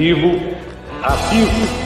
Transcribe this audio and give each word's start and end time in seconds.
Esportivo 0.00 0.32
ativo. 1.02 1.79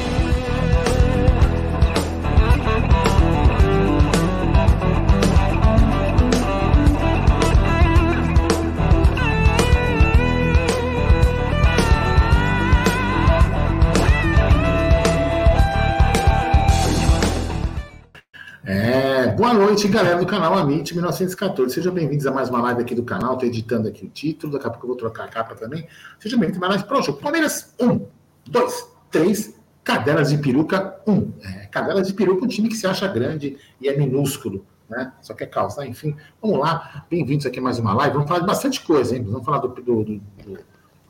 Noite, 19.84 19.88
galera 19.88 20.18
do 20.18 20.26
canal 20.26 20.54
Amit 20.56 20.94
1914. 20.94 21.74
Sejam 21.74 21.92
bem-vindos 21.92 22.26
a 22.26 22.30
mais 22.30 22.48
uma 22.48 22.60
live 22.62 22.80
aqui 22.80 22.94
do 22.94 23.02
canal. 23.02 23.34
Estou 23.34 23.48
editando 23.48 23.88
aqui 23.88 24.06
o 24.06 24.08
título, 24.08 24.52
daqui 24.52 24.66
a 24.66 24.70
pouco 24.70 24.86
eu 24.86 24.88
vou 24.88 24.96
trocar 24.96 25.24
a 25.24 25.28
capa 25.28 25.54
também. 25.54 25.86
Sejam 26.18 26.38
bem-vindos 26.38 26.62
a 26.62 26.66
mais 26.66 26.82
uma 26.82 26.88
live. 26.90 27.04
Pronto, 27.04 27.20
Palmeiras 27.20 27.74
1, 27.78 28.06
2, 28.46 28.88
3, 29.10 29.60
Cadelas 29.82 30.30
de 30.30 30.38
Peruca 30.38 30.98
1. 31.06 31.32
É, 31.42 31.66
Cadelas 31.66 32.06
de 32.06 32.14
Peruca, 32.14 32.44
um 32.44 32.48
time 32.48 32.68
que 32.68 32.76
se 32.76 32.86
acha 32.86 33.06
grande 33.08 33.58
e 33.80 33.88
é 33.88 33.96
minúsculo, 33.96 34.64
né? 34.88 35.12
Só 35.20 35.34
quer 35.34 35.46
causar, 35.46 35.86
enfim. 35.86 36.16
Vamos 36.40 36.58
lá, 36.60 37.04
bem-vindos 37.10 37.44
aqui 37.44 37.58
a 37.58 37.62
mais 37.62 37.78
uma 37.78 37.92
live. 37.94 38.14
Vamos 38.14 38.28
falar 38.28 38.40
de 38.40 38.46
bastante 38.46 38.80
coisa, 38.82 39.14
hein? 39.14 39.22
Vamos 39.22 39.44
falar 39.44 39.58
do, 39.58 39.68
do, 39.68 40.04
do, 40.04 40.22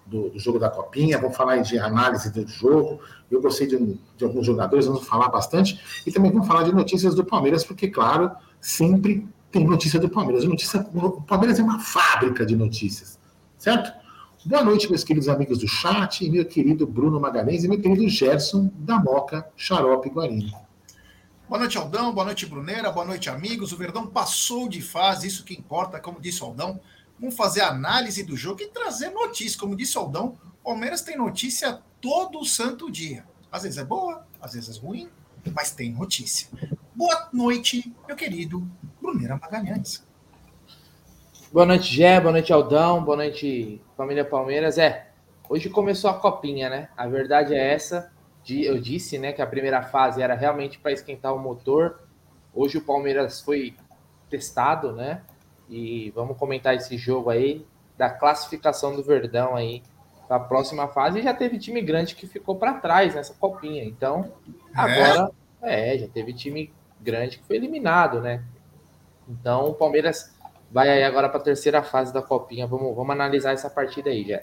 do, 0.06 0.30
do 0.30 0.38
jogo 0.38 0.58
da 0.58 0.68
Copinha, 0.68 1.18
vamos 1.18 1.36
falar 1.36 1.58
de 1.58 1.78
análise 1.78 2.32
do 2.32 2.46
jogo. 2.48 3.00
Eu 3.30 3.40
gostei 3.40 3.68
de, 3.68 3.98
de 4.16 4.24
alguns 4.24 4.44
jogadores, 4.44 4.86
vamos 4.86 5.06
falar 5.06 5.28
bastante. 5.28 5.80
E 6.04 6.10
também 6.10 6.32
vamos 6.32 6.48
falar 6.48 6.64
de 6.64 6.74
notícias 6.74 7.14
do 7.14 7.24
Palmeiras, 7.24 7.62
porque, 7.62 7.86
claro 7.86 8.32
sempre 8.64 9.28
tem 9.52 9.62
notícia 9.62 10.00
do 10.00 10.08
Palmeiras. 10.08 10.46
Notícia, 10.46 10.80
o 10.94 11.20
Palmeiras 11.20 11.58
é 11.58 11.62
uma 11.62 11.78
fábrica 11.78 12.46
de 12.46 12.56
notícias, 12.56 13.18
certo? 13.58 13.92
Boa 14.46 14.64
noite, 14.64 14.88
meus 14.88 15.04
queridos 15.04 15.28
amigos 15.28 15.58
do 15.58 15.68
chat, 15.68 16.28
meu 16.30 16.46
querido 16.46 16.86
Bruno 16.86 17.20
Magalhães 17.20 17.62
e 17.62 17.68
meu 17.68 17.78
querido 17.78 18.08
Gerson 18.08 18.72
da 18.78 18.98
Moca 18.98 19.46
Xarope 19.54 20.08
Guarani. 20.08 20.50
Boa 21.46 21.58
noite, 21.58 21.76
Aldão. 21.76 22.14
Boa 22.14 22.24
noite, 22.24 22.46
Brunera. 22.46 22.90
Boa 22.90 23.04
noite, 23.04 23.28
amigos. 23.28 23.70
O 23.70 23.76
Verdão 23.76 24.06
passou 24.06 24.66
de 24.66 24.80
fase, 24.80 25.26
isso 25.26 25.44
que 25.44 25.52
importa, 25.52 26.00
como 26.00 26.18
disse 26.18 26.42
o 26.42 26.46
Aldão. 26.46 26.80
Vamos 27.20 27.36
fazer 27.36 27.60
análise 27.60 28.22
do 28.22 28.34
jogo 28.34 28.62
e 28.62 28.68
trazer 28.68 29.10
notícia. 29.10 29.60
Como 29.60 29.76
disse 29.76 29.98
o 29.98 30.00
Aldão, 30.00 30.38
o 30.62 30.70
Palmeiras 30.70 31.02
tem 31.02 31.18
notícia 31.18 31.82
todo 32.00 32.42
santo 32.46 32.90
dia. 32.90 33.26
Às 33.52 33.64
vezes 33.64 33.76
é 33.76 33.84
boa, 33.84 34.26
às 34.40 34.54
vezes 34.54 34.78
é 34.78 34.80
ruim, 34.80 35.10
mas 35.54 35.70
tem 35.70 35.92
notícia. 35.92 36.48
Boa 36.96 37.28
noite, 37.32 37.92
meu 38.06 38.14
querido 38.14 38.64
Bruneira 39.02 39.36
Magalhães. 39.36 40.06
Boa 41.52 41.66
noite, 41.66 41.92
Gé. 41.92 42.20
Boa 42.20 42.30
noite, 42.30 42.52
Aldão. 42.52 43.02
Boa 43.02 43.16
noite, 43.16 43.82
família 43.96 44.24
Palmeiras. 44.24 44.78
É, 44.78 45.08
hoje 45.48 45.68
começou 45.68 46.08
a 46.08 46.14
copinha, 46.14 46.70
né? 46.70 46.88
A 46.96 47.08
verdade 47.08 47.52
é 47.52 47.72
essa. 47.72 48.12
Eu 48.48 48.78
disse, 48.78 49.18
né, 49.18 49.32
que 49.32 49.42
a 49.42 49.46
primeira 49.46 49.82
fase 49.82 50.22
era 50.22 50.34
realmente 50.34 50.78
para 50.78 50.92
esquentar 50.92 51.34
o 51.34 51.38
motor. 51.38 51.98
Hoje 52.54 52.78
o 52.78 52.84
Palmeiras 52.84 53.40
foi 53.40 53.74
testado, 54.30 54.92
né? 54.92 55.22
E 55.68 56.12
vamos 56.14 56.38
comentar 56.38 56.76
esse 56.76 56.96
jogo 56.96 57.28
aí 57.28 57.66
da 57.98 58.08
classificação 58.08 58.94
do 58.94 59.02
Verdão 59.02 59.56
aí 59.56 59.82
para 60.28 60.36
a 60.36 60.40
próxima 60.40 60.86
fase. 60.86 61.18
E 61.18 61.22
já 61.22 61.34
teve 61.34 61.58
time 61.58 61.82
grande 61.82 62.14
que 62.14 62.28
ficou 62.28 62.54
para 62.54 62.74
trás 62.74 63.16
nessa 63.16 63.34
copinha. 63.34 63.82
Então, 63.82 64.32
é? 64.46 64.78
agora 64.78 65.32
é, 65.60 65.98
já 65.98 66.06
teve 66.06 66.32
time 66.32 66.72
grande 67.04 67.38
que 67.38 67.44
foi 67.44 67.56
eliminado, 67.56 68.20
né? 68.20 68.42
Então 69.28 69.66
o 69.66 69.74
Palmeiras 69.74 70.32
vai 70.70 70.88
aí 70.88 71.04
agora 71.04 71.28
para 71.28 71.38
a 71.38 71.42
terceira 71.42 71.82
fase 71.82 72.12
da 72.12 72.20
Copinha. 72.20 72.66
Vamos, 72.66 72.96
vamos 72.96 73.12
analisar 73.12 73.52
essa 73.52 73.70
partida 73.70 74.10
aí, 74.10 74.26
já. 74.26 74.42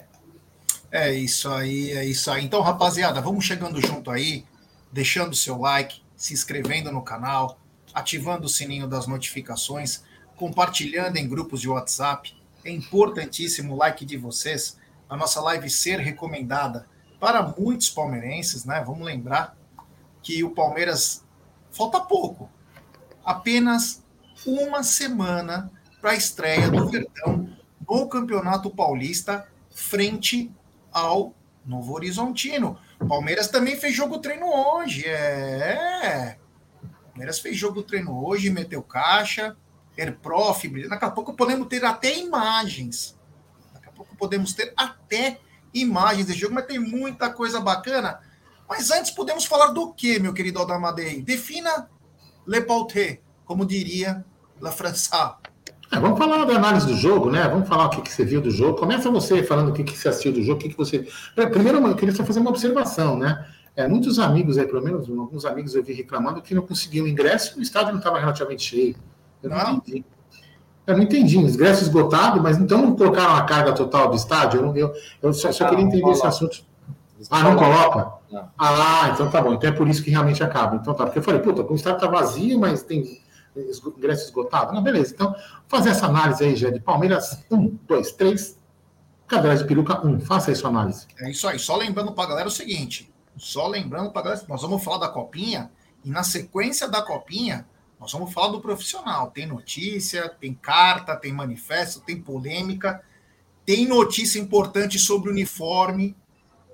É 0.90 1.12
isso 1.12 1.50
aí, 1.50 1.90
é 1.90 2.04
isso 2.04 2.30
aí. 2.30 2.44
Então, 2.44 2.60
rapaziada, 2.60 3.20
vamos 3.20 3.44
chegando 3.44 3.80
junto 3.80 4.10
aí, 4.10 4.44
deixando 4.90 5.32
o 5.32 5.36
seu 5.36 5.58
like, 5.58 6.02
se 6.16 6.34
inscrevendo 6.34 6.92
no 6.92 7.02
canal, 7.02 7.58
ativando 7.94 8.46
o 8.46 8.48
sininho 8.48 8.86
das 8.86 9.06
notificações, 9.06 10.04
compartilhando 10.36 11.16
em 11.16 11.28
grupos 11.28 11.60
de 11.60 11.68
WhatsApp. 11.68 12.34
É 12.64 12.70
importantíssimo 12.70 13.74
o 13.74 13.76
like 13.76 14.04
de 14.04 14.16
vocês, 14.16 14.78
a 15.08 15.16
nossa 15.16 15.40
live 15.40 15.68
ser 15.68 15.98
recomendada 15.98 16.86
para 17.18 17.42
muitos 17.42 17.88
palmeirenses, 17.88 18.64
né? 18.64 18.82
Vamos 18.86 19.06
lembrar 19.06 19.56
que 20.22 20.42
o 20.44 20.50
Palmeiras 20.50 21.21
falta 21.72 22.00
pouco, 22.00 22.48
apenas 23.24 24.02
uma 24.46 24.82
semana 24.82 25.70
para 26.00 26.10
a 26.10 26.14
estreia 26.14 26.70
do 26.70 26.88
Verdão 26.88 27.48
no 27.88 28.08
Campeonato 28.08 28.70
Paulista 28.70 29.46
frente 29.70 30.50
ao 30.92 31.34
Novo 31.64 31.94
Horizontino. 31.94 32.78
Palmeiras 33.08 33.48
também 33.48 33.76
fez 33.76 33.94
jogo 33.94 34.18
treino 34.18 34.46
hoje, 34.46 35.06
é. 35.06 36.36
Palmeiras 37.08 37.38
fez 37.38 37.56
jogo 37.56 37.82
treino 37.82 38.24
hoje, 38.24 38.50
meteu 38.50 38.82
caixa, 38.82 39.56
Erprof, 39.96 40.68
daqui 40.88 41.04
a 41.04 41.10
pouco 41.10 41.34
podemos 41.34 41.68
ter 41.68 41.84
até 41.84 42.16
imagens. 42.16 43.18
Daqui 43.74 43.88
a 43.88 43.92
pouco 43.92 44.16
podemos 44.16 44.52
ter 44.52 44.72
até 44.76 45.38
imagens 45.74 46.26
desse 46.26 46.38
jogo, 46.38 46.54
mas 46.54 46.66
tem 46.66 46.78
muita 46.78 47.30
coisa 47.30 47.60
bacana. 47.60 48.20
Mas 48.68 48.90
antes 48.90 49.10
podemos 49.10 49.44
falar 49.44 49.68
do 49.68 49.92
que, 49.92 50.18
meu 50.18 50.32
querido 50.32 50.58
Aldamadei? 50.58 51.22
Defina 51.22 51.88
Le 52.46 52.62
Pauté, 52.62 53.20
como 53.44 53.66
diria 53.66 54.24
La 54.60 54.72
França. 54.72 55.36
É, 55.90 56.00
vamos 56.00 56.18
falar 56.18 56.44
da 56.46 56.56
análise 56.56 56.86
do 56.86 56.94
jogo, 56.94 57.30
né? 57.30 57.46
Vamos 57.48 57.68
falar 57.68 57.86
o 57.86 57.90
que, 57.90 58.00
que 58.00 58.10
você 58.10 58.24
viu 58.24 58.40
do 58.40 58.50
jogo. 58.50 58.78
Começa 58.78 59.10
você 59.10 59.42
falando 59.42 59.68
o 59.68 59.72
que, 59.74 59.84
que 59.84 59.96
você 59.96 60.08
assistiu 60.08 60.32
do 60.32 60.42
jogo, 60.42 60.58
o 60.58 60.62
que, 60.62 60.70
que 60.70 60.76
você. 60.76 61.06
Primeiro, 61.34 61.86
eu 61.86 61.94
queria 61.94 62.14
só 62.14 62.24
fazer 62.24 62.40
uma 62.40 62.48
observação, 62.48 63.18
né? 63.18 63.46
É, 63.76 63.86
muitos 63.86 64.18
amigos 64.18 64.56
aí, 64.56 64.66
pelo 64.66 64.82
menos 64.82 65.08
alguns 65.08 65.44
amigos 65.44 65.74
eu 65.74 65.82
vi 65.82 65.92
reclamando 65.92 66.40
que 66.42 66.54
não 66.54 66.62
conseguiam 66.62 67.06
ingresso 67.06 67.56
e 67.56 67.60
o 67.60 67.62
estádio 67.62 67.92
não 67.92 67.98
estava 67.98 68.18
relativamente 68.18 68.62
cheio. 68.62 68.96
Eu 69.42 69.50
não, 69.50 69.58
não, 69.58 69.74
entendi. 69.74 70.04
Eu 70.86 70.96
não 70.96 71.02
entendi, 71.04 71.38
ingresso 71.38 71.82
esgotado, 71.82 72.42
mas 72.42 72.58
então 72.58 72.82
não 72.82 72.96
colocaram 72.96 73.34
a 73.34 73.42
carga 73.44 73.72
total 73.72 74.10
do 74.10 74.16
estádio? 74.16 74.60
Eu, 74.60 74.66
não, 74.66 74.76
eu, 74.76 74.92
eu 75.22 75.32
só, 75.32 75.52
só 75.52 75.68
queria 75.68 75.84
entender 75.84 76.10
esse 76.10 76.26
assunto. 76.26 76.64
Ah, 77.30 77.42
não 77.42 77.56
coloca? 77.56 78.12
Não. 78.30 78.50
Ah, 78.58 79.10
então 79.12 79.30
tá 79.30 79.40
bom. 79.40 79.54
Então 79.54 79.70
é 79.70 79.72
por 79.72 79.88
isso 79.88 80.02
que 80.02 80.10
realmente 80.10 80.42
acaba. 80.42 80.76
Então 80.76 80.94
tá. 80.94 81.04
Porque 81.04 81.18
eu 81.18 81.22
falei, 81.22 81.40
puta, 81.40 81.62
o 81.62 81.74
estádio 81.74 82.00
tá 82.00 82.06
vazio, 82.06 82.58
mas 82.58 82.82
tem 82.82 83.20
ingresso 83.56 84.24
esgotado. 84.24 84.72
Não, 84.72 84.82
beleza. 84.82 85.12
Então, 85.14 85.34
fazer 85.68 85.90
essa 85.90 86.06
análise 86.06 86.42
aí, 86.42 86.56
já 86.56 86.70
de 86.70 86.80
Palmeiras, 86.80 87.44
um, 87.50 87.76
dois, 87.86 88.12
três. 88.12 88.58
Cadeiras 89.26 89.60
de 89.60 89.66
peruca, 89.66 90.06
um. 90.06 90.20
Faça 90.20 90.50
aí 90.50 90.56
sua 90.56 90.70
análise. 90.70 91.06
É 91.18 91.30
isso 91.30 91.46
aí. 91.48 91.58
Só 91.58 91.76
lembrando 91.76 92.12
pra 92.12 92.26
galera 92.26 92.48
o 92.48 92.50
seguinte. 92.50 93.12
Só 93.36 93.66
lembrando 93.66 94.10
pra 94.10 94.22
galera, 94.22 94.42
nós 94.48 94.62
vamos 94.62 94.84
falar 94.84 94.98
da 94.98 95.08
copinha, 95.08 95.70
e 96.04 96.10
na 96.10 96.22
sequência 96.22 96.86
da 96.86 97.00
copinha, 97.00 97.66
nós 97.98 98.12
vamos 98.12 98.32
falar 98.32 98.48
do 98.48 98.60
profissional. 98.60 99.30
Tem 99.30 99.46
notícia, 99.46 100.28
tem 100.28 100.52
carta, 100.52 101.16
tem 101.16 101.32
manifesto, 101.32 102.00
tem 102.00 102.20
polêmica, 102.20 103.02
tem 103.64 103.86
notícia 103.86 104.38
importante 104.38 104.98
sobre 104.98 105.30
o 105.30 105.32
uniforme 105.32 106.16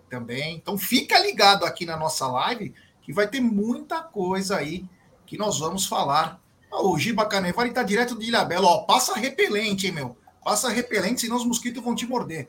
também. 0.09 0.57
Então 0.57 0.77
fica 0.77 1.19
ligado 1.19 1.65
aqui 1.65 1.87
na 1.87 1.97
nossa 1.97 2.27
live 2.27 2.75
que 3.03 3.13
vai 3.13 3.27
ter 3.27 3.41
muita 3.41 4.03
coisa 4.03 4.57
aí 4.57 4.85
que 5.25 5.39
nós 5.39 5.59
vamos 5.59 5.87
falar. 5.87 6.41
o 6.71 6.99
Giba 6.99 7.27
Canevari 7.27 7.71
tá 7.71 7.83
direto 7.83 8.19
de 8.19 8.27
Ilhabela. 8.27 8.67
Ó, 8.67 8.79
passa 8.85 9.15
repelente, 9.15 9.87
hein, 9.87 9.93
meu? 9.93 10.17
Passa 10.45 10.69
repelente, 10.69 11.21
senão 11.21 11.37
os 11.37 11.45
mosquitos 11.45 11.83
vão 11.83 11.95
te 11.95 12.07
morder. 12.07 12.49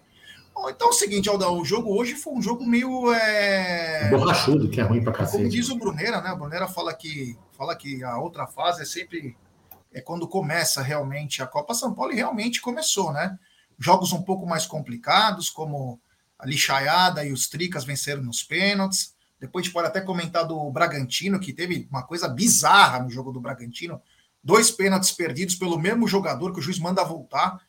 Bom, 0.53 0.69
então 0.69 0.87
é 0.87 0.89
o 0.89 0.93
seguinte, 0.93 1.29
Aldão, 1.29 1.57
o 1.57 1.63
jogo 1.63 1.97
hoje 1.97 2.15
foi 2.15 2.33
um 2.33 2.41
jogo 2.41 2.65
meio. 2.65 3.13
É... 3.13 4.09
Borrachudo, 4.09 4.69
que 4.69 4.81
é 4.81 4.83
ruim 4.83 5.03
pra 5.03 5.13
cacete. 5.13 5.37
Como 5.37 5.49
diz 5.49 5.69
o 5.69 5.77
Brunera, 5.77 6.21
né? 6.21 6.31
O 6.33 6.37
Brunera 6.37 6.67
fala 6.67 6.93
que, 6.93 7.37
fala 7.57 7.75
que 7.75 8.03
a 8.03 8.17
outra 8.17 8.45
fase 8.45 8.81
é 8.81 8.85
sempre. 8.85 9.37
É 9.93 10.01
quando 10.01 10.27
começa 10.27 10.81
realmente 10.81 11.41
a 11.41 11.47
Copa 11.47 11.73
São 11.73 11.93
Paulo 11.93 12.11
e 12.11 12.15
realmente 12.15 12.61
começou, 12.61 13.11
né? 13.11 13.39
Jogos 13.77 14.11
um 14.11 14.21
pouco 14.21 14.45
mais 14.45 14.65
complicados, 14.65 15.49
como 15.49 15.99
a 16.39 16.45
Lixaiada 16.45 17.25
e 17.25 17.33
os 17.33 17.49
Tricas 17.49 17.83
venceram 17.83 18.23
nos 18.23 18.41
pênaltis. 18.41 19.13
Depois 19.37 19.63
a 19.63 19.65
gente 19.65 19.73
pode 19.73 19.87
até 19.87 19.99
comentar 19.99 20.47
do 20.47 20.71
Bragantino, 20.71 21.39
que 21.39 21.51
teve 21.51 21.87
uma 21.91 22.03
coisa 22.03 22.29
bizarra 22.29 22.99
no 22.99 23.09
jogo 23.09 23.31
do 23.31 23.41
Bragantino. 23.41 24.01
Dois 24.41 24.71
pênaltis 24.71 25.11
perdidos 25.11 25.55
pelo 25.55 25.77
mesmo 25.77 26.07
jogador 26.07 26.53
que 26.53 26.59
o 26.59 26.61
juiz 26.61 26.79
manda 26.79 27.03
voltar. 27.03 27.61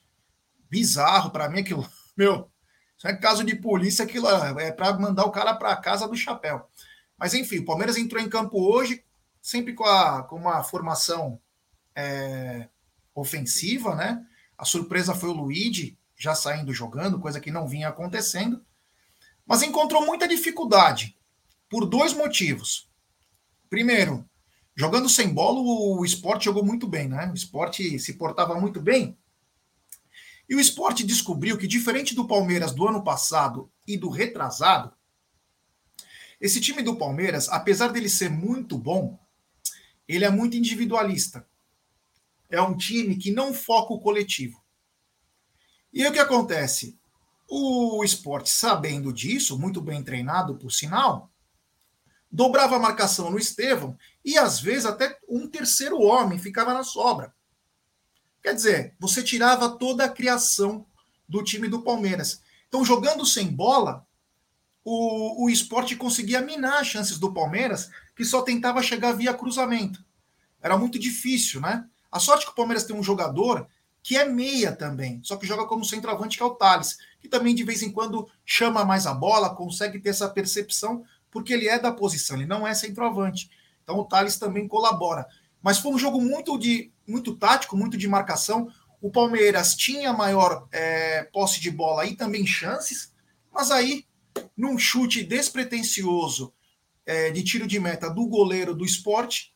Bizarro 0.71 1.31
para 1.31 1.49
mim 1.49 1.61
aquilo. 1.61 1.87
Meu, 2.17 2.49
isso 2.97 3.09
é 3.09 3.17
caso 3.17 3.43
de 3.43 3.57
polícia, 3.57 4.05
aquilo 4.05 4.29
é 4.29 4.71
para 4.71 4.97
mandar 4.97 5.25
o 5.25 5.33
cara 5.33 5.55
para 5.55 5.77
casa 5.77 6.07
do 6.07 6.17
chapéu. 6.17 6.69
Mas 7.19 7.35
enfim, 7.35 7.59
o 7.59 7.65
Palmeiras 7.65 7.97
entrou 7.97 8.23
em 8.23 8.29
campo 8.29 8.61
hoje, 8.61 9.05
sempre 9.43 9.75
com, 9.75 9.85
a, 9.85 10.23
com 10.23 10.37
uma 10.37 10.63
formação 10.63 11.41
é, 11.95 12.69
ofensiva, 13.15 13.97
né? 13.97 14.25
A 14.57 14.65
surpresa 14.65 15.15
foi 15.15 15.31
o 15.31 15.35
Luigi, 15.35 15.99
já 16.21 16.35
saindo 16.35 16.75
jogando, 16.75 17.19
coisa 17.19 17.41
que 17.41 17.51
não 17.51 17.67
vinha 17.67 17.89
acontecendo, 17.89 18.63
mas 19.47 19.63
encontrou 19.63 20.05
muita 20.05 20.29
dificuldade 20.29 21.17
por 21.67 21.87
dois 21.87 22.13
motivos. 22.13 22.91
Primeiro, 23.71 24.29
jogando 24.77 25.09
sem 25.09 25.33
bola, 25.33 25.61
o 25.61 26.05
esporte 26.05 26.45
jogou 26.45 26.63
muito 26.63 26.87
bem, 26.87 27.09
né? 27.09 27.31
O 27.31 27.35
esporte 27.35 27.99
se 27.99 28.13
portava 28.19 28.61
muito 28.61 28.83
bem. 28.83 29.17
E 30.47 30.55
o 30.55 30.61
esporte 30.61 31.07
descobriu 31.07 31.57
que, 31.57 31.67
diferente 31.67 32.15
do 32.15 32.29
Palmeiras 32.29 32.75
do 32.75 32.87
ano 32.87 33.03
passado 33.03 33.73
e 33.87 33.97
do 33.97 34.11
retrasado, 34.11 34.93
Esse 36.41 36.59
time 36.59 36.83
do 36.83 36.97
Palmeiras, 36.97 37.49
apesar 37.51 37.89
dele 37.89 38.09
ser 38.09 38.31
muito 38.31 38.79
bom, 38.79 39.19
ele 40.09 40.25
é 40.25 40.31
muito 40.31 40.57
individualista. 40.57 41.47
É 42.49 42.61
um 42.63 42.75
time 42.77 43.17
que 43.17 43.31
não 43.31 43.53
foca 43.53 43.93
o 43.93 44.01
coletivo. 44.01 44.61
E 45.93 46.03
aí 46.03 46.09
o 46.09 46.13
que 46.13 46.19
acontece? 46.19 46.99
O 47.49 48.05
esporte, 48.05 48.51
sabendo 48.51 49.13
disso, 49.13 49.59
muito 49.59 49.81
bem 49.81 50.03
treinado, 50.03 50.57
por 50.57 50.71
sinal, 50.71 51.31
dobrava 52.31 52.77
a 52.77 52.81
marcação 52.81 53.31
no 53.31 53.39
Estevão 53.39 53.99
e 54.25 54.39
às 54.39 54.61
vezes 54.61 54.87
até 54.87 55.19
um 55.29 55.49
terceiro 55.49 56.01
homem 56.01 56.39
ficava 56.39 56.73
na 56.73 56.85
sobra. 56.85 57.35
Quer 58.43 58.55
dizer, 58.55 58.95
você 58.99 59.23
tirava 59.23 59.69
toda 59.69 60.05
a 60.05 60.09
criação 60.09 60.87
do 61.29 61.43
time 61.43 61.69
do 61.69 61.83
Palmeiras. 61.83 62.41
Então, 62.69 62.85
jogando 62.85 63.27
sem 63.27 63.49
bola, 63.49 64.07
o, 64.85 65.45
o 65.45 65.51
esporte 65.51 65.97
conseguia 65.97 66.41
minar 66.41 66.81
as 66.81 66.87
chances 66.87 67.19
do 67.19 67.35
Palmeiras, 67.35 67.91
que 68.17 68.25
só 68.25 68.43
tentava 68.43 68.83
chegar 68.83 69.13
via 69.13 69.35
cruzamento. 69.35 70.05
Era 70.63 70.79
muito 70.79 70.99
difícil, 70.99 71.61
né? 71.61 71.87
A 72.11 72.19
sorte 72.19 72.45
que 72.47 72.53
o 72.53 72.55
Palmeiras 72.55 72.85
tem 72.85 72.97
um 72.97 73.03
jogador 73.03 73.69
que 74.03 74.17
é 74.17 74.25
meia 74.25 74.73
também, 74.73 75.21
só 75.23 75.37
que 75.37 75.47
joga 75.47 75.67
como 75.67 75.85
centroavante, 75.85 76.37
que 76.37 76.43
é 76.43 76.47
o 76.47 76.55
Thales, 76.55 76.99
que 77.21 77.29
também 77.29 77.55
de 77.55 77.65
vez 77.65 77.83
em 77.83 77.93
quando 77.93 78.29
chama 78.45 78.85
mais 78.85 79.07
a 79.07 79.13
bola, 79.13 79.55
consegue 79.55 79.99
ter 79.99 80.11
essa 80.11 80.29
percepção, 80.29 81.05
porque 81.31 81.53
ele 81.53 81.69
é 81.69 81.79
da 81.79 81.93
posição, 81.93 82.37
ele 82.37 82.47
não 82.47 82.67
é 82.67 82.75
centroavante. 82.75 83.51
Então 83.83 83.99
o 83.99 84.05
Thales 84.05 84.39
também 84.39 84.67
colabora. 84.67 85.27
Mas 85.63 85.79
foi 85.79 85.93
um 85.93 85.99
jogo 85.99 86.21
muito 86.21 86.59
de 86.59 86.91
muito 87.07 87.37
tático, 87.37 87.77
muito 87.77 87.97
de 87.99 88.09
marcação. 88.09 88.73
O 89.01 89.11
Palmeiras 89.11 89.75
tinha 89.75 90.13
maior 90.13 90.67
é, 90.71 91.25
posse 91.25 91.61
de 91.61 91.71
bola 91.71 92.07
e 92.07 92.17
também 92.17 92.47
chances, 92.47 93.13
mas 93.53 93.71
aí, 93.71 94.07
num 94.57 94.79
chute 94.79 95.25
despretensioso 95.25 96.53
é, 97.05 97.31
de 97.31 97.43
tiro 97.43 97.67
de 97.67 97.81
meta 97.81 98.09
do 98.09 98.27
goleiro 98.27 98.75
do 98.75 98.85
esporte, 98.85 99.55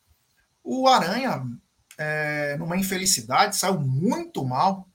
o 0.63 0.87
Aranha 0.87 1.45
é, 1.97 2.55
numa 2.57 2.77
infelicidade, 2.77 3.55
saiu 3.55 3.79
muito 3.79 4.43
mal, 4.43 4.87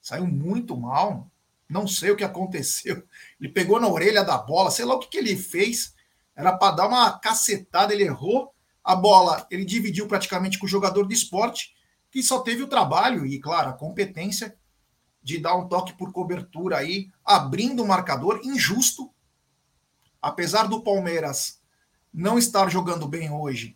saiu 0.00 0.26
muito 0.26 0.76
mal, 0.76 1.30
não 1.68 1.86
sei 1.86 2.10
o 2.10 2.16
que 2.16 2.24
aconteceu. 2.24 3.02
Ele 3.40 3.50
pegou 3.50 3.80
na 3.80 3.88
orelha 3.88 4.24
da 4.24 4.38
bola, 4.38 4.70
sei 4.70 4.84
lá 4.84 4.94
o 4.94 4.98
que, 4.98 5.08
que 5.08 5.18
ele 5.18 5.36
fez, 5.36 5.94
era 6.34 6.56
para 6.56 6.76
dar 6.76 6.88
uma 6.88 7.18
cacetada, 7.18 7.92
ele 7.92 8.04
errou 8.04 8.54
a 8.84 8.94
bola, 8.94 9.46
ele 9.50 9.64
dividiu 9.64 10.06
praticamente 10.06 10.58
com 10.58 10.66
o 10.66 10.68
jogador 10.68 11.08
de 11.08 11.14
esporte, 11.14 11.74
que 12.10 12.22
só 12.22 12.40
teve 12.40 12.62
o 12.62 12.68
trabalho 12.68 13.26
e, 13.26 13.40
claro, 13.40 13.70
a 13.70 13.72
competência 13.72 14.56
de 15.22 15.38
dar 15.38 15.56
um 15.56 15.66
toque 15.66 15.92
por 15.94 16.12
cobertura 16.12 16.78
aí, 16.78 17.10
abrindo 17.24 17.82
o 17.82 17.88
marcador, 17.88 18.40
injusto. 18.44 19.12
Apesar 20.22 20.68
do 20.68 20.82
Palmeiras 20.82 21.60
não 22.14 22.38
estar 22.38 22.70
jogando 22.70 23.08
bem 23.08 23.30
hoje 23.30 23.75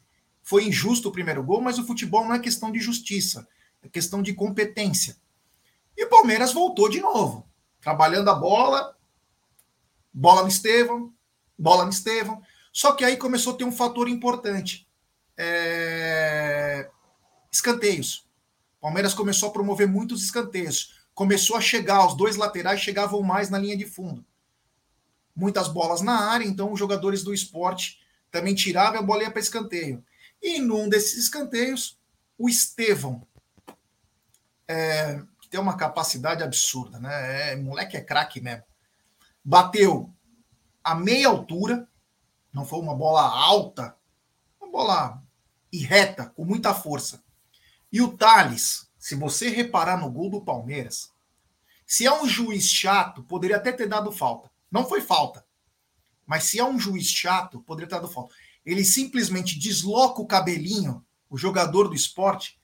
foi 0.51 0.67
injusto 0.67 1.09
o 1.09 1.13
primeiro 1.13 1.45
gol, 1.45 1.61
mas 1.61 1.79
o 1.79 1.87
futebol 1.87 2.25
não 2.25 2.35
é 2.35 2.39
questão 2.41 2.73
de 2.73 2.81
justiça, 2.81 3.47
é 3.81 3.89
questão 3.89 4.21
de 4.21 4.35
competência. 4.35 5.17
E 5.97 6.05
o 6.05 6.09
Palmeiras 6.09 6.53
voltou 6.53 6.89
de 6.89 7.01
novo, 7.01 7.49
trabalhando 7.81 8.31
a 8.31 8.35
bola, 8.35 8.97
bola 10.13 10.43
no 10.43 10.49
Estevão, 10.49 11.15
bola 11.57 11.85
no 11.85 11.91
Estevão. 11.91 12.43
Só 12.73 12.95
que 12.95 13.05
aí 13.05 13.17
começou 13.17 13.55
a 13.55 13.57
ter 13.59 13.63
um 13.63 13.71
fator 13.71 14.09
importante: 14.09 14.89
é... 15.37 16.91
escanteios. 17.53 18.27
O 18.79 18.81
Palmeiras 18.81 19.15
começou 19.15 19.51
a 19.51 19.53
promover 19.53 19.87
muitos 19.87 20.21
escanteios. 20.21 21.01
Começou 21.15 21.57
a 21.57 21.61
chegar, 21.61 22.05
os 22.05 22.17
dois 22.17 22.35
laterais 22.35 22.81
chegavam 22.81 23.23
mais 23.23 23.51
na 23.51 23.59
linha 23.59 23.77
de 23.77 23.87
fundo. 23.87 24.25
Muitas 25.33 25.69
bolas 25.69 26.01
na 26.01 26.29
área, 26.29 26.45
então 26.45 26.73
os 26.73 26.79
jogadores 26.79 27.23
do 27.23 27.33
esporte 27.33 28.01
também 28.33 28.53
tiravam 28.53 28.99
a 28.99 29.03
bola 29.03 29.31
para 29.31 29.39
escanteio. 29.39 30.05
E 30.43 30.59
num 30.59 30.89
desses 30.89 31.19
escanteios, 31.19 31.99
o 32.39 32.49
Estevão, 32.49 33.27
é, 34.67 35.21
que 35.41 35.49
tem 35.49 35.61
uma 35.61 35.77
capacidade 35.77 36.43
absurda, 36.43 36.99
né? 36.99 37.53
É, 37.53 37.57
moleque 37.57 37.97
é 37.97 38.01
craque 38.01 38.41
mesmo. 38.41 38.65
Bateu 39.45 40.11
a 40.83 40.95
meia 40.95 41.29
altura, 41.29 41.89
não 42.53 42.65
foi 42.65 42.79
uma 42.79 42.95
bola 42.95 43.23
alta, 43.23 43.97
uma 44.61 44.71
bola 44.71 45.23
reta, 45.73 46.27
com 46.27 46.45
muita 46.45 46.75
força. 46.75 47.23
E 47.93 48.01
o 48.01 48.17
Thales, 48.17 48.89
se 48.99 49.15
você 49.15 49.49
reparar 49.49 49.99
no 49.99 50.11
gol 50.11 50.31
do 50.31 50.41
Palmeiras, 50.41 51.13
se 51.87 52.07
é 52.07 52.13
um 52.23 52.29
juiz 52.29 52.65
chato, 52.65 53.23
poderia 53.25 53.57
até 53.57 53.73
ter 53.73 53.89
dado 53.89 54.13
falta. 54.13 54.51
Não 54.71 54.89
foi 54.89 55.01
falta. 55.01 55.45
Mas 56.25 56.45
se 56.45 56.61
é 56.61 56.65
um 56.65 56.79
juiz 56.79 57.09
chato, 57.09 57.61
poderia 57.61 57.89
ter 57.89 57.97
dado 57.97 58.09
falta 58.09 58.35
ele 58.65 58.85
simplesmente 58.85 59.59
desloca 59.59 60.21
o 60.21 60.27
cabelinho, 60.27 61.05
o 61.29 61.37
jogador 61.37 61.89
do 61.89 61.95
esporte, 61.95 62.61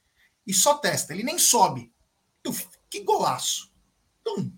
e 0.46 0.52
só 0.52 0.74
testa, 0.78 1.12
ele 1.12 1.22
nem 1.22 1.38
sobe. 1.38 1.92
que 2.88 3.02
golaço! 3.02 3.72
Então, 4.20 4.52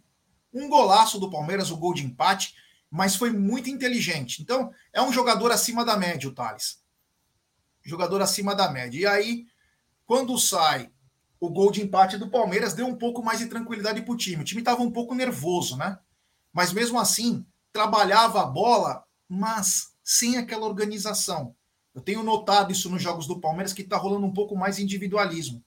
um 0.53 0.69
golaço 0.69 1.19
do 1.19 1.31
Palmeiras, 1.31 1.71
o 1.71 1.77
gol 1.77 1.95
de 1.95 2.05
empate, 2.05 2.55
mas 2.91 3.17
foi 3.17 3.31
muito 3.31 3.69
inteligente. 3.69 4.43
Então, 4.43 4.73
é 4.93 5.03
um 5.03 5.13
jogador 5.13 5.53
acima 5.53 5.85
da 5.85 5.97
média, 5.97 6.29
o 6.29 6.35
Thales. 6.35 6.83
Jogador 7.85 8.21
acima 8.23 8.55
da 8.55 8.71
média. 8.71 8.99
E 8.99 9.07
aí, 9.07 9.47
quando 10.07 10.39
sai 10.39 10.91
o 11.41 11.49
gol 11.51 11.71
de 11.71 11.83
empate 11.83 12.17
do 12.17 12.31
Palmeiras, 12.31 12.75
deu 12.75 12.87
um 12.87 12.97
pouco 12.97 13.23
mais 13.23 13.39
de 13.39 13.47
tranquilidade 13.47 14.03
para 14.03 14.13
o 14.13 14.17
time. 14.17 14.43
O 14.43 14.45
time 14.45 14.61
estava 14.61 14.83
um 14.83 14.91
pouco 14.91 15.15
nervoso, 15.15 15.77
né? 15.77 15.99
Mas 16.53 16.73
mesmo 16.73 16.99
assim, 16.99 17.47
trabalhava 17.73 18.43
a 18.43 18.47
bola, 18.47 19.05
mas 19.29 19.95
sem 20.11 20.39
aquela 20.39 20.65
organização. 20.65 21.55
Eu 21.95 22.01
tenho 22.01 22.23
notado 22.23 22.73
isso 22.73 22.89
nos 22.89 23.03
jogos 23.03 23.27
do 23.27 23.39
Palmeiras 23.39 23.75
que 23.75 23.83
está 23.83 23.99
rolando 23.99 24.25
um 24.25 24.33
pouco 24.33 24.57
mais 24.57 24.79
individualismo. 24.79 25.63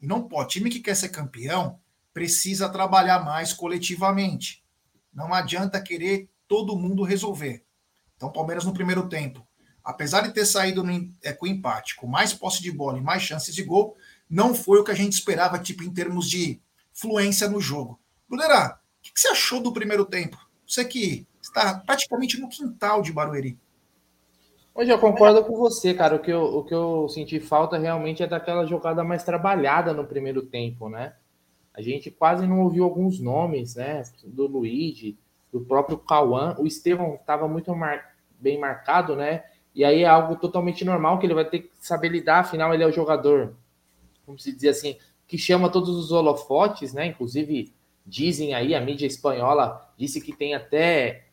E 0.00 0.06
não 0.06 0.28
pode. 0.28 0.50
Time 0.50 0.70
que 0.70 0.78
quer 0.78 0.94
ser 0.94 1.08
campeão 1.08 1.80
precisa 2.14 2.68
trabalhar 2.68 3.24
mais 3.24 3.52
coletivamente. 3.52 4.64
Não 5.12 5.34
adianta 5.34 5.82
querer 5.82 6.30
todo 6.46 6.76
mundo 6.76 7.02
resolver. 7.02 7.64
Então, 8.14 8.30
Palmeiras 8.30 8.64
no 8.64 8.72
primeiro 8.72 9.08
tempo, 9.08 9.44
apesar 9.82 10.20
de 10.20 10.32
ter 10.32 10.46
saído 10.46 10.84
no, 10.84 11.10
é, 11.20 11.32
com 11.32 11.44
empate, 11.44 11.96
com 11.96 12.06
mais 12.06 12.32
posse 12.32 12.62
de 12.62 12.70
bola 12.70 12.98
e 12.98 13.02
mais 13.02 13.24
chances 13.24 13.52
de 13.52 13.64
gol, 13.64 13.96
não 14.30 14.54
foi 14.54 14.78
o 14.78 14.84
que 14.84 14.92
a 14.92 14.96
gente 14.96 15.14
esperava, 15.14 15.58
tipo, 15.58 15.82
em 15.82 15.92
termos 15.92 16.30
de 16.30 16.62
fluência 16.92 17.48
no 17.48 17.60
jogo. 17.60 18.00
Brunera, 18.28 18.78
o 19.00 19.02
que, 19.02 19.12
que 19.12 19.18
você 19.18 19.26
achou 19.26 19.60
do 19.60 19.72
primeiro 19.72 20.04
tempo? 20.04 20.38
Você 20.64 20.84
que 20.84 21.26
está 21.48 21.74
praticamente 21.84 22.40
no 22.40 22.48
quintal 22.48 23.02
de 23.02 23.12
Barueri. 23.12 23.58
Hoje 24.74 24.90
eu 24.90 24.98
concordo 24.98 25.44
com 25.44 25.56
você, 25.56 25.92
cara. 25.92 26.14
O 26.14 26.18
que, 26.20 26.30
eu, 26.30 26.42
o 26.42 26.64
que 26.64 26.72
eu 26.72 27.08
senti 27.08 27.40
falta 27.40 27.76
realmente 27.76 28.22
é 28.22 28.26
daquela 28.26 28.64
jogada 28.64 29.02
mais 29.02 29.24
trabalhada 29.24 29.92
no 29.92 30.04
primeiro 30.04 30.42
tempo, 30.42 30.88
né? 30.88 31.14
A 31.74 31.82
gente 31.82 32.10
quase 32.10 32.46
não 32.46 32.60
ouviu 32.60 32.84
alguns 32.84 33.18
nomes, 33.18 33.74
né? 33.74 34.04
Do 34.24 34.46
Luigi, 34.46 35.18
do 35.52 35.60
próprio 35.60 35.98
Cauã. 35.98 36.54
O 36.58 36.66
Estevão 36.66 37.14
estava 37.14 37.48
muito 37.48 37.74
mar... 37.74 38.14
bem 38.38 38.58
marcado, 38.58 39.16
né? 39.16 39.42
E 39.74 39.84
aí 39.84 40.02
é 40.02 40.08
algo 40.08 40.36
totalmente 40.36 40.84
normal 40.84 41.18
que 41.18 41.26
ele 41.26 41.34
vai 41.34 41.44
ter 41.44 41.60
que 41.60 41.70
saber 41.80 42.08
lidar, 42.08 42.40
afinal, 42.40 42.72
ele 42.72 42.82
é 42.82 42.86
o 42.86 42.92
jogador, 42.92 43.54
como 44.26 44.38
se 44.38 44.52
dizer 44.52 44.70
assim, 44.70 44.96
que 45.26 45.38
chama 45.38 45.70
todos 45.70 45.90
os 45.90 46.10
holofotes, 46.10 46.92
né? 46.92 47.06
Inclusive, 47.06 47.72
dizem 48.04 48.54
aí, 48.54 48.74
a 48.74 48.80
mídia 48.80 49.06
espanhola 49.06 49.92
disse 49.96 50.20
que 50.20 50.32
tem 50.32 50.54
até 50.54 51.27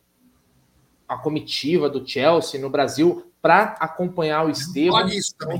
a 1.08 1.16
comitiva 1.16 1.88
do 1.88 2.06
Chelsea 2.06 2.60
no 2.60 2.70
Brasil 2.70 3.30
para 3.40 3.76
acompanhar 3.80 4.46
o 4.46 4.50
Estevam 4.50 5.06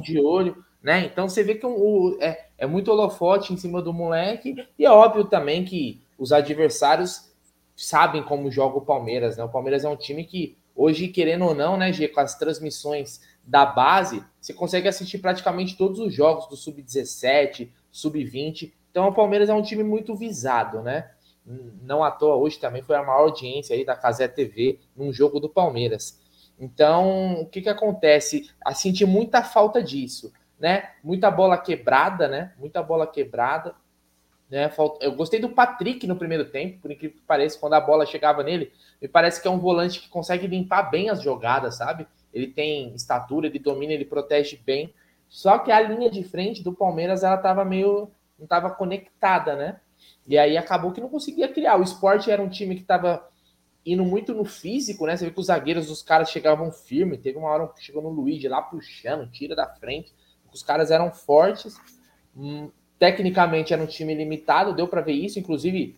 de 0.02 0.20
olho, 0.20 0.64
né? 0.82 1.04
Então 1.04 1.28
você 1.28 1.42
vê 1.42 1.54
que 1.54 1.66
o, 1.66 2.16
é, 2.20 2.46
é 2.58 2.66
muito 2.66 2.90
holofote 2.90 3.52
em 3.52 3.56
cima 3.56 3.80
do 3.80 3.92
moleque, 3.92 4.56
e 4.78 4.84
é 4.84 4.90
óbvio 4.90 5.24
também 5.24 5.64
que 5.64 6.00
os 6.18 6.32
adversários 6.32 7.30
sabem 7.76 8.22
como 8.22 8.50
joga 8.50 8.78
o 8.78 8.84
Palmeiras, 8.84 9.36
né? 9.36 9.44
O 9.44 9.48
Palmeiras 9.48 9.84
é 9.84 9.88
um 9.88 9.96
time 9.96 10.24
que 10.24 10.56
hoje, 10.74 11.08
querendo 11.08 11.44
ou 11.44 11.54
não, 11.54 11.76
né, 11.76 11.92
G, 11.92 12.08
com 12.08 12.20
as 12.20 12.36
transmissões 12.36 13.20
da 13.44 13.64
base, 13.64 14.22
você 14.40 14.52
consegue 14.52 14.88
assistir 14.88 15.18
praticamente 15.18 15.76
todos 15.76 16.00
os 16.00 16.12
jogos 16.12 16.48
do 16.48 16.56
Sub-17, 16.56 17.68
Sub-20. 17.90 18.72
Então 18.90 19.08
o 19.08 19.14
Palmeiras 19.14 19.48
é 19.48 19.54
um 19.54 19.62
time 19.62 19.84
muito 19.84 20.14
visado, 20.16 20.82
né? 20.82 21.10
Não 21.46 22.02
à 22.02 22.10
toa 22.10 22.36
hoje 22.36 22.58
também 22.58 22.82
foi 22.82 22.96
a 22.96 23.02
maior 23.02 23.20
audiência 23.20 23.76
aí 23.76 23.84
da 23.84 23.96
Casé 23.96 24.26
TV 24.26 24.80
num 24.96 25.12
jogo 25.12 25.38
do 25.38 25.48
Palmeiras. 25.48 26.20
Então, 26.58 27.42
o 27.42 27.46
que 27.46 27.62
que 27.62 27.68
acontece? 27.68 28.50
A 28.64 28.74
senti 28.74 29.04
muita 29.04 29.42
falta 29.42 29.82
disso, 29.82 30.32
né? 30.58 30.90
Muita 31.04 31.30
bola 31.30 31.56
quebrada, 31.58 32.26
né? 32.26 32.52
Muita 32.58 32.82
bola 32.82 33.06
quebrada. 33.06 33.74
Né? 34.48 34.70
Eu 35.00 35.12
gostei 35.14 35.40
do 35.40 35.50
Patrick 35.50 36.06
no 36.06 36.16
primeiro 36.16 36.46
tempo, 36.46 36.80
por 36.80 36.90
incrível 36.90 37.16
que 37.16 37.26
pareça, 37.26 37.58
quando 37.58 37.74
a 37.74 37.80
bola 37.80 38.06
chegava 38.06 38.42
nele, 38.42 38.72
me 39.02 39.08
parece 39.08 39.42
que 39.42 39.48
é 39.48 39.50
um 39.50 39.58
volante 39.58 40.00
que 40.00 40.08
consegue 40.08 40.46
limpar 40.46 40.84
bem 40.84 41.10
as 41.10 41.20
jogadas, 41.20 41.76
sabe? 41.76 42.06
Ele 42.32 42.46
tem 42.46 42.94
estatura, 42.94 43.46
ele 43.46 43.58
domina, 43.58 43.92
ele 43.92 44.04
protege 44.04 44.60
bem. 44.64 44.94
Só 45.28 45.58
que 45.58 45.72
a 45.72 45.80
linha 45.80 46.10
de 46.10 46.22
frente 46.22 46.62
do 46.62 46.72
Palmeiras, 46.72 47.22
ela 47.24 47.36
tava 47.36 47.64
meio. 47.64 48.10
não 48.38 48.44
estava 48.44 48.70
conectada, 48.70 49.56
né? 49.56 49.80
E 50.26 50.36
aí 50.36 50.56
acabou 50.56 50.92
que 50.92 51.00
não 51.00 51.08
conseguia 51.08 51.48
criar. 51.48 51.78
O 51.78 51.82
esporte 51.82 52.30
era 52.30 52.42
um 52.42 52.48
time 52.48 52.74
que 52.74 52.82
estava 52.82 53.26
indo 53.84 54.04
muito 54.04 54.34
no 54.34 54.44
físico, 54.44 55.06
né? 55.06 55.16
Você 55.16 55.26
vê 55.26 55.30
que 55.30 55.38
os 55.38 55.46
zagueiros 55.46 55.86
dos 55.86 56.02
caras 56.02 56.30
chegavam 56.30 56.72
firme. 56.72 57.16
Teve 57.16 57.38
uma 57.38 57.48
hora 57.48 57.68
que 57.68 57.82
chegou 57.82 58.02
no 58.02 58.10
Luigi 58.10 58.48
lá 58.48 58.60
puxando, 58.60 59.30
tira 59.30 59.54
da 59.54 59.68
frente. 59.76 60.12
Os 60.52 60.62
caras 60.62 60.90
eram 60.90 61.12
fortes. 61.12 61.76
Hum, 62.36 62.70
tecnicamente 62.98 63.72
era 63.72 63.82
um 63.82 63.86
time 63.86 64.14
limitado, 64.14 64.74
deu 64.74 64.88
para 64.88 65.00
ver 65.00 65.12
isso. 65.12 65.38
Inclusive, 65.38 65.96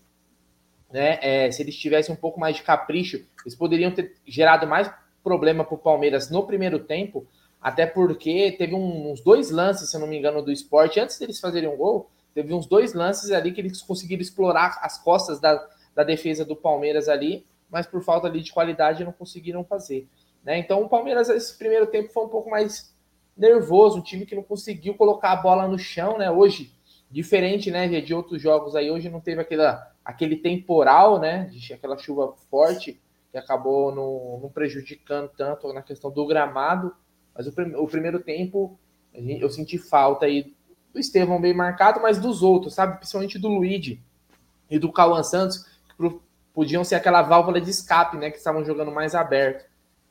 né, 0.92 1.18
é, 1.23 1.50
se 1.50 1.62
eles 1.62 1.76
tivessem 1.76 2.14
um 2.14 2.18
pouco 2.18 2.38
mais 2.38 2.56
de 2.56 2.62
capricho, 2.62 3.25
eles 3.42 3.54
poderiam 3.54 3.90
ter 3.90 4.14
gerado 4.26 4.66
mais 4.66 4.90
problema 5.23 5.64
para 5.64 5.75
o 5.75 5.78
Palmeiras 5.78 6.30
no 6.30 6.47
primeiro 6.47 6.80
tempo. 6.80 7.26
Até 7.61 7.87
porque 7.87 8.52
teve 8.52 8.75
um, 8.75 9.11
uns 9.11 9.20
dois 9.20 9.50
lances, 9.50 9.90
se 9.90 9.97
eu 9.97 10.00
não 10.00 10.06
me 10.06 10.18
engano, 10.18 10.42
do 10.42 10.52
esporte, 10.52 11.00
antes 11.00 11.18
deles 11.18 11.40
fazerem 11.40 11.68
um 11.68 11.76
gol, 11.76 12.11
teve 12.35 12.52
uns 12.54 12.66
dois 12.66 12.94
lances 12.94 13.30
ali 13.30 13.52
que 13.52 13.61
eles 13.61 13.82
conseguiram 13.82 14.23
explorar 14.23 14.78
as 14.82 15.02
costas 15.02 15.40
da, 15.40 15.66
da 15.94 16.04
defesa 16.04 16.44
do 16.44 16.56
Palmeiras 16.56 17.08
ali 17.08 17.47
mas 17.70 17.87
por 17.87 18.02
falta 18.02 18.26
ali 18.26 18.40
de 18.40 18.52
qualidade 18.52 19.04
não 19.04 19.12
conseguiram 19.12 19.64
fazer. 19.64 20.08
Né? 20.42 20.58
Então 20.58 20.82
o 20.82 20.88
Palmeiras, 20.88 21.28
esse 21.28 21.56
primeiro 21.56 21.87
tempo, 21.87 22.12
foi 22.12 22.25
um 22.25 22.28
pouco 22.28 22.50
mais 22.50 22.94
nervoso, 23.37 23.99
um 23.99 24.02
time 24.02 24.26
que 24.26 24.35
não 24.35 24.42
conseguiu 24.42 24.94
colocar 24.94 25.32
a 25.32 25.37
bola 25.37 25.68
no 25.68 25.78
chão, 25.78 26.18
né? 26.18 26.28
Hoje, 26.30 26.73
diferente 27.08 27.70
né, 27.70 27.87
de 28.00 28.12
outros 28.12 28.42
jogos 28.42 28.75
aí, 28.75 28.90
hoje 28.90 29.08
não 29.08 29.20
teve 29.20 29.40
aquela, 29.40 29.92
aquele 30.04 30.37
temporal, 30.37 31.20
né? 31.20 31.50
Aquela 31.73 31.97
chuva 31.97 32.35
forte 32.50 33.00
que 33.30 33.38
acabou 33.38 33.94
não, 33.94 34.40
não 34.42 34.49
prejudicando 34.49 35.30
tanto 35.37 35.73
na 35.73 35.82
questão 35.82 36.11
do 36.11 36.26
gramado. 36.26 36.92
Mas 37.35 37.47
o, 37.47 37.52
o 37.80 37.87
primeiro 37.87 38.18
tempo 38.20 38.78
eu 39.14 39.49
senti 39.50 39.78
falta 39.78 40.26
aí 40.26 40.54
do 40.99 41.00
Estevão 41.00 41.40
bem 41.40 41.55
marcado, 41.55 42.00
mas 42.00 42.19
dos 42.19 42.43
outros, 42.43 42.75
sabe? 42.75 42.97
Principalmente 42.97 43.38
do 43.38 43.49
Luigi 43.49 44.02
e 44.69 44.78
do 44.78 44.93
Cauã 44.93 45.23
Santos, 45.23 45.64
que 45.88 46.21
podiam 46.52 46.83
ser 46.83 46.97
aquela 46.97 47.23
válvula 47.23 47.61
de 47.61 47.71
escape, 47.71 48.17
né? 48.17 48.31
Que 48.31 48.37
estavam 48.37 48.64
jogando 48.64 48.90
mais 48.90 49.14
aberto. 49.14 49.64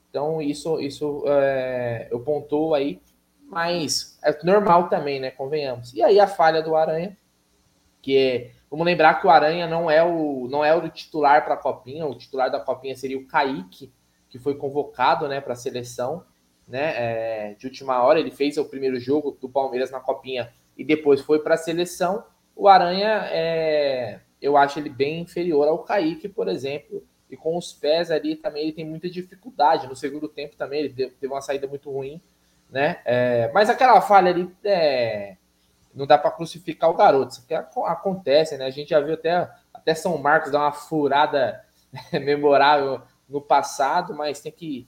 Então, 0.09 0.41
isso, 0.41 0.79
isso 0.79 1.23
é, 1.27 2.07
eu 2.09 2.21
pontuo 2.21 2.73
aí, 2.73 3.01
mas 3.43 4.17
é 4.23 4.35
normal 4.43 4.87
também, 4.87 5.19
né? 5.19 5.29
Convenhamos. 5.29 5.93
E 5.93 6.01
aí 6.01 6.19
a 6.19 6.27
falha 6.27 6.63
do 6.63 6.75
Aranha, 6.75 7.15
que 8.01 8.17
é. 8.17 8.51
Vamos 8.69 8.85
lembrar 8.85 9.21
que 9.21 9.27
o 9.27 9.29
Aranha 9.29 9.65
não 9.65 9.89
é 9.89 10.03
o, 10.03 10.47
não 10.49 10.63
é 10.63 10.75
o 10.75 10.89
titular 10.89 11.45
para 11.45 11.53
a 11.53 11.57
Copinha, 11.57 12.05
o 12.05 12.15
titular 12.15 12.51
da 12.51 12.59
Copinha 12.59 12.95
seria 12.97 13.17
o 13.17 13.25
Kaique, 13.25 13.93
que 14.29 14.37
foi 14.37 14.55
convocado 14.55 15.25
né, 15.25 15.39
para 15.39 15.53
a 15.53 15.55
seleção 15.55 16.25
né, 16.67 16.93
é, 16.97 17.53
de 17.53 17.65
última 17.65 18.03
hora. 18.03 18.19
Ele 18.19 18.29
fez 18.29 18.57
o 18.57 18.65
primeiro 18.65 18.99
jogo 18.99 19.37
do 19.39 19.47
Palmeiras 19.47 19.89
na 19.89 20.01
Copinha 20.01 20.51
e 20.77 20.83
depois 20.83 21.21
foi 21.21 21.39
para 21.39 21.55
a 21.55 21.57
seleção. 21.57 22.23
O 22.55 22.67
Aranha 22.67 23.27
é, 23.31 24.19
eu 24.41 24.55
acho 24.55 24.79
ele 24.79 24.89
bem 24.89 25.21
inferior 25.21 25.67
ao 25.67 25.79
Kaique, 25.79 26.29
por 26.29 26.47
exemplo. 26.47 27.03
E 27.29 27.35
com 27.35 27.57
os 27.57 27.73
pés 27.73 28.09
ali 28.09 28.35
também 28.35 28.63
ele 28.63 28.71
tem 28.73 28.85
muita 28.85 29.09
dificuldade. 29.09 29.87
No 29.87 29.95
segundo 29.95 30.29
tempo 30.29 30.55
também 30.55 30.81
ele 30.81 30.89
teve 30.89 31.27
uma 31.27 31.41
saída 31.41 31.67
muito 31.67 31.91
ruim, 31.91 32.21
né? 32.69 33.01
É, 33.03 33.51
mas 33.53 33.69
aquela 33.69 33.99
falha 33.99 34.31
ali 34.31 34.49
é, 34.63 35.35
não 35.93 36.05
dá 36.05 36.17
para 36.17 36.31
crucificar 36.31 36.89
o 36.89 36.93
garoto. 36.93 37.33
Isso 37.33 37.45
acontece, 37.83 38.57
né? 38.57 38.65
A 38.65 38.69
gente 38.69 38.89
já 38.89 38.99
viu 38.99 39.15
até, 39.15 39.49
até 39.73 39.93
São 39.93 40.17
Marcos 40.17 40.51
dar 40.51 40.59
uma 40.59 40.71
furada 40.71 41.65
memorável 42.13 43.01
no 43.27 43.41
passado, 43.41 44.15
mas 44.15 44.39
tem 44.39 44.51
que 44.51 44.87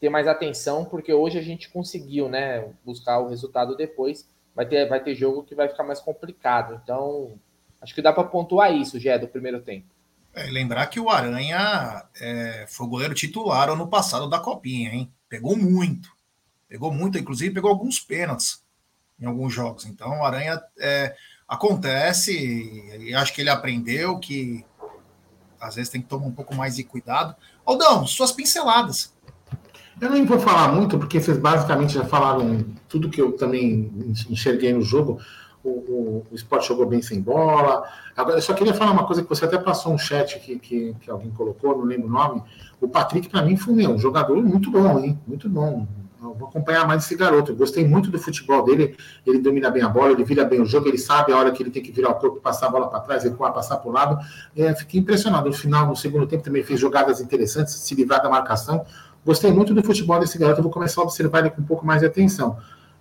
ter 0.00 0.08
mais 0.08 0.26
atenção, 0.26 0.84
porque 0.84 1.12
hoje 1.12 1.38
a 1.38 1.42
gente 1.42 1.68
conseguiu, 1.68 2.28
né? 2.28 2.70
Buscar 2.84 3.18
o 3.18 3.28
resultado 3.28 3.76
depois. 3.76 4.26
Vai 4.54 4.66
ter, 4.66 4.88
vai 4.88 5.02
ter 5.02 5.14
jogo 5.14 5.42
que 5.42 5.54
vai 5.54 5.68
ficar 5.68 5.84
mais 5.84 6.00
complicado. 6.00 6.80
Então, 6.82 7.38
Acho 7.84 7.94
que 7.94 8.00
dá 8.00 8.14
para 8.14 8.24
pontuar 8.24 8.72
isso, 8.72 8.98
Gé, 8.98 9.18
do 9.18 9.28
primeiro 9.28 9.60
tempo. 9.60 9.84
É, 10.32 10.44
lembrar 10.44 10.86
que 10.86 10.98
o 10.98 11.10
Aranha 11.10 12.02
é, 12.18 12.64
foi 12.66 12.86
goleiro 12.86 13.12
titular 13.12 13.68
ano 13.68 13.86
passado 13.86 14.26
da 14.26 14.40
Copinha, 14.40 14.90
hein? 14.90 15.12
Pegou 15.28 15.54
muito. 15.54 16.08
Pegou 16.66 16.90
muito, 16.90 17.18
inclusive 17.18 17.52
pegou 17.52 17.68
alguns 17.68 18.00
pênaltis 18.00 18.64
em 19.20 19.26
alguns 19.26 19.52
jogos. 19.52 19.84
Então, 19.84 20.20
o 20.20 20.24
Aranha 20.24 20.62
é, 20.78 21.14
acontece, 21.46 22.32
e 23.00 23.14
acho 23.14 23.34
que 23.34 23.42
ele 23.42 23.50
aprendeu 23.50 24.18
que 24.18 24.64
às 25.60 25.74
vezes 25.74 25.90
tem 25.90 26.00
que 26.00 26.08
tomar 26.08 26.26
um 26.26 26.32
pouco 26.32 26.54
mais 26.54 26.76
de 26.76 26.84
cuidado. 26.84 27.36
Aldão, 27.66 28.06
suas 28.06 28.32
pinceladas. 28.32 29.13
Eu 30.00 30.10
nem 30.10 30.24
vou 30.24 30.38
falar 30.38 30.72
muito, 30.72 30.98
porque 30.98 31.20
vocês 31.20 31.38
basicamente 31.38 31.94
já 31.94 32.04
falaram 32.04 32.64
tudo 32.88 33.08
que 33.08 33.20
eu 33.20 33.32
também 33.32 33.90
enxerguei 34.28 34.72
no 34.72 34.82
jogo 34.82 35.20
o, 35.64 35.70
o, 35.70 36.26
o 36.30 36.34
esporte 36.34 36.68
jogou 36.68 36.86
bem 36.86 37.00
sem 37.00 37.20
bola. 37.20 37.88
Agora, 38.14 38.36
eu 38.36 38.42
só 38.42 38.52
queria 38.52 38.74
falar 38.74 38.92
uma 38.92 39.06
coisa 39.06 39.22
que 39.22 39.28
você 39.28 39.46
até 39.46 39.58
passou 39.58 39.92
um 39.92 39.98
chat 39.98 40.38
que, 40.38 40.58
que, 40.58 40.94
que 41.00 41.10
alguém 41.10 41.30
colocou, 41.30 41.76
não 41.76 41.84
lembro 41.84 42.06
o 42.06 42.10
nome. 42.10 42.42
O 42.80 42.86
Patrick, 42.86 43.28
para 43.28 43.42
mim, 43.42 43.56
foi 43.56 43.86
um 43.86 43.98
jogador 43.98 44.40
muito 44.42 44.70
bom, 44.70 44.98
hein? 44.98 45.18
Muito 45.26 45.48
bom. 45.48 45.86
Eu 46.22 46.34
vou 46.34 46.48
acompanhar 46.48 46.86
mais 46.86 47.04
esse 47.04 47.14
garoto. 47.16 47.52
Eu 47.52 47.56
gostei 47.56 47.86
muito 47.86 48.10
do 48.10 48.18
futebol 48.18 48.64
dele. 48.64 48.96
Ele 49.26 49.38
domina 49.38 49.70
bem 49.70 49.82
a 49.82 49.88
bola, 49.88 50.12
ele 50.12 50.24
vira 50.24 50.44
bem 50.44 50.60
o 50.60 50.66
jogo, 50.66 50.88
ele 50.88 50.98
sabe 50.98 51.32
a 51.32 51.36
hora 51.36 51.50
que 51.50 51.62
ele 51.62 51.70
tem 51.70 51.82
que 51.82 51.92
virar 51.92 52.10
o 52.10 52.14
corpo, 52.14 52.40
passar 52.40 52.66
a 52.66 52.70
bola 52.70 52.88
para 52.88 53.00
trás, 53.00 53.24
recuar, 53.24 53.52
passar 53.52 53.76
para 53.76 53.90
o 53.90 53.92
lado. 53.92 54.18
É, 54.56 54.74
fiquei 54.74 55.00
impressionado. 55.00 55.48
No 55.48 55.54
final, 55.54 55.86
no 55.86 55.96
segundo 55.96 56.26
tempo, 56.26 56.42
também 56.42 56.62
fez 56.62 56.80
jogadas 56.80 57.20
interessantes, 57.20 57.74
se 57.74 57.94
livrar 57.94 58.22
da 58.22 58.28
marcação. 58.28 58.84
Gostei 59.24 59.52
muito 59.52 59.72
do 59.72 59.82
futebol 59.82 60.18
desse 60.20 60.38
garoto. 60.38 60.62
Vou 60.62 60.70
começar 60.70 61.00
a 61.00 61.04
observar 61.04 61.40
ele 61.40 61.50
com 61.50 61.62
um 61.62 61.64
pouco 61.64 61.86
mais 61.86 62.00
de 62.00 62.06
atenção. 62.06 62.56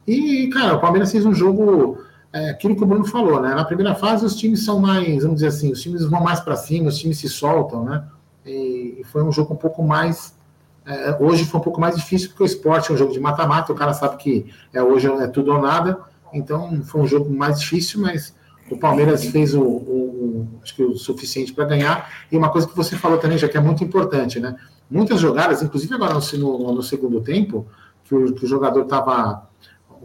E, 0.08 0.48
cara, 0.48 0.76
o 0.76 0.80
Palmeiras 0.80 1.12
fez 1.12 1.26
um 1.26 1.34
jogo 1.34 1.98
é 2.34 2.50
aquilo 2.50 2.76
que 2.76 2.84
o 2.84 2.88
Bruno 2.88 3.06
falou, 3.06 3.40
né? 3.40 3.54
Na 3.54 3.64
primeira 3.64 3.94
fase, 3.94 4.26
os 4.26 4.36
times 4.36 4.66
são 4.66 4.80
mais, 4.80 5.22
vamos 5.22 5.36
dizer 5.36 5.48
assim, 5.50 5.72
os 5.72 5.80
times 5.80 6.04
vão 6.04 6.24
mais 6.24 6.40
para 6.40 6.56
cima, 6.56 6.90
os 6.90 6.98
times 6.98 7.20
se 7.20 7.30
soltam, 7.30 7.86
né? 7.86 8.04
E, 8.44 8.98
e, 9.00 9.04
foi 9.04 9.24
um 9.24 9.32
jogo 9.32 9.54
um 9.54 9.58
pouco 9.58 9.84
mais. 9.84 10.36
É, 10.84 11.16
hoje 11.20 11.46
foi 11.46 11.60
um 11.60 11.64
pouco 11.64 11.80
mais 11.80 11.96
difícil, 11.96 12.30
porque 12.30 12.42
o 12.42 12.46
esporte 12.46 12.90
é 12.90 12.96
um 12.96 12.98
jogo 12.98 13.14
de 13.14 13.20
mata-mata, 13.20 13.72
o 13.72 13.76
cara 13.76 13.94
sabe 13.94 14.18
que 14.18 14.52
é, 14.74 14.82
hoje 14.82 15.08
é 15.08 15.28
tudo 15.28 15.54
ou 15.54 15.62
nada, 15.62 16.00
então 16.34 16.82
foi 16.84 17.02
um 17.02 17.08
jogo 17.08 17.30
mais 17.32 17.60
difícil, 17.60 18.02
mas 18.02 18.36
o 18.70 18.78
Palmeiras 18.78 19.24
fez 19.26 19.54
o, 19.54 19.62
o, 19.62 19.64
o 19.64 20.48
acho 20.64 20.76
que 20.76 20.84
o 20.84 20.96
suficiente 20.98 21.54
para 21.54 21.66
ganhar. 21.66 22.10
E 22.32 22.36
uma 22.36 22.50
coisa 22.50 22.68
que 22.68 22.76
você 22.76 22.96
falou 22.96 23.20
também, 23.20 23.38
já 23.38 23.48
que 23.48 23.58
é 23.58 23.62
muito 23.62 23.84
importante, 23.84 24.40
né? 24.40 24.56
Muitas 24.94 25.20
jogadas, 25.20 25.64
inclusive 25.64 25.96
agora 25.96 26.14
no, 26.14 26.72
no, 26.72 26.84
segundo 26.84 27.20
tempo, 27.20 27.66
que 28.04 28.14
o, 28.14 28.32
que 28.32 28.46
o 28.46 28.48
jogador 28.48 28.84
estava 28.84 29.48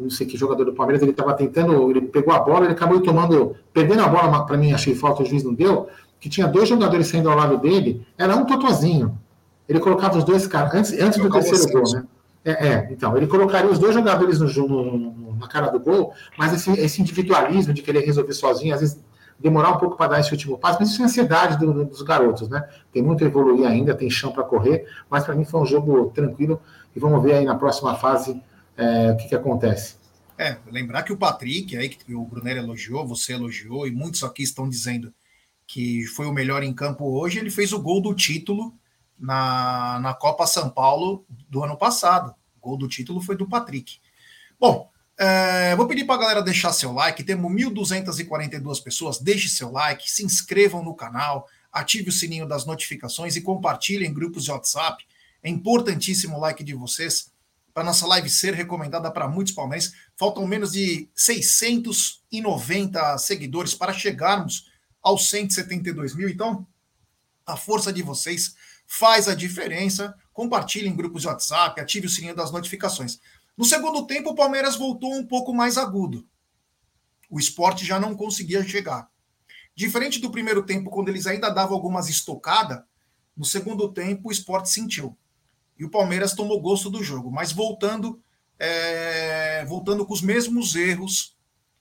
não 0.00 0.08
sei 0.08 0.26
que 0.26 0.36
jogador 0.36 0.64
do 0.64 0.72
Palmeiras, 0.72 1.02
ele 1.02 1.10
estava 1.10 1.34
tentando, 1.34 1.90
ele 1.90 2.02
pegou 2.02 2.32
a 2.32 2.38
bola, 2.38 2.64
ele 2.64 2.72
acabou 2.72 3.00
tomando, 3.00 3.54
perdendo 3.72 4.00
a 4.00 4.08
bola, 4.08 4.46
para 4.46 4.56
mim 4.56 4.72
achei 4.72 4.94
falta, 4.94 5.22
o 5.22 5.26
juiz 5.26 5.42
não 5.42 5.52
deu, 5.52 5.88
que 6.20 6.28
tinha 6.28 6.46
dois 6.46 6.68
jogadores 6.68 7.08
saindo 7.08 7.28
ao 7.28 7.36
lado 7.36 7.58
dele, 7.58 8.06
era 8.16 8.34
um 8.34 8.46
totozinho. 8.46 9.18
Ele 9.68 9.80
colocava 9.80 10.16
os 10.16 10.24
dois 10.24 10.46
caras, 10.46 10.72
antes, 10.72 10.92
antes 10.98 11.20
do 11.20 11.28
terceiro 11.28 11.70
gol, 11.72 11.92
né? 11.92 12.04
É, 12.44 12.68
é, 12.68 12.88
então, 12.92 13.14
ele 13.16 13.26
colocaria 13.26 13.70
os 13.70 13.78
dois 13.78 13.92
jogadores 13.92 14.38
no, 14.38 14.68
no, 14.68 15.36
na 15.36 15.48
cara 15.48 15.68
do 15.68 15.78
gol, 15.78 16.14
mas 16.38 16.54
esse, 16.54 16.70
esse 16.80 17.02
individualismo 17.02 17.74
de 17.74 17.82
querer 17.82 18.00
resolver 18.04 18.32
sozinho, 18.32 18.72
às 18.72 18.80
vezes 18.80 18.98
demorar 19.38 19.70
um 19.70 19.78
pouco 19.78 19.96
para 19.96 20.12
dar 20.12 20.20
esse 20.20 20.32
último 20.32 20.58
passo, 20.58 20.78
mas 20.80 20.90
isso 20.90 21.00
é 21.00 21.04
ansiedade 21.04 21.58
do, 21.58 21.84
dos 21.84 22.02
garotos, 22.02 22.48
né? 22.48 22.68
Tem 22.92 23.02
muito 23.02 23.22
a 23.22 23.26
evoluir 23.26 23.66
ainda, 23.66 23.94
tem 23.94 24.10
chão 24.10 24.32
para 24.32 24.42
correr, 24.42 24.86
mas 25.08 25.24
para 25.24 25.34
mim 25.34 25.44
foi 25.44 25.60
um 25.60 25.66
jogo 25.66 26.10
tranquilo 26.10 26.60
e 26.94 26.98
vamos 26.98 27.22
ver 27.22 27.34
aí 27.34 27.44
na 27.44 27.54
próxima 27.54 27.94
fase 27.96 28.42
é, 28.76 29.12
o 29.12 29.16
que, 29.16 29.28
que 29.28 29.34
acontece. 29.34 29.96
É, 30.36 30.56
lembrar 30.70 31.02
que 31.02 31.12
o 31.12 31.16
Patrick, 31.16 31.76
aí 31.76 31.88
que 31.88 32.14
o 32.14 32.24
Brunner 32.24 32.56
elogiou, 32.58 33.06
você 33.06 33.32
elogiou, 33.32 33.86
e 33.86 33.90
muitos 33.90 34.22
aqui 34.22 34.42
estão 34.42 34.68
dizendo 34.68 35.12
que 35.66 36.04
foi 36.06 36.26
o 36.26 36.32
melhor 36.32 36.62
em 36.62 36.72
campo 36.72 37.04
hoje, 37.04 37.38
ele 37.38 37.50
fez 37.50 37.72
o 37.72 37.82
gol 37.82 38.00
do 38.00 38.14
título 38.14 38.72
na, 39.18 39.98
na 40.00 40.14
Copa 40.14 40.46
São 40.46 40.70
Paulo 40.70 41.24
do 41.48 41.62
ano 41.62 41.76
passado. 41.76 42.34
O 42.56 42.60
gol 42.60 42.78
do 42.78 42.88
título 42.88 43.20
foi 43.20 43.36
do 43.36 43.48
Patrick. 43.48 43.98
Bom, 44.58 44.90
é, 45.18 45.74
vou 45.74 45.88
pedir 45.88 46.04
para 46.04 46.14
a 46.14 46.18
galera 46.18 46.42
deixar 46.42 46.72
seu 46.72 46.92
like. 46.92 47.24
Temos 47.24 47.50
1.242 47.50 48.82
pessoas. 48.82 49.18
Deixe 49.18 49.48
seu 49.48 49.72
like, 49.72 50.10
se 50.10 50.24
inscrevam 50.24 50.84
no 50.84 50.94
canal, 50.94 51.48
ative 51.72 52.10
o 52.10 52.12
sininho 52.12 52.46
das 52.46 52.64
notificações 52.64 53.34
e 53.34 53.40
compartilhem 53.40 54.08
em 54.08 54.14
grupos 54.14 54.44
de 54.44 54.52
WhatsApp. 54.52 55.04
É 55.42 55.48
importantíssimo 55.48 56.36
o 56.36 56.40
like 56.40 56.62
de 56.62 56.72
vocês 56.72 57.32
para 57.74 57.84
nossa 57.84 58.06
live 58.06 58.28
ser 58.28 58.54
recomendada 58.54 59.10
para 59.10 59.28
muitos 59.28 59.52
palmeirenses. 59.52 59.94
Faltam 60.16 60.46
menos 60.46 60.72
de 60.72 61.08
690 61.14 63.18
seguidores 63.18 63.74
para 63.74 63.92
chegarmos 63.92 64.70
aos 65.02 65.28
172 65.30 66.14
mil. 66.14 66.28
Então, 66.28 66.66
a 67.46 67.56
força 67.56 67.92
de 67.92 68.02
vocês 68.02 68.54
faz 68.86 69.28
a 69.28 69.34
diferença. 69.34 70.14
Compartilhe 70.32 70.88
em 70.88 70.94
grupos 70.94 71.22
de 71.22 71.28
WhatsApp, 71.28 71.80
ative 71.80 72.06
o 72.06 72.10
sininho 72.10 72.34
das 72.34 72.50
notificações. 72.50 73.20
No 73.58 73.64
segundo 73.64 74.06
tempo, 74.06 74.30
o 74.30 74.34
Palmeiras 74.36 74.76
voltou 74.76 75.12
um 75.12 75.26
pouco 75.26 75.52
mais 75.52 75.76
agudo. 75.76 76.24
O 77.28 77.40
esporte 77.40 77.84
já 77.84 77.98
não 77.98 78.14
conseguia 78.14 78.62
chegar. 78.62 79.10
Diferente 79.74 80.20
do 80.20 80.30
primeiro 80.30 80.62
tempo, 80.62 80.90
quando 80.90 81.08
eles 81.08 81.26
ainda 81.26 81.50
davam 81.50 81.74
algumas 81.74 82.08
estocadas, 82.08 82.80
no 83.36 83.44
segundo 83.44 83.92
tempo 83.92 84.28
o 84.28 84.32
esporte 84.32 84.70
sentiu 84.70 85.18
e 85.76 85.84
o 85.84 85.90
Palmeiras 85.90 86.34
tomou 86.34 86.60
gosto 86.60 86.88
do 86.88 87.02
jogo. 87.02 87.32
Mas 87.32 87.50
voltando, 87.50 88.20
é, 88.58 89.64
voltando 89.64 90.06
com 90.06 90.12
os 90.12 90.22
mesmos 90.22 90.76
erros 90.76 91.36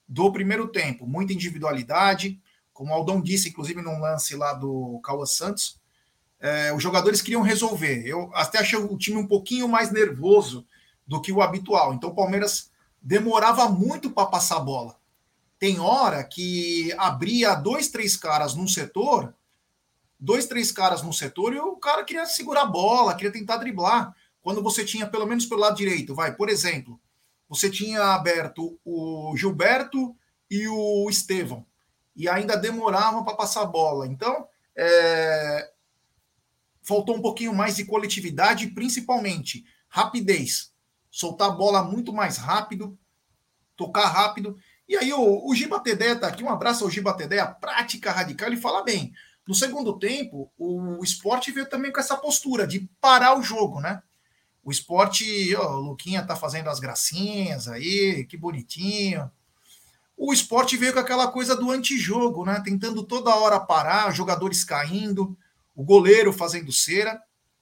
do 0.07 0.31
primeiro 0.31 0.67
tempo, 0.69 1.05
muita 1.05 1.33
individualidade, 1.33 2.39
como 2.73 2.91
o 2.91 2.93
Aldão 2.93 3.21
disse, 3.21 3.49
inclusive 3.49 3.83
num 3.83 3.99
lance 3.99 4.35
lá 4.35 4.53
do 4.53 4.99
Cauã 5.03 5.27
Santos, 5.27 5.79
é, 6.39 6.73
os 6.73 6.81
jogadores 6.81 7.21
queriam 7.21 7.41
resolver. 7.43 8.03
Eu 8.03 8.31
até 8.33 8.59
achei 8.59 8.79
o 8.79 8.97
time 8.97 9.17
um 9.17 9.27
pouquinho 9.27 9.67
mais 9.67 9.91
nervoso 9.91 10.65
do 11.07 11.21
que 11.21 11.31
o 11.31 11.41
habitual. 11.41 11.93
Então 11.93 12.09
o 12.09 12.15
Palmeiras 12.15 12.69
demorava 13.01 13.69
muito 13.69 14.11
para 14.11 14.27
passar 14.27 14.57
a 14.57 14.61
bola. 14.61 14.97
Tem 15.57 15.79
hora 15.79 16.23
que 16.23 16.93
abria 16.97 17.55
dois, 17.55 17.87
três 17.87 18.15
caras 18.15 18.53
num 18.53 18.67
setor, 18.67 19.33
dois, 20.19 20.45
três 20.45 20.71
caras 20.71 21.01
num 21.01 21.13
setor 21.13 21.53
e 21.53 21.59
o 21.59 21.77
cara 21.77 22.03
queria 22.03 22.25
segurar 22.25 22.63
a 22.63 22.65
bola, 22.65 23.15
queria 23.15 23.31
tentar 23.31 23.57
driblar. 23.57 24.13
Quando 24.41 24.61
você 24.61 24.85
tinha, 24.85 25.07
pelo 25.07 25.25
menos 25.25 25.45
pelo 25.45 25.61
lado 25.61 25.77
direito, 25.77 26.13
vai, 26.13 26.35
por 26.35 26.49
exemplo, 26.49 26.99
você 27.49 27.69
tinha 27.69 28.01
aberto 28.13 28.77
o 28.83 29.33
Gilberto 29.35 30.15
e 30.49 30.67
o 30.67 31.09
Estevão, 31.09 31.65
e 32.15 32.27
ainda 32.29 32.55
demoravam 32.55 33.23
para 33.23 33.35
passar 33.35 33.61
a 33.61 33.65
bola. 33.65 34.07
Então, 34.07 34.47
é, 34.75 35.71
faltou 36.81 37.15
um 37.15 37.21
pouquinho 37.21 37.53
mais 37.53 37.75
de 37.75 37.85
coletividade 37.85 38.67
principalmente 38.67 39.65
rapidez. 39.89 40.71
Soltar 41.09 41.49
a 41.49 41.51
bola 41.51 41.83
muito 41.83 42.13
mais 42.13 42.37
rápido, 42.37 42.97
tocar 43.75 44.07
rápido. 44.07 44.57
E 44.87 44.95
aí 44.95 45.11
o, 45.13 45.47
o 45.47 45.55
Giba 45.55 45.79
Tedé 45.79 46.15
tá 46.15 46.27
aqui, 46.27 46.43
um 46.43 46.49
abraço 46.49 46.83
ao 46.83 46.89
Giba 46.89 47.13
Tedé, 47.13 47.39
a 47.39 47.47
prática 47.47 48.11
radical, 48.11 48.47
ele 48.47 48.57
fala 48.57 48.83
bem. 48.83 49.13
No 49.47 49.55
segundo 49.55 49.97
tempo, 49.97 50.51
o 50.57 51.01
esporte 51.03 51.51
veio 51.51 51.69
também 51.69 51.91
com 51.91 51.99
essa 51.99 52.17
postura 52.17 52.67
de 52.67 52.89
parar 52.99 53.37
o 53.37 53.41
jogo, 53.41 53.79
né? 53.79 54.01
O 54.61 54.71
esporte, 54.71 55.55
ó, 55.55 55.77
o 55.77 55.79
Luquinha 55.79 56.25
tá 56.25 56.35
fazendo 56.35 56.69
as 56.69 56.79
gracinhas 56.79 57.69
aí, 57.69 58.25
que 58.25 58.35
bonitinho. 58.35 59.31
O 60.17 60.33
esporte 60.33 60.75
veio 60.75 60.91
com 60.91 60.99
aquela 60.99 61.31
coisa 61.31 61.55
do 61.55 61.71
antijogo, 61.71 62.43
né? 62.43 62.59
Tentando 62.59 63.03
toda 63.03 63.35
hora 63.35 63.59
parar, 63.59 64.11
jogadores 64.11 64.65
caindo 64.65 65.37
o 65.77 65.83
goleiro 65.83 66.33
fazendo 66.33 66.73
cera, 66.73 67.21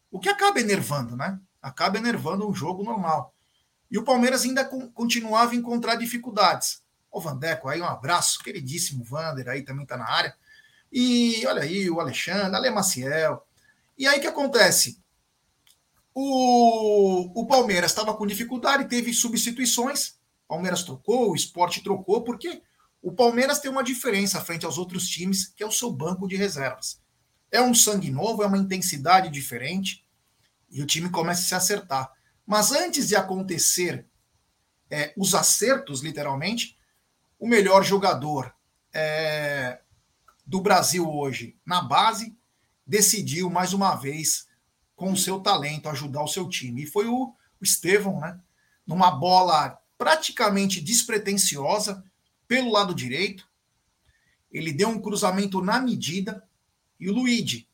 o 0.09 0.21
que 0.21 0.29
acaba 0.29 0.61
enervando, 0.61 1.17
né? 1.17 1.37
Acaba 1.61 1.97
enervando 1.97 2.49
um 2.49 2.55
jogo 2.55 2.81
normal. 2.81 3.34
E 3.89 3.97
o 3.97 4.03
Palmeiras 4.03 4.43
ainda 4.43 4.65
continuava 4.65 5.51
a 5.51 5.55
encontrar 5.55 5.95
dificuldades. 5.95 6.81
O 7.11 7.21
Vandeco 7.21 7.69
aí, 7.69 7.81
um 7.81 7.85
abraço, 7.85 8.43
queridíssimo 8.43 9.03
Vander 9.03 9.47
aí 9.47 9.61
também 9.61 9.83
está 9.83 9.95
na 9.95 10.09
área. 10.09 10.35
E 10.91 11.45
olha 11.47 11.61
aí, 11.63 11.89
o 11.89 11.99
Alexandre, 11.99 12.55
Ale 12.55 12.69
Maciel. 12.69 13.45
E 13.97 14.07
aí 14.07 14.17
o 14.17 14.21
que 14.21 14.27
acontece? 14.27 14.99
O, 16.13 17.41
o 17.41 17.45
Palmeiras 17.45 17.91
estava 17.91 18.13
com 18.13 18.25
dificuldade, 18.25 18.89
teve 18.89 19.13
substituições. 19.13 20.17
Palmeiras 20.47 20.83
trocou, 20.83 21.31
o 21.31 21.35
esporte 21.35 21.83
trocou, 21.83 22.23
porque 22.23 22.61
o 23.01 23.11
Palmeiras 23.11 23.59
tem 23.59 23.69
uma 23.69 23.83
diferença 23.83 24.41
frente 24.41 24.65
aos 24.65 24.77
outros 24.77 25.07
times, 25.07 25.47
que 25.47 25.63
é 25.63 25.65
o 25.65 25.71
seu 25.71 25.91
banco 25.91 26.27
de 26.27 26.35
reservas. 26.35 27.01
É 27.51 27.61
um 27.61 27.73
sangue 27.73 28.09
novo, 28.09 28.43
é 28.43 28.47
uma 28.47 28.57
intensidade 28.57 29.29
diferente 29.29 30.05
e 30.71 30.81
o 30.81 30.85
time 30.85 31.09
começa 31.09 31.41
a 31.41 31.45
se 31.45 31.55
acertar. 31.55 32.11
Mas 32.45 32.71
antes 32.71 33.07
de 33.07 33.15
acontecer 33.15 34.05
é, 34.89 35.13
os 35.17 35.33
acertos, 35.33 36.01
literalmente, 36.01 36.77
o 37.39 37.47
melhor 37.47 37.83
jogador 37.83 38.53
é, 38.93 39.81
do 40.45 40.61
Brasil 40.61 41.09
hoje 41.09 41.57
na 41.65 41.81
base 41.81 42.37
decidiu 42.85 43.49
mais 43.49 43.73
uma 43.73 43.95
vez, 43.95 44.47
com 44.95 45.11
o 45.11 45.17
seu 45.17 45.39
talento, 45.39 45.89
ajudar 45.89 46.23
o 46.23 46.27
seu 46.27 46.47
time. 46.47 46.83
E 46.83 46.87
foi 46.87 47.07
o, 47.07 47.33
o 47.59 47.63
Estevão, 47.63 48.19
né? 48.19 48.39
Numa 48.85 49.11
bola 49.11 49.77
praticamente 49.97 50.79
despretensiosa 50.79 52.03
pelo 52.47 52.71
lado 52.71 52.93
direito. 52.93 53.49
Ele 54.51 54.71
deu 54.71 54.87
um 54.87 55.01
cruzamento 55.01 55.61
na 55.61 55.81
medida, 55.81 56.47
e 56.99 57.09
o 57.09 57.13
Luigi, 57.13 57.67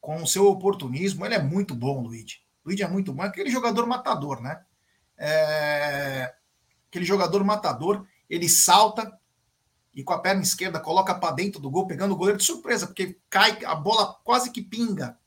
com 0.00 0.22
o 0.22 0.26
seu 0.26 0.46
oportunismo, 0.46 1.26
ele 1.26 1.34
é 1.34 1.42
muito 1.42 1.74
bom, 1.74 2.00
Luigi. 2.00 2.45
Luigi 2.66 2.82
é 2.82 2.88
muito 2.88 3.12
bom, 3.12 3.22
é 3.22 3.28
aquele 3.28 3.50
jogador 3.50 3.86
matador, 3.86 4.40
né? 4.40 4.62
É... 5.16 6.34
Aquele 6.88 7.04
jogador 7.04 7.42
matador, 7.44 8.06
ele 8.28 8.48
salta 8.48 9.18
e 9.94 10.02
com 10.02 10.12
a 10.12 10.18
perna 10.18 10.42
esquerda 10.42 10.78
coloca 10.78 11.14
para 11.14 11.34
dentro 11.34 11.60
do 11.60 11.70
gol, 11.70 11.86
pegando 11.86 12.12
o 12.12 12.16
goleiro 12.16 12.38
de 12.38 12.44
surpresa, 12.44 12.86
porque 12.86 13.18
cai, 13.30 13.64
a 13.64 13.74
bola 13.74 14.14
quase 14.24 14.50
que 14.50 14.60
pinga 14.60 15.18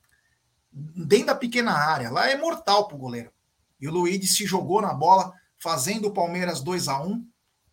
dentro 0.71 1.27
da 1.27 1.35
pequena 1.35 1.71
área. 1.71 2.11
Lá 2.11 2.29
é 2.29 2.37
mortal 2.37 2.87
para 2.87 2.95
o 2.95 2.99
goleiro. 2.99 3.31
E 3.79 3.87
o 3.87 3.91
Luigi 3.91 4.27
se 4.27 4.45
jogou 4.45 4.81
na 4.81 4.93
bola, 4.93 5.33
fazendo 5.57 6.07
o 6.07 6.13
Palmeiras 6.13 6.61
2 6.61 6.87
a 6.87 7.01
1 7.01 7.25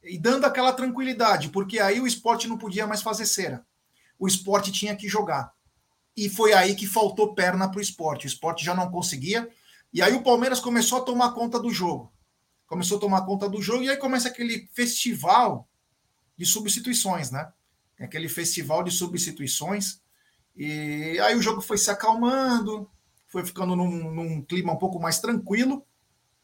e 0.04 0.18
dando 0.18 0.46
aquela 0.46 0.72
tranquilidade, 0.72 1.50
porque 1.50 1.78
aí 1.78 2.00
o 2.00 2.06
esporte 2.06 2.48
não 2.48 2.56
podia 2.56 2.86
mais 2.86 3.02
fazer 3.02 3.26
cera 3.26 3.66
o 4.18 4.26
esporte 4.26 4.72
tinha 4.72 4.96
que 4.96 5.08
jogar. 5.08 5.52
E 6.16 6.28
foi 6.28 6.52
aí 6.52 6.74
que 6.74 6.86
faltou 6.86 7.34
perna 7.34 7.70
para 7.70 7.78
o 7.78 7.82
esporte. 7.82 8.26
O 8.26 8.28
esporte 8.28 8.64
já 8.64 8.74
não 8.74 8.90
conseguia. 8.90 9.48
E 9.92 10.00
aí 10.00 10.14
o 10.14 10.22
Palmeiras 10.22 10.60
começou 10.60 10.98
a 10.98 11.02
tomar 11.04 11.32
conta 11.32 11.60
do 11.60 11.70
jogo. 11.70 12.12
Começou 12.66 12.98
a 12.98 13.00
tomar 13.00 13.24
conta 13.24 13.48
do 13.48 13.62
jogo, 13.62 13.84
e 13.84 13.88
aí 13.88 13.96
começa 13.96 14.28
aquele 14.28 14.68
festival 14.72 15.68
de 16.36 16.44
substituições, 16.44 17.30
né? 17.30 17.52
Aquele 18.00 18.28
festival 18.28 18.82
de 18.82 18.90
substituições. 18.90 20.00
E 20.56 21.18
aí 21.20 21.36
o 21.36 21.42
jogo 21.42 21.60
foi 21.60 21.78
se 21.78 21.90
acalmando, 21.90 22.90
foi 23.26 23.44
ficando 23.44 23.76
num, 23.76 24.10
num 24.10 24.42
clima 24.42 24.72
um 24.72 24.78
pouco 24.78 24.98
mais 24.98 25.18
tranquilo. 25.18 25.86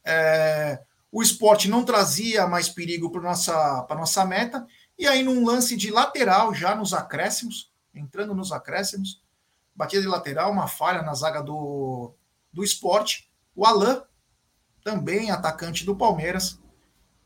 É, 0.04 0.80
o 1.10 1.22
esporte 1.22 1.68
não 1.68 1.84
trazia 1.84 2.46
mais 2.46 2.68
perigo 2.68 3.10
para 3.10 3.20
nossa, 3.20 3.86
nossa 3.90 4.24
meta. 4.24 4.66
E 4.98 5.06
aí, 5.06 5.22
num 5.22 5.44
lance 5.44 5.76
de 5.76 5.90
lateral, 5.90 6.54
já 6.54 6.74
nos 6.74 6.94
acréscimos, 6.94 7.72
entrando 7.94 8.34
nos 8.34 8.52
acréscimos, 8.52 9.21
batida 9.74 10.02
de 10.02 10.08
lateral, 10.08 10.50
uma 10.50 10.68
falha 10.68 11.02
na 11.02 11.14
zaga 11.14 11.42
do, 11.42 12.14
do 12.52 12.62
esporte. 12.62 13.30
O 13.54 13.66
Alain, 13.66 14.00
também 14.84 15.30
atacante 15.30 15.84
do 15.84 15.96
Palmeiras, 15.96 16.58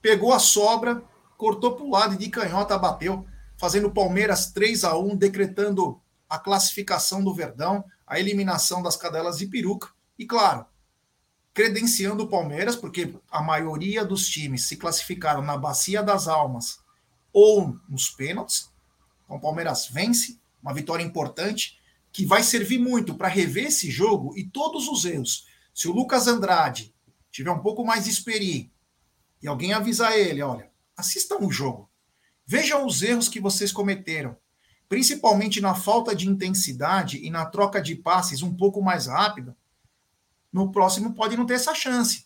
pegou 0.00 0.32
a 0.32 0.38
sobra, 0.38 1.02
cortou 1.36 1.74
para 1.74 1.84
o 1.84 1.90
lado 1.90 2.14
e 2.14 2.18
de 2.18 2.28
canhota 2.28 2.78
bateu, 2.78 3.26
fazendo 3.56 3.88
o 3.88 3.94
Palmeiras 3.94 4.52
3 4.52 4.84
a 4.84 4.96
1 4.96 5.16
decretando 5.16 6.00
a 6.28 6.38
classificação 6.38 7.22
do 7.22 7.34
Verdão, 7.34 7.84
a 8.06 8.18
eliminação 8.18 8.82
das 8.82 8.96
cadelas 8.96 9.38
de 9.38 9.46
peruca. 9.46 9.88
E 10.18 10.26
claro, 10.26 10.66
credenciando 11.56 12.24
o 12.24 12.28
Palmeiras, 12.28 12.76
porque 12.76 13.14
a 13.30 13.42
maioria 13.42 14.04
dos 14.04 14.28
times 14.28 14.68
se 14.68 14.76
classificaram 14.76 15.42
na 15.42 15.56
Bacia 15.56 16.02
das 16.02 16.28
Almas 16.28 16.80
ou 17.32 17.78
nos 17.88 18.10
pênaltis. 18.10 18.70
Então, 19.24 19.36
o 19.38 19.40
Palmeiras 19.40 19.88
vence, 19.88 20.38
uma 20.62 20.74
vitória 20.74 21.02
importante, 21.02 21.75
que 22.16 22.24
vai 22.24 22.42
servir 22.42 22.78
muito 22.78 23.14
para 23.14 23.28
rever 23.28 23.66
esse 23.66 23.90
jogo 23.90 24.34
e 24.38 24.42
todos 24.42 24.88
os 24.88 25.04
erros. 25.04 25.46
Se 25.74 25.86
o 25.86 25.92
Lucas 25.92 26.26
Andrade 26.26 26.94
tiver 27.30 27.50
um 27.50 27.58
pouco 27.58 27.84
mais 27.84 28.04
de 28.04 28.10
experiência 28.10 28.70
e 29.42 29.46
alguém 29.46 29.74
avisar 29.74 30.16
ele, 30.16 30.40
olha, 30.40 30.70
assistam 30.96 31.36
o 31.42 31.52
jogo, 31.52 31.90
vejam 32.46 32.86
os 32.86 33.02
erros 33.02 33.28
que 33.28 33.38
vocês 33.38 33.70
cometeram, 33.70 34.34
principalmente 34.88 35.60
na 35.60 35.74
falta 35.74 36.16
de 36.16 36.26
intensidade 36.26 37.22
e 37.22 37.28
na 37.28 37.44
troca 37.44 37.82
de 37.82 37.94
passes 37.94 38.40
um 38.40 38.56
pouco 38.56 38.80
mais 38.80 39.08
rápida, 39.08 39.54
no 40.50 40.72
próximo 40.72 41.12
pode 41.12 41.36
não 41.36 41.44
ter 41.44 41.52
essa 41.52 41.74
chance. 41.74 42.24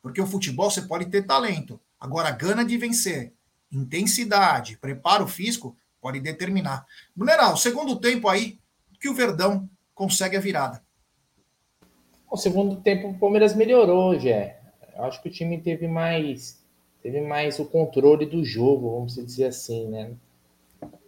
Porque 0.00 0.20
o 0.20 0.28
futebol 0.28 0.70
você 0.70 0.82
pode 0.82 1.06
ter 1.06 1.26
talento. 1.26 1.80
Agora, 1.98 2.30
gana 2.30 2.64
de 2.64 2.78
vencer 2.78 3.34
intensidade, 3.72 4.76
preparo 4.76 5.26
físico, 5.26 5.76
pode 6.04 6.20
determinar. 6.20 6.84
Brunera, 7.16 7.50
o 7.50 7.56
segundo 7.56 7.98
tempo 7.98 8.28
aí, 8.28 8.58
que 9.00 9.08
o 9.08 9.14
Verdão 9.14 9.66
consegue 9.94 10.36
a 10.36 10.40
virada. 10.40 10.82
O 12.30 12.36
segundo 12.36 12.76
tempo 12.76 13.08
o 13.08 13.18
Palmeiras 13.18 13.56
melhorou, 13.56 14.20
Jé. 14.20 14.60
Eu 14.94 15.04
acho 15.04 15.22
que 15.22 15.30
o 15.30 15.32
time 15.32 15.58
teve 15.62 15.88
mais 15.88 16.62
teve 17.02 17.22
mais 17.22 17.58
o 17.58 17.64
controle 17.64 18.26
do 18.26 18.44
jogo, 18.44 18.96
vamos 18.96 19.14
dizer 19.14 19.46
assim, 19.46 19.86
né? 19.88 20.12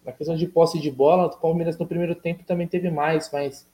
Na 0.03 0.13
questão 0.13 0.35
de 0.35 0.47
posse 0.47 0.79
de 0.79 0.91
bola, 0.91 1.27
o 1.27 1.37
Palmeiras 1.37 1.77
no 1.77 1.87
primeiro 1.87 2.15
tempo 2.15 2.45
também 2.45 2.67
teve 2.67 2.91
mais, 2.91 3.31
mas 3.31 3.69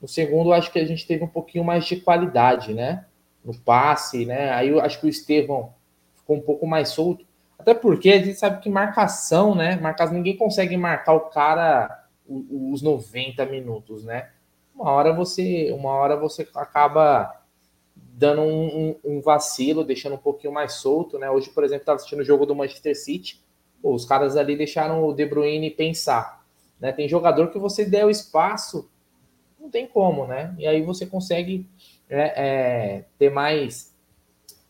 no 0.00 0.06
segundo 0.06 0.52
acho 0.52 0.70
que 0.70 0.78
a 0.78 0.84
gente 0.84 1.06
teve 1.06 1.24
um 1.24 1.28
pouquinho 1.28 1.64
mais 1.64 1.86
de 1.86 1.96
qualidade, 1.96 2.74
né? 2.74 3.06
No 3.42 3.58
passe, 3.58 4.26
né? 4.26 4.50
Aí 4.50 4.68
eu 4.68 4.80
acho 4.80 5.00
que 5.00 5.06
o 5.06 5.08
Estevão 5.08 5.72
ficou 6.16 6.36
um 6.36 6.40
pouco 6.42 6.66
mais 6.66 6.90
solto. 6.90 7.24
Até 7.66 7.74
porque 7.74 8.10
a 8.10 8.18
gente 8.22 8.38
sabe 8.38 8.62
que 8.62 8.70
marcação, 8.70 9.52
né? 9.52 9.74
Marcação, 9.74 10.14
ninguém 10.14 10.36
consegue 10.36 10.76
marcar 10.76 11.14
o 11.14 11.22
cara 11.22 12.06
os 12.24 12.80
90 12.80 13.44
minutos, 13.46 14.04
né? 14.04 14.30
Uma 14.72 14.92
hora 14.92 15.12
você, 15.12 15.72
uma 15.72 15.90
hora 15.90 16.16
você 16.16 16.46
acaba 16.54 17.42
dando 17.96 18.42
um, 18.42 18.66
um, 19.04 19.16
um 19.16 19.20
vacilo, 19.20 19.82
deixando 19.82 20.14
um 20.14 20.18
pouquinho 20.18 20.52
mais 20.52 20.74
solto, 20.74 21.18
né? 21.18 21.28
Hoje, 21.28 21.50
por 21.50 21.64
exemplo, 21.64 21.82
estava 21.82 21.96
assistindo 21.96 22.20
o 22.20 22.24
jogo 22.24 22.46
do 22.46 22.54
Manchester 22.54 22.96
City, 22.96 23.44
pô, 23.82 23.92
os 23.92 24.04
caras 24.04 24.36
ali 24.36 24.56
deixaram 24.56 25.04
o 25.04 25.12
De 25.12 25.26
Bruyne 25.26 25.68
pensar, 25.68 26.46
né? 26.78 26.92
Tem 26.92 27.08
jogador 27.08 27.48
que 27.48 27.58
você 27.58 27.84
der 27.84 28.06
o 28.06 28.10
espaço, 28.10 28.88
não 29.58 29.68
tem 29.68 29.88
como, 29.88 30.24
né? 30.24 30.54
E 30.56 30.68
aí 30.68 30.82
você 30.82 31.04
consegue 31.04 31.68
é, 32.08 32.20
é, 32.36 33.04
ter 33.18 33.28
mais 33.28 33.92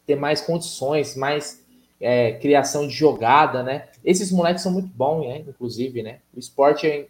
ter 0.07 0.17
mais 0.17 0.41
condições, 0.41 1.15
mais 1.15 1.66
é, 2.01 2.33
criação 2.33 2.87
de 2.87 2.95
jogada, 2.95 3.63
né? 3.63 3.89
Esses 4.05 4.31
moleques 4.31 4.63
são 4.63 4.73
muito 4.73 4.89
bons, 4.89 5.27
né? 5.27 5.39
Inclusive, 5.39 6.03
né? 6.03 6.19
O 6.35 6.39
esporte 6.39 7.09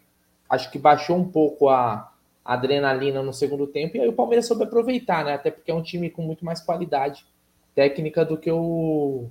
acho 0.49 0.70
que 0.70 0.79
baixou 0.79 1.16
um 1.16 1.29
pouco 1.29 1.68
a, 1.68 2.12
adrenalina 2.46 3.22
no 3.22 3.33
segundo 3.33 3.66
tempo, 3.66 3.96
e 3.96 4.01
aí 4.01 4.09
o 4.09 4.12
Palmeiras 4.12 4.46
soube 4.46 4.62
aproveitar, 4.62 5.25
né? 5.25 5.35
Até 5.35 5.51
porque 5.51 5.70
é 5.70 5.75
um 5.75 5.83
time 5.83 6.09
com 6.09 6.22
muito 6.22 6.44
mais 6.44 6.61
qualidade 6.61 7.27
técnica 7.75 8.25
do 8.25 8.38
que 8.38 8.51
o 8.51 9.29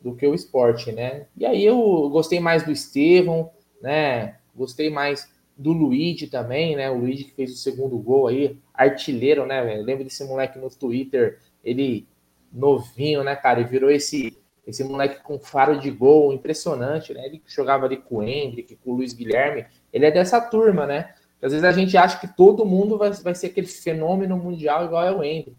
do 0.00 0.14
que 0.14 0.26
o 0.26 0.34
esporte, 0.34 0.92
né? 0.92 1.26
E 1.36 1.44
aí 1.46 1.64
eu 1.64 2.08
gostei 2.10 2.38
mais 2.38 2.62
do 2.62 2.70
Estevão, 2.70 3.50
né? 3.80 4.36
Gostei 4.54 4.90
mais 4.90 5.32
do 5.56 5.72
Luigi 5.72 6.28
também, 6.28 6.76
né? 6.76 6.90
O 6.90 6.98
Luigi 6.98 7.24
que 7.24 7.32
fez 7.34 7.52
o 7.52 7.56
segundo 7.56 7.98
gol 7.98 8.28
aí, 8.28 8.56
artilheiro, 8.72 9.44
né? 9.46 9.60
Lembro 9.82 10.04
desse 10.04 10.22
moleque 10.24 10.58
no 10.58 10.70
Twitter, 10.70 11.40
ele 11.64 12.06
novinho, 12.52 13.24
né, 13.24 13.34
cara? 13.34 13.60
E 13.60 13.64
virou 13.64 13.90
esse 13.90 14.36
esse 14.68 14.84
moleque 14.84 15.22
com 15.22 15.38
faro 15.38 15.80
de 15.80 15.90
gol 15.90 16.30
impressionante, 16.30 17.14
né? 17.14 17.24
Ele 17.24 17.42
jogava 17.46 17.86
ali 17.86 17.96
com 17.96 18.16
o 18.16 18.22
Hendrick, 18.22 18.76
com 18.76 18.90
o 18.90 18.96
Luiz 18.96 19.14
Guilherme, 19.14 19.64
ele 19.90 20.04
é 20.04 20.10
dessa 20.10 20.38
turma, 20.42 20.86
né? 20.86 21.14
Às 21.40 21.52
vezes 21.52 21.64
a 21.64 21.72
gente 21.72 21.96
acha 21.96 22.20
que 22.20 22.36
todo 22.36 22.66
mundo 22.66 22.98
vai, 22.98 23.10
vai 23.12 23.34
ser 23.34 23.46
aquele 23.46 23.66
fenômeno 23.66 24.36
mundial 24.36 24.84
igual 24.84 25.02
é 25.02 25.10
o 25.10 25.24
Hendrick. 25.24 25.56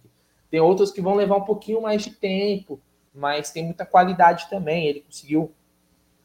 Tem 0.51 0.59
outros 0.59 0.91
que 0.91 1.01
vão 1.01 1.15
levar 1.15 1.37
um 1.37 1.43
pouquinho 1.43 1.81
mais 1.81 2.03
de 2.03 2.11
tempo, 2.11 2.79
mas 3.11 3.49
tem 3.49 3.65
muita 3.65 3.83
qualidade 3.83 4.47
também. 4.47 4.85
Ele 4.85 5.01
conseguiu, 5.01 5.51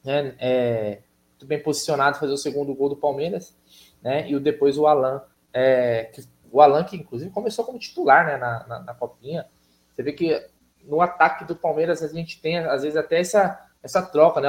né, 0.04 0.34
é, 0.38 0.98
muito 1.30 1.46
bem 1.46 1.62
posicionado, 1.62 2.18
fazer 2.18 2.34
o 2.34 2.38
segundo 2.38 2.74
gol 2.74 2.90
do 2.90 2.96
Palmeiras, 2.96 3.56
né? 4.02 4.30
E 4.30 4.38
depois 4.38 4.76
o 4.76 4.86
Alan, 4.86 5.22
é, 5.54 6.10
que, 6.12 6.22
o 6.52 6.60
Alan 6.60 6.84
que 6.84 6.96
inclusive 6.96 7.30
começou 7.30 7.64
como 7.64 7.78
titular, 7.78 8.26
né, 8.26 8.36
na, 8.36 8.66
na, 8.66 8.80
na 8.80 8.94
copinha. 8.94 9.46
Você 9.90 10.02
vê 10.02 10.12
que 10.12 10.46
no 10.86 11.00
ataque 11.00 11.44
do 11.44 11.56
Palmeiras 11.56 12.02
a 12.02 12.08
gente 12.08 12.40
tem, 12.40 12.58
às 12.58 12.82
vezes, 12.82 12.96
até 12.96 13.20
essa, 13.20 13.68
essa 13.82 14.02
troca, 14.02 14.40
né? 14.40 14.48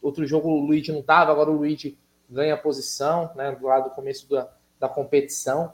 outro 0.00 0.26
jogo 0.26 0.48
o 0.48 0.60
Luigi 0.60 0.92
não 0.92 1.00
estava, 1.00 1.32
agora 1.32 1.50
o 1.50 1.56
Luigi 1.56 1.98
ganha 2.28 2.56
posição, 2.56 3.30
né? 3.34 3.52
Do 3.52 3.66
lado 3.66 3.84
do 3.84 3.94
começo 3.94 4.28
da, 4.28 4.48
da 4.78 4.88
competição. 4.88 5.72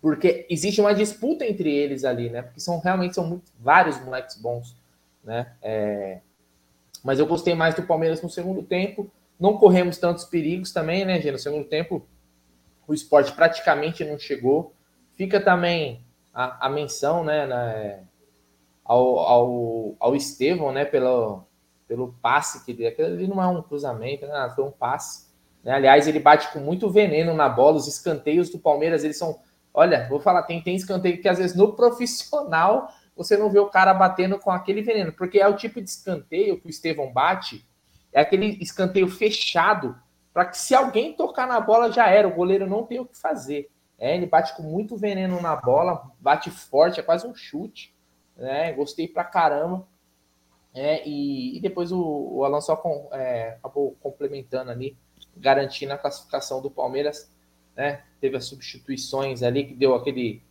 Porque 0.00 0.46
existe 0.50 0.80
uma 0.80 0.94
disputa 0.94 1.46
entre 1.46 1.74
eles 1.74 2.04
ali, 2.04 2.28
né? 2.28 2.42
Porque 2.42 2.60
são 2.60 2.78
realmente 2.78 3.14
são 3.14 3.26
muito, 3.26 3.50
vários 3.58 3.98
moleques 4.00 4.36
bons, 4.36 4.76
né? 5.22 5.52
É... 5.62 6.20
Mas 7.02 7.18
eu 7.18 7.26
gostei 7.26 7.54
mais 7.54 7.74
do 7.74 7.82
Palmeiras 7.82 8.20
no 8.22 8.30
segundo 8.30 8.62
tempo. 8.62 9.10
Não 9.38 9.56
corremos 9.56 9.98
tantos 9.98 10.24
perigos 10.24 10.72
também, 10.72 11.04
né, 11.04 11.16
gente? 11.16 11.32
No 11.32 11.38
segundo 11.38 11.64
tempo, 11.64 12.06
o 12.86 12.94
esporte 12.94 13.32
praticamente 13.32 14.04
não 14.04 14.18
chegou. 14.18 14.72
Fica 15.16 15.40
também 15.40 16.04
a, 16.32 16.66
a 16.66 16.70
menção, 16.70 17.24
né, 17.24 17.46
na, 17.46 18.00
ao, 18.84 19.18
ao, 19.18 19.96
ao 19.98 20.14
Estevão, 20.14 20.70
né, 20.70 20.84
pelo, 20.84 21.44
pelo 21.88 22.14
passe 22.20 22.64
que 22.64 22.74
deu. 22.74 22.88
Aquilo 22.88 23.08
ali 23.08 23.26
não 23.26 23.42
é 23.42 23.46
um 23.46 23.62
cruzamento, 23.62 24.26
né, 24.26 24.52
foi 24.54 24.64
um 24.64 24.70
passe. 24.70 25.32
Né? 25.62 25.72
Aliás, 25.72 26.06
ele 26.06 26.20
bate 26.20 26.52
com 26.52 26.60
muito 26.60 26.90
veneno 26.90 27.32
na 27.34 27.48
bola. 27.48 27.76
Os 27.76 27.88
escanteios 27.88 28.50
do 28.50 28.58
Palmeiras, 28.58 29.02
eles 29.02 29.16
são. 29.16 29.38
Olha, 29.72 30.06
vou 30.08 30.20
falar, 30.20 30.42
tem, 30.42 30.62
tem 30.62 30.76
escanteio 30.76 31.20
que 31.20 31.28
às 31.28 31.38
vezes 31.38 31.56
no 31.56 31.72
profissional 31.72 32.88
você 33.16 33.36
não 33.36 33.50
vê 33.50 33.58
o 33.58 33.70
cara 33.70 33.94
batendo 33.94 34.38
com 34.38 34.50
aquele 34.50 34.82
veneno, 34.82 35.12
porque 35.12 35.38
é 35.38 35.48
o 35.48 35.56
tipo 35.56 35.80
de 35.80 35.88
escanteio 35.88 36.60
que 36.60 36.66
o 36.66 36.70
Estevão 36.70 37.12
bate, 37.12 37.64
é 38.12 38.20
aquele 38.20 38.58
escanteio 38.60 39.08
fechado, 39.08 39.96
para 40.32 40.46
que 40.46 40.58
se 40.58 40.74
alguém 40.74 41.12
tocar 41.12 41.46
na 41.46 41.60
bola 41.60 41.92
já 41.92 42.08
era, 42.08 42.26
o 42.26 42.34
goleiro 42.34 42.66
não 42.66 42.84
tem 42.84 42.98
o 42.98 43.06
que 43.06 43.16
fazer. 43.16 43.70
É, 43.96 44.16
ele 44.16 44.26
bate 44.26 44.56
com 44.56 44.62
muito 44.62 44.96
veneno 44.96 45.40
na 45.40 45.54
bola, 45.54 46.10
bate 46.18 46.50
forte, 46.50 46.98
é 46.98 47.02
quase 47.04 47.24
um 47.24 47.34
chute 47.34 47.93
né? 48.36 48.72
Gostei 48.72 49.08
pra 49.08 49.24
caramba. 49.24 49.86
É, 50.74 51.06
e, 51.06 51.56
e 51.56 51.60
depois 51.60 51.92
o, 51.92 52.00
o 52.00 52.44
Alan 52.44 52.60
só 52.60 52.74
com, 52.74 53.08
é, 53.12 53.50
acabou 53.60 53.96
complementando 54.00 54.72
ali, 54.72 54.96
garantindo 55.36 55.92
a 55.92 55.98
classificação 55.98 56.60
do 56.60 56.70
Palmeiras. 56.70 57.30
Né? 57.76 58.02
Teve 58.20 58.36
as 58.36 58.44
substituições 58.46 59.42
ali 59.42 59.64
que 59.64 59.74
deu 59.74 59.94
aquele. 59.94 60.42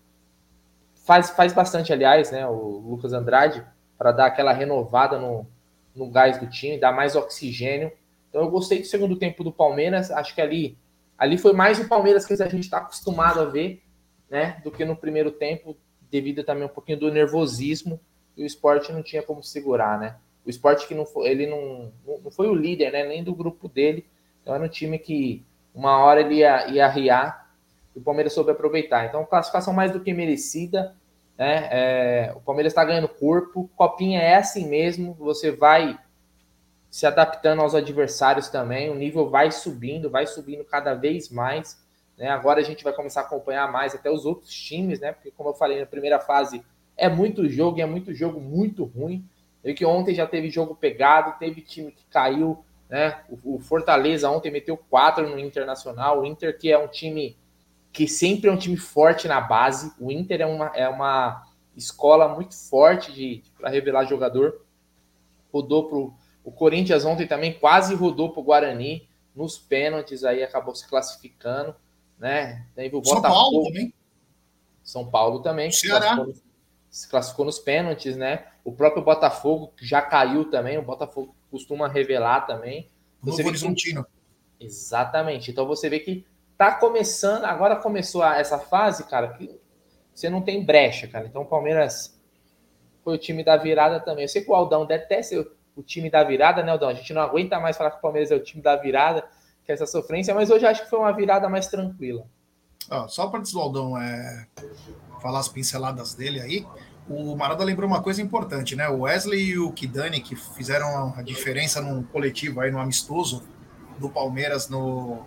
Faz, 1.06 1.32
faz 1.32 1.52
bastante, 1.52 1.92
aliás, 1.92 2.32
né? 2.32 2.48
O 2.48 2.80
Lucas 2.80 3.12
Andrade, 3.12 3.66
para 3.98 4.14
dar 4.14 4.28
aquela 4.28 4.54
renovada 4.54 5.20
no, 5.20 5.46
no 5.94 6.10
gás 6.10 6.40
do 6.40 6.48
time, 6.48 6.80
dar 6.80 6.94
mais 6.94 7.16
oxigênio. 7.16 7.92
Então 8.30 8.42
eu 8.42 8.50
gostei 8.50 8.80
do 8.80 8.86
segundo 8.86 9.18
tempo 9.18 9.44
do 9.44 9.52
Palmeiras. 9.52 10.10
Acho 10.12 10.34
que 10.34 10.42
ali, 10.42 10.78
ali 11.18 11.38
foi 11.38 11.52
mais 11.52 11.78
o 11.80 11.90
Palmeiras 11.90 12.26
que 12.26 12.34
a 12.34 12.48
gente 12.48 12.64
está 12.64 12.78
acostumado 12.78 13.42
a 13.42 13.46
ver, 13.46 13.84
né? 14.30 14.62
Do 14.64 14.72
que 14.72 14.86
no 14.86 14.96
primeiro 14.96 15.32
tempo 15.32 15.78
devido 16.14 16.44
também 16.44 16.64
um 16.64 16.70
pouquinho 16.70 17.00
do 17.00 17.12
nervosismo 17.12 18.00
e 18.38 18.44
o 18.44 18.46
esporte 18.46 18.92
não 18.92 19.02
tinha 19.02 19.24
como 19.24 19.42
segurar, 19.42 20.00
né? 20.00 20.16
O 20.46 20.50
esporte 20.50 20.88
que 20.88 20.94
não 20.94 21.08
foi, 21.08 21.28
ele 21.28 21.48
não, 21.48 21.92
não 22.24 22.30
foi 22.30 22.48
o 22.48 22.54
líder, 22.54 22.92
né? 22.92 23.04
Nem 23.04 23.24
do 23.24 23.34
grupo 23.34 23.68
dele. 23.68 24.06
Então 24.40 24.54
era 24.54 24.64
um 24.64 24.70
time 24.70 25.00
que 25.00 25.44
uma 25.74 25.98
hora 25.98 26.22
ele 26.22 26.36
ia, 26.36 26.68
ia 26.70 26.86
arriar 26.86 27.52
e 27.96 28.00
o 28.00 28.02
Palmeiras 28.04 28.34
soube 28.34 28.52
aproveitar. 28.52 29.06
Então, 29.06 29.26
classificação 29.26 29.74
mais 29.74 29.92
do 29.92 30.00
que 30.00 30.14
merecida. 30.14 30.96
Né? 31.36 31.68
É, 31.72 32.34
o 32.36 32.42
Palmeiras 32.42 32.74
está 32.74 32.86
ganhando 32.86 33.08
corpo. 33.08 33.68
Copinha 33.76 34.20
é 34.20 34.36
assim 34.36 34.68
mesmo. 34.68 35.16
Você 35.16 35.52
vai 35.52 35.98
se 36.92 37.08
adaptando 37.08 37.64
aos 37.64 37.74
adversários 37.74 38.50
também. 38.50 38.92
O 38.92 38.96
nível 38.96 39.30
vai 39.32 39.52
subindo, 39.52 40.12
vai 40.12 40.28
subindo 40.28 40.64
cada 40.64 40.94
vez 40.94 41.30
mais. 41.30 41.83
Né? 42.18 42.30
Agora 42.30 42.60
a 42.60 42.64
gente 42.64 42.84
vai 42.84 42.94
começar 42.94 43.22
a 43.22 43.24
acompanhar 43.24 43.72
mais 43.72 43.96
até 43.96 44.10
os 44.10 44.26
outros 44.26 44.54
times, 44.54 45.00
né? 45.00 45.12
Porque, 45.12 45.32
como 45.32 45.50
eu 45.50 45.54
falei 45.54 45.80
na 45.80 45.86
primeira 45.86 46.20
fase, 46.20 46.64
é 46.96 47.10
muito 47.10 47.48
jogo 47.50 47.80
e 47.80 47.82
é 47.82 47.86
muito 47.86 48.14
jogo 48.14 48.40
muito 48.40 48.84
ruim. 48.84 49.28
E 49.64 49.74
que 49.74 49.86
ontem 49.86 50.14
já 50.14 50.28
teve 50.28 50.50
jogo 50.50 50.76
pegado, 50.76 51.38
teve 51.40 51.62
time 51.62 51.92
que 51.92 52.06
caiu, 52.06 52.64
né? 52.90 53.22
O, 53.44 53.60
Fortaleza 53.60 54.30
ontem 54.30 54.52
meteu 54.52 54.78
quatro 54.78 55.28
no 55.28 55.40
Internacional. 55.40 56.22
O 56.22 56.26
Inter, 56.26 56.58
que 56.58 56.72
é 56.72 56.78
um 56.78 56.88
time 56.88 57.38
que 57.92 58.08
sempre 58.08 58.50
é 58.50 58.54
um 58.54 58.58
time 58.58 58.78
forte 58.78 59.28
na 59.28 59.40
base. 59.40 59.94
O 60.00 60.12
Inter 60.12 60.42
é 60.42 60.46
uma, 60.46 60.68
é 60.76 60.88
uma 60.88 61.44
escola 61.76 62.28
muito 62.28 62.56
forte 62.56 63.12
de 63.12 63.44
para 63.58 63.70
revelar 63.70 64.06
jogador. 64.06 64.62
Rodou 65.52 65.88
pro 65.88 66.14
o 66.44 66.52
Corinthians 66.52 67.06
ontem 67.06 67.26
também 67.26 67.54
quase 67.54 67.96
rodou 67.96 68.34
pro 68.34 68.44
Guarani 68.44 69.08
nos 69.34 69.58
pênaltis 69.58 70.26
aí 70.26 70.44
acabou 70.44 70.76
se 70.76 70.86
classificando 70.86 71.74
né? 72.18 72.66
Teve 72.76 72.96
o 72.96 73.04
São 73.04 73.22
Paulo 73.22 73.64
também. 73.64 73.94
São 74.84 75.10
Paulo 75.10 75.42
também. 75.42 75.72
Ceará. 75.72 76.16
Classificou, 76.16 76.44
se 76.90 77.10
classificou 77.10 77.46
nos 77.46 77.60
pênaltis, 77.60 78.16
né? 78.16 78.48
O 78.64 78.72
próprio 78.72 79.04
Botafogo 79.04 79.74
já 79.82 80.02
caiu 80.02 80.50
também. 80.50 80.78
O 80.78 80.84
Botafogo 80.84 81.36
costuma 81.50 81.88
revelar 81.88 82.46
também. 82.46 82.90
Você 83.22 83.42
Novo 83.42 83.50
Horizontino. 83.50 84.06
Que... 84.60 84.66
Exatamente. 84.66 85.52
Então 85.52 85.66
você 85.66 85.90
vê 85.90 86.00
que 86.00 86.26
tá 86.58 86.74
começando, 86.74 87.46
agora 87.46 87.76
começou 87.76 88.24
essa 88.24 88.60
fase, 88.60 89.04
cara, 89.06 89.30
que 89.34 89.60
você 90.14 90.30
não 90.30 90.42
tem 90.42 90.64
brecha, 90.64 91.08
cara. 91.08 91.26
Então 91.26 91.42
o 91.42 91.46
Palmeiras 91.46 92.20
foi 93.04 93.16
o 93.16 93.18
time 93.18 93.44
da 93.44 93.58
virada 93.58 94.00
também. 94.00 94.24
Eu 94.24 94.30
sei 94.30 94.44
que 94.44 94.52
o 94.52 94.56
Aldão 94.56 94.86
detesta 94.86 95.46
o 95.76 95.82
time 95.82 96.10
da 96.10 96.24
virada, 96.24 96.62
né, 96.64 96.72
Aldão? 96.72 96.90
A 96.90 96.94
gente 96.94 97.14
não 97.14 97.22
aguenta 97.22 97.60
mais 97.60 97.76
falar 97.76 97.92
que 97.92 97.98
o 97.98 98.02
Palmeiras 98.02 98.32
é 98.32 98.36
o 98.36 98.44
time 98.44 98.62
da 98.62 98.76
virada 98.76 99.28
que 99.66 99.72
é 99.72 99.76
essa 99.76 99.86
sofrência, 99.86 100.34
mas 100.34 100.50
hoje 100.50 100.66
acho 100.66 100.84
que 100.84 100.90
foi 100.90 101.00
uma 101.00 101.12
virada 101.12 101.48
mais 101.50 101.68
tranquila. 101.68 102.26
Ah, 102.90 103.08
só 103.08 103.28
para 103.28 103.42
o 103.42 103.60
Aldão 103.60 103.98
é, 103.98 104.48
falar 105.22 105.40
as 105.40 105.48
pinceladas 105.48 106.14
dele 106.14 106.42
aí, 106.42 106.66
o 107.08 107.36
Marada 107.36 107.64
lembrou 107.64 107.90
uma 107.90 108.02
coisa 108.02 108.22
importante, 108.22 108.76
né? 108.76 108.88
O 108.90 109.02
Wesley 109.02 109.52
e 109.52 109.60
o 109.60 109.72
Kidani, 109.72 110.22
que 110.22 110.36
fizeram 110.36 111.14
a 111.16 111.22
diferença 111.22 111.82
no 111.82 112.04
coletivo 112.04 112.62
aí, 112.62 112.72
no 112.72 112.80
amistoso 112.80 113.44
do 113.98 114.10
Palmeiras 114.10 114.70
no 114.70 115.24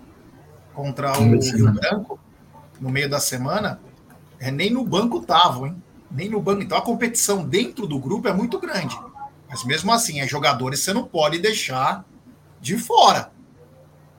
contra 0.75 1.19
o 1.19 1.23
Rio 1.23 1.73
Branco, 1.73 2.19
no 2.79 2.91
meio 2.91 3.09
da 3.09 3.19
semana, 3.19 3.81
é, 4.39 4.51
nem 4.51 4.71
no 4.71 4.85
banco 4.85 5.19
estavam, 5.19 5.67
hein? 5.67 5.83
Nem 6.11 6.29
no 6.29 6.41
banco. 6.41 6.63
Então 6.63 6.77
a 6.77 6.83
competição 6.83 7.45
dentro 7.47 7.87
do 7.87 7.99
grupo 7.99 8.29
é 8.29 8.33
muito 8.33 8.59
grande. 8.59 8.99
Mas 9.49 9.65
mesmo 9.65 9.93
assim, 9.93 10.21
é 10.21 10.27
jogadores 10.27 10.81
você 10.81 10.93
não 10.93 11.05
pode 11.05 11.39
deixar 11.39 12.05
de 12.61 12.77
fora. 12.77 13.31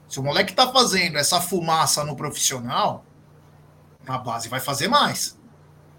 Se 0.08 0.18
o 0.18 0.22
moleque 0.22 0.54
tá 0.54 0.72
fazendo 0.72 1.18
essa 1.18 1.40
fumaça 1.40 2.02
no 2.02 2.16
profissional, 2.16 3.04
na 4.06 4.16
base 4.16 4.48
vai 4.48 4.58
fazer 4.58 4.88
mais. 4.88 5.38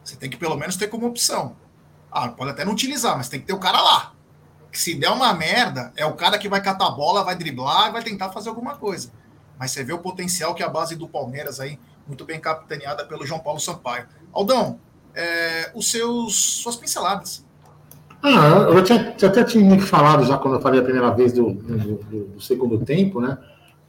Você 0.03 0.15
tem 0.15 0.29
que 0.29 0.37
pelo 0.37 0.57
menos 0.57 0.75
ter 0.75 0.87
como 0.87 1.05
opção. 1.05 1.55
Ah, 2.11 2.27
pode 2.29 2.49
até 2.49 2.65
não 2.65 2.73
utilizar, 2.73 3.15
mas 3.15 3.29
tem 3.29 3.39
que 3.39 3.45
ter 3.45 3.53
o 3.53 3.59
cara 3.59 3.79
lá. 3.79 4.13
Que 4.71 4.79
se 4.79 4.95
der 4.95 5.11
uma 5.11 5.31
merda, 5.33 5.93
é 5.95 6.05
o 6.05 6.13
cara 6.13 6.39
que 6.39 6.49
vai 6.49 6.61
catar 6.61 6.87
a 6.87 6.91
bola, 6.91 7.23
vai 7.23 7.35
driblar, 7.35 7.91
vai 7.91 8.03
tentar 8.03 8.29
fazer 8.29 8.49
alguma 8.49 8.75
coisa. 8.75 9.11
Mas 9.59 9.71
você 9.71 9.83
vê 9.83 9.93
o 9.93 9.99
potencial 9.99 10.55
que 10.55 10.63
a 10.63 10.69
base 10.69 10.95
do 10.95 11.07
Palmeiras 11.07 11.59
aí, 11.59 11.79
muito 12.07 12.25
bem 12.25 12.39
capitaneada 12.39 13.05
pelo 13.05 13.25
João 13.25 13.39
Paulo 13.39 13.59
Sampaio. 13.59 14.07
Aldão, 14.33 14.79
é, 15.13 15.71
os 15.75 15.91
seus 15.91 16.35
suas 16.35 16.75
pinceladas. 16.75 17.45
Ah, 18.23 18.67
eu 18.69 18.83
tinha, 18.83 19.11
até 19.11 19.43
tinha 19.43 19.79
falado 19.81 20.25
já 20.25 20.37
quando 20.37 20.55
eu 20.55 20.61
falei 20.61 20.79
a 20.79 20.83
primeira 20.83 21.11
vez 21.11 21.31
do, 21.31 21.53
do, 21.53 21.95
do 22.33 22.41
segundo 22.41 22.83
tempo, 22.83 23.21
né? 23.21 23.37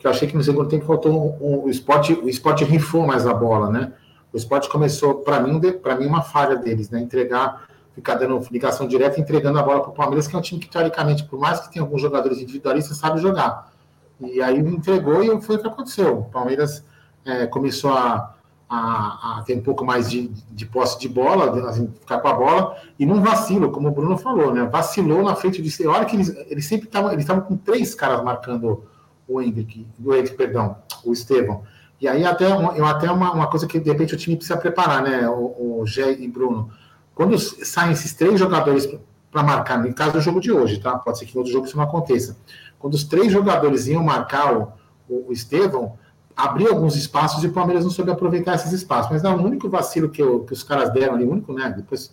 Que 0.01 0.07
eu 0.07 0.11
achei 0.11 0.27
que 0.27 0.35
no 0.35 0.43
segundo 0.43 0.67
tempo 0.67 0.87
faltou 0.87 1.13
um, 1.13 1.47
um, 1.47 1.65
o 1.65 1.71
esporte, 1.71 2.15
o 2.15 2.27
esporte 2.27 2.65
rifou 2.65 3.07
mais 3.07 3.27
a 3.27 3.35
bola, 3.35 3.71
né? 3.71 3.93
O 4.33 4.37
esporte 4.37 4.67
começou, 4.67 5.17
para 5.17 5.39
mim, 5.41 5.61
para 5.73 5.95
mim, 5.95 6.07
uma 6.07 6.23
falha 6.23 6.57
deles, 6.57 6.89
né? 6.89 7.01
Entregar, 7.01 7.67
ficar 7.95 8.15
dando 8.15 8.43
ligação 8.51 8.89
direta, 8.89 9.21
entregando 9.21 9.59
a 9.59 9.63
bola 9.63 9.83
para 9.83 9.91
o 9.91 9.93
Palmeiras, 9.93 10.27
que 10.27 10.35
é 10.35 10.39
um 10.39 10.43
time 10.43 10.59
que, 10.59 10.71
teoricamente, 10.71 11.25
por 11.25 11.39
mais 11.39 11.61
que 11.61 11.71
tenha 11.71 11.85
alguns 11.85 12.01
jogadores 12.01 12.39
individualistas, 12.39 12.97
sabe 12.97 13.21
jogar. 13.21 13.71
E 14.19 14.41
aí 14.41 14.59
entregou 14.59 15.23
e 15.23 15.43
foi 15.43 15.57
o 15.57 15.59
que 15.59 15.69
aconteceu. 15.69 16.21
O 16.21 16.25
Palmeiras 16.25 16.83
é, 17.27 17.47
começou 17.47 17.93
a, 17.93 18.35
a, 18.71 19.39
a 19.39 19.43
ter 19.43 19.55
um 19.55 19.63
pouco 19.63 19.85
mais 19.85 20.09
de, 20.09 20.29
de 20.29 20.65
posse 20.65 20.99
de 20.99 21.11
bola, 21.11 21.69
assim, 21.69 21.93
ficar 22.01 22.21
com 22.21 22.29
a 22.29 22.33
bola, 22.33 22.77
e 22.99 23.05
não 23.05 23.21
vacilo, 23.21 23.71
como 23.71 23.89
o 23.89 23.93
Bruno 23.93 24.17
falou, 24.17 24.55
né? 24.55 24.65
Vacilou 24.65 25.23
na 25.23 25.37
frente 25.37 25.61
de. 25.61 25.87
Olha 25.87 26.07
que 26.07 26.17
eles, 26.17 26.35
eles 26.49 26.65
sempre 26.65 26.87
estavam. 26.87 27.13
Eles 27.13 27.25
estavam 27.25 27.43
com 27.43 27.55
três 27.55 27.95
caras 27.95 28.25
marcando 28.25 28.83
o 29.31 29.40
Hendrick, 29.40 29.87
o 30.05 30.14
Hendrick, 30.14 30.37
perdão, 30.37 30.77
o 31.05 31.12
Estevão. 31.12 31.62
E 32.01 32.09
aí 32.09 32.25
até, 32.25 32.51
eu, 32.51 32.85
até 32.85 33.11
uma, 33.11 33.33
uma 33.33 33.47
coisa 33.47 33.66
que 33.66 33.79
de 33.79 33.90
repente 33.90 34.14
o 34.14 34.16
time 34.16 34.37
precisa 34.37 34.59
preparar, 34.59 35.03
né? 35.03 35.29
O, 35.29 35.81
o 35.81 35.87
Gé 35.87 36.12
e 36.12 36.27
Bruno. 36.27 36.71
Quando 37.14 37.38
saem 37.38 37.93
esses 37.93 38.14
três 38.14 38.38
jogadores 38.38 38.88
para 39.31 39.43
marcar, 39.43 39.79
no 39.79 39.93
caso 39.95 40.12
do 40.12 40.21
jogo 40.21 40.40
de 40.40 40.51
hoje, 40.51 40.81
tá? 40.81 40.99
Pode 40.99 41.19
ser 41.19 41.27
que 41.27 41.35
no 41.35 41.40
outro 41.40 41.53
jogo 41.53 41.66
isso 41.66 41.77
não 41.77 41.85
aconteça. 41.85 42.37
Quando 42.79 42.95
os 42.95 43.05
três 43.05 43.31
jogadores 43.31 43.87
iam 43.87 44.03
marcar 44.03 44.57
o, 44.57 44.73
o, 45.09 45.29
o 45.29 45.33
Estevão, 45.33 45.99
abriu 46.35 46.69
alguns 46.69 46.97
espaços 46.97 47.45
e 47.45 47.49
o 47.49 47.53
Palmeiras 47.53 47.85
não 47.85 47.90
soube 47.90 48.11
aproveitar 48.11 48.55
esses 48.55 48.73
espaços. 48.73 49.12
Mas 49.12 49.23
não, 49.23 49.37
o 49.37 49.45
único 49.45 49.69
vacilo 49.69 50.09
que, 50.09 50.23
eu, 50.23 50.40
que 50.40 50.55
os 50.55 50.62
caras 50.62 50.90
deram 50.93 51.14
ali, 51.14 51.25
o 51.25 51.31
único, 51.31 51.53
né? 51.53 51.73
Depois 51.77 52.12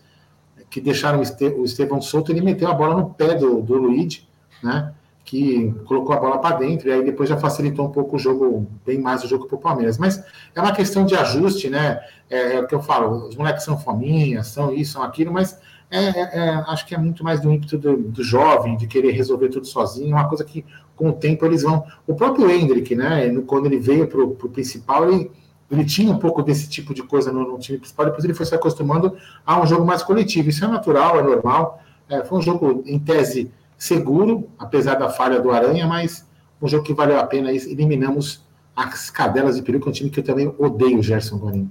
que 0.70 0.82
deixaram 0.82 1.20
o, 1.20 1.62
o 1.62 1.66
Estevão 1.66 2.02
solto, 2.02 2.32
ele 2.32 2.42
meteu 2.42 2.70
a 2.70 2.74
bola 2.74 2.96
no 2.96 3.10
pé 3.12 3.36
do, 3.36 3.62
do 3.62 3.76
Luigi, 3.76 4.28
né? 4.62 4.94
Que 5.28 5.74
colocou 5.86 6.16
a 6.16 6.20
bola 6.20 6.38
para 6.38 6.56
dentro, 6.56 6.88
e 6.88 6.92
aí 6.94 7.04
depois 7.04 7.28
já 7.28 7.36
facilitou 7.36 7.86
um 7.86 7.92
pouco 7.92 8.16
o 8.16 8.20
jogo, 8.20 8.66
bem 8.86 8.98
mais 8.98 9.26
o 9.26 9.28
jogo 9.28 9.46
para 9.46 9.58
o 9.58 9.60
Palmeiras. 9.60 9.98
Mas 9.98 10.24
é 10.56 10.62
uma 10.62 10.72
questão 10.72 11.06
de 11.06 11.16
ajuste, 11.16 11.70
né? 11.70 12.00
É, 12.30 12.56
é, 12.56 12.60
o 12.62 12.66
que 12.66 12.74
eu 12.74 12.82
falo, 12.82 13.28
os 13.28 13.36
moleques 13.36 13.66
são 13.66 13.78
fominhas, 13.78 14.48
são 14.48 14.74
isso, 14.74 14.94
são 14.94 15.04
aquilo, 15.04 15.34
mas 15.34 15.60
é, 15.92 16.00
é, 16.00 16.22
é, 16.34 16.50
acho 16.68 16.86
que 16.86 16.96
é 16.96 16.98
muito 16.98 17.26
mais 17.26 17.42
do 17.42 17.52
ímpeto 17.52 17.78
do, 17.78 17.98
do, 17.98 18.24
jovem, 18.24 18.78
de 18.78 18.88
querer 18.88 19.12
resolver 19.12 19.50
tudo 19.50 19.68
sozinho, 19.68 20.16
uma 20.16 20.30
coisa 20.30 20.46
que 20.46 20.64
com 20.96 21.10
o 21.10 21.14
tempo 21.14 21.46
eles 21.46 21.64
vão. 21.64 21.84
O 22.08 22.16
próprio 22.16 22.50
Hendrick, 22.50 22.96
né, 22.96 23.30
quando 23.46 23.66
ele 23.66 23.80
veio 23.80 24.08
para 24.08 24.22
o 24.22 24.50
principal, 24.50 25.10
ele, 25.10 25.30
ele 25.70 25.84
tinha 25.84 26.12
um 26.12 26.20
pouco 26.20 26.42
desse 26.42 26.70
tipo 26.70 26.94
de 26.94 27.04
coisa 27.04 27.34
no, 27.34 27.46
no, 27.52 27.60
time 27.60 27.78
principal, 27.78 28.06
depois 28.06 28.24
ele 28.24 28.34
foi 28.34 28.46
se 28.46 28.56
acostumando 28.56 29.16
a 29.46 29.62
um 29.62 29.66
jogo 29.66 29.86
mais 29.86 30.04
coletivo. 30.04 30.50
Isso 30.50 30.64
é 30.64 30.68
natural, 30.70 31.20
é 31.20 31.24
normal. 31.24 31.82
É, 32.10 32.24
foi 32.24 32.38
um 32.38 32.42
jogo, 32.42 32.84
em 32.86 32.98
tese, 32.98 33.52
seguro, 33.78 34.50
apesar 34.58 34.96
da 34.96 35.10
falha 35.10 35.40
do 35.40 35.52
Aranha, 35.52 35.86
mas 35.86 36.26
um 36.62 36.68
jogo 36.68 36.84
que 36.84 36.94
valeu 36.94 37.20
a 37.20 37.26
pena. 37.26 37.52
Eliminamos 37.52 38.42
as 38.76 39.10
cadelas 39.10 39.56
de 39.56 39.62
peru, 39.62 39.80
que 39.80 39.88
é 39.88 39.90
um 39.90 39.94
time 39.94 40.10
que 40.10 40.20
eu 40.20 40.24
também 40.24 40.54
odeio, 40.58 41.02
Gerson 41.02 41.38
Guarini. 41.38 41.70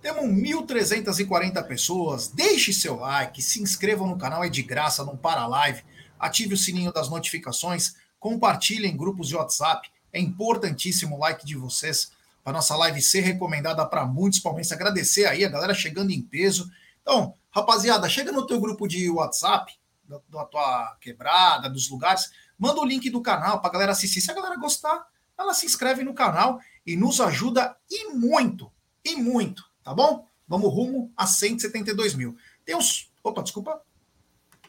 Temos 0.00 0.24
1.340 0.24 1.64
pessoas. 1.66 2.28
Deixe 2.28 2.72
seu 2.72 2.96
like, 2.96 3.40
se 3.40 3.62
inscrevam 3.62 4.08
no 4.08 4.18
canal, 4.18 4.42
é 4.42 4.48
de 4.48 4.62
graça, 4.62 5.04
não 5.04 5.16
para 5.16 5.42
a 5.42 5.46
live. 5.46 5.82
Ative 6.18 6.54
o 6.54 6.58
sininho 6.58 6.92
das 6.92 7.08
notificações, 7.08 7.94
compartilhe 8.18 8.86
em 8.86 8.96
grupos 8.96 9.28
de 9.28 9.36
WhatsApp. 9.36 9.88
É 10.12 10.20
importantíssimo 10.20 11.16
o 11.16 11.18
like 11.20 11.46
de 11.46 11.56
vocês 11.56 12.10
para 12.42 12.52
nossa 12.52 12.76
live 12.76 13.00
ser 13.00 13.20
recomendada 13.20 13.86
para 13.86 14.04
muitos 14.04 14.40
palmeirenses. 14.40 14.72
Agradecer 14.72 15.26
aí 15.26 15.44
a 15.44 15.48
galera 15.48 15.74
chegando 15.74 16.10
em 16.10 16.20
peso. 16.20 16.70
Então, 17.00 17.34
rapaziada, 17.50 18.08
chega 18.08 18.32
no 18.32 18.46
teu 18.46 18.60
grupo 18.60 18.88
de 18.88 19.08
WhatsApp, 19.08 19.72
da, 20.12 20.40
da 20.40 20.44
tua 20.44 20.96
quebrada, 21.00 21.68
dos 21.68 21.90
lugares, 21.90 22.30
manda 22.58 22.80
o 22.80 22.84
link 22.84 23.08
do 23.10 23.20
canal 23.20 23.60
para 23.60 23.70
a 23.70 23.72
galera 23.72 23.92
assistir. 23.92 24.20
Se 24.20 24.30
a 24.30 24.34
galera 24.34 24.56
gostar, 24.56 25.06
ela 25.38 25.54
se 25.54 25.66
inscreve 25.66 26.04
no 26.04 26.14
canal 26.14 26.60
e 26.86 26.96
nos 26.96 27.20
ajuda 27.20 27.76
e 27.90 28.12
muito, 28.12 28.70
e 29.04 29.16
muito 29.16 29.72
tá 29.82 29.94
bom? 29.94 30.26
Vamos 30.46 30.72
rumo 30.72 31.12
a 31.16 31.26
172 31.26 32.14
mil. 32.14 32.36
Tem 32.64 32.76
uns. 32.76 33.10
Opa, 33.22 33.42
desculpa. 33.42 33.80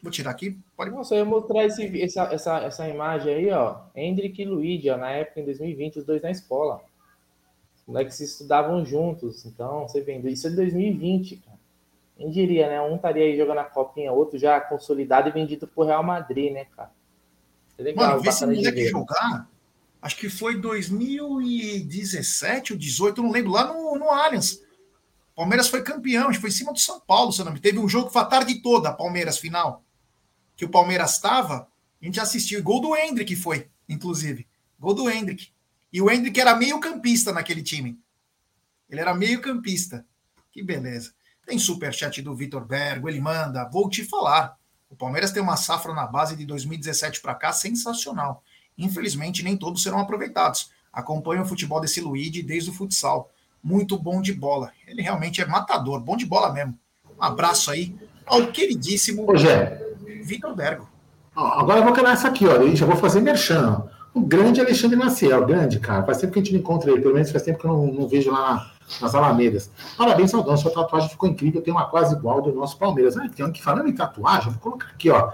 Vou 0.02 0.10
tirar 0.10 0.30
aqui. 0.30 0.58
Pode. 0.76 0.90
Nossa, 0.90 1.14
eu 1.14 1.24
mostrar 1.24 1.64
esse, 1.64 2.02
essa, 2.02 2.24
essa, 2.24 2.58
essa 2.58 2.88
imagem 2.88 3.34
aí, 3.34 3.50
ó. 3.50 3.86
Hendrick 3.94 4.40
e 4.40 4.44
Luigi, 4.44 4.90
ó, 4.90 4.96
na 4.96 5.10
época, 5.10 5.40
em 5.40 5.44
2020, 5.44 6.00
os 6.00 6.04
dois 6.04 6.22
na 6.22 6.30
escola. 6.30 6.82
Os 7.76 7.86
moleques 7.86 8.20
estudavam 8.20 8.84
juntos. 8.84 9.44
Então, 9.46 9.88
você 9.88 10.00
vendo 10.00 10.28
isso 10.28 10.46
é 10.46 10.50
2020, 10.50 11.36
cara. 11.38 11.53
Quem 12.16 12.30
diria, 12.30 12.68
né? 12.68 12.80
Um 12.80 12.96
estaria 12.96 13.24
aí 13.24 13.36
jogando 13.36 13.58
a 13.58 13.64
copinha, 13.64 14.12
outro 14.12 14.38
já 14.38 14.60
consolidado 14.60 15.28
e 15.28 15.32
vendido 15.32 15.66
pro 15.66 15.84
Real 15.84 16.02
Madrid, 16.02 16.52
né, 16.52 16.64
cara? 16.66 16.92
É 17.76 17.82
legal, 17.82 18.10
Mano, 18.10 18.22
vê 18.22 18.28
esse 18.28 18.46
moleque 18.46 18.88
jogar. 18.88 19.50
Acho 20.00 20.16
que 20.16 20.28
foi 20.28 20.56
2017 20.56 22.74
ou 22.74 22.78
18, 22.78 23.22
não 23.22 23.30
lembro, 23.30 23.52
lá 23.52 23.72
no, 23.72 23.98
no 23.98 24.10
Allianz. 24.10 24.62
Palmeiras 25.34 25.68
foi 25.68 25.82
campeão, 25.82 26.32
foi 26.34 26.50
em 26.50 26.52
cima 26.52 26.72
do 26.72 26.78
São 26.78 27.00
Paulo, 27.00 27.32
se 27.32 27.42
não 27.42 27.52
me 27.52 27.58
Teve 27.58 27.78
um 27.78 27.88
jogo 27.88 28.06
que 28.06 28.12
foi 28.12 28.22
a 28.22 28.26
tarde 28.26 28.62
toda, 28.62 28.92
Palmeiras 28.92 29.38
final. 29.38 29.82
Que 30.56 30.64
o 30.64 30.68
Palmeiras 30.68 31.12
estava, 31.12 31.68
a 32.00 32.04
gente 32.04 32.20
assistiu. 32.20 32.62
Gol 32.62 32.80
do 32.80 32.94
Hendrick 32.94 33.34
foi, 33.34 33.68
inclusive. 33.88 34.46
Gol 34.78 34.94
do 34.94 35.10
Hendrick. 35.10 35.48
E 35.92 36.00
o 36.00 36.10
Hendrick 36.10 36.38
era 36.38 36.54
meio 36.54 36.78
campista 36.78 37.32
naquele 37.32 37.62
time. 37.62 37.98
Ele 38.88 39.00
era 39.00 39.14
meio 39.14 39.40
campista. 39.40 40.06
Que 40.52 40.62
beleza. 40.62 41.12
Tem 41.46 41.58
superchat 41.58 42.22
do 42.22 42.34
Vitor 42.34 42.64
Bergo, 42.64 43.08
ele 43.08 43.20
manda. 43.20 43.68
Vou 43.70 43.88
te 43.88 44.04
falar. 44.04 44.56
O 44.88 44.96
Palmeiras 44.96 45.32
tem 45.32 45.42
uma 45.42 45.56
safra 45.56 45.92
na 45.92 46.06
base 46.06 46.36
de 46.36 46.46
2017 46.46 47.20
para 47.20 47.34
cá 47.34 47.52
sensacional. 47.52 48.42
Infelizmente, 48.78 49.42
nem 49.42 49.56
todos 49.56 49.82
serão 49.82 49.98
aproveitados. 49.98 50.70
Acompanho 50.92 51.42
o 51.42 51.46
futebol 51.46 51.80
desse 51.80 52.00
Luigi 52.00 52.42
desde 52.42 52.70
o 52.70 52.72
futsal 52.72 53.30
muito 53.64 53.98
bom 53.98 54.20
de 54.20 54.32
bola. 54.32 54.70
Ele 54.86 55.00
realmente 55.00 55.40
é 55.40 55.46
matador, 55.46 55.98
bom 55.98 56.16
de 56.16 56.26
bola 56.26 56.52
mesmo. 56.52 56.78
Um 57.18 57.24
abraço 57.24 57.70
aí 57.70 57.96
ao 58.26 58.46
queridíssimo 58.48 59.26
Vitor 60.22 60.54
Bergo. 60.54 60.88
Agora 61.34 61.80
eu 61.80 61.84
vou 61.84 61.92
calar 61.92 62.12
essa 62.12 62.28
aqui, 62.28 62.46
ó. 62.46 62.52
Eu 62.52 62.76
já 62.76 62.84
vou 62.84 62.96
fazer 62.96 63.20
merchan. 63.20 63.82
O 64.12 64.20
grande 64.20 64.60
Alexandre 64.60 64.96
Maciel, 64.96 65.44
grande, 65.46 65.80
cara. 65.80 66.04
Faz 66.04 66.18
tempo 66.18 66.32
que 66.32 66.38
a 66.38 66.42
gente 66.42 66.52
não 66.52 66.60
encontra 66.60 66.92
ele, 66.92 67.00
pelo 67.00 67.14
menos 67.14 67.32
faz 67.32 67.42
tempo 67.42 67.58
que 67.58 67.64
eu 67.64 67.72
não, 67.72 67.86
não 67.86 68.06
vejo 68.06 68.30
lá 68.30 68.73
nas 69.00 69.14
Alamedas. 69.14 69.70
Parabéns, 69.96 70.34
Aldão. 70.34 70.56
Sua 70.56 70.70
tatuagem 70.70 71.08
ficou 71.08 71.28
incrível. 71.28 71.62
Tem 71.62 71.72
uma 71.72 71.86
quase 71.86 72.14
igual 72.14 72.42
do 72.42 72.52
nosso 72.52 72.76
Palmeiras. 72.78 73.16
Ah, 73.16 73.28
tem 73.28 73.50
que 73.52 73.62
falando 73.62 73.88
em 73.88 73.94
tatuagem, 73.94 74.50
vou 74.50 74.60
colocar 74.60 74.88
aqui, 74.88 75.10
ó. 75.10 75.32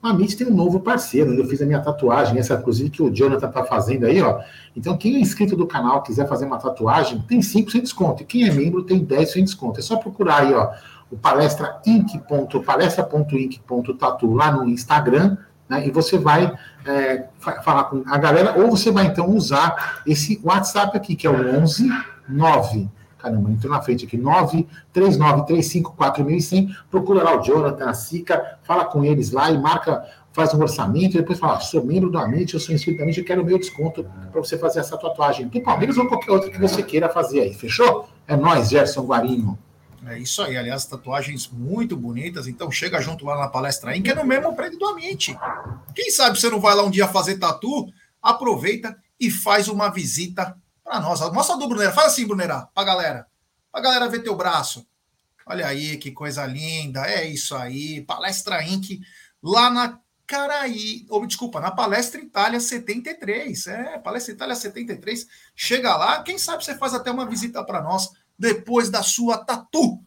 A 0.00 0.14
tem 0.14 0.46
um 0.46 0.54
novo 0.54 0.78
parceiro, 0.78 1.34
eu 1.34 1.44
fiz 1.44 1.60
a 1.60 1.66
minha 1.66 1.80
tatuagem, 1.80 2.38
essa 2.38 2.54
inclusive 2.54 2.88
que 2.88 3.02
o 3.02 3.10
Jonathan 3.10 3.50
tá 3.50 3.64
fazendo 3.64 4.06
aí, 4.06 4.22
ó. 4.22 4.40
Então, 4.76 4.96
quem 4.96 5.16
é 5.16 5.18
inscrito 5.18 5.56
do 5.56 5.66
canal, 5.66 6.02
quiser 6.04 6.28
fazer 6.28 6.46
uma 6.46 6.56
tatuagem, 6.56 7.20
tem 7.22 7.40
5% 7.40 7.72
de 7.72 7.80
desconto. 7.80 8.22
E 8.22 8.26
quem 8.26 8.48
é 8.48 8.52
membro 8.52 8.84
tem 8.84 9.04
10% 9.04 9.34
de 9.34 9.42
desconto. 9.42 9.80
É 9.80 9.82
só 9.82 9.96
procurar 9.96 10.42
aí, 10.42 10.54
ó, 10.54 10.70
o 11.10 11.16
palestra 11.16 11.82
palestra.inc.tatu 12.64 14.32
lá 14.32 14.52
no 14.52 14.68
Instagram, 14.68 15.36
né? 15.68 15.84
E 15.86 15.90
você 15.90 16.16
vai 16.16 16.52
é, 16.86 17.24
falar 17.64 17.84
com 17.84 18.04
a 18.06 18.18
galera, 18.18 18.56
ou 18.56 18.70
você 18.70 18.92
vai 18.92 19.06
então 19.06 19.28
usar 19.28 20.00
esse 20.06 20.40
WhatsApp 20.44 20.96
aqui, 20.96 21.16
que 21.16 21.26
é 21.26 21.30
o 21.30 21.60
11 21.60 21.90
9 22.28 22.88
Caramba, 23.18 23.50
entrou 23.50 23.72
na 23.72 23.82
frente 23.82 24.06
aqui, 24.06 24.16
939354100. 24.94 26.68
Procura 26.88 27.24
lá 27.24 27.36
o 27.38 27.42
Jonathan, 27.42 27.90
a 27.90 27.94
Sica, 27.94 28.58
fala 28.62 28.84
com 28.84 29.04
eles 29.04 29.32
lá 29.32 29.50
e 29.50 29.58
marca, 29.58 30.08
faz 30.32 30.54
um 30.54 30.60
orçamento, 30.60 31.16
e 31.16 31.20
depois 31.20 31.38
fala: 31.38 31.58
sou 31.58 31.84
membro 31.84 32.08
do 32.10 32.18
Amit, 32.18 32.54
eu 32.54 32.60
sou 32.60 32.72
inscrito 32.72 32.98
da 32.98 33.04
Amit, 33.04 33.18
eu 33.18 33.24
quero 33.24 33.42
o 33.42 33.44
meu 33.44 33.58
desconto 33.58 34.06
para 34.30 34.40
você 34.40 34.56
fazer 34.56 34.78
essa 34.80 34.96
tatuagem. 34.96 35.48
Do 35.48 35.60
Palmeiras 35.60 35.98
ou 35.98 36.06
qualquer 36.06 36.30
outra 36.30 36.48
que 36.48 36.60
você 36.60 36.80
queira 36.82 37.08
fazer 37.08 37.40
aí, 37.40 37.52
fechou? 37.52 38.08
É 38.26 38.36
nós, 38.36 38.68
Gerson 38.68 39.04
Guarinho. 39.04 39.58
É 40.06 40.16
isso 40.16 40.40
aí, 40.40 40.56
aliás, 40.56 40.86
tatuagens 40.86 41.50
muito 41.52 41.96
bonitas. 41.96 42.46
Então 42.46 42.70
chega 42.70 43.00
junto 43.00 43.26
lá 43.26 43.36
na 43.36 43.48
palestra 43.48 43.90
aí, 43.90 44.00
que 44.00 44.12
é 44.12 44.14
no 44.14 44.24
mesmo 44.24 44.54
prédio 44.54 44.78
do 44.78 44.86
Amit. 44.86 45.36
Quem 45.92 46.08
sabe 46.12 46.38
você 46.40 46.48
não 46.48 46.60
vai 46.60 46.76
lá 46.76 46.84
um 46.84 46.90
dia 46.90 47.08
fazer 47.08 47.36
tatu? 47.36 47.88
Aproveita 48.22 48.96
e 49.20 49.28
faz 49.28 49.66
uma 49.66 49.88
visita 49.90 50.56
para 50.88 51.00
nós. 51.00 51.20
Mostra 51.32 51.56
do 51.56 51.68
Brunera. 51.68 51.92
Faz 51.92 52.12
assim, 52.12 52.26
Brunera, 52.26 52.66
pra 52.74 52.82
galera. 52.82 53.26
Pra 53.70 53.82
galera 53.82 54.08
ver 54.08 54.22
teu 54.22 54.34
braço. 54.34 54.86
Olha 55.44 55.66
aí, 55.66 55.98
que 55.98 56.10
coisa 56.10 56.46
linda. 56.46 57.06
É 57.06 57.26
isso 57.26 57.54
aí. 57.54 58.02
Palestra 58.02 58.62
Inc. 58.64 59.00
lá 59.42 59.68
na 59.68 60.00
Caraí. 60.26 61.06
Ou, 61.10 61.26
desculpa, 61.26 61.60
na 61.60 61.70
Palestra 61.70 62.20
Itália 62.20 62.58
73. 62.58 63.66
É, 63.66 63.98
Palestra 63.98 64.32
Itália 64.32 64.54
73. 64.54 65.26
Chega 65.54 65.94
lá. 65.94 66.22
Quem 66.22 66.38
sabe 66.38 66.64
você 66.64 66.76
faz 66.76 66.94
até 66.94 67.10
uma 67.10 67.26
visita 67.26 67.62
para 67.62 67.82
nós 67.82 68.10
depois 68.38 68.88
da 68.88 69.02
sua 69.02 69.38
tatu. 69.38 70.02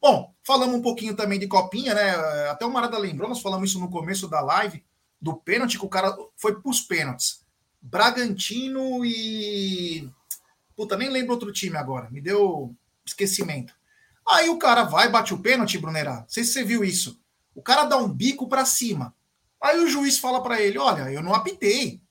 Bom, 0.00 0.34
falamos 0.44 0.76
um 0.76 0.82
pouquinho 0.82 1.16
também 1.16 1.38
de 1.38 1.46
copinha, 1.46 1.94
né? 1.94 2.10
Até 2.50 2.66
o 2.66 2.70
Marada 2.70 2.98
lembrou, 2.98 3.28
nós 3.28 3.40
falamos 3.40 3.70
isso 3.70 3.80
no 3.80 3.90
começo 3.90 4.28
da 4.28 4.40
live, 4.40 4.84
do 5.20 5.34
pênalti, 5.34 5.78
que 5.78 5.84
o 5.84 5.88
cara 5.88 6.14
foi 6.36 6.60
para 6.60 6.70
os 6.70 6.80
pênaltis. 6.80 7.40
Bragantino 7.80 9.04
e 9.04 10.10
Puta, 10.76 10.96
nem 10.96 11.08
lembro 11.08 11.32
outro 11.32 11.50
time 11.50 11.76
agora. 11.76 12.10
Me 12.10 12.20
deu 12.20 12.76
esquecimento. 13.04 13.74
Aí 14.28 14.48
o 14.50 14.58
cara 14.58 14.82
vai, 14.82 15.08
bate 15.08 15.32
o 15.32 15.38
pênalti, 15.38 15.78
Brunerá. 15.78 16.20
Não 16.20 16.28
sei 16.28 16.44
se 16.44 16.52
você 16.52 16.64
viu 16.64 16.84
isso. 16.84 17.20
O 17.54 17.62
cara 17.62 17.84
dá 17.84 17.96
um 17.96 18.12
bico 18.12 18.48
para 18.48 18.66
cima. 18.66 19.14
Aí 19.60 19.82
o 19.82 19.88
juiz 19.88 20.18
fala 20.18 20.42
para 20.42 20.60
ele: 20.60 20.78
Olha, 20.78 21.10
eu 21.10 21.22
não 21.22 21.34
apitei. 21.34 22.02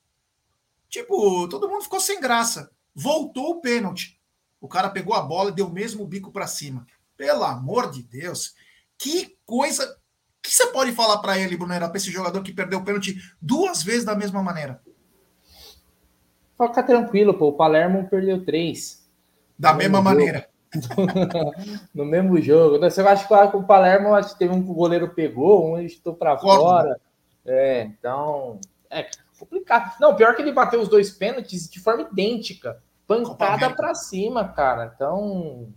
Tipo, 0.90 1.48
todo 1.48 1.70
mundo 1.70 1.84
ficou 1.84 2.00
sem 2.00 2.20
graça. 2.20 2.72
Voltou 2.94 3.52
o 3.52 3.62
pênalti. 3.62 4.20
O 4.60 4.68
cara 4.68 4.90
pegou 4.90 5.14
a 5.14 5.22
bola 5.22 5.52
e 5.52 5.54
deu 5.54 5.68
o 5.68 5.74
mesmo 5.74 6.08
bico 6.08 6.32
para 6.32 6.48
cima. 6.48 6.88
Pelo 7.16 7.44
amor 7.44 7.92
de 7.92 8.02
Deus. 8.02 8.56
Que 8.98 9.38
coisa. 9.46 9.86
O 9.86 10.42
que 10.42 10.54
você 10.54 10.68
pode 10.68 10.92
falar 10.94 11.18
para 11.20 11.38
ele, 11.38 11.58
Brunerá, 11.58 11.88
para 11.90 11.98
esse 11.98 12.12
jogador 12.12 12.42
que 12.42 12.54
perdeu 12.54 12.80
o 12.80 12.84
pênalti 12.84 13.18
duas 13.42 13.84
vezes 13.84 14.06
da 14.06 14.16
mesma 14.16 14.42
maneira? 14.42 14.82
Fica 16.58 16.84
tranquilo, 16.84 17.34
pô. 17.34 17.50
O 17.50 17.54
Palermo 17.54 18.08
perdeu 18.10 18.44
três. 18.44 19.06
Da 19.58 19.74
mesma 19.74 20.02
maneira. 20.02 20.48
no 21.94 22.06
mesmo 22.06 22.42
jogo. 22.42 22.80
Você 22.80 23.02
acha 23.02 23.28
que 23.28 23.58
o 23.58 23.64
Palermo 23.64 24.14
acho 24.14 24.34
que 24.34 24.40
teve 24.40 24.54
um 24.54 24.64
que 24.64 24.70
o 24.70 24.74
goleiro 24.74 25.10
pegou, 25.10 25.74
um 25.74 25.80
estou 25.80 26.14
para 26.14 26.38
fora. 26.38 27.00
É, 27.46 27.84
então. 27.84 28.60
É 28.90 29.08
complicado. 29.38 29.96
Não, 30.00 30.16
pior 30.16 30.36
que 30.36 30.42
ele 30.42 30.52
bateu 30.52 30.82
os 30.82 30.90
dois 30.90 31.12
pênaltis 31.12 31.70
de 31.70 31.80
forma 31.80 32.04
idêntica. 32.04 32.82
Pancada 33.06 33.70
para 33.72 33.94
cima, 33.94 34.48
cara. 34.48 34.92
Então. 34.96 35.68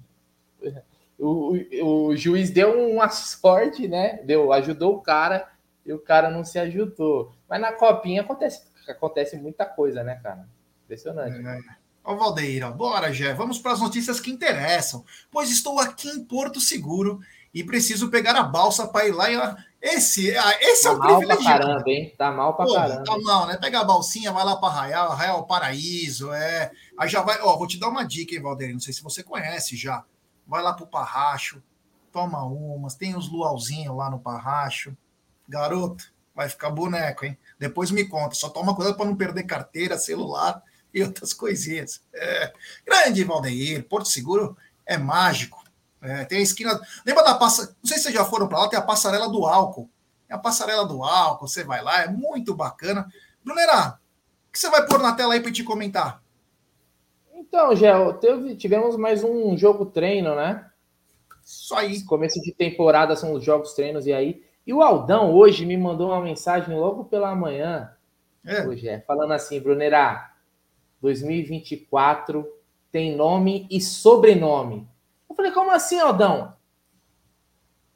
O, 1.19 1.57
o, 1.83 2.07
o, 2.07 2.17
juiz 2.17 2.51
deu 2.51 2.91
uma 2.91 3.09
sorte, 3.11 3.89
né? 3.89 4.21
Deu, 4.25 4.53
ajudou 4.53 4.95
o 4.95 5.01
cara 5.01 5.49
e 5.85 5.93
o 5.93 5.99
cara 5.99 6.31
não 6.31 6.45
se 6.45 6.59
ajudou. 6.59 7.33
Mas 7.49 7.61
na 7.61 7.73
copinha 7.73 8.23
acontece, 8.23 8.63
acontece 8.89 9.37
muita 9.37 9.67
coisa, 9.67 10.05
né, 10.05 10.21
cara? 10.23 10.47
Impressionante. 10.89 11.47
É. 11.47 11.61
Ó, 12.03 12.17
Valdeira, 12.17 12.71
bora, 12.71 13.13
Jé. 13.13 13.35
Vamos 13.35 13.59
para 13.59 13.73
as 13.73 13.81
notícias 13.81 14.19
que 14.19 14.31
interessam. 14.31 15.05
Pois 15.31 15.51
estou 15.51 15.79
aqui 15.79 16.09
em 16.09 16.25
Porto 16.25 16.59
Seguro 16.59 17.21
e 17.53 17.63
preciso 17.63 18.11
pegar 18.11 18.35
a 18.35 18.43
balsa 18.43 18.89
para 18.89 19.07
ir 19.07 19.13
lá. 19.13 19.31
E... 19.31 19.69
Esse, 19.81 20.35
ah, 20.37 20.57
esse 20.61 20.85
tá 20.85 20.89
é 20.89 20.93
o 20.93 20.99
mal 20.99 21.19
privilegiado. 21.19 21.45
Pra 21.45 21.67
caramba, 21.67 21.91
hein? 21.91 22.15
Tá 22.17 22.33
mal 22.33 22.57
pra 22.57 22.65
Pô, 22.65 22.75
caramba. 22.75 23.05
Tá 23.05 23.19
mal, 23.19 23.47
né? 23.47 23.59
Pega 23.59 23.81
a 23.81 23.85
balsinha, 23.85 24.33
vai 24.33 24.43
lá 24.43 24.57
para 24.57 24.69
Arraial, 24.71 25.13
Arraial 25.13 25.47
Paraíso, 25.47 26.33
é. 26.33 26.73
Aí 26.99 27.09
já 27.09 27.21
vai. 27.21 27.39
Ó, 27.43 27.57
vou 27.59 27.67
te 27.67 27.79
dar 27.79 27.91
uma 27.91 28.05
dica, 28.05 28.35
hein, 28.35 28.43
Valdeira. 28.43 28.73
Não 28.73 28.81
sei 28.81 28.95
se 28.95 29.03
você 29.03 29.23
conhece 29.23 29.77
já. 29.77 30.03
Vai 30.47 30.63
lá 30.63 30.73
pro 30.73 30.87
Parracho, 30.87 31.63
toma 32.11 32.43
umas, 32.43 32.95
tem 32.95 33.15
uns 33.15 33.31
luauzinhos 33.31 33.95
lá 33.95 34.11
no 34.11 34.19
Parracho. 34.19 34.97
Garoto, 35.47 36.11
vai 36.35 36.49
ficar 36.49 36.71
boneco, 36.71 37.27
hein? 37.27 37.39
Depois 37.59 37.91
me 37.91 38.05
conta. 38.07 38.35
Só 38.35 38.49
toma 38.49 38.75
cuidado 38.75 38.97
para 38.97 39.07
não 39.07 39.15
perder 39.15 39.43
carteira, 39.45 39.99
celular 39.99 40.63
e 40.93 41.03
outras 41.03 41.33
coisinhas. 41.33 42.03
É. 42.13 42.53
Grande 42.87 43.25
Valdeir, 43.25 43.85
Porto 43.85 44.09
Seguro 44.09 44.57
é 44.87 44.97
mágico. 44.97 45.63
É, 46.01 46.25
tem 46.25 46.39
a 46.39 46.43
esquina. 46.43 46.81
Lembra 47.05 47.25
da 47.25 47.35
passarela? 47.35 47.77
Não 47.83 47.89
sei 47.89 47.99
se 47.99 48.05
vocês 48.05 48.15
já 48.15 48.25
foram 48.25 48.49
para 48.49 48.59
lá, 48.59 48.69
tem 48.69 48.79
a 48.79 48.83
passarela 48.83 49.29
do 49.29 49.45
álcool. 49.47 49.91
É 50.29 50.35
a 50.35 50.39
passarela 50.39 50.87
do 50.87 51.03
álcool, 51.03 51.49
você 51.49 51.65
vai 51.65 51.83
lá, 51.83 52.03
é 52.03 52.09
muito 52.09 52.55
bacana. 52.55 53.09
Brunera, 53.43 53.99
o 54.49 54.53
que 54.53 54.59
você 54.59 54.69
vai 54.71 54.87
pôr 54.87 55.01
na 55.01 55.15
tela 55.15 55.35
aí 55.35 55.41
para 55.41 55.53
te 55.53 55.65
comentar? 55.65 56.23
Então, 57.35 57.75
Gel, 57.75 58.15
teve, 58.15 58.57
tivemos 58.57 58.97
mais 58.97 59.25
um 59.25 59.57
jogo 59.57 59.87
treino, 59.87 60.35
né? 60.35 60.67
Isso 61.45 61.75
aí. 61.75 62.05
Começo 62.05 62.41
de 62.43 62.53
temporada 62.53 63.17
são 63.17 63.33
os 63.33 63.43
jogos 63.43 63.73
treinos 63.73 64.07
e 64.07 64.13
aí. 64.13 64.45
E 64.67 64.73
o 64.75 64.83
Aldão 64.83 65.33
hoje 65.33 65.65
me 65.65 65.77
mandou 65.79 66.09
uma 66.09 66.21
mensagem 66.21 66.77
logo 66.77 67.05
pela 67.07 67.35
manhã. 67.35 67.91
É. 68.45 68.67
Hoje 68.67 68.87
é, 68.87 69.01
falando 69.01 69.33
assim, 69.33 69.59
Brunera, 69.59 70.31
2024 71.01 72.47
tem 72.91 73.15
nome 73.15 73.67
e 73.71 73.81
sobrenome. 73.81 74.89
Eu 75.29 75.37
falei, 75.37 75.53
como 75.53 75.71
assim, 75.71 75.99
Aldão? 76.01 76.55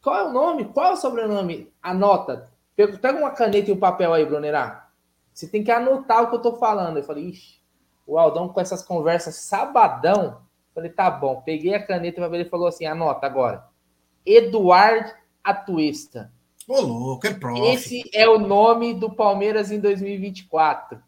Qual 0.03 0.17
é 0.17 0.25
o 0.25 0.33
nome? 0.33 0.67
Qual 0.67 0.87
é 0.87 0.93
o 0.93 0.97
sobrenome? 0.97 1.73
Anota. 1.83 2.51
Pega 2.77 3.19
uma 3.19 3.31
caneta 3.31 3.71
e 3.71 3.73
um 3.73 3.79
papel 3.79 4.12
aí, 4.12 4.25
Brunerá. 4.25 4.91
Você 5.33 5.47
tem 5.47 5.62
que 5.62 5.71
anotar 5.71 6.25
o 6.25 6.31
que 6.31 6.37
eu 6.37 6.43
tô 6.43 6.57
falando. 6.57 6.99
Eu 6.99 7.05
falei, 7.05 7.29
ixi, 7.29 7.61
o 8.07 8.19
Aldão 8.19 8.49
com 8.49 8.61
essas 8.61 8.83
conversas 8.83 9.37
sabadão. 9.37 10.25
Eu 10.25 10.75
falei, 10.75 10.91
tá 10.91 11.11
bom. 11.11 11.41
Peguei 11.43 11.75
a 11.75 11.85
caneta 11.85 12.21
e 12.21 12.35
ele 12.35 12.45
falou 12.45 12.67
assim: 12.67 12.85
anota 12.85 13.27
agora. 13.27 13.67
Eduardo 14.25 15.12
Atuesta. 15.43 16.33
Ô, 16.69 16.81
louco, 16.81 17.27
é 17.27 17.35
prof. 17.35 17.61
Esse 17.61 18.03
é 18.15 18.29
o 18.29 18.38
nome 18.38 18.95
do 18.95 19.11
Palmeiras 19.11 19.71
em 19.71 19.81
2024. 19.81 21.03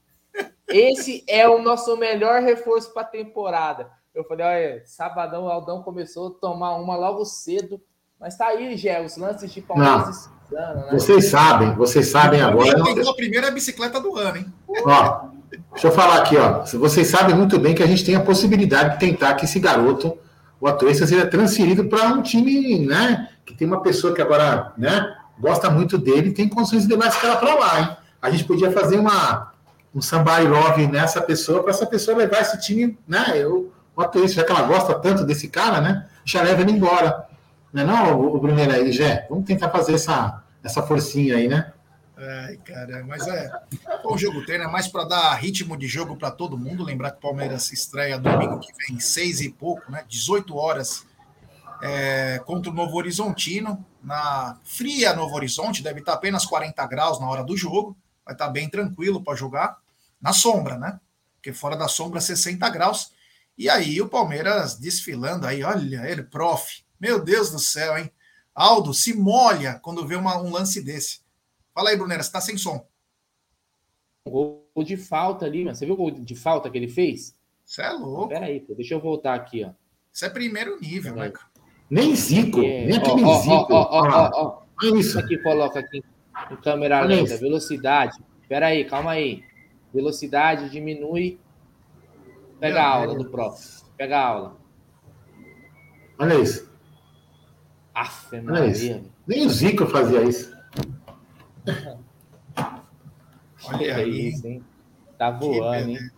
Esse 0.69 1.25
é 1.29 1.49
o 1.49 1.63
nosso 1.63 1.97
melhor 1.97 2.43
reforço 2.43 2.93
para 2.93 3.03
a 3.03 3.07
temporada. 3.07 3.91
Eu 4.15 4.25
falei, 4.25 4.47
olha, 4.47 4.83
sabadão 4.87 5.45
o 5.45 5.49
Aldão 5.49 5.83
começou 5.83 6.29
a 6.29 6.41
tomar 6.41 6.77
uma 6.77 6.97
logo 6.97 7.25
cedo, 7.25 7.81
mas 8.21 8.37
tá 8.37 8.47
aí, 8.47 8.77
Gé, 8.77 9.05
os 9.05 9.17
lances 9.17 9.53
de 9.53 9.61
Palmeiras. 9.61 10.31
Né? 10.51 10.89
Vocês 10.93 11.27
sabem, 11.27 11.75
vocês 11.75 12.07
sabem 12.09 12.41
agora. 12.41 12.69
Ele 12.69 13.09
a 13.09 13.15
primeira 13.15 13.51
bicicleta 13.51 14.01
do 14.01 14.17
ano, 14.17 14.39
hein? 14.39 14.53
Ó, 14.85 15.27
deixa 15.73 15.89
eu 15.89 15.93
falar 15.93 16.19
aqui, 16.19 16.37
ó. 16.37 16.65
Vocês 16.79 17.09
sabem 17.09 17.35
muito 17.35 17.59
bem 17.59 17.75
que 17.75 17.83
a 17.83 17.87
gente 17.87 18.05
tem 18.05 18.15
a 18.15 18.21
possibilidade 18.21 18.95
de 18.95 19.01
tentar 19.01 19.35
que 19.35 19.47
esse 19.47 19.59
garoto, 19.59 20.17
o 20.61 20.69
Atuesta, 20.69 21.07
seja 21.07 21.27
transferido 21.27 21.87
para 21.87 22.07
um 22.09 22.23
time, 22.23 22.87
né? 22.87 23.31
Que 23.45 23.55
tem 23.55 23.67
uma 23.67 23.83
pessoa 23.83 24.15
que 24.15 24.23
agora, 24.23 24.73
né? 24.79 25.13
Gosta 25.41 25.69
muito 25.69 25.99
dele 25.99 26.29
e 26.29 26.35
tem 26.35 26.49
condições 26.49 26.85
de 26.85 26.89
levar 26.89 27.09
esse 27.09 27.21
cara 27.21 27.37
para 27.37 27.55
lá, 27.55 27.81
hein? 27.81 27.97
A 28.23 28.31
gente 28.31 28.45
podia 28.45 28.71
fazer 28.71 28.97
uma 28.97 29.54
um 29.95 30.03
somebody 30.03 30.47
love 30.47 30.87
nessa 30.89 31.21
pessoa, 31.23 31.63
para 31.63 31.71
essa 31.71 31.87
pessoa 31.87 32.17
levar 32.17 32.41
esse 32.41 32.61
time, 32.61 32.99
né? 33.07 33.33
Eu 33.37 33.73
boto 33.95 34.23
isso, 34.25 34.35
já 34.35 34.43
que 34.45 34.51
ela 34.51 34.63
gosta 34.63 34.99
tanto 34.99 35.25
desse 35.25 35.49
cara, 35.49 35.81
né? 35.81 36.09
Já 36.25 36.43
leva 36.43 36.63
ele 36.63 36.73
embora. 36.73 37.29
Não 37.73 37.83
é 37.83 37.87
não, 37.87 38.21
o, 38.21 38.39
Bruno 38.39 38.61
aí, 38.61 38.93
Jé? 38.93 39.27
Vamos 39.31 39.45
tentar 39.45 39.71
fazer 39.71 39.95
essa, 39.95 40.43
essa 40.63 40.83
forcinha 40.83 41.37
aí, 41.37 41.47
né? 41.47 41.73
Ai, 42.17 42.57
cara, 42.59 43.05
mas 43.07 43.27
é. 43.27 43.51
O 44.05 44.17
jogo 44.17 44.45
treino 44.45 44.65
é 44.65 44.69
mais 44.69 44.89
para 44.89 45.05
dar 45.05 45.35
ritmo 45.35 45.77
de 45.77 45.87
jogo 45.87 46.17
para 46.17 46.31
todo 46.31 46.59
mundo. 46.59 46.85
Lembrar 46.85 47.13
que 47.13 47.19
o 47.19 47.21
Palmeiras 47.21 47.65
se 47.65 47.75
estreia 47.75 48.19
domingo 48.19 48.59
que 48.61 48.73
vem, 48.73 48.99
seis 48.99 49.41
e 49.41 49.49
pouco, 49.51 49.91
né? 49.91 50.05
18 50.09 50.57
horas 50.57 51.05
é, 51.83 52.41
contra 52.45 52.71
o 52.71 52.75
Novo 52.75 52.97
Horizontino. 52.97 53.85
Na 54.03 54.57
fria 54.65 55.15
Novo 55.15 55.35
Horizonte, 55.35 55.83
deve 55.83 56.01
estar 56.01 56.15
apenas 56.15 56.45
40 56.45 56.85
graus 56.87 57.21
na 57.21 57.29
hora 57.29 57.43
do 57.43 57.57
jogo. 57.57 57.97
Vai 58.25 58.35
estar 58.35 58.49
bem 58.49 58.69
tranquilo 58.69 59.23
para 59.23 59.35
jogar 59.35 59.84
na 60.25 60.33
sombra, 60.33 60.79
né? 60.79 60.99
Porque 61.35 61.53
fora 61.53 61.77
da 61.77 61.87
sombra 61.87 62.19
60 62.19 62.67
graus. 62.71 63.13
E 63.59 63.69
aí 63.69 64.01
o 64.01 64.09
Palmeiras 64.09 64.79
desfilando 64.79 65.47
aí, 65.47 65.63
olha 65.63 66.09
ele, 66.11 66.23
prof. 66.23 66.83
Meu 66.99 67.23
Deus 67.23 67.51
do 67.51 67.59
céu, 67.59 67.99
hein? 67.99 68.11
Aldo 68.55 68.95
se 68.95 69.13
molha 69.15 69.79
quando 69.83 70.07
vê 70.07 70.17
uma, 70.17 70.41
um 70.41 70.51
lance 70.51 70.81
desse. 70.81 71.21
Fala 71.75 71.91
aí, 71.91 71.97
Brunera, 71.97 72.23
você 72.23 72.33
tá 72.33 72.41
sem 72.41 72.57
som. 72.57 72.87
Gol 74.27 74.65
de 74.79 74.97
falta 74.97 75.45
ali, 75.45 75.63
mas 75.63 75.77
você 75.77 75.85
viu 75.85 75.95
o 75.95 75.99
gol 75.99 76.11
de 76.11 76.35
falta 76.35 76.71
que 76.71 76.79
ele 76.79 76.89
fez? 76.89 77.37
Você 77.63 77.83
é 77.83 77.91
louco. 77.91 78.29
Pera 78.29 78.47
aí, 78.47 78.65
deixa 78.71 78.95
eu 78.95 79.01
voltar 79.01 79.35
aqui, 79.35 79.65
ó. 79.65 79.73
Isso 80.11 80.25
é 80.25 80.31
primeiro 80.31 80.81
nível, 80.81 81.17
né? 81.17 81.31
Nem 81.91 82.17
Zico, 82.17 82.61
é... 82.61 82.87
nem 82.87 82.97
aquele 82.97 83.25
ó, 83.25 83.41
Zico. 83.41 83.75
Ó, 83.75 83.89
ó, 83.91 84.09
ó, 84.09 84.31
ó. 84.33 84.97
Isso 84.97 85.19
aqui 85.19 85.37
coloca 85.39 85.81
aqui 85.81 86.03
em 86.51 86.57
câmera 86.57 87.03
lenta, 87.03 87.37
velocidade. 87.37 88.17
Pera 88.49 88.69
aí, 88.69 88.85
calma 88.85 89.13
aí. 89.13 89.45
Velocidade 89.95 90.69
diminui. 90.71 91.39
Pega 92.59 92.83
a 92.83 92.89
aula 92.89 93.15
do 93.15 93.31
prof. 93.31 93.85
Pega 93.97 94.19
a 94.19 94.27
aula. 94.27 94.57
Olha 96.19 96.35
isso. 96.35 96.69
Aff, 97.95 98.37
Olha 98.37 98.67
isso. 98.67 99.05
Nem 99.25 99.47
o 99.47 99.51
Zico 99.51 99.87
fazia 99.87 100.23
isso. 100.25 100.53
Olha 103.67 103.97
aí. 103.97 104.29
Isso, 104.29 104.47
hein? 104.49 104.65
Tá 105.17 105.31
voando, 105.31 105.91
hein? 105.91 106.11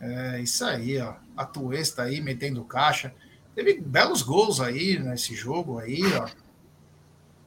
É 0.00 0.40
isso 0.40 0.64
aí, 0.64 1.00
ó. 1.00 1.14
A 1.34 1.46
Tuesta 1.46 2.02
aí 2.02 2.20
metendo 2.20 2.62
caixa. 2.64 3.14
Teve 3.54 3.80
belos 3.80 4.20
gols 4.22 4.60
aí 4.60 4.98
nesse 4.98 5.34
jogo 5.34 5.78
aí, 5.78 6.02
ó. 6.14 6.28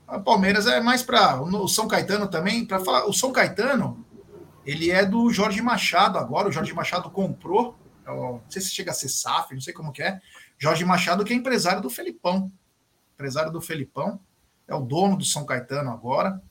A 0.07 0.19
Palmeiras 0.19 0.65
é 0.65 0.81
mais 0.81 1.03
para 1.03 1.39
o 1.41 1.67
São 1.67 1.87
Caetano 1.87 2.27
também, 2.27 2.65
para 2.65 2.79
falar, 2.79 3.05
o 3.05 3.13
São 3.13 3.31
Caetano 3.31 4.03
ele 4.65 4.91
é 4.91 5.05
do 5.05 5.29
Jorge 5.31 5.61
Machado 5.61 6.17
agora. 6.17 6.49
O 6.49 6.51
Jorge 6.51 6.73
Machado 6.73 7.09
comprou, 7.09 7.75
não 8.05 8.41
sei 8.49 8.61
se 8.61 8.71
chega 8.71 8.91
a 8.91 8.93
ser 8.93 9.09
SAF, 9.09 9.53
não 9.53 9.61
sei 9.61 9.73
como 9.73 9.91
que 9.91 10.03
é. 10.03 10.19
Jorge 10.57 10.85
Machado, 10.85 11.23
que 11.25 11.33
é 11.33 11.35
empresário 11.35 11.81
do 11.81 11.89
Felipão. 11.89 12.51
Empresário 13.15 13.51
do 13.51 13.61
Felipão, 13.61 14.19
é 14.67 14.75
o 14.75 14.81
dono 14.81 15.17
do 15.17 15.25
São 15.25 15.45
Caetano 15.45 15.91
agora. 15.91 16.41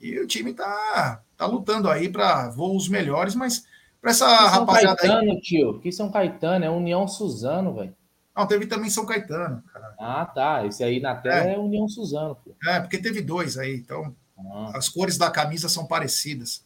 E 0.00 0.18
o 0.18 0.26
time 0.26 0.52
tá, 0.54 1.22
tá 1.36 1.46
lutando 1.46 1.88
aí 1.88 2.08
para 2.08 2.48
voos 2.48 2.88
melhores, 2.88 3.34
mas 3.34 3.64
para 4.00 4.10
essa 4.10 4.26
que 4.26 4.44
rapaziada 4.44 5.00
São 5.00 5.08
Caetano, 5.08 5.32
aí... 5.32 5.40
tio, 5.40 5.80
que 5.80 5.92
São 5.92 6.10
Caetano, 6.10 6.64
é 6.64 6.70
União 6.70 7.06
Suzano, 7.06 7.74
velho. 7.74 7.94
Não, 8.34 8.46
teve 8.46 8.66
também 8.66 8.88
São 8.88 9.04
Caetano. 9.04 9.62
Cara. 9.72 9.94
Ah, 9.98 10.24
tá. 10.24 10.64
Esse 10.64 10.82
aí 10.82 11.00
na 11.00 11.14
tela 11.14 11.50
é, 11.50 11.54
é 11.54 11.58
União 11.58 11.86
Suzano. 11.88 12.36
Pô. 12.36 12.54
É, 12.66 12.80
porque 12.80 12.98
teve 12.98 13.20
dois 13.20 13.58
aí, 13.58 13.76
então 13.76 14.14
ah. 14.38 14.72
as 14.74 14.88
cores 14.88 15.18
da 15.18 15.30
camisa 15.30 15.68
são 15.68 15.86
parecidas. 15.86 16.64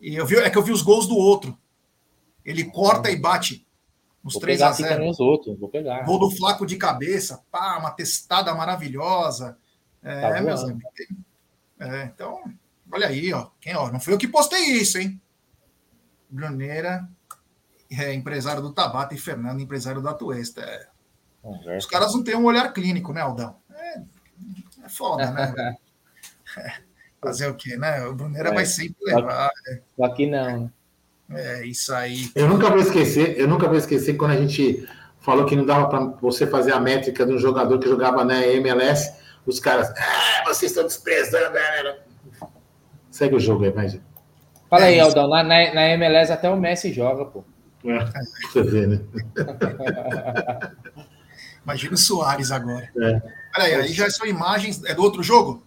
E 0.00 0.14
eu 0.14 0.26
vi, 0.26 0.36
é 0.36 0.50
que 0.50 0.58
eu 0.58 0.62
vi 0.62 0.72
os 0.72 0.82
gols 0.82 1.06
do 1.06 1.16
outro. 1.16 1.56
Ele 2.44 2.64
corta 2.64 3.10
e 3.10 3.16
bate 3.16 3.66
nos 4.22 4.34
3 4.34 4.62
a 4.62 4.72
0 4.72 5.08
os 5.08 5.20
outros, 5.20 5.58
vou 5.58 5.68
pegar. 5.68 6.02
Gol 6.04 6.18
do 6.18 6.30
Flaco 6.30 6.66
de 6.66 6.76
cabeça, 6.76 7.44
pá, 7.50 7.78
uma 7.78 7.92
testada 7.92 8.54
maravilhosa. 8.54 9.56
É, 10.02 10.32
tá 10.32 10.42
meus 10.42 10.62
amigos. 10.62 10.82
É, 11.78 12.04
então, 12.04 12.42
olha 12.90 13.06
aí, 13.06 13.32
ó. 13.32 13.50
Quem, 13.60 13.76
ó. 13.76 13.90
Não 13.90 14.00
foi 14.00 14.14
eu 14.14 14.18
que 14.18 14.28
postei 14.28 14.64
isso, 14.72 14.98
hein? 14.98 15.20
Bruneira, 16.28 17.08
é, 17.90 18.12
empresário 18.12 18.62
do 18.62 18.72
Tabata, 18.72 19.14
e 19.14 19.18
Fernando, 19.18 19.60
empresário 19.60 20.02
da 20.02 20.12
Tuesta. 20.12 20.60
É. 20.60 20.88
Os 21.76 21.86
caras 21.86 22.12
não 22.12 22.24
têm 22.24 22.34
um 22.34 22.44
olhar 22.44 22.72
clínico, 22.72 23.12
né, 23.12 23.20
Aldão? 23.20 23.56
É, 23.72 24.02
é 24.84 24.88
foda, 24.88 25.30
né? 25.30 25.76
Fazer 27.20 27.48
o 27.48 27.54
quê, 27.54 27.76
né? 27.76 28.04
O 28.06 28.14
Brunera 28.14 28.50
é, 28.50 28.54
vai 28.54 28.66
sempre 28.66 28.96
levar. 29.04 29.50
Só 29.96 30.04
aqui 30.04 30.26
não. 30.26 30.70
É, 31.30 31.64
isso 31.64 31.92
aí. 31.92 32.30
Eu 32.34 32.48
nunca 32.48 32.70
vou 32.70 32.78
esquecer, 32.78 33.38
eu 33.38 33.48
nunca 33.48 33.66
vou 33.66 33.76
esquecer 33.76 34.14
quando 34.14 34.32
a 34.32 34.36
gente 34.36 34.86
falou 35.20 35.44
que 35.44 35.56
não 35.56 35.66
dava 35.66 35.88
para 35.88 36.04
você 36.20 36.46
fazer 36.46 36.72
a 36.72 36.78
métrica 36.78 37.26
de 37.26 37.32
um 37.32 37.38
jogador 37.38 37.78
que 37.78 37.88
jogava 37.88 38.24
na 38.24 38.46
MLS. 38.46 39.12
Os 39.44 39.58
caras, 39.58 39.92
ah, 39.96 40.44
vocês 40.46 40.70
estão 40.70 40.84
desprezando, 40.84 41.52
galera. 41.52 42.04
Segue 43.10 43.34
o 43.34 43.40
jogo 43.40 43.64
aí, 43.64 43.74
mais. 43.74 43.98
Fala 44.68 44.84
aí, 44.84 45.00
Aldão. 45.00 45.28
Na, 45.28 45.42
na, 45.42 45.74
na 45.74 45.88
MLS 45.90 46.32
até 46.32 46.48
o 46.48 46.56
Messi 46.56 46.92
joga, 46.92 47.24
pô. 47.24 47.44
É, 47.84 48.04
você 48.52 48.62
vê, 48.62 48.86
né? 48.86 49.00
Imagina 51.64 51.94
o 51.94 51.96
Soares 51.96 52.52
agora. 52.52 52.88
É. 52.96 53.22
Olha 53.56 53.64
aí, 53.64 53.74
aí 53.74 53.92
já 53.92 54.08
são 54.10 54.26
imagens. 54.26 54.84
É 54.84 54.94
do 54.94 55.02
outro 55.02 55.22
jogo? 55.22 55.65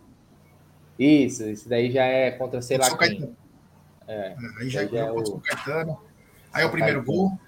Isso, 0.99 1.43
isso 1.49 1.69
daí 1.69 1.89
já 1.91 2.03
é 2.03 2.31
contra 2.31 2.61
sei 2.61 2.77
lá 2.77 2.83
São 2.85 2.97
quem. 2.97 3.09
Caetano. 3.19 3.35
É. 4.07 4.13
É, 4.13 4.35
Aí 4.59 4.69
já 4.69 4.81
é, 4.83 4.87
já 4.87 4.97
é 5.05 5.07
contra 5.11 5.33
o 5.33 5.37
o- 5.37 5.39
Caetano. 5.41 5.97
Aí 6.53 6.63
é 6.63 6.65
o 6.65 6.69
primeiro 6.69 6.99
Caetano. 7.03 7.17
gol. 7.29 7.39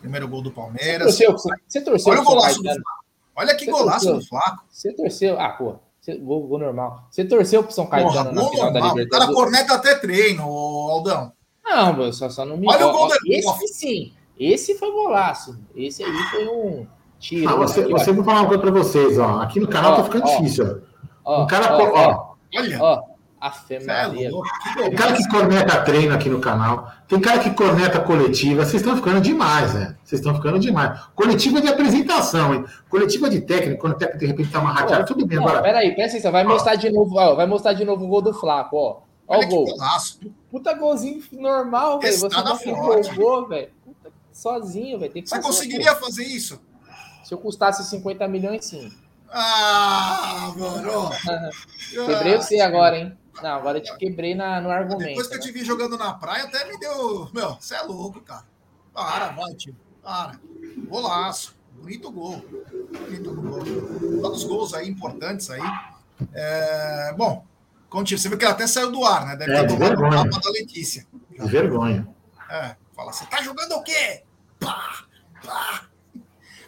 Primeiro 0.00 0.28
gol 0.28 0.42
do 0.42 0.50
Você 0.50 0.54
Palmeiras. 0.56 1.06
torceu, 1.18 1.36
você 1.68 1.80
torceu 1.82 2.12
Olha 2.12 2.20
o 2.20 2.24
São 2.24 2.32
golaço 2.34 2.56
do 2.58 2.64
Caetano? 2.64 2.82
Flaco. 2.84 3.00
Olha 3.36 3.54
que 3.56 3.64
Você 3.66 3.70
golaço 3.70 4.06
torceu? 4.06 4.20
do 4.20 4.26
Flaco. 4.26 4.64
Você 4.70 4.92
torceu. 4.94 5.40
Ah, 5.40 5.48
pô. 5.50 5.74
Você, 6.00 6.16
gol, 6.16 6.46
gol 6.48 6.58
normal. 6.58 7.06
Você 7.10 7.24
torceu 7.24 7.62
pro 7.62 7.72
São 7.72 7.86
Caetano 7.86 8.12
Porra, 8.12 8.24
na 8.32 8.40
gol 8.40 8.50
final 8.50 8.72
da 8.72 8.80
normal. 8.80 8.88
O 8.90 8.94
cara 8.96 9.04
Libertadores? 9.04 9.34
corneta 9.34 9.74
até 9.74 9.94
treino, 9.96 10.42
Aldão. 10.42 11.32
Não, 11.62 11.92
meu, 11.94 12.12
só, 12.12 12.28
só 12.30 12.44
não 12.44 12.56
me. 12.56 12.66
Olha 12.66 12.86
o 12.86 12.92
gol 12.92 13.08
Esse 13.26 13.68
sim. 13.68 14.12
Esse 14.38 14.74
foi 14.78 14.90
golaço. 14.90 15.60
Esse 15.76 16.02
aí 16.02 16.12
foi 16.30 16.48
um 16.48 16.86
tiro. 17.18 17.48
Ah, 17.50 17.56
você, 17.56 17.82
aqui, 17.82 17.92
ó. 17.92 17.98
você 17.98 18.10
vou 18.12 18.24
falar 18.24 18.40
uma 18.40 18.48
coisa 18.48 18.62
para 18.62 18.70
vocês, 18.70 19.18
ó. 19.18 19.40
Aqui 19.42 19.60
no 19.60 19.68
canal 19.68 19.92
Ó, 19.92 19.96
tá 19.96 20.04
ficando 20.04 20.24
ó. 20.26 20.36
difícil, 20.38 20.64
ó. 20.66 20.89
Ó, 21.24 21.44
Um 21.44 21.46
cara, 21.46 21.76
ó, 21.76 21.82
ó, 21.94 22.34
Olha. 22.56 22.82
ó. 22.82 23.10
A 23.40 23.50
fé 23.50 23.82
Maria. 23.82 24.30
Tem 24.76 24.94
cara 24.94 25.14
que 25.14 25.26
corneta 25.30 25.80
treino 25.82 26.14
aqui 26.14 26.28
no 26.28 26.40
canal. 26.40 26.92
Tem 27.08 27.18
cara 27.18 27.38
que 27.38 27.48
corneta 27.52 27.98
coletiva. 27.98 28.62
Vocês 28.66 28.82
estão 28.82 28.94
ficando 28.94 29.18
demais, 29.18 29.72
né? 29.72 29.96
Vocês 30.04 30.20
estão 30.20 30.34
ficando 30.34 30.58
demais. 30.58 31.00
Coletiva 31.14 31.58
de 31.58 31.68
apresentação, 31.68 32.52
hein? 32.52 32.66
Coletiva 32.90 33.30
de 33.30 33.40
técnico, 33.40 33.80
quando 33.80 33.94
o 33.94 33.96
técnico 33.96 34.18
de 34.20 34.26
repente 34.26 34.50
tá 34.50 34.60
uma 34.60 34.70
rateada, 34.74 35.06
tudo 35.06 35.24
bem. 35.24 35.38
Não, 35.38 35.44
Agora, 35.46 35.62
peraí, 35.62 35.94
presta 35.94 36.18
atenção. 36.18 36.32
Vai 36.32 36.44
mostrar 36.44 36.74
de 36.74 36.90
novo, 36.90 37.16
ó, 37.16 37.34
vai 37.34 37.46
mostrar 37.46 37.72
de 37.72 37.82
novo 37.82 38.04
o 38.04 38.08
gol 38.08 38.20
do 38.20 38.34
Flaco, 38.34 38.76
ó. 38.76 38.98
Ó 39.26 39.36
Olha 39.36 39.46
o 39.46 39.48
que 39.48 39.54
gol. 39.54 39.64
golaço. 39.64 40.20
Puta 40.50 40.74
golzinho 40.74 41.22
normal, 41.32 41.98
velho. 41.98 42.18
Você 42.18 42.28
não 42.42 42.56
se 42.56 42.68
empolgou, 42.68 43.48
velho. 43.48 43.70
Puta, 43.86 44.12
Sozinho, 44.34 44.98
velho. 44.98 45.12
Você 45.24 45.40
conseguiria 45.40 45.96
fazer 45.96 46.24
isso? 46.24 46.60
Se 47.24 47.32
eu 47.32 47.38
custasse 47.38 47.88
50 47.88 48.28
milhões, 48.28 48.66
sim. 48.66 48.92
Ah. 49.32 50.49
Quebrei 51.90 52.36
você 52.36 52.60
agora, 52.60 52.96
hein? 52.98 53.16
Não, 53.42 53.50
agora 53.50 53.78
eu 53.78 53.82
te 53.82 53.96
quebrei 53.96 54.34
na, 54.34 54.60
no 54.60 54.70
argumento. 54.70 55.08
Depois 55.08 55.26
que 55.28 55.34
eu 55.34 55.38
né? 55.38 55.44
te 55.46 55.52
vi 55.52 55.64
jogando 55.64 55.96
na 55.96 56.12
praia, 56.14 56.44
até 56.44 56.64
me 56.66 56.78
deu. 56.78 57.30
Meu, 57.32 57.54
você 57.54 57.74
é 57.74 57.82
louco, 57.82 58.20
cara. 58.20 58.44
Para, 58.92 59.28
vai, 59.30 59.54
tio. 59.54 59.74
Para. 60.02 60.38
Golaço. 60.88 61.56
Bonito 61.74 62.10
gol. 62.10 62.44
Bonito 63.06 63.34
gol. 63.34 64.20
Todos 64.20 64.42
os 64.42 64.48
gols 64.48 64.74
aí 64.74 64.88
importantes 64.88 65.48
aí. 65.50 65.62
É, 66.34 67.14
Bom, 67.16 67.46
continua. 67.88 68.20
Você 68.20 68.28
viu 68.28 68.36
que 68.36 68.44
ele 68.44 68.52
até 68.52 68.66
saiu 68.66 68.90
do 68.92 69.04
ar, 69.04 69.24
né? 69.26 69.36
Deve 69.36 69.52
É, 69.52 69.62
ter 69.62 69.68
tomado 69.68 69.84
um 69.92 69.96
vergonha. 70.00 70.24
tapa 70.30 70.40
da 70.40 70.50
Letícia. 70.50 71.06
vergonha. 71.38 72.06
É, 72.50 72.76
fala, 72.94 73.12
você 73.12 73.24
tá 73.26 73.40
jogando 73.42 73.72
o 73.76 73.82
quê? 73.82 74.22
Pá, 74.58 75.04
pá. 75.44 75.86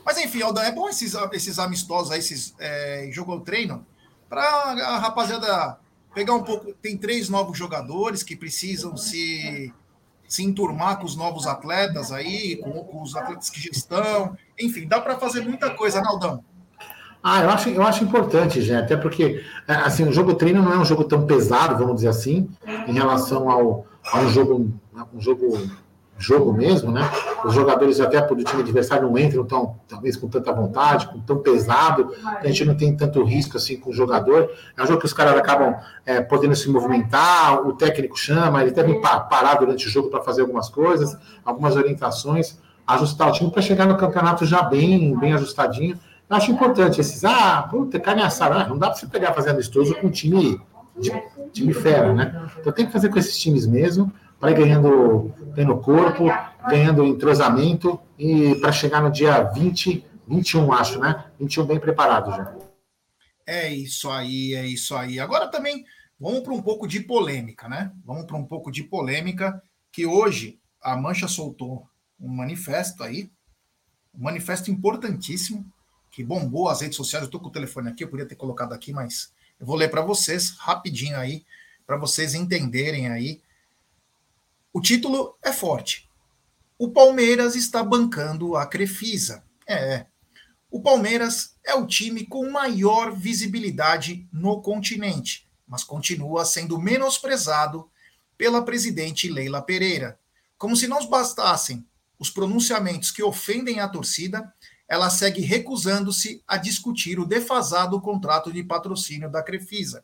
Mas 0.04 0.16
enfim, 0.18 0.42
Aldan, 0.42 0.62
é 0.62 0.72
bom 0.72 0.88
esses, 0.88 1.14
esses 1.32 1.58
amistosos 1.58 2.10
aí, 2.10 2.18
esses 2.20 2.54
é, 2.58 3.08
jogo 3.12 3.38
treino, 3.40 3.86
para 4.32 4.42
a 4.42 4.98
rapaziada 4.98 5.76
pegar 6.14 6.32
um 6.32 6.42
pouco. 6.42 6.72
Tem 6.80 6.96
três 6.96 7.28
novos 7.28 7.58
jogadores 7.58 8.22
que 8.22 8.34
precisam 8.34 8.96
se, 8.96 9.70
se 10.26 10.42
enturmar 10.42 10.98
com 10.98 11.04
os 11.04 11.14
novos 11.14 11.46
atletas 11.46 12.10
aí, 12.10 12.56
com, 12.56 12.72
com 12.82 13.02
os 13.02 13.14
atletas 13.14 13.50
que 13.50 13.60
já 13.60 13.68
estão. 13.70 14.34
Enfim, 14.58 14.88
dá 14.88 15.02
para 15.02 15.18
fazer 15.18 15.42
muita 15.42 15.68
coisa, 15.68 16.00
né, 16.00 16.06
Aldão? 16.08 16.42
Ah, 17.22 17.42
eu 17.42 17.50
acho, 17.50 17.68
eu 17.68 17.82
acho 17.82 18.04
importante, 18.04 18.62
gente, 18.62 18.82
até 18.82 18.96
porque 18.96 19.44
é, 19.68 19.74
assim, 19.74 20.08
o 20.08 20.12
jogo 20.12 20.34
treino 20.34 20.62
não 20.62 20.72
é 20.72 20.78
um 20.78 20.84
jogo 20.84 21.04
tão 21.04 21.26
pesado, 21.26 21.76
vamos 21.76 21.96
dizer 21.96 22.08
assim, 22.08 22.48
em 22.88 22.94
relação 22.94 23.50
ao, 23.50 23.86
a 24.10 24.18
um 24.18 24.30
jogo, 24.30 24.72
um 25.14 25.20
jogo, 25.20 25.70
jogo 26.22 26.52
mesmo, 26.52 26.90
né? 26.90 27.08
Os 27.44 27.54
jogadores 27.54 28.00
até 28.00 28.20
do 28.20 28.44
time 28.44 28.62
adversário 28.62 29.08
não 29.08 29.18
entram 29.18 29.44
tão, 29.44 29.76
talvez 29.88 30.16
com 30.16 30.28
tanta 30.28 30.52
vontade, 30.52 31.08
com 31.08 31.20
tão 31.20 31.38
pesado, 31.38 32.14
a 32.24 32.46
gente 32.46 32.64
não 32.64 32.74
tem 32.74 32.96
tanto 32.96 33.22
risco 33.24 33.56
assim 33.56 33.76
com 33.76 33.90
o 33.90 33.92
jogador. 33.92 34.50
É 34.76 34.82
um 34.82 34.86
jogo 34.86 35.00
que 35.00 35.06
os 35.06 35.12
caras 35.12 35.36
acabam 35.36 35.74
é, 36.06 36.20
podendo 36.20 36.54
se 36.54 36.70
movimentar, 36.70 37.66
o 37.66 37.72
técnico 37.74 38.18
chama, 38.18 38.62
ele 38.62 38.70
deve 38.70 39.00
pa- 39.00 39.20
parar 39.20 39.54
durante 39.54 39.86
o 39.86 39.90
jogo 39.90 40.08
para 40.08 40.22
fazer 40.22 40.42
algumas 40.42 40.68
coisas, 40.68 41.16
algumas 41.44 41.76
orientações, 41.76 42.58
ajustar 42.86 43.28
o 43.28 43.32
time 43.32 43.50
para 43.50 43.62
chegar 43.62 43.86
no 43.86 43.96
campeonato 43.96 44.44
já 44.46 44.62
bem, 44.62 45.16
bem 45.18 45.32
ajustadinho. 45.34 45.98
Eu 46.30 46.36
acho 46.36 46.50
importante 46.50 47.00
esses, 47.00 47.24
ah, 47.24 47.66
puta, 47.70 48.00
carne 48.00 48.22
assada, 48.22 48.54
ah, 48.54 48.68
não 48.68 48.78
dá 48.78 48.88
para 48.88 48.96
você 48.96 49.06
pegar 49.06 49.32
fazer 49.34 49.50
amistoso 49.50 49.94
com 49.96 50.06
um 50.06 50.10
time, 50.10 50.58
de, 50.98 51.12
time 51.52 51.74
fera, 51.74 52.14
né? 52.14 52.48
Então 52.58 52.72
tem 52.72 52.86
que 52.86 52.92
fazer 52.92 53.08
com 53.10 53.18
esses 53.18 53.36
times 53.38 53.66
mesmo, 53.66 54.10
ir 54.50 54.56
ganhando, 54.56 55.32
ganhando 55.54 55.78
corpo, 55.78 56.24
ganhando 56.68 57.06
entrosamento, 57.06 58.00
e 58.18 58.54
para 58.56 58.72
chegar 58.72 59.00
no 59.00 59.10
dia 59.10 59.42
20, 59.42 60.04
21, 60.26 60.72
acho, 60.72 60.98
né? 60.98 61.26
21 61.38 61.64
bem 61.66 61.78
preparado 61.78 62.30
já. 62.30 62.54
É 63.46 63.72
isso 63.72 64.10
aí, 64.10 64.54
é 64.54 64.66
isso 64.66 64.94
aí. 64.94 65.18
Agora 65.20 65.48
também 65.48 65.84
vamos 66.18 66.40
para 66.40 66.52
um 66.52 66.62
pouco 66.62 66.86
de 66.86 67.00
polêmica, 67.00 67.68
né? 67.68 67.92
Vamos 68.04 68.24
para 68.24 68.36
um 68.36 68.44
pouco 68.44 68.70
de 68.70 68.84
polêmica, 68.84 69.62
que 69.90 70.06
hoje 70.06 70.58
a 70.80 70.96
Mancha 70.96 71.28
soltou 71.28 71.86
um 72.18 72.28
manifesto 72.28 73.02
aí, 73.02 73.30
um 74.14 74.22
manifesto 74.22 74.70
importantíssimo, 74.70 75.64
que 76.10 76.22
bombou 76.22 76.68
as 76.68 76.80
redes 76.80 76.96
sociais. 76.96 77.22
Eu 77.22 77.26
estou 77.26 77.40
com 77.40 77.48
o 77.48 77.52
telefone 77.52 77.88
aqui, 77.88 78.04
eu 78.04 78.08
podia 78.08 78.26
ter 78.26 78.36
colocado 78.36 78.72
aqui, 78.72 78.92
mas 78.92 79.32
eu 79.58 79.66
vou 79.66 79.76
ler 79.76 79.88
para 79.88 80.02
vocês 80.02 80.50
rapidinho 80.58 81.16
aí, 81.18 81.44
para 81.86 81.96
vocês 81.96 82.34
entenderem 82.34 83.08
aí. 83.08 83.40
O 84.72 84.80
título 84.80 85.36
é 85.42 85.52
forte. 85.52 86.08
O 86.78 86.90
Palmeiras 86.90 87.54
está 87.54 87.82
bancando 87.82 88.56
a 88.56 88.66
Crefisa. 88.66 89.44
É, 89.68 90.06
o 90.70 90.80
Palmeiras 90.80 91.54
é 91.62 91.74
o 91.74 91.86
time 91.86 92.24
com 92.24 92.50
maior 92.50 93.14
visibilidade 93.14 94.26
no 94.32 94.62
continente, 94.62 95.46
mas 95.66 95.84
continua 95.84 96.46
sendo 96.46 96.78
menosprezado 96.78 97.90
pela 98.38 98.64
presidente 98.64 99.28
Leila 99.28 99.60
Pereira. 99.60 100.18
Como 100.56 100.74
se 100.74 100.88
não 100.88 101.06
bastassem 101.06 101.86
os 102.18 102.30
pronunciamentos 102.30 103.10
que 103.10 103.22
ofendem 103.22 103.78
a 103.78 103.88
torcida, 103.88 104.50
ela 104.88 105.10
segue 105.10 105.42
recusando-se 105.42 106.42
a 106.48 106.56
discutir 106.56 107.20
o 107.20 107.26
defasado 107.26 108.00
contrato 108.00 108.50
de 108.50 108.64
patrocínio 108.64 109.30
da 109.30 109.42
Crefisa. 109.42 110.02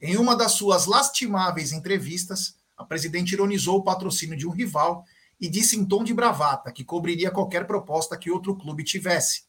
Em 0.00 0.16
uma 0.16 0.34
das 0.34 0.52
suas 0.52 0.86
lastimáveis 0.86 1.72
entrevistas, 1.72 2.56
a 2.82 2.86
presidente 2.86 3.32
ironizou 3.32 3.78
o 3.78 3.84
patrocínio 3.84 4.36
de 4.36 4.46
um 4.46 4.50
rival 4.50 5.04
e 5.40 5.48
disse 5.48 5.78
em 5.78 5.84
tom 5.84 6.04
de 6.04 6.12
bravata 6.14 6.70
que 6.70 6.84
cobriria 6.84 7.30
qualquer 7.30 7.66
proposta 7.66 8.16
que 8.16 8.30
outro 8.30 8.56
clube 8.56 8.84
tivesse. 8.84 9.44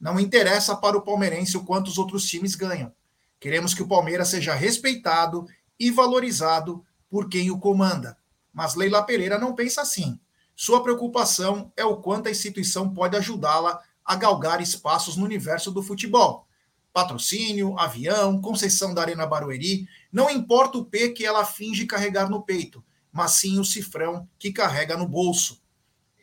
Não 0.00 0.20
interessa 0.20 0.76
para 0.76 0.96
o 0.96 1.02
palmeirense 1.02 1.56
o 1.56 1.64
quanto 1.64 1.88
os 1.88 1.98
outros 1.98 2.24
times 2.24 2.54
ganham. 2.54 2.92
Queremos 3.40 3.74
que 3.74 3.82
o 3.82 3.88
Palmeiras 3.88 4.28
seja 4.28 4.54
respeitado 4.54 5.46
e 5.78 5.90
valorizado 5.90 6.84
por 7.08 7.28
quem 7.28 7.50
o 7.50 7.58
comanda. 7.58 8.16
Mas 8.52 8.74
Leila 8.74 9.02
Pereira 9.02 9.38
não 9.38 9.54
pensa 9.54 9.80
assim. 9.82 10.18
Sua 10.54 10.82
preocupação 10.82 11.72
é 11.76 11.84
o 11.84 11.96
quanto 11.96 12.28
a 12.28 12.30
instituição 12.30 12.92
pode 12.92 13.16
ajudá-la 13.16 13.80
a 14.04 14.16
galgar 14.16 14.60
espaços 14.60 15.16
no 15.16 15.24
universo 15.24 15.70
do 15.70 15.82
futebol. 15.82 16.46
Patrocínio, 16.92 17.78
avião, 17.78 18.40
concessão 18.40 18.92
da 18.94 19.02
Arena 19.02 19.26
Barueri, 19.26 19.86
não 20.12 20.30
importa 20.30 20.78
o 20.78 20.84
P 20.84 21.10
que 21.10 21.24
ela 21.24 21.44
finge 21.44 21.86
carregar 21.86 22.30
no 22.30 22.42
peito, 22.42 22.84
mas 23.12 23.32
sim 23.32 23.58
o 23.58 23.64
cifrão 23.64 24.28
que 24.38 24.52
carrega 24.52 24.96
no 24.96 25.06
bolso. 25.06 25.60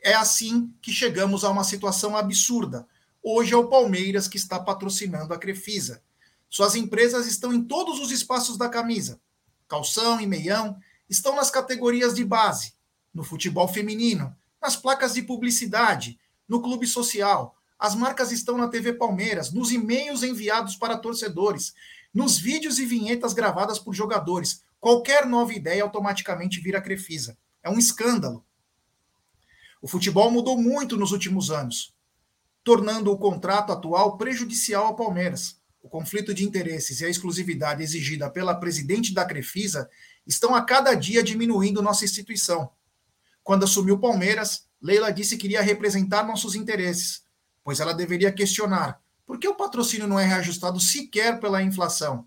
É 0.02 0.14
assim 0.14 0.72
que 0.82 0.92
chegamos 0.92 1.44
a 1.44 1.50
uma 1.50 1.64
situação 1.64 2.16
absurda. 2.16 2.86
Hoje 3.22 3.54
é 3.54 3.56
o 3.56 3.68
Palmeiras 3.68 4.28
que 4.28 4.36
está 4.36 4.58
patrocinando 4.58 5.32
a 5.32 5.38
Crefisa. 5.38 6.02
Suas 6.48 6.74
empresas 6.74 7.26
estão 7.26 7.52
em 7.52 7.62
todos 7.62 8.00
os 8.00 8.10
espaços 8.10 8.56
da 8.56 8.68
camisa. 8.68 9.20
Calção 9.68 10.20
e 10.20 10.26
meião 10.26 10.78
estão 11.08 11.34
nas 11.34 11.50
categorias 11.50 12.14
de 12.14 12.24
base, 12.24 12.74
no 13.12 13.24
futebol 13.24 13.66
feminino, 13.66 14.34
nas 14.60 14.76
placas 14.76 15.14
de 15.14 15.22
publicidade, 15.22 16.18
no 16.48 16.60
clube 16.60 16.86
social. 16.86 17.56
As 17.78 17.94
marcas 17.94 18.32
estão 18.32 18.56
na 18.56 18.68
TV 18.68 18.94
Palmeiras, 18.94 19.52
nos 19.52 19.70
e-mails 19.70 20.22
enviados 20.22 20.76
para 20.76 20.96
torcedores, 20.96 21.74
nos 22.16 22.38
vídeos 22.38 22.78
e 22.78 22.86
vinhetas 22.86 23.34
gravadas 23.34 23.78
por 23.78 23.92
jogadores. 23.92 24.62
Qualquer 24.80 25.26
nova 25.26 25.52
ideia 25.52 25.82
automaticamente 25.82 26.62
vira 26.62 26.80
Crefisa. 26.80 27.36
É 27.62 27.68
um 27.68 27.78
escândalo. 27.78 28.42
O 29.82 29.86
futebol 29.86 30.30
mudou 30.30 30.56
muito 30.56 30.96
nos 30.96 31.12
últimos 31.12 31.50
anos, 31.50 31.94
tornando 32.64 33.12
o 33.12 33.18
contrato 33.18 33.70
atual 33.70 34.16
prejudicial 34.16 34.86
ao 34.86 34.96
Palmeiras. 34.96 35.60
O 35.82 35.90
conflito 35.90 36.32
de 36.32 36.42
interesses 36.42 37.02
e 37.02 37.04
a 37.04 37.10
exclusividade 37.10 37.82
exigida 37.82 38.30
pela 38.30 38.54
presidente 38.54 39.12
da 39.12 39.26
Crefisa 39.26 39.86
estão 40.26 40.54
a 40.54 40.62
cada 40.62 40.94
dia 40.94 41.22
diminuindo 41.22 41.82
nossa 41.82 42.06
instituição. 42.06 42.70
Quando 43.44 43.64
assumiu 43.64 43.96
o 43.96 44.00
Palmeiras, 44.00 44.66
Leila 44.80 45.12
disse 45.12 45.36
que 45.36 45.48
iria 45.48 45.60
representar 45.60 46.26
nossos 46.26 46.54
interesses, 46.54 47.24
pois 47.62 47.78
ela 47.78 47.92
deveria 47.92 48.32
questionar 48.32 49.04
por 49.26 49.38
que 49.38 49.48
o 49.48 49.56
patrocínio 49.56 50.06
não 50.06 50.18
é 50.18 50.24
reajustado 50.24 50.78
sequer 50.78 51.40
pela 51.40 51.62
inflação. 51.62 52.26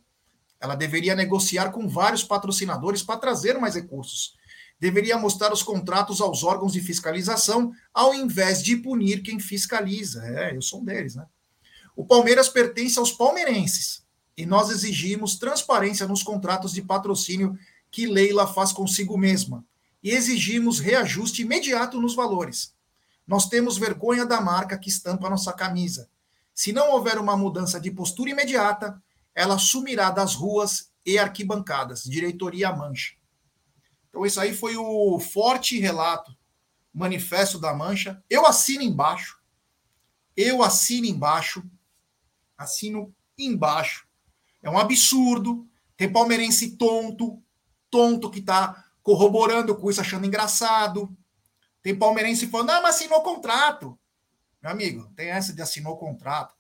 Ela 0.60 0.76
deveria 0.76 1.16
negociar 1.16 1.72
com 1.72 1.88
vários 1.88 2.24
patrocinadores 2.24 3.02
para 3.02 3.20
trazer 3.20 3.58
mais 3.58 3.76
recursos. 3.76 4.38
Deveria 4.78 5.18
mostrar 5.18 5.52
os 5.54 5.64
contratos 5.64 6.20
aos 6.20 6.44
órgãos 6.44 6.74
de 6.74 6.82
fiscalização, 6.82 7.72
ao 7.94 8.14
invés 8.14 8.62
de 8.62 8.76
punir 8.76 9.22
quem 9.22 9.40
fiscaliza. 9.40 10.24
É, 10.26 10.56
eu 10.56 10.62
sou 10.62 10.82
um 10.82 10.86
deles, 10.86 11.16
né? 11.16 11.26
O 11.96 12.06
Palmeiras 12.06 12.48
pertence 12.48 13.00
aos 13.00 13.12
palmeirenses 13.12 14.04
e 14.38 14.46
nós 14.46 14.70
exigimos 14.70 15.38
transparência 15.38 16.08
nos 16.08 16.24
contratos 16.24 16.72
de 16.72 16.82
patrocínio 16.82 17.58
que 17.92 18.08
Leila 18.08 18.48
faz 18.48 18.72
consigo 18.72 19.18
mesma 19.18 19.66
e 20.02 20.12
exigimos 20.12 20.80
reajuste 20.80 21.42
imediato 21.42 22.00
nos 22.00 22.16
valores. 22.16 22.74
Nós 23.28 23.48
temos 23.48 23.78
vergonha 23.78 24.26
da 24.26 24.40
marca 24.40 24.78
que 24.78 24.90
estampa 24.90 25.30
nossa 25.30 25.52
camisa. 25.52 26.10
Se 26.60 26.74
não 26.74 26.92
houver 26.92 27.18
uma 27.18 27.38
mudança 27.38 27.80
de 27.80 27.90
postura 27.90 28.32
imediata, 28.32 29.02
ela 29.34 29.58
sumirá 29.58 30.12
das 30.12 30.36
ruas 30.36 30.92
e 31.06 31.18
arquibancadas. 31.18 32.04
Diretoria 32.04 32.70
Mancha. 32.74 33.14
Então, 34.10 34.26
isso 34.26 34.42
aí 34.42 34.54
foi 34.54 34.76
o 34.76 35.18
forte 35.22 35.80
relato, 35.80 36.36
manifesto 36.94 37.58
da 37.58 37.74
Mancha. 37.74 38.22
Eu 38.30 38.46
assino 38.46 38.84
embaixo. 38.84 39.40
Eu 40.36 40.62
assino 40.62 41.06
embaixo. 41.06 41.64
Assino 42.58 43.16
embaixo. 43.38 44.06
É 44.62 44.70
um 44.70 44.78
absurdo. 44.78 45.66
Tem 45.96 46.12
palmeirense 46.12 46.76
tonto, 46.76 47.42
tonto 47.90 48.30
que 48.30 48.40
está 48.40 48.84
corroborando 49.02 49.74
com 49.78 49.90
isso, 49.90 50.02
achando 50.02 50.28
engraçado. 50.28 51.18
Tem 51.82 51.98
palmeirense 51.98 52.48
falando, 52.48 52.72
ah, 52.72 52.82
mas 52.82 52.96
assinou 52.96 53.24
contrato. 53.24 53.98
Meu 54.62 54.72
amigo, 54.72 55.12
tem 55.16 55.30
essa 55.30 55.54
de 55.54 55.62
assinou 55.62 55.98
contrato. 55.98 56.54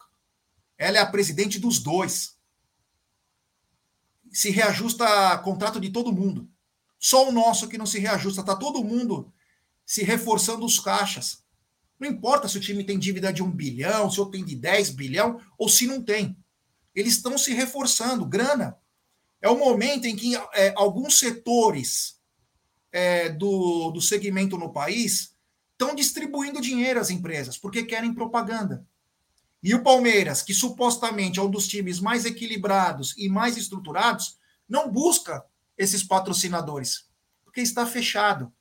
Ela 0.77 0.97
é 0.97 1.01
a 1.01 1.05
presidente 1.05 1.59
dos 1.59 1.79
dois. 1.79 2.37
Se 4.31 4.49
reajusta 4.49 5.37
contrato 5.39 5.79
de 5.79 5.89
todo 5.89 6.13
mundo. 6.13 6.49
Só 6.97 7.27
o 7.27 7.31
nosso 7.31 7.67
que 7.67 7.77
não 7.77 7.85
se 7.85 7.99
reajusta. 7.99 8.41
Está 8.41 8.55
todo 8.55 8.83
mundo 8.83 9.33
se 9.85 10.03
reforçando 10.03 10.65
os 10.65 10.79
caixas. 10.79 11.43
Não 11.99 12.07
importa 12.07 12.47
se 12.47 12.57
o 12.57 12.61
time 12.61 12.83
tem 12.83 12.97
dívida 12.97 13.33
de 13.33 13.43
um 13.43 13.51
bilhão, 13.51 14.09
se 14.09 14.17
o 14.17 14.23
outro 14.23 14.37
tem 14.37 14.45
de 14.45 14.55
10 14.55 14.91
bilhão, 14.91 15.41
ou 15.57 15.67
se 15.67 15.85
não 15.85 16.01
tem. 16.01 16.37
Eles 16.95 17.15
estão 17.15 17.37
se 17.37 17.53
reforçando. 17.53 18.25
Grana. 18.25 18.77
É 19.41 19.49
o 19.49 19.57
momento 19.57 20.05
em 20.05 20.15
que 20.15 20.35
é, 20.53 20.73
alguns 20.75 21.19
setores 21.19 22.19
é, 22.91 23.29
do, 23.29 23.91
do 23.91 24.01
segmento 24.01 24.57
no 24.57 24.71
país 24.71 25.33
estão 25.79 25.95
distribuindo 25.95 26.59
dinheiro 26.59 26.99
às 26.99 27.09
empresas, 27.09 27.57
porque 27.57 27.83
querem 27.83 28.13
propaganda. 28.13 28.85
E 29.63 29.73
o 29.73 29.81
Palmeiras, 29.81 30.41
que 30.41 30.53
supostamente 30.53 31.39
é 31.39 31.41
um 31.41 31.49
dos 31.49 31.69
times 31.69 32.01
mais 32.01 32.25
equilibrados 32.25 33.15
e 33.17 33.29
mais 33.29 33.55
estruturados, 33.55 34.37
não 34.67 34.91
busca 34.91 35.45
esses 35.77 36.03
patrocinadores, 36.03 37.07
porque 37.45 37.61
está 37.61 37.85
fechado 37.85 38.51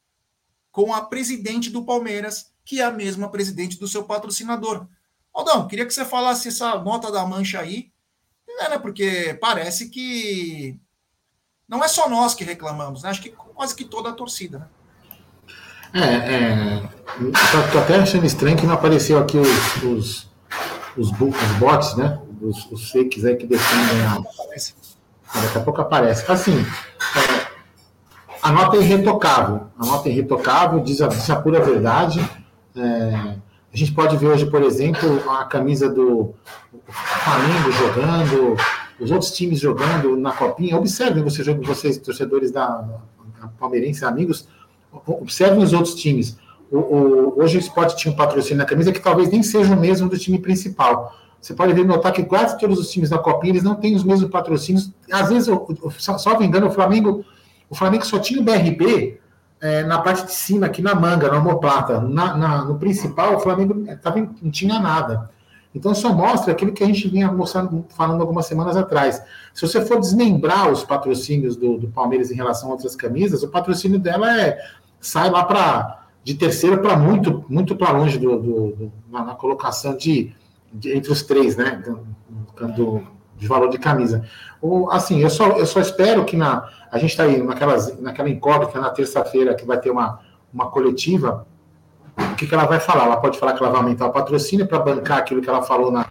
com 0.70 0.94
a 0.94 1.04
presidente 1.04 1.70
do 1.70 1.84
Palmeiras, 1.84 2.52
que 2.64 2.80
é 2.80 2.84
a 2.84 2.92
mesma 2.92 3.28
presidente 3.28 3.78
do 3.78 3.88
seu 3.88 4.04
patrocinador. 4.04 4.86
Aldão, 5.34 5.66
queria 5.66 5.86
que 5.86 5.92
você 5.92 6.04
falasse 6.04 6.48
essa 6.48 6.78
nota 6.78 7.10
da 7.10 7.26
mancha 7.26 7.60
aí, 7.60 7.92
né, 8.46 8.78
porque 8.78 9.36
parece 9.40 9.88
que 9.88 10.78
não 11.66 11.82
é 11.82 11.88
só 11.88 12.08
nós 12.08 12.34
que 12.34 12.44
reclamamos, 12.44 13.02
né? 13.02 13.10
Acho 13.10 13.22
que 13.22 13.30
quase 13.30 13.74
que 13.74 13.84
toda 13.84 14.10
a 14.10 14.14
torcida, 14.14 14.60
né? 14.60 14.68
É, 15.94 16.00
é 16.00 16.82
tô, 17.18 17.72
tô, 17.72 17.78
até 17.78 17.96
achando 17.96 18.26
estranho 18.26 18.56
que 18.56 18.66
não 18.66 18.74
apareceu 18.74 19.18
aqui 19.18 19.38
os, 19.38 19.82
os, 19.82 20.30
os, 20.96 21.10
os 21.10 21.52
bots, 21.58 21.96
né? 21.96 22.18
Os, 22.40 22.70
os 22.70 22.90
fakes 22.90 23.24
aí 23.24 23.36
que 23.36 23.46
defendem 23.46 24.02
a. 24.06 24.18
Daqui 25.34 25.58
a 25.58 25.60
pouco 25.60 25.80
aparece. 25.80 26.30
Assim, 26.30 26.58
é, 26.58 27.46
a 28.42 28.52
nota 28.52 28.76
é 28.76 28.80
irretocável. 28.80 29.66
A 29.78 29.84
nota 29.84 30.08
é 30.08 30.12
irretocável, 30.12 30.80
diz 30.80 31.02
a, 31.02 31.08
diz 31.08 31.28
a 31.28 31.36
pura 31.36 31.60
verdade. 31.60 32.20
É, 32.76 33.36
a 33.72 33.76
gente 33.76 33.92
pode 33.92 34.16
ver 34.16 34.28
hoje, 34.28 34.46
por 34.46 34.62
exemplo, 34.62 35.30
a 35.30 35.44
camisa 35.44 35.88
do 35.88 36.34
Flamengo 36.88 37.72
jogando, 37.72 38.56
os 38.98 39.10
outros 39.10 39.32
times 39.32 39.60
jogando 39.60 40.16
na 40.16 40.32
copinha. 40.32 40.76
Observem 40.76 41.22
vocês, 41.22 41.46
vocês 41.46 41.98
torcedores 41.98 42.50
da 42.50 42.84
Palmeirense, 43.58 44.04
amigos, 44.04 44.48
observem 45.06 45.62
os 45.62 45.72
outros 45.72 45.94
times. 45.94 46.36
O, 46.70 46.78
o, 46.78 47.42
hoje 47.42 47.56
o 47.56 47.60
Sport 47.60 47.94
tinha 47.96 48.12
um 48.12 48.16
patrocínio 48.16 48.58
na 48.58 48.64
camisa 48.64 48.92
que 48.92 49.00
talvez 49.00 49.30
nem 49.30 49.42
seja 49.42 49.74
o 49.74 49.80
mesmo 49.80 50.08
do 50.08 50.18
time 50.18 50.38
principal. 50.38 51.14
Você 51.40 51.54
pode 51.54 51.72
ver 51.72 51.84
notar 51.84 52.12
que 52.12 52.24
quase 52.24 52.58
todos 52.58 52.78
os 52.78 52.90
times 52.90 53.10
da 53.10 53.18
Copinha 53.18 53.52
eles 53.52 53.62
não 53.62 53.74
têm 53.74 53.94
os 53.94 54.04
mesmos 54.04 54.30
patrocínios. 54.30 54.92
Às 55.10 55.28
vezes, 55.28 55.48
só, 55.98 56.38
me 56.38 56.46
engano, 56.46 56.66
o 56.66 56.70
Flamengo, 56.70 57.24
o 57.70 57.74
Flamengo 57.74 58.04
só 58.04 58.18
tinha 58.18 58.40
o 58.40 58.44
BRB 58.44 59.20
é, 59.60 59.84
na 59.84 59.98
parte 60.00 60.26
de 60.26 60.32
cima, 60.32 60.66
aqui 60.66 60.82
na 60.82 60.94
manga, 60.94 61.30
na 61.30 61.38
homoplata. 61.38 62.00
Na, 62.00 62.36
na, 62.36 62.64
no 62.64 62.78
principal, 62.78 63.36
o 63.36 63.40
Flamengo 63.40 63.84
tava, 64.02 64.18
não 64.42 64.50
tinha 64.50 64.78
nada. 64.80 65.30
Então 65.74 65.94
só 65.94 66.12
mostra 66.12 66.52
aquilo 66.52 66.72
que 66.72 66.82
a 66.82 66.86
gente 66.86 67.08
vinha 67.08 67.30
mostrando, 67.30 67.84
falando 67.90 68.20
algumas 68.20 68.46
semanas 68.46 68.76
atrás. 68.76 69.22
Se 69.52 69.66
você 69.66 69.84
for 69.84 70.00
desmembrar 70.00 70.70
os 70.70 70.82
patrocínios 70.82 71.56
do, 71.56 71.76
do 71.76 71.88
Palmeiras 71.88 72.30
em 72.30 72.34
relação 72.34 72.70
a 72.70 72.72
outras 72.72 72.96
camisas, 72.96 73.42
o 73.42 73.48
patrocínio 73.48 73.98
dela 73.98 74.40
é 74.40 74.58
sai 75.00 75.30
lá 75.30 75.44
para 75.44 76.06
de 76.24 76.34
terceira 76.34 76.78
para 76.78 76.96
muito 76.96 77.44
muito 77.48 77.76
para 77.76 77.92
longe 77.92 78.18
do, 78.18 78.38
do, 78.38 78.70
do 78.72 78.92
na, 79.10 79.24
na, 79.24 79.34
colocação 79.34 79.96
de, 79.96 80.34
de, 80.72 80.96
entre 80.96 81.12
os 81.12 81.22
três, 81.22 81.56
né, 81.56 81.82
do, 82.76 83.02
de 83.36 83.46
valor 83.46 83.68
de 83.68 83.78
camisa. 83.78 84.24
Assim, 84.90 85.20
eu 85.20 85.30
só 85.30 85.50
eu 85.50 85.66
só 85.66 85.80
espero 85.80 86.24
que 86.24 86.36
na 86.36 86.68
a 86.90 86.98
gente 86.98 87.10
está 87.10 87.24
aí 87.24 87.40
naquelas, 87.42 88.00
naquela 88.00 88.30
incógnita 88.30 88.80
na 88.80 88.90
terça-feira 88.90 89.54
que 89.54 89.66
vai 89.66 89.78
ter 89.78 89.90
uma 89.90 90.20
uma 90.52 90.70
coletiva 90.70 91.46
o 92.18 92.34
que, 92.34 92.46
que 92.46 92.54
ela 92.54 92.66
vai 92.66 92.80
falar? 92.80 93.04
Ela 93.04 93.16
pode 93.16 93.38
falar 93.38 93.52
que 93.52 93.62
ela 93.62 93.70
vai 93.70 93.80
aumentar 93.80 94.06
o 94.06 94.12
patrocínio 94.12 94.66
para 94.66 94.78
bancar 94.78 95.18
aquilo 95.18 95.40
que 95.40 95.48
ela 95.48 95.62
falou 95.62 95.90
na 95.90 96.06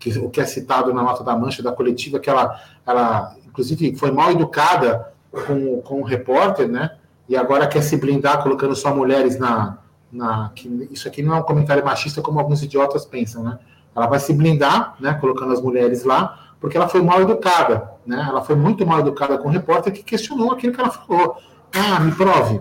que, 0.00 0.18
o 0.18 0.30
que 0.30 0.40
é 0.40 0.46
citado 0.46 0.92
na 0.94 1.02
nota 1.02 1.22
da 1.22 1.36
mancha 1.36 1.62
da 1.62 1.70
coletiva, 1.70 2.18
que 2.18 2.30
ela, 2.30 2.58
ela 2.86 3.36
inclusive 3.46 3.94
foi 3.96 4.10
mal 4.10 4.30
educada 4.32 5.12
com, 5.30 5.82
com 5.82 6.00
o 6.00 6.04
repórter, 6.04 6.66
né? 6.66 6.96
E 7.28 7.36
agora 7.36 7.68
quer 7.68 7.82
se 7.82 7.96
blindar 7.96 8.42
colocando 8.42 8.74
só 8.74 8.94
mulheres 8.94 9.38
na. 9.38 9.78
na 10.10 10.50
que 10.54 10.88
isso 10.90 11.06
aqui 11.06 11.22
não 11.22 11.34
é 11.34 11.38
um 11.38 11.42
comentário 11.42 11.84
machista 11.84 12.22
como 12.22 12.40
alguns 12.40 12.62
idiotas 12.62 13.04
pensam, 13.04 13.44
né? 13.44 13.58
Ela 13.94 14.06
vai 14.06 14.18
se 14.18 14.32
blindar, 14.32 14.96
né? 14.98 15.12
Colocando 15.14 15.52
as 15.52 15.60
mulheres 15.60 16.02
lá, 16.02 16.54
porque 16.58 16.76
ela 16.76 16.88
foi 16.88 17.02
mal 17.02 17.20
educada, 17.20 17.90
né? 18.06 18.24
Ela 18.26 18.42
foi 18.42 18.56
muito 18.56 18.86
mal 18.86 19.00
educada 19.00 19.36
com 19.36 19.48
o 19.48 19.50
repórter 19.52 19.92
que 19.92 20.02
questionou 20.02 20.52
aquilo 20.52 20.72
que 20.72 20.80
ela 20.80 20.90
falou. 20.90 21.36
Ah, 21.72 22.00
me 22.00 22.12
prove. 22.12 22.60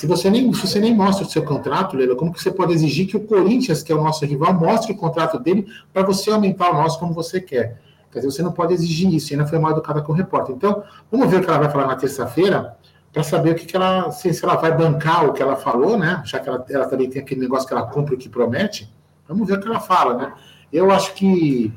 Se 0.00 0.06
você 0.06 0.30
nem, 0.30 0.50
se 0.54 0.66
você 0.66 0.80
nem 0.80 0.96
mostra 0.96 1.26
o 1.26 1.28
seu 1.28 1.42
contrato, 1.42 1.94
Leila, 1.94 2.16
como 2.16 2.32
que 2.32 2.42
você 2.42 2.50
pode 2.50 2.72
exigir 2.72 3.06
que 3.06 3.18
o 3.18 3.20
Corinthians, 3.20 3.82
que 3.82 3.92
é 3.92 3.94
o 3.94 4.02
nosso 4.02 4.24
rival, 4.24 4.54
mostre 4.54 4.92
o 4.92 4.96
contrato 4.96 5.38
dele 5.38 5.66
para 5.92 6.02
você 6.02 6.30
aumentar 6.30 6.70
o 6.70 6.72
nosso 6.72 6.98
como 6.98 7.12
você 7.12 7.38
quer? 7.38 7.78
Quer 8.10 8.20
dizer, 8.20 8.30
você 8.30 8.42
não 8.42 8.50
pode 8.50 8.72
exigir 8.72 9.12
isso, 9.12 9.30
ainda 9.34 9.46
foi 9.46 9.58
mal 9.58 9.72
educada 9.72 10.00
com 10.00 10.12
o 10.12 10.14
repórter. 10.14 10.56
Então, 10.56 10.82
vamos 11.12 11.28
ver 11.28 11.40
o 11.40 11.44
que 11.44 11.50
ela 11.50 11.58
vai 11.58 11.70
falar 11.70 11.86
na 11.86 11.96
terça-feira, 11.96 12.78
para 13.12 13.22
saber 13.22 13.50
o 13.50 13.54
que, 13.54 13.66
que 13.66 13.76
ela, 13.76 14.10
se, 14.10 14.32
se, 14.32 14.42
ela 14.42 14.56
vai 14.56 14.74
bancar 14.74 15.26
o 15.26 15.34
que 15.34 15.42
ela 15.42 15.54
falou, 15.54 15.98
né? 15.98 16.22
Já 16.24 16.38
que 16.38 16.48
ela, 16.48 16.64
ela 16.70 16.86
também 16.86 17.10
tem 17.10 17.20
aquele 17.20 17.42
negócio 17.42 17.68
que 17.68 17.74
ela 17.74 17.82
cumpre 17.82 18.14
o 18.14 18.18
que 18.18 18.30
promete. 18.30 18.90
Vamos 19.28 19.46
ver 19.46 19.58
o 19.58 19.60
que 19.60 19.68
ela 19.68 19.80
fala, 19.80 20.14
né? 20.14 20.32
Eu 20.72 20.90
acho 20.90 21.12
que 21.12 21.74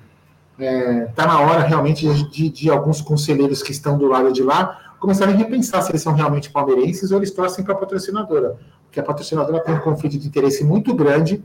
está 0.57 0.63
é, 0.63 1.05
tá 1.13 1.27
na 1.27 1.41
hora 1.41 1.63
realmente 1.63 2.07
de, 2.29 2.49
de, 2.49 2.69
alguns 2.69 3.01
conselheiros 3.01 3.61
que 3.61 3.73
estão 3.73 3.97
do 3.97 4.07
lado 4.07 4.31
de 4.31 4.41
lá 4.41 4.79
começarem 5.03 5.35
a 5.35 5.37
repensar 5.37 5.81
se 5.81 5.91
eles 5.91 6.01
são 6.01 6.13
realmente 6.13 6.49
palmeirenses 6.49 7.11
ou 7.11 7.17
eles 7.17 7.29
torcem 7.29 7.61
para 7.61 7.73
a 7.73 7.77
patrocinadora. 7.77 8.57
Porque 8.85 9.01
a 9.01 9.03
patrocinadora 9.03 9.61
tem 9.61 9.75
um 9.75 9.79
conflito 9.79 10.17
de 10.17 10.25
interesse 10.25 10.63
muito 10.63 10.95
grande 10.95 11.43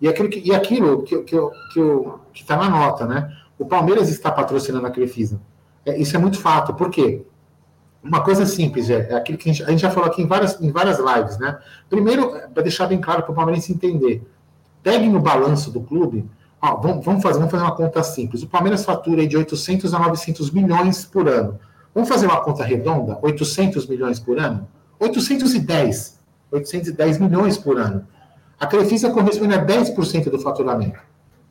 e 0.00 0.06
aquilo 0.06 0.28
que, 0.28 0.38
e 0.38 0.54
aquilo 0.54 1.02
que, 1.02 1.18
que, 1.22 1.36
que 1.74 2.42
está 2.42 2.56
na 2.56 2.70
nota, 2.70 3.06
né? 3.06 3.36
O 3.58 3.66
Palmeiras 3.66 4.08
está 4.08 4.30
patrocinando 4.30 4.86
a 4.86 4.90
Crefisa. 4.92 5.40
É, 5.84 6.00
isso 6.00 6.14
é 6.14 6.20
muito 6.20 6.38
fato. 6.38 6.72
Por 6.72 6.88
quê? 6.88 7.22
Uma 8.00 8.22
coisa 8.22 8.46
simples, 8.46 8.88
é, 8.88 9.08
é 9.10 9.14
aquilo 9.16 9.36
que 9.36 9.50
a 9.50 9.52
gente, 9.52 9.64
a 9.64 9.70
gente, 9.70 9.80
já 9.80 9.90
falou 9.90 10.08
aqui 10.08 10.22
em 10.22 10.26
várias, 10.26 10.60
em 10.60 10.70
várias 10.70 11.00
lives, 11.00 11.36
né? 11.40 11.58
Primeiro, 11.88 12.30
para 12.54 12.62
deixar 12.62 12.86
bem 12.86 13.00
claro 13.00 13.24
para 13.24 13.32
o 13.32 13.34
Palmeirense 13.34 13.72
entender, 13.72 14.22
pegue 14.84 15.08
no 15.08 15.18
balanço 15.18 15.72
do 15.72 15.80
clube, 15.80 16.30
ó, 16.62 16.76
vamos, 16.76 17.04
vamos, 17.04 17.22
fazer, 17.24 17.38
vamos 17.38 17.50
fazer 17.50 17.64
uma 17.64 17.74
conta 17.74 18.04
simples. 18.04 18.44
O 18.44 18.46
Palmeiras 18.46 18.84
fatura 18.84 19.26
de 19.26 19.36
800 19.36 19.92
a 19.94 19.98
900 19.98 20.52
milhões 20.52 21.04
por 21.04 21.28
ano. 21.28 21.58
Vamos 21.94 22.08
fazer 22.08 22.26
uma 22.26 22.40
conta 22.40 22.64
redonda? 22.64 23.18
800 23.22 23.86
milhões 23.86 24.20
por 24.20 24.38
ano? 24.38 24.68
810. 24.98 26.18
810 26.52 27.18
milhões 27.18 27.56
por 27.56 27.78
ano. 27.78 28.06
A 28.58 28.66
Crefisa 28.66 29.10
corresponde 29.10 29.54
a 29.54 29.64
10% 29.64 30.30
do 30.30 30.38
faturamento. 30.38 31.00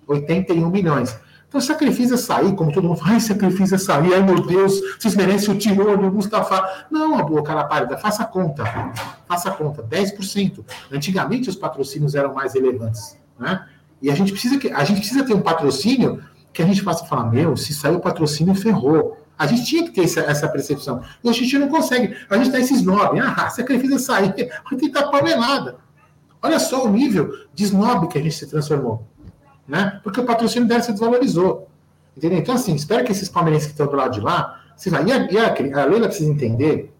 81 0.07 0.69
milhões. 0.69 1.17
Então, 1.47 1.59
se 1.59 1.71
a 1.71 1.75
Crefisa 1.75 2.15
sair, 2.15 2.53
como 2.55 2.71
todo 2.71 2.87
mundo 2.87 2.99
fala, 2.99 3.13
ai, 3.13 3.19
se 3.19 3.31
a 3.31 3.35
Crefisa 3.35 3.79
sair, 3.79 4.13
ai 4.13 4.21
meu 4.21 4.45
Deus, 4.45 4.79
vocês 4.99 5.15
merecem 5.15 5.53
o 5.53 5.57
tirô 5.57 5.97
do 5.97 6.11
Mustafa. 6.11 6.85
Não, 6.91 7.17
a 7.17 7.23
boa 7.23 7.41
cara 7.41 7.63
pálida, 7.63 7.97
faça 7.97 8.21
a 8.21 8.25
conta. 8.25 8.63
Faça 9.27 9.49
a 9.49 9.51
conta, 9.51 9.81
10%. 9.81 10.63
Antigamente 10.91 11.49
os 11.49 11.55
patrocínios 11.55 12.13
eram 12.13 12.35
mais 12.35 12.53
relevantes. 12.53 13.17
Né? 13.39 13.65
E 13.99 14.11
a 14.11 14.15
gente 14.15 14.31
precisa, 14.31 14.59
que, 14.59 14.71
a 14.71 14.83
gente 14.83 14.99
precisa 14.99 15.25
ter 15.25 15.33
um 15.33 15.41
patrocínio 15.41 16.23
que 16.53 16.61
a 16.61 16.65
gente 16.65 16.83
faça 16.83 17.05
falar, 17.05 17.25
meu, 17.31 17.57
se 17.57 17.73
sair 17.73 17.95
o 17.95 17.99
patrocínio, 17.99 18.53
ferrou. 18.53 19.17
A 19.39 19.47
gente 19.47 19.65
tinha 19.65 19.83
que 19.85 19.91
ter 19.91 20.03
essa, 20.03 20.19
essa 20.19 20.47
percepção. 20.47 21.01
E 21.23 21.29
a 21.29 21.31
gente 21.31 21.57
não 21.57 21.69
consegue. 21.69 22.15
A 22.29 22.37
gente 22.37 22.51
tem 22.51 22.61
esses 22.61 22.83
nove. 22.83 23.19
Ah, 23.19 23.49
se 23.49 23.61
a 23.61 23.63
Crefisa 23.63 23.97
sair, 23.97 24.33
vai 24.69 24.77
tentar 24.77 25.07
palmelada. 25.07 25.77
Olha 26.41 26.59
só 26.59 26.85
o 26.85 26.89
nível 26.89 27.33
de 27.53 27.63
snob 27.63 28.07
que 28.09 28.17
a 28.19 28.21
gente 28.21 28.35
se 28.35 28.45
transformou 28.45 29.07
né? 29.69 29.99
Porque 30.03 30.19
o 30.19 30.25
patrocínio 30.25 30.67
dela 30.67 30.81
se 30.81 30.91
desvalorizou. 30.91 31.69
Entendeu? 32.17 32.39
Então, 32.39 32.55
assim, 32.55 32.73
espero 32.73 33.05
que 33.05 33.11
esses 33.11 33.29
palmeirenses 33.29 33.67
que 33.67 33.73
estão 33.73 33.85
do 33.85 33.95
lado 33.95 34.13
de 34.13 34.19
lá. 34.19 34.59
Se 34.75 34.89
vai. 34.89 35.05
E, 35.05 35.11
a, 35.11 35.31
e 35.31 35.37
a, 35.37 35.81
a 35.81 35.85
Leila 35.85 36.07
precisa 36.07 36.29
entender 36.29 36.91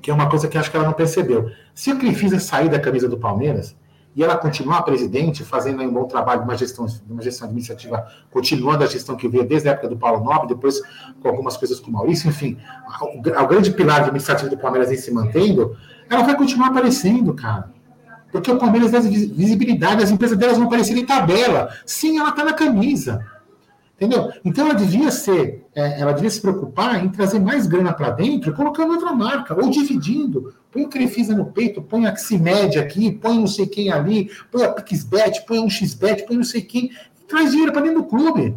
que 0.00 0.10
é 0.10 0.14
uma 0.14 0.28
coisa 0.28 0.48
que 0.48 0.56
acho 0.56 0.70
que 0.70 0.76
ela 0.76 0.86
não 0.86 0.94
percebeu. 0.94 1.50
Se 1.74 1.90
a 1.90 1.96
Crefisa 1.96 2.40
sair 2.40 2.70
da 2.70 2.80
camisa 2.80 3.06
do 3.06 3.18
Palmeiras 3.18 3.76
e 4.16 4.22
ela 4.22 4.36
continuar 4.36 4.82
presidente, 4.82 5.42
fazendo 5.42 5.82
um 5.82 5.92
bom 5.92 6.04
trabalho, 6.04 6.42
uma 6.42 6.56
gestão, 6.56 6.86
uma 7.08 7.20
gestão 7.20 7.46
administrativa, 7.46 8.06
continuando 8.30 8.84
a 8.84 8.86
gestão 8.86 9.16
que 9.16 9.28
veio 9.28 9.44
desde 9.44 9.68
a 9.68 9.72
época 9.72 9.88
do 9.88 9.96
Paulo 9.96 10.24
Nobre, 10.24 10.48
depois 10.48 10.80
com 11.20 11.28
algumas 11.28 11.56
coisas 11.56 11.80
com 11.80 11.90
o 11.90 11.92
Maurício, 11.92 12.28
enfim, 12.28 12.56
o, 13.00 13.18
o 13.18 13.46
grande 13.46 13.72
pilar 13.72 14.02
administrativo 14.02 14.50
do 14.50 14.56
Palmeiras 14.56 14.92
em 14.92 14.96
se 14.96 15.10
mantendo, 15.10 15.76
ela 16.08 16.22
vai 16.22 16.36
continuar 16.36 16.68
aparecendo, 16.68 17.34
cara. 17.34 17.72
Porque 18.30 18.50
o 18.50 18.58
Palmeiras 18.58 18.90
dá 18.90 18.98
visibilidade, 18.98 20.02
as 20.02 20.10
empresas 20.10 20.36
delas 20.36 20.56
vão 20.56 20.66
aparecer 20.66 20.96
em 20.96 21.06
tabela. 21.06 21.70
Sim, 21.86 22.18
ela 22.18 22.30
está 22.30 22.44
na 22.44 22.52
camisa. 22.52 23.24
Entendeu? 24.04 24.32
Então 24.44 24.66
ela 24.66 24.74
devia 24.74 25.10
ser, 25.10 25.66
é, 25.74 26.00
ela 26.00 26.12
devia 26.12 26.30
se 26.30 26.40
preocupar 26.40 27.02
em 27.02 27.08
trazer 27.08 27.38
mais 27.38 27.66
grana 27.66 27.92
para 27.92 28.10
dentro, 28.10 28.54
colocando 28.54 28.92
outra 28.92 29.12
marca, 29.12 29.54
ou 29.54 29.70
dividindo. 29.70 30.54
Põe 30.70 30.84
o 30.84 30.88
Crefisa 30.88 31.34
no 31.34 31.46
peito, 31.46 31.80
põe 31.80 32.06
a 32.06 32.14
Ximed 32.14 32.78
aqui, 32.78 33.12
põe 33.12 33.38
não 33.38 33.46
sei 33.46 33.66
quem 33.66 33.90
ali, 33.90 34.30
põe 34.50 34.64
a 34.64 34.72
Pixbet, 34.72 35.44
põe 35.46 35.58
um 35.58 35.70
XBet, 35.70 36.26
põe 36.26 36.36
não 36.36 36.44
sei 36.44 36.60
quem. 36.62 36.90
Traz 37.26 37.50
dinheiro 37.50 37.72
para 37.72 37.82
dentro 37.82 38.02
do 38.02 38.08
clube. 38.08 38.54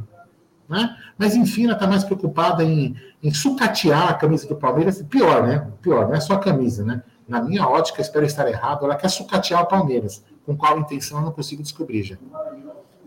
Né? 0.67 0.97
Mas 1.17 1.35
enfim, 1.35 1.63
ela 1.63 1.73
está 1.73 1.87
mais 1.87 2.03
preocupada 2.03 2.63
em, 2.63 2.95
em 3.23 3.33
sucatear 3.33 4.09
a 4.09 4.13
camisa 4.13 4.47
do 4.47 4.55
Palmeiras. 4.55 5.01
Pior, 5.03 5.47
né? 5.47 5.65
Pior, 5.81 6.07
não 6.07 6.15
é 6.15 6.19
só 6.19 6.33
a 6.33 6.39
camisa, 6.39 6.83
né? 6.83 7.01
na 7.27 7.41
minha 7.41 7.67
ótica, 7.67 8.01
espero 8.01 8.25
estar 8.25 8.47
errado, 8.47 8.85
ela 8.85 8.95
quer 8.95 9.09
sucatear 9.09 9.61
o 9.63 9.65
Palmeiras. 9.65 10.23
Com 10.45 10.55
qual 10.55 10.79
intenção 10.79 11.17
eu 11.17 11.25
não 11.25 11.31
consigo 11.33 11.61
descobrir 11.61 12.03
já. 12.03 12.15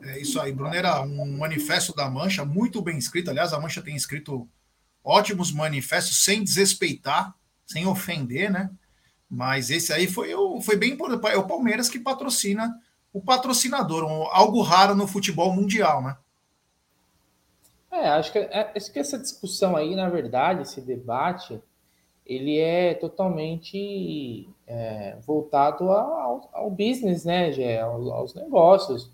É 0.02 0.18
isso 0.18 0.40
aí, 0.40 0.52
Brunera, 0.52 1.02
um 1.02 1.38
manifesto 1.38 1.94
da 1.94 2.08
Mancha, 2.08 2.44
muito 2.44 2.80
bem 2.80 2.96
escrito. 2.96 3.30
Aliás, 3.30 3.52
a 3.52 3.60
Mancha 3.60 3.82
tem 3.82 3.94
escrito 3.94 4.48
ótimos 5.04 5.52
manifestos, 5.52 6.24
sem 6.24 6.42
desrespeitar, 6.42 7.34
sem 7.66 7.86
ofender, 7.86 8.50
né? 8.50 8.70
Mas 9.28 9.70
esse 9.70 9.92
aí 9.92 10.06
foi, 10.06 10.30
foi 10.62 10.76
bem 10.76 10.96
é 11.30 11.36
o 11.36 11.46
Palmeiras 11.46 11.88
que 11.88 11.98
patrocina 11.98 12.74
o 13.12 13.20
patrocinador, 13.20 14.04
um, 14.04 14.26
algo 14.30 14.62
raro 14.62 14.94
no 14.94 15.06
futebol 15.06 15.52
mundial, 15.52 16.02
né? 16.02 16.16
É, 17.90 18.08
acho 18.10 18.30
que, 18.30 18.38
é, 18.38 18.72
acho 18.74 18.92
que 18.92 18.98
essa 19.00 19.18
discussão 19.18 19.76
aí, 19.76 19.96
na 19.96 20.08
verdade, 20.08 20.62
esse 20.62 20.80
debate, 20.80 21.60
ele 22.24 22.58
é 22.58 22.94
totalmente 22.94 24.48
é, 24.66 25.16
voltado 25.26 25.90
ao, 25.90 26.48
ao, 26.52 26.70
business, 26.70 27.24
né, 27.24 27.50
Gé, 27.50 27.80
aos 27.80 28.32
negócios. 28.34 29.10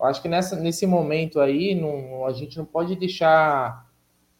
Eu 0.00 0.06
acho 0.06 0.22
que 0.22 0.28
nessa, 0.28 0.56
nesse 0.56 0.86
momento 0.86 1.38
aí, 1.40 1.74
não, 1.74 2.24
a 2.24 2.32
gente 2.32 2.56
não 2.56 2.64
pode 2.64 2.96
deixar 2.96 3.86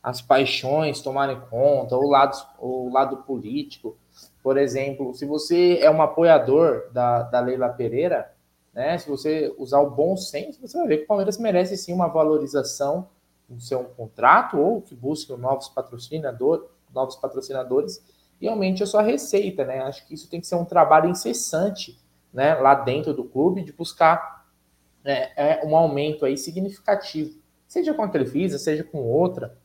as 0.02 0.22
paixões 0.22 1.02
tomarem 1.02 1.38
conta, 1.50 1.94
ou 1.94 2.06
o 2.06 2.90
lado, 2.90 3.18
político. 3.18 3.94
Por 4.42 4.56
exemplo, 4.56 5.14
se 5.14 5.26
você 5.26 5.78
é 5.82 5.90
um 5.90 6.00
apoiador 6.00 6.90
da, 6.92 7.24
da 7.24 7.40
Leila 7.40 7.68
Pereira, 7.68 8.32
né, 8.72 8.96
se 8.96 9.06
você 9.06 9.54
usar 9.58 9.80
o 9.80 9.90
bom 9.90 10.16
senso, 10.16 10.66
você 10.66 10.78
vai 10.78 10.88
ver 10.88 10.98
que 10.98 11.04
o 11.04 11.06
Palmeiras 11.06 11.36
merece 11.36 11.76
sim 11.76 11.92
uma 11.92 12.08
valorização 12.08 13.08
no 13.46 13.60
seu 13.60 13.84
contrato, 13.84 14.56
ou 14.56 14.80
que 14.80 14.94
busque 14.94 15.30
novos 15.36 15.68
patrocinadores, 15.68 16.64
novos 16.94 17.16
patrocinadores 17.16 18.02
e 18.40 18.48
aumente 18.48 18.82
a 18.82 18.86
sua 18.86 19.02
receita, 19.02 19.64
né? 19.64 19.80
Acho 19.80 20.06
que 20.06 20.14
isso 20.14 20.30
tem 20.30 20.40
que 20.40 20.46
ser 20.46 20.54
um 20.54 20.64
trabalho 20.64 21.10
incessante, 21.10 21.98
né, 22.32 22.54
lá 22.54 22.74
dentro 22.74 23.12
do 23.12 23.24
clube, 23.24 23.62
de 23.62 23.72
buscar 23.72 24.39
é, 25.04 25.30
é, 25.36 25.66
um 25.66 25.76
aumento 25.76 26.24
aí 26.24 26.36
significativo, 26.36 27.38
seja 27.66 27.94
com 27.94 28.02
a 28.02 28.08
Crefisa, 28.08 28.58
seja 28.58 28.84
com 28.84 28.98
outra, 28.98 29.56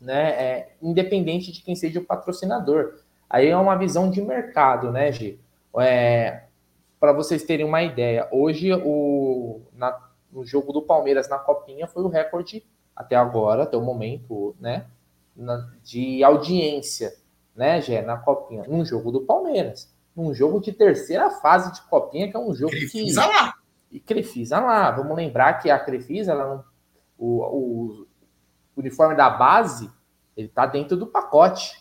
né, 0.00 0.30
é, 0.30 0.72
independente 0.80 1.52
de 1.52 1.62
quem 1.62 1.74
seja 1.74 2.00
o 2.00 2.04
patrocinador. 2.04 3.00
Aí 3.28 3.48
é 3.48 3.56
uma 3.56 3.76
visão 3.76 4.10
de 4.10 4.20
mercado, 4.22 4.90
né, 4.90 5.12
Gi? 5.12 5.40
É, 5.78 6.44
Para 6.98 7.12
vocês 7.12 7.42
terem 7.44 7.66
uma 7.66 7.82
ideia, 7.82 8.28
hoje 8.30 8.72
o, 8.72 9.60
na, 9.72 9.98
no 10.32 10.44
jogo 10.44 10.72
do 10.72 10.82
Palmeiras 10.82 11.28
na 11.28 11.38
Copinha 11.38 11.86
foi 11.86 12.02
o 12.02 12.08
recorde 12.08 12.64
até 12.94 13.16
agora, 13.16 13.62
até 13.62 13.76
o 13.76 13.82
momento, 13.82 14.54
né, 14.60 14.86
na, 15.36 15.70
de 15.82 16.22
audiência 16.24 17.14
né, 17.54 17.80
Gé, 17.80 18.02
na 18.02 18.16
Copinha, 18.16 18.64
num 18.66 18.84
jogo 18.84 19.10
do 19.10 19.22
Palmeiras. 19.22 19.92
Num 20.16 20.34
jogo 20.34 20.60
de 20.60 20.72
terceira 20.72 21.30
fase 21.30 21.72
de 21.72 21.82
Copinha, 21.82 22.30
que 22.30 22.36
é 22.36 22.40
um 22.40 22.54
jogo 22.54 22.72
Crefisa 22.72 23.22
que. 23.22 23.28
lá! 23.28 23.54
E 23.90 23.98
Crefisa 23.98 24.60
lá. 24.60 24.90
Vamos 24.90 25.16
lembrar 25.16 25.54
que 25.54 25.70
a 25.70 25.78
Crefisa, 25.78 26.32
ela 26.32 26.54
não, 26.54 26.64
o, 27.18 27.42
o, 27.42 28.06
uniforme 28.76 29.14
da 29.14 29.28
base, 29.28 29.90
ele 30.36 30.48
tá 30.48 30.66
dentro 30.66 30.96
do 30.96 31.06
pacote. 31.06 31.78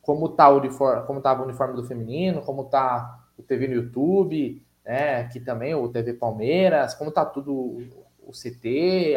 Como 0.00 0.28
tá 0.28 0.48
o 0.50 0.58
uniforme, 0.58 1.06
como 1.06 1.20
tava 1.20 1.42
o 1.42 1.44
uniforme 1.44 1.74
do 1.74 1.84
feminino, 1.84 2.42
como 2.42 2.64
tá 2.64 3.26
o 3.36 3.42
TV 3.42 3.68
no 3.68 3.74
YouTube, 3.74 4.64
né, 4.84 5.20
aqui 5.20 5.40
também 5.40 5.74
o 5.74 5.88
TV 5.88 6.12
Palmeiras, 6.14 6.94
como 6.94 7.10
tá 7.10 7.24
tudo 7.24 7.78
o 8.22 8.30
CT, 8.30 9.14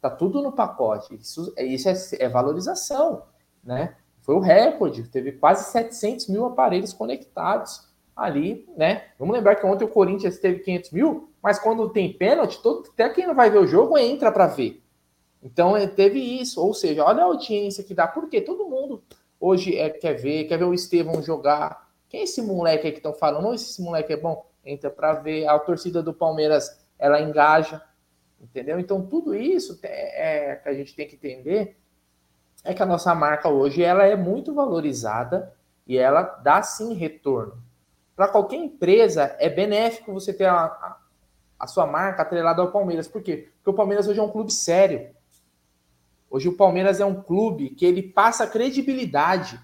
tá 0.00 0.10
tudo 0.10 0.42
no 0.42 0.52
pacote. 0.52 1.14
Isso, 1.14 1.52
isso 1.58 1.88
é, 1.88 2.24
é 2.24 2.28
valorização, 2.28 3.24
né? 3.62 3.96
Foi 4.22 4.34
o 4.34 4.40
recorde, 4.40 5.08
teve 5.08 5.32
quase 5.32 5.70
700 5.70 6.28
mil 6.28 6.46
aparelhos 6.46 6.92
conectados 6.92 7.89
ali, 8.14 8.68
né? 8.76 9.04
Vamos 9.18 9.34
lembrar 9.34 9.56
que 9.56 9.66
ontem 9.66 9.84
o 9.84 9.88
Corinthians 9.88 10.38
teve 10.38 10.60
500 10.60 10.90
mil, 10.90 11.30
mas 11.42 11.58
quando 11.58 11.88
tem 11.90 12.12
pênalti, 12.12 12.60
todo, 12.62 12.88
até 12.90 13.08
quem 13.08 13.26
não 13.26 13.34
vai 13.34 13.50
ver 13.50 13.58
o 13.58 13.66
jogo 13.66 13.96
entra 13.96 14.30
para 14.30 14.46
ver. 14.46 14.82
Então 15.42 15.76
é, 15.76 15.86
teve 15.86 16.18
isso, 16.18 16.60
ou 16.64 16.74
seja, 16.74 17.04
olha 17.04 17.22
a 17.22 17.26
audiência 17.26 17.82
que 17.82 17.94
dá, 17.94 18.06
porque 18.06 18.40
todo 18.40 18.68
mundo 18.68 19.02
hoje 19.38 19.76
é, 19.76 19.88
quer 19.88 20.14
ver, 20.14 20.44
quer 20.44 20.58
ver 20.58 20.64
o 20.64 20.74
Estevão 20.74 21.22
jogar. 21.22 21.88
Quem 22.08 22.20
é 22.20 22.24
esse 22.24 22.42
moleque 22.42 22.86
aí 22.86 22.92
que 22.92 22.98
estão 22.98 23.14
falando? 23.14 23.44
Não, 23.44 23.54
esse 23.54 23.80
moleque 23.80 24.12
é 24.12 24.16
bom, 24.16 24.44
entra 24.64 24.90
para 24.90 25.14
ver. 25.14 25.46
A 25.46 25.58
torcida 25.58 26.02
do 26.02 26.12
Palmeiras 26.12 26.78
ela 26.98 27.20
engaja, 27.20 27.80
entendeu? 28.40 28.78
Então 28.78 29.06
tudo 29.06 29.34
isso 29.34 29.78
é, 29.82 30.52
é 30.52 30.56
que 30.56 30.68
a 30.68 30.74
gente 30.74 30.94
tem 30.94 31.06
que 31.08 31.16
entender 31.16 31.80
é 32.64 32.74
que 32.74 32.82
a 32.82 32.86
nossa 32.86 33.14
marca 33.14 33.48
hoje 33.48 33.82
ela 33.82 34.04
é 34.04 34.16
muito 34.16 34.54
valorizada 34.54 35.54
e 35.86 35.96
ela 35.96 36.22
dá 36.22 36.62
sim 36.62 36.94
retorno. 36.94 37.62
Para 38.20 38.28
qualquer 38.28 38.56
empresa 38.56 39.34
é 39.38 39.48
benéfico 39.48 40.12
você 40.12 40.30
ter 40.30 40.44
a, 40.44 40.64
a, 40.64 40.98
a, 41.58 41.66
sua 41.66 41.86
marca 41.86 42.20
atrelada 42.20 42.60
ao 42.60 42.70
Palmeiras. 42.70 43.08
Por 43.08 43.22
quê? 43.22 43.48
Porque 43.56 43.70
o 43.70 43.72
Palmeiras 43.72 44.06
hoje 44.06 44.20
é 44.20 44.22
um 44.22 44.28
clube 44.28 44.52
sério. 44.52 45.08
Hoje 46.28 46.46
o 46.46 46.54
Palmeiras 46.54 47.00
é 47.00 47.04
um 47.06 47.22
clube 47.22 47.70
que 47.70 47.86
ele 47.86 48.02
passa 48.02 48.46
credibilidade. 48.46 49.58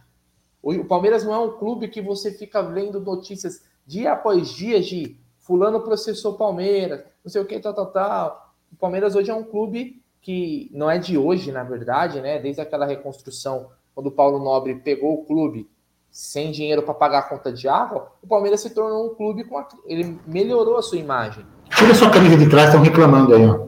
Hoje, 0.62 0.80
o 0.80 0.86
Palmeiras 0.86 1.22
não 1.22 1.34
é 1.34 1.38
um 1.38 1.58
clube 1.58 1.88
que 1.88 2.00
você 2.00 2.32
fica 2.32 2.62
vendo 2.62 2.98
notícias 2.98 3.62
dia 3.86 4.12
após 4.12 4.48
dia 4.48 4.80
de 4.80 5.20
fulano 5.36 5.82
processou 5.82 6.38
Palmeiras, 6.38 7.04
não 7.22 7.30
sei 7.30 7.42
o 7.42 7.44
que, 7.44 7.60
tal, 7.60 7.74
tal, 7.74 7.92
tal. 7.92 8.54
O 8.72 8.76
Palmeiras 8.76 9.14
hoje 9.14 9.30
é 9.30 9.34
um 9.34 9.44
clube 9.44 10.02
que 10.22 10.70
não 10.72 10.90
é 10.90 10.96
de 10.96 11.18
hoje, 11.18 11.52
na 11.52 11.62
verdade, 11.62 12.22
né? 12.22 12.38
Desde 12.38 12.62
aquela 12.62 12.86
reconstrução, 12.86 13.68
quando 13.94 14.06
o 14.06 14.12
Paulo 14.12 14.42
Nobre 14.42 14.76
pegou 14.76 15.12
o 15.12 15.26
clube 15.26 15.68
sem 16.16 16.50
dinheiro 16.50 16.82
para 16.82 16.94
pagar 16.94 17.18
a 17.18 17.22
conta 17.22 17.52
de 17.52 17.68
água, 17.68 18.10
o 18.22 18.26
Palmeiras 18.26 18.62
se 18.62 18.70
tornou 18.70 19.04
um 19.04 19.14
clube 19.14 19.44
com 19.44 19.58
a... 19.58 19.68
ele 19.84 20.18
melhorou 20.26 20.78
a 20.78 20.82
sua 20.82 20.96
imagem. 20.96 21.44
Tira 21.68 21.94
sua 21.94 22.10
camisa 22.10 22.38
de 22.38 22.48
trás, 22.48 22.68
estão 22.68 22.80
reclamando 22.80 23.34
aí, 23.34 23.46
ó. 23.46 23.66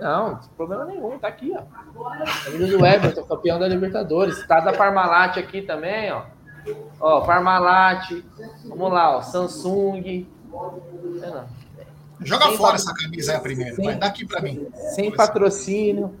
Não, 0.00 0.38
problema 0.56 0.84
nenhum, 0.84 1.18
tá 1.18 1.26
aqui, 1.26 1.52
ó. 1.52 1.62
Camisa 2.44 2.78
do 2.78 2.86
Everton, 2.86 3.24
campeão 3.24 3.58
da 3.58 3.66
Libertadores. 3.66 4.46
Tá 4.46 4.60
da 4.60 4.72
Parmalat 4.72 5.36
aqui 5.36 5.62
também, 5.62 6.12
ó. 6.12 6.22
Ó, 7.00 7.22
Parmalat. 7.22 8.22
Vamos 8.68 8.92
lá, 8.92 9.16
ó. 9.16 9.22
Samsung. 9.22 10.28
Joga 12.20 12.44
sem 12.44 12.56
fora 12.56 12.76
essa 12.76 12.94
camisa 12.94 13.32
aí 13.32 13.40
primeiro, 13.40 13.74
sem, 13.74 13.84
vai 13.84 13.96
daqui 13.96 14.24
para 14.24 14.40
mim. 14.40 14.68
Sem 14.94 15.10
patrocínio. 15.10 16.14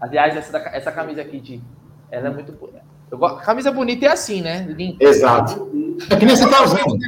Aliás, 0.00 0.36
essa, 0.36 0.58
essa 0.58 0.90
camisa 0.90 1.22
aqui, 1.22 1.38
de, 1.38 1.62
ela 2.10 2.26
é 2.26 2.30
muito 2.32 2.50
boa. 2.50 2.95
Eu 3.10 3.18
gosto, 3.18 3.44
camisa 3.44 3.70
bonita 3.70 4.06
é 4.06 4.08
assim, 4.08 4.42
né? 4.42 4.66
Limpa. 4.68 5.04
Exato. 5.04 5.70
É 6.10 6.16
que 6.16 6.24
nem 6.24 6.36
você 6.36 6.48
tá 6.48 6.62
usando. 6.62 6.98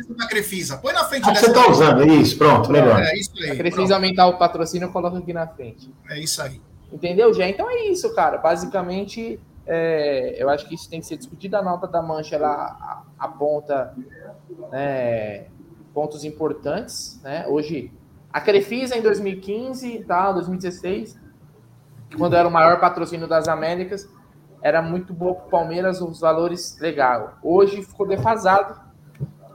Põe 0.81 0.93
na 0.93 1.05
frente 1.05 1.29
ah, 1.29 1.33
dessa. 1.33 1.47
Você 1.47 1.53
tá 1.53 1.71
usando, 1.71 2.07
isso, 2.07 2.39
pronto, 2.39 2.71
melhor. 2.71 3.03
É 3.03 3.19
isso 3.19 3.33
aí. 3.37 3.51
A 3.51 3.57
Crefisa 3.57 3.95
aumentar 3.95 4.27
o 4.27 4.39
patrocínio, 4.39 4.87
eu 4.87 4.93
coloco 4.93 5.17
aqui 5.17 5.33
na 5.33 5.47
frente. 5.47 5.93
É 6.09 6.19
isso 6.19 6.41
aí. 6.41 6.61
Entendeu, 6.93 7.35
já? 7.35 7.49
Então 7.49 7.69
é 7.69 7.87
isso, 7.87 8.15
cara. 8.15 8.39
Basicamente, 8.39 9.39
é, 9.67 10.37
eu 10.39 10.49
acho 10.49 10.67
que 10.67 10.75
isso 10.75 10.89
tem 10.89 11.01
que 11.01 11.07
ser 11.07 11.17
discutido. 11.17 11.57
A 11.57 11.63
nota 11.63 11.87
da 11.87 12.01
Mancha 12.01 12.37
ela 12.37 13.05
aponta 13.19 13.95
né, 14.71 15.47
pontos 15.93 16.25
importantes. 16.25 17.21
Né? 17.23 17.45
Hoje, 17.49 17.93
a 18.33 18.41
Crefisa 18.41 18.97
em 18.97 19.03
2015, 19.03 20.05
tá, 20.05 20.33
2016, 20.33 21.19
quando 22.17 22.35
era 22.35 22.49
o 22.49 22.51
maior 22.51 22.81
patrocínio 22.81 23.29
das 23.29 23.49
Américas, 23.49 24.09
era 24.63 24.83
muito 24.83 25.13
boa 25.13 25.35
para 25.35 25.47
o 25.47 25.51
Palmeiras, 25.51 26.01
os 26.01 26.21
valores 26.21 26.79
legal. 26.81 27.39
Hoje 27.43 27.83
ficou 27.83 28.07
defasado 28.07 28.89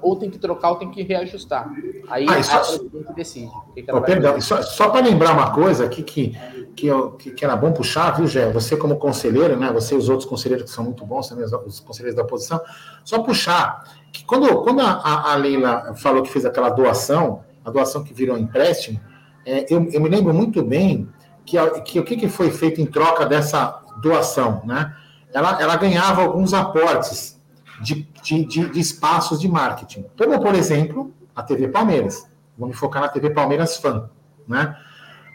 ou 0.02 0.18
tem 0.18 0.30
que 0.30 0.38
trocar 0.38 0.72
ou 0.72 0.76
tem 0.76 0.92
que 0.92 1.02
reajustar. 1.02 1.72
Aí 2.10 2.26
ah, 2.30 2.44
só, 2.44 2.58
a 2.58 3.08
que 3.08 3.14
decide. 3.16 3.52
Que 3.74 3.86
oh, 3.92 4.02
perdão, 4.02 4.40
só, 4.42 4.62
só 4.62 4.90
para 4.90 5.06
lembrar 5.06 5.34
uma 5.34 5.52
coisa 5.52 5.86
aqui 5.86 6.04
que, 6.04 6.38
que, 6.76 6.88
eu, 6.88 7.12
que, 7.12 7.32
que, 7.32 7.46
era 7.46 7.56
bom 7.56 7.72
puxar, 7.72 8.12
viu, 8.12 8.28
Gé? 8.28 8.52
Você 8.52 8.76
como 8.76 8.98
conselheiro, 8.98 9.56
né? 9.56 9.72
Você 9.72 9.96
e 9.96 9.98
os 9.98 10.10
outros 10.10 10.28
conselheiros 10.28 10.70
que 10.70 10.76
são 10.76 10.84
muito 10.84 11.06
bons 11.06 11.30
também, 11.30 11.46
os 11.46 11.80
conselheiros 11.80 12.16
da 12.16 12.24
oposição, 12.24 12.62
só 13.04 13.24
puxar 13.24 13.84
que 14.12 14.26
quando, 14.26 14.62
quando 14.62 14.82
a, 14.82 15.32
a 15.32 15.36
Leila 15.36 15.96
falou 15.96 16.22
que 16.22 16.30
fez 16.30 16.46
aquela 16.46 16.70
doação, 16.70 17.44
a 17.64 17.72
doação 17.72 18.04
que 18.04 18.14
virou 18.14 18.38
empréstimo, 18.38 19.00
é, 19.46 19.66
eu, 19.74 19.90
eu 19.92 20.02
me 20.02 20.10
lembro 20.10 20.34
muito 20.34 20.62
bem 20.62 21.10
que, 21.46 21.58
que 21.82 22.00
o 22.00 22.04
que, 22.04 22.16
que 22.16 22.30
foi 22.30 22.52
feito 22.52 22.80
em 22.80 22.86
troca 22.86 23.26
dessa 23.26 23.83
doação, 23.98 24.62
né? 24.66 24.96
Ela, 25.34 25.62
ela 25.62 25.76
ganhava 25.76 26.22
alguns 26.22 26.54
aportes 26.54 27.40
de, 27.82 28.08
de, 28.22 28.46
de, 28.46 28.70
de 28.70 28.80
espaços 28.80 29.40
de 29.40 29.48
marketing. 29.48 30.06
Como, 30.18 30.40
por 30.40 30.54
exemplo, 30.54 31.12
a 31.36 31.42
TV 31.42 31.68
Palmeiras. 31.68 32.28
Vou 32.58 32.68
me 32.68 32.74
focar 32.74 33.02
na 33.02 33.10
TV 33.10 33.32
Palmeiras 33.32 33.78
Fã. 33.78 34.10
Né? 34.48 34.76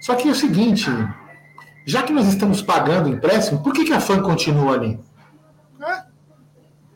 Só 0.01 0.15
que 0.15 0.29
é 0.29 0.31
o 0.31 0.35
seguinte, 0.35 0.89
já 1.85 2.03
que 2.03 2.13
nós 2.13 2.29
estamos 2.29 2.63
pagando 2.63 3.09
empréstimo, 3.09 3.63
por 3.63 3.73
que, 3.73 3.85
que 3.85 3.93
a 3.93 4.01
fã 4.01 4.23
continua 4.23 4.75
ali? 4.75 5.01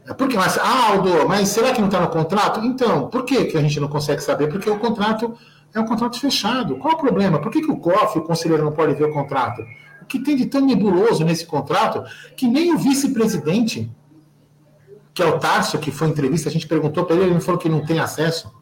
É 0.06 0.12
porque, 0.12 0.36
mas, 0.36 0.58
ah, 0.58 0.90
Aldo, 0.90 1.28
mas 1.28 1.48
será 1.48 1.72
que 1.72 1.80
não 1.80 1.86
está 1.86 2.00
no 2.00 2.08
contrato? 2.08 2.60
Então, 2.60 3.08
por 3.08 3.24
que, 3.24 3.44
que 3.44 3.56
a 3.56 3.62
gente 3.62 3.78
não 3.78 3.88
consegue 3.88 4.20
saber? 4.20 4.48
Porque 4.48 4.68
o 4.68 4.78
contrato 4.78 5.36
é 5.72 5.80
um 5.80 5.86
contrato 5.86 6.18
fechado. 6.18 6.76
Qual 6.76 6.94
o 6.94 6.98
problema? 6.98 7.40
Por 7.40 7.50
que, 7.52 7.62
que 7.62 7.70
o 7.70 7.76
COF, 7.76 8.18
o 8.18 8.22
conselheiro, 8.22 8.64
não 8.64 8.72
pode 8.72 8.94
ver 8.94 9.04
o 9.04 9.12
contrato? 9.12 9.64
O 10.02 10.04
que 10.04 10.18
tem 10.18 10.36
de 10.36 10.46
tão 10.46 10.60
nebuloso 10.60 11.24
nesse 11.24 11.46
contrato 11.46 12.04
que 12.36 12.46
nem 12.46 12.74
o 12.74 12.78
vice-presidente 12.78 13.90
que 15.14 15.22
é 15.22 15.26
o 15.26 15.38
Tarso, 15.38 15.78
que 15.78 15.90
foi 15.90 16.08
entrevista, 16.08 16.48
a 16.48 16.52
gente 16.52 16.66
perguntou 16.66 17.04
para 17.04 17.16
ele, 17.16 17.30
ele 17.32 17.40
falou 17.40 17.60
que 17.60 17.68
não 17.68 17.84
tem 17.84 17.98
acesso. 18.00 18.52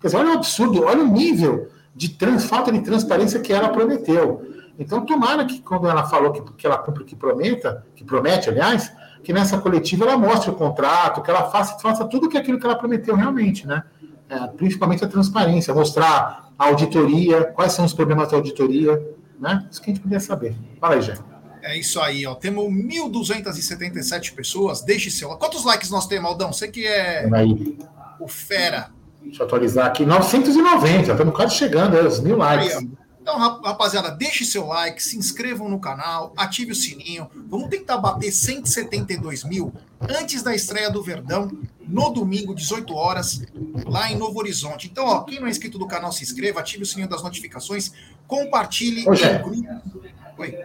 Quer 0.00 0.08
dizer, 0.08 0.16
olha 0.16 0.30
o 0.30 0.34
absurdo, 0.34 0.84
olha 0.84 1.02
o 1.02 1.06
nível 1.06 1.68
de 1.94 2.10
trans, 2.10 2.44
falta 2.44 2.72
de 2.72 2.80
transparência 2.80 3.40
que 3.40 3.52
ela 3.52 3.68
prometeu. 3.68 4.42
Então, 4.78 5.04
tomara 5.04 5.44
que 5.44 5.60
quando 5.60 5.88
ela 5.88 6.04
falou 6.04 6.32
que, 6.32 6.40
que 6.54 6.66
ela 6.66 6.78
cumpre 6.78 7.02
o 7.02 7.06
que 7.06 7.16
prometa, 7.16 7.84
que 7.94 8.04
promete, 8.04 8.48
aliás, 8.48 8.92
que 9.22 9.32
nessa 9.32 9.58
coletiva 9.58 10.04
ela 10.04 10.16
mostre 10.16 10.50
o 10.50 10.54
contrato, 10.54 11.20
que 11.20 11.30
ela 11.30 11.50
faça, 11.50 11.78
faça 11.78 12.04
tudo 12.04 12.28
que 12.28 12.38
aquilo 12.38 12.58
que 12.58 12.64
ela 12.64 12.76
prometeu 12.76 13.14
realmente, 13.14 13.66
né? 13.66 13.82
É, 14.28 14.46
principalmente 14.46 15.04
a 15.04 15.08
transparência, 15.08 15.74
mostrar 15.74 16.52
a 16.58 16.66
auditoria, 16.66 17.44
quais 17.44 17.72
são 17.72 17.84
os 17.84 17.92
problemas 17.92 18.28
da 18.28 18.36
auditoria, 18.36 19.02
né? 19.38 19.66
Isso 19.70 19.80
que 19.80 19.90
a 19.90 19.94
gente 19.94 20.02
podia 20.02 20.20
saber. 20.20 20.54
Fala 20.80 20.94
aí, 20.94 21.02
Jé. 21.02 21.16
É 21.62 21.76
isso 21.76 22.00
aí, 22.00 22.26
ó. 22.26 22.34
Temos 22.34 22.64
1.277 22.64 24.34
pessoas. 24.34 24.82
Deixe 24.82 25.10
seu. 25.10 25.28
Quantos 25.30 25.64
likes 25.64 25.90
nós 25.90 26.06
temos, 26.06 26.30
Aldão? 26.30 26.52
Você 26.52 26.68
que 26.68 26.86
é 26.86 27.28
aí. 27.32 27.78
o 28.20 28.28
fera. 28.28 28.90
Deixa 29.22 29.42
eu 29.42 29.46
atualizar 29.46 29.86
aqui. 29.86 30.06
990, 30.06 31.12
estamos 31.12 31.34
quase 31.34 31.54
chegando, 31.54 31.96
é, 31.96 32.02
os 32.06 32.20
mil 32.20 32.36
likes. 32.36 32.76
Aí, 32.76 32.88
então, 33.20 33.36
rapaziada, 33.36 34.10
deixe 34.10 34.42
seu 34.46 34.66
like, 34.66 35.02
se 35.02 35.18
inscrevam 35.18 35.68
no 35.68 35.78
canal, 35.78 36.32
ative 36.34 36.72
o 36.72 36.74
sininho. 36.74 37.28
Vamos 37.46 37.68
tentar 37.68 37.98
bater 37.98 38.32
172 38.32 39.44
mil 39.44 39.70
antes 40.00 40.42
da 40.42 40.54
estreia 40.54 40.90
do 40.90 41.02
Verdão, 41.02 41.50
no 41.86 42.08
domingo, 42.08 42.54
18 42.54 42.94
horas, 42.94 43.42
lá 43.84 44.10
em 44.10 44.16
Novo 44.16 44.38
Horizonte. 44.38 44.88
Então, 44.90 45.04
ó, 45.04 45.24
quem 45.24 45.40
não 45.40 45.46
é 45.46 45.50
inscrito 45.50 45.78
do 45.78 45.86
canal, 45.86 46.10
se 46.10 46.22
inscreva, 46.24 46.60
ative 46.60 46.84
o 46.84 46.86
sininho 46.86 47.06
das 47.08 47.22
notificações, 47.22 47.92
compartilhe 48.28 49.04
grupo 49.04 49.88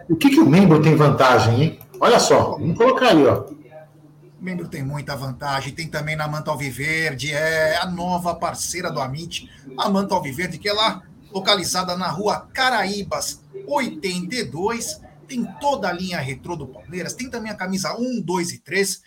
o 0.08 0.16
que, 0.16 0.30
que 0.30 0.40
o 0.40 0.48
membro 0.48 0.80
tem 0.80 0.94
vantagem, 0.94 1.62
hein? 1.62 1.78
Olha 1.98 2.20
só, 2.20 2.52
vamos 2.52 2.76
colocar 2.76 3.08
aí, 3.08 3.26
ó. 3.26 3.40
O 3.40 4.44
membro 4.44 4.68
tem 4.68 4.84
muita 4.84 5.16
vantagem. 5.16 5.74
Tem 5.74 5.88
também 5.88 6.14
na 6.14 6.28
Manta 6.28 6.50
Alviverde, 6.50 7.32
é 7.32 7.76
a 7.78 7.86
nova 7.86 8.34
parceira 8.34 8.90
do 8.90 9.00
Amit, 9.00 9.50
a 9.76 9.88
Manta 9.88 10.14
Alviverde, 10.14 10.58
que 10.58 10.68
é 10.68 10.72
lá 10.72 11.02
localizada 11.32 11.96
na 11.96 12.08
rua 12.08 12.48
Caraíbas 12.52 13.42
82. 13.66 15.00
Tem 15.26 15.44
toda 15.60 15.88
a 15.88 15.92
linha 15.92 16.20
retrô 16.20 16.54
do 16.54 16.68
Palmeiras. 16.68 17.14
Tem 17.14 17.28
também 17.28 17.50
a 17.50 17.56
camisa 17.56 17.96
1, 17.98 18.20
2 18.20 18.52
e 18.52 18.58
3. 18.58 19.02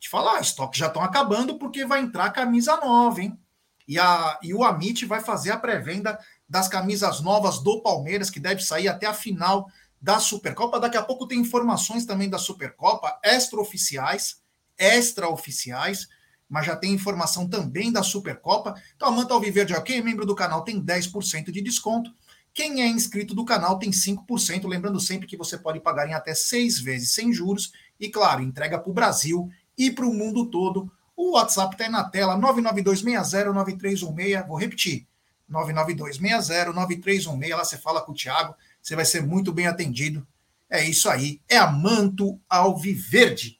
Te 0.00 0.08
falar, 0.08 0.40
estoques 0.40 0.78
já 0.78 0.86
estão 0.86 1.02
acabando 1.02 1.56
porque 1.56 1.84
vai 1.84 2.00
entrar 2.00 2.30
camisa 2.30 2.76
nova, 2.78 3.22
hein? 3.22 3.38
E, 3.86 3.98
a, 3.98 4.38
e 4.42 4.54
o 4.54 4.64
Amit 4.64 5.04
vai 5.04 5.20
fazer 5.20 5.52
a 5.52 5.58
pré-venda 5.58 6.18
das 6.48 6.68
camisas 6.68 7.20
novas 7.20 7.62
do 7.62 7.82
Palmeiras, 7.82 8.30
que 8.30 8.40
deve 8.40 8.62
sair 8.62 8.88
até 8.88 9.06
a 9.06 9.14
final 9.14 9.68
da 10.00 10.18
Supercopa. 10.18 10.78
Daqui 10.78 10.96
a 10.96 11.02
pouco 11.02 11.26
tem 11.26 11.40
informações 11.40 12.04
também 12.04 12.28
da 12.28 12.38
Supercopa, 12.38 13.18
extraoficiais, 13.24 14.42
extraoficiais, 14.78 16.08
mas 16.48 16.66
já 16.66 16.76
tem 16.76 16.92
informação 16.92 17.48
também 17.48 17.90
da 17.90 18.02
Supercopa. 18.02 18.74
Então, 18.94 19.08
a 19.08 19.10
Manta 19.10 19.32
Alviverde, 19.32 19.74
ok, 19.74 20.02
membro 20.02 20.26
do 20.26 20.34
canal, 20.34 20.62
tem 20.62 20.80
10% 20.80 21.50
de 21.50 21.62
desconto. 21.62 22.14
Quem 22.52 22.82
é 22.82 22.86
inscrito 22.86 23.34
do 23.34 23.44
canal 23.44 23.78
tem 23.78 23.90
5%. 23.90 24.68
Lembrando 24.68 25.00
sempre 25.00 25.26
que 25.26 25.36
você 25.36 25.58
pode 25.58 25.80
pagar 25.80 26.08
em 26.08 26.14
até 26.14 26.34
seis 26.34 26.78
vezes 26.78 27.12
sem 27.12 27.32
juros. 27.32 27.72
E, 27.98 28.08
claro, 28.08 28.42
entrega 28.42 28.78
para 28.78 28.90
o 28.90 28.94
Brasil 28.94 29.50
e 29.76 29.90
para 29.90 30.06
o 30.06 30.14
mundo 30.14 30.48
todo. 30.50 30.92
O 31.16 31.32
WhatsApp 31.32 31.74
está 31.74 31.84
aí 31.84 31.90
na 31.90 32.04
tela, 32.04 32.38
992609316. 32.38 34.46
Vou 34.46 34.56
repetir, 34.56 35.08
992609316. 35.50 37.56
Lá 37.56 37.64
você 37.64 37.78
fala 37.78 38.00
com 38.00 38.12
o 38.12 38.14
Thiago 38.14 38.54
você 38.84 38.94
vai 38.94 39.06
ser 39.06 39.22
muito 39.22 39.50
bem 39.50 39.66
atendido. 39.66 40.26
É 40.68 40.84
isso 40.84 41.08
aí, 41.08 41.40
é 41.48 41.56
a 41.56 41.70
Manto 41.70 42.38
Alviverde. 42.48 43.58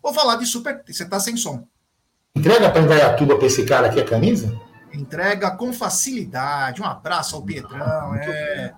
Vou 0.00 0.14
falar 0.14 0.36
de 0.36 0.46
super. 0.46 0.84
Você 0.86 1.02
está 1.02 1.18
sem 1.18 1.36
som. 1.36 1.66
Entrega 2.36 2.70
para 2.70 2.82
Indaiatuba 2.82 3.36
para 3.36 3.46
esse 3.46 3.64
cara 3.64 3.88
aqui 3.88 4.00
a 4.00 4.04
camisa? 4.04 4.60
Entrega 4.92 5.50
com 5.50 5.72
facilidade. 5.72 6.80
Um 6.80 6.84
abraço 6.84 7.34
ao 7.34 7.42
Pietrão. 7.42 8.14
É... 8.14 8.72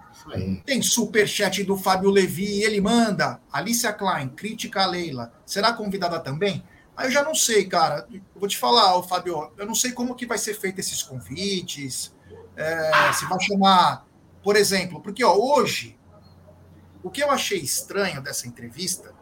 Tem 0.65 0.81
superchat 0.81 1.63
do 1.63 1.77
Fábio 1.77 2.11
Levi, 2.11 2.63
ele 2.63 2.81
manda. 2.81 3.39
Alicia 3.53 3.93
Klein, 3.93 4.31
crítica 4.31 4.85
a 4.85 4.87
Leila. 4.87 5.33
Será 5.45 5.75
convidada 5.75 6.19
também? 6.21 6.65
Aí 6.97 7.09
eu 7.09 7.11
já 7.11 7.23
não 7.23 7.35
sei, 7.35 7.67
cara. 7.67 8.07
Eu 8.11 8.21
vou 8.35 8.49
te 8.49 8.57
falar, 8.57 9.01
Fábio, 9.03 9.53
eu 9.57 9.67
não 9.67 9.75
sei 9.75 9.93
como 9.93 10.15
que 10.15 10.27
vai 10.27 10.39
ser 10.39 10.55
feito 10.55 10.79
esses 10.79 11.03
convites. 11.03 12.15
É, 12.57 13.13
se 13.13 13.27
vai 13.27 13.39
chamar 13.41 14.07
por 14.47 14.55
exemplo, 14.55 15.01
porque 15.01 15.25
ó, 15.25 15.35
hoje, 15.35 15.99
o 17.03 17.11
que 17.11 17.21
eu 17.21 17.33
achei 17.33 17.59
estranho 17.59 18.23
dessa 18.23 18.47
entrevista 18.47 19.13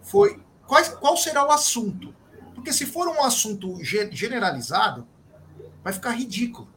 foi 0.00 0.42
qual, 0.66 0.82
qual 0.92 1.14
será 1.14 1.46
o 1.46 1.50
assunto. 1.50 2.14
Porque 2.54 2.72
se 2.72 2.86
for 2.86 3.06
um 3.06 3.22
assunto 3.22 3.78
generalizado, 3.84 5.06
vai 5.84 5.92
ficar 5.92 6.12
ridículo. 6.12 6.70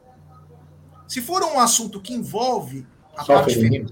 Se 1.08 1.22
for 1.22 1.42
um 1.42 1.58
assunto 1.58 2.02
que 2.02 2.12
envolve 2.12 2.86
a 3.16 3.24
Só 3.24 3.36
parte 3.36 3.54
feminina, 3.54 3.90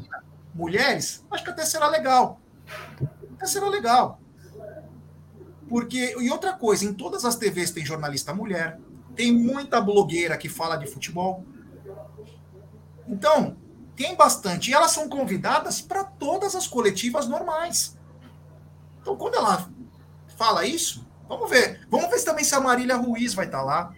mulheres, 0.55 1.25
acho 1.31 1.43
que 1.43 1.51
até 1.51 1.65
será 1.65 1.89
legal. 1.89 2.43
Até 3.37 3.47
será 3.47 3.71
legal. 3.71 4.21
Porque, 5.69 6.17
e 6.19 6.31
outra 6.31 6.53
coisa, 6.55 6.85
em 6.85 6.95
todas 6.95 7.25
as 7.25 7.37
TVs 7.37 7.71
tem 7.71 7.85
jornalista 7.85 8.33
mulher, 8.33 8.81
tem 9.15 9.33
muita 9.33 9.81
blogueira 9.81 10.37
que 10.39 10.49
fala 10.49 10.77
de 10.77 10.87
futebol. 10.87 11.45
Então, 13.07 13.57
tem 13.97 14.15
bastante. 14.15 14.71
E 14.71 14.75
elas 14.75 14.93
são 14.93 15.09
convidadas 15.09 15.81
para 15.81 16.05
todas 16.05 16.55
as 16.55 16.67
coletivas 16.67 17.27
normais. 17.27 17.99
Então, 19.01 19.17
quando 19.17 19.35
ela 19.35 19.69
fala 20.37 20.65
isso, 20.65 21.07
vamos 21.29 21.51
ver. 21.51 21.87
Vamos 21.91 22.09
ver 22.09 22.23
também 22.23 22.45
se 22.45 22.55
a 22.55 22.61
Marília 22.61 22.97
Ruiz 22.97 23.35
vai 23.35 23.47
estar 23.47 23.59
tá 23.59 23.65
lá. 23.65 23.95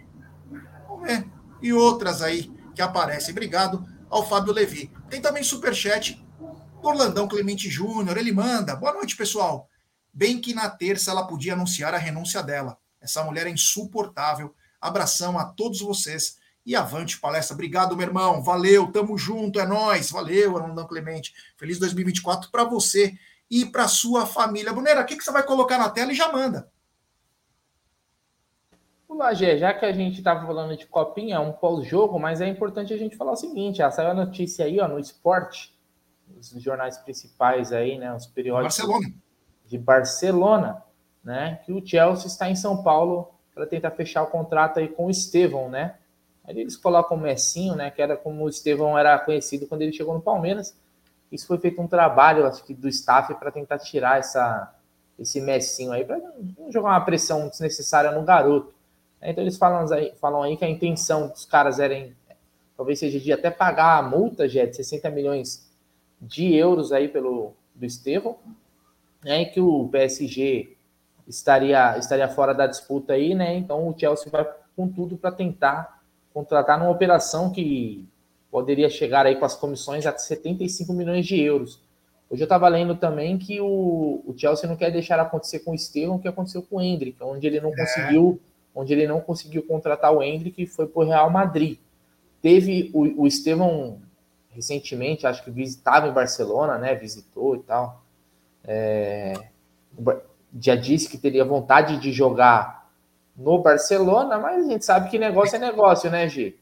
Vamos 0.87 1.07
ver. 1.07 1.27
E 1.61 1.71
outras 1.71 2.21
aí 2.21 2.51
que 2.73 2.81
aparecem. 2.81 3.31
Obrigado 3.31 3.85
ao 4.09 4.27
Fábio 4.27 4.51
Levi. 4.53 4.91
Tem 5.09 5.21
também 5.21 5.43
superchat 5.43 6.21
do 6.81 6.87
Orlandão 6.87 7.27
Clemente 7.27 7.69
Júnior. 7.69 8.17
Ele 8.17 8.31
manda. 8.31 8.75
Boa 8.75 8.93
noite, 8.93 9.15
pessoal. 9.15 9.69
Bem 10.13 10.39
que 10.39 10.53
na 10.53 10.69
terça 10.69 11.11
ela 11.11 11.25
podia 11.25 11.53
anunciar 11.53 11.93
a 11.93 11.97
renúncia 11.97 12.43
dela. 12.43 12.77
Essa 12.99 13.23
mulher 13.23 13.47
é 13.47 13.49
insuportável. 13.49 14.53
Abração 14.79 15.37
a 15.37 15.45
todos 15.45 15.79
vocês 15.79 16.37
e 16.65 16.75
avante 16.75 17.19
palestra. 17.19 17.53
Obrigado, 17.53 17.95
meu 17.95 18.05
irmão. 18.05 18.43
Valeu, 18.43 18.91
tamo 18.91 19.17
junto, 19.17 19.59
é 19.59 19.65
nós. 19.65 20.11
Valeu, 20.11 20.57
Arnaldão 20.57 20.87
Clemente. 20.87 21.33
Feliz 21.57 21.79
2024 21.79 22.51
para 22.51 22.63
você 22.63 23.17
e 23.49 23.65
para 23.65 23.87
sua 23.87 24.25
família. 24.25 24.73
Brunera, 24.73 25.01
o 25.01 25.05
que, 25.05 25.15
que 25.15 25.23
você 25.23 25.31
vai 25.31 25.43
colocar 25.43 25.77
na 25.77 25.89
tela 25.89 26.11
e 26.11 26.15
já 26.15 26.31
manda? 26.31 26.71
Olá, 29.07 29.33
Gê, 29.33 29.57
já 29.57 29.73
que 29.73 29.85
a 29.85 29.91
gente 29.91 30.19
estava 30.19 30.45
falando 30.47 30.77
de 30.77 30.87
copinha, 30.87 31.41
um 31.41 31.51
pós-jogo, 31.51 32.17
mas 32.17 32.39
é 32.39 32.47
importante 32.47 32.93
a 32.93 32.97
gente 32.97 33.17
falar 33.17 33.33
o 33.33 33.35
seguinte: 33.35 33.79
saiu 33.91 34.11
a 34.11 34.13
notícia 34.13 34.65
aí 34.65 34.79
ó, 34.79 34.87
no 34.87 34.97
esporte 34.97 35.77
os 36.39 36.49
jornais 36.63 36.97
principais 36.97 37.73
aí, 37.73 37.97
né? 37.97 38.13
Os 38.15 38.25
periódicos 38.25 38.77
Barcelona. 38.77 39.13
De 39.71 39.77
Barcelona, 39.77 40.83
né? 41.23 41.61
Que 41.65 41.71
o 41.71 41.85
Chelsea 41.85 42.27
está 42.27 42.49
em 42.49 42.55
São 42.55 42.83
Paulo 42.83 43.31
para 43.55 43.65
tentar 43.65 43.91
fechar 43.91 44.21
o 44.21 44.27
contrato 44.27 44.79
aí 44.79 44.89
com 44.89 45.05
o 45.05 45.09
Estevão, 45.09 45.69
né? 45.69 45.95
Aí 46.43 46.59
eles 46.59 46.75
colocam 46.75 47.15
o 47.15 47.19
Messinho, 47.19 47.73
né? 47.73 47.89
Que 47.89 48.01
era 48.01 48.17
como 48.17 48.43
o 48.43 48.49
Estevão 48.49 48.99
era 48.99 49.17
conhecido 49.17 49.65
quando 49.67 49.83
ele 49.83 49.93
chegou 49.93 50.13
no 50.13 50.21
Palmeiras. 50.21 50.75
Isso 51.31 51.47
foi 51.47 51.57
feito 51.57 51.81
um 51.81 51.87
trabalho, 51.87 52.45
acho 52.45 52.61
que, 52.65 52.73
do 52.73 52.89
staff 52.89 53.33
para 53.35 53.49
tentar 53.49 53.79
tirar 53.79 54.19
essa, 54.19 54.75
esse 55.17 55.39
Messinho 55.39 55.93
aí, 55.93 56.03
para 56.03 56.17
não 56.17 56.69
jogar 56.69 56.89
uma 56.89 57.05
pressão 57.05 57.47
desnecessária 57.47 58.11
no 58.11 58.23
garoto. 58.23 58.73
Então 59.21 59.41
eles 59.41 59.55
falam 59.55 59.89
aí, 59.93 60.13
falam 60.19 60.43
aí 60.43 60.57
que 60.57 60.65
a 60.65 60.69
intenção 60.69 61.29
dos 61.29 61.45
caras 61.45 61.79
era, 61.79 62.09
talvez 62.75 62.99
seja 62.99 63.17
de 63.17 63.31
até 63.31 63.49
pagar 63.49 63.99
a 63.99 64.01
multa, 64.01 64.49
já 64.49 64.65
de 64.65 64.75
60 64.75 65.09
milhões 65.11 65.71
de 66.19 66.53
euros 66.53 66.91
aí 66.91 67.07
pelo 67.07 67.53
do 67.73 67.85
Estevão, 67.85 68.37
né? 69.23 69.45
Que 69.45 69.59
o 69.59 69.87
PSG 69.89 70.75
estaria, 71.27 71.97
estaria 71.97 72.27
fora 72.27 72.53
da 72.53 72.67
disputa 72.67 73.13
aí, 73.13 73.33
né? 73.33 73.55
Então 73.55 73.87
o 73.87 73.97
Chelsea 73.97 74.31
vai 74.31 74.47
com 74.75 74.87
tudo 74.87 75.17
para 75.17 75.31
tentar 75.31 76.01
contratar 76.33 76.79
numa 76.79 76.91
operação 76.91 77.51
que 77.51 78.07
poderia 78.49 78.89
chegar 78.89 79.25
aí 79.25 79.35
com 79.35 79.45
as 79.45 79.55
comissões 79.55 80.05
a 80.05 80.17
75 80.17 80.93
milhões 80.93 81.25
de 81.25 81.39
euros. 81.39 81.79
Hoje 82.29 82.43
eu 82.43 82.45
estava 82.45 82.67
lendo 82.67 82.95
também 82.95 83.37
que 83.37 83.59
o, 83.59 84.23
o, 84.25 84.33
Chelsea 84.37 84.67
não 84.67 84.77
quer 84.77 84.91
deixar 84.91 85.19
acontecer 85.19 85.59
com 85.59 85.71
o 85.71 85.75
Estevão 85.75 86.15
o 86.15 86.19
que 86.19 86.27
aconteceu 86.27 86.61
com 86.61 86.77
o 86.77 86.81
Hendrick, 86.81 87.21
onde 87.21 87.45
ele 87.45 87.59
não 87.59 87.71
é. 87.71 87.75
conseguiu, 87.75 88.39
onde 88.73 88.93
ele 88.93 89.05
não 89.05 89.19
conseguiu 89.19 89.63
contratar 89.63 90.13
o 90.13 90.23
Hendrick 90.23 90.61
e 90.61 90.65
foi 90.65 90.87
para 90.87 91.01
o 91.01 91.05
Real 91.05 91.29
Madrid. 91.29 91.77
Teve 92.41 92.89
o, 92.93 93.23
o 93.23 93.27
Estevão 93.27 93.99
recentemente, 94.49 95.27
acho 95.27 95.43
que 95.43 95.51
visitava 95.51 96.07
em 96.07 96.13
Barcelona, 96.13 96.77
né? 96.77 96.95
Visitou 96.95 97.55
e 97.55 97.59
tal. 97.59 98.00
É, 98.63 99.33
já 100.59 100.75
disse 100.75 101.09
que 101.09 101.17
teria 101.17 101.45
vontade 101.45 101.97
de 101.97 102.11
jogar 102.11 102.89
no 103.35 103.59
Barcelona, 103.59 104.37
mas 104.37 104.65
a 104.65 104.69
gente 104.69 104.85
sabe 104.85 105.09
que 105.09 105.17
negócio 105.17 105.55
é 105.55 105.59
negócio, 105.59 106.09
né, 106.09 106.27
Gi? 106.27 106.59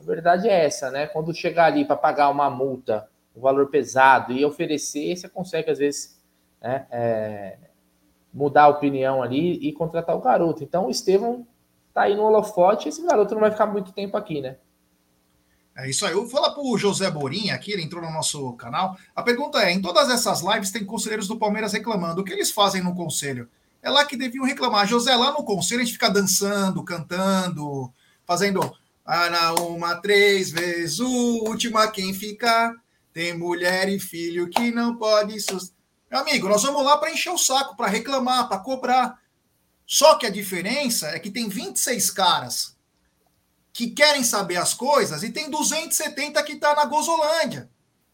A 0.00 0.04
verdade 0.04 0.48
é 0.48 0.64
essa, 0.64 0.90
né? 0.90 1.06
Quando 1.06 1.34
chegar 1.34 1.66
ali 1.66 1.84
para 1.84 1.96
pagar 1.96 2.28
uma 2.28 2.50
multa, 2.50 3.08
um 3.34 3.40
valor 3.40 3.68
pesado 3.68 4.32
e 4.32 4.44
oferecer, 4.44 5.16
você 5.16 5.28
consegue, 5.28 5.70
às 5.70 5.78
vezes, 5.78 6.20
né, 6.60 6.86
é, 6.90 7.58
mudar 8.32 8.64
a 8.64 8.68
opinião 8.68 9.22
ali 9.22 9.54
e 9.66 9.72
contratar 9.72 10.16
o 10.16 10.20
garoto. 10.20 10.62
Então, 10.62 10.86
o 10.86 10.90
Estevão 10.90 11.46
tá 11.92 12.02
aí 12.02 12.16
no 12.16 12.24
holofote, 12.24 12.88
esse 12.88 13.04
garoto 13.06 13.34
não 13.34 13.40
vai 13.40 13.50
ficar 13.50 13.66
muito 13.66 13.92
tempo 13.92 14.16
aqui, 14.16 14.40
né? 14.40 14.56
É 15.76 15.90
isso 15.90 16.06
aí. 16.06 16.12
Eu 16.12 16.22
vou 16.22 16.30
falar 16.30 16.50
para 16.50 16.62
o 16.62 16.78
José 16.78 17.10
Borinha 17.10 17.54
aqui, 17.54 17.72
ele 17.72 17.82
entrou 17.82 18.02
no 18.02 18.12
nosso 18.12 18.52
canal. 18.54 18.96
A 19.14 19.22
pergunta 19.22 19.58
é: 19.58 19.72
em 19.72 19.82
todas 19.82 20.08
essas 20.08 20.40
lives 20.40 20.70
tem 20.70 20.84
conselheiros 20.84 21.26
do 21.26 21.38
Palmeiras 21.38 21.72
reclamando. 21.72 22.20
O 22.20 22.24
que 22.24 22.32
eles 22.32 22.50
fazem 22.50 22.82
no 22.82 22.94
conselho? 22.94 23.48
É 23.82 23.90
lá 23.90 24.04
que 24.04 24.16
deviam 24.16 24.44
reclamar. 24.44 24.86
José, 24.86 25.14
lá 25.14 25.32
no 25.32 25.44
conselho 25.44 25.82
a 25.82 25.84
gente 25.84 25.94
fica 25.94 26.08
dançando, 26.08 26.84
cantando, 26.84 27.92
fazendo 28.24 28.72
ah, 29.04 29.28
na 29.28 29.54
uma, 29.54 29.96
três 29.96 30.50
vezes, 30.50 31.00
o 31.00 31.44
última 31.44 31.88
quem 31.88 32.14
ficar. 32.14 32.72
Tem 33.12 33.36
mulher 33.36 33.88
e 33.88 34.00
filho 34.00 34.48
que 34.48 34.70
não 34.70 34.96
pode. 34.96 35.38
Sus... 35.40 35.72
Meu 36.10 36.20
amigo, 36.20 36.48
nós 36.48 36.62
vamos 36.62 36.84
lá 36.84 36.96
para 36.96 37.10
encher 37.10 37.30
o 37.30 37.38
saco, 37.38 37.76
para 37.76 37.88
reclamar, 37.88 38.48
para 38.48 38.58
cobrar. 38.58 39.18
Só 39.86 40.14
que 40.14 40.26
a 40.26 40.30
diferença 40.30 41.08
é 41.08 41.18
que 41.18 41.30
tem 41.30 41.48
26 41.48 42.10
caras 42.10 42.73
que 43.74 43.90
querem 43.90 44.22
saber 44.22 44.56
as 44.56 44.72
coisas 44.72 45.24
e 45.24 45.32
tem 45.32 45.50
270 45.50 46.40
que 46.44 46.52
está 46.52 46.76
na 46.76 46.84
Gozolândia, 46.84 47.68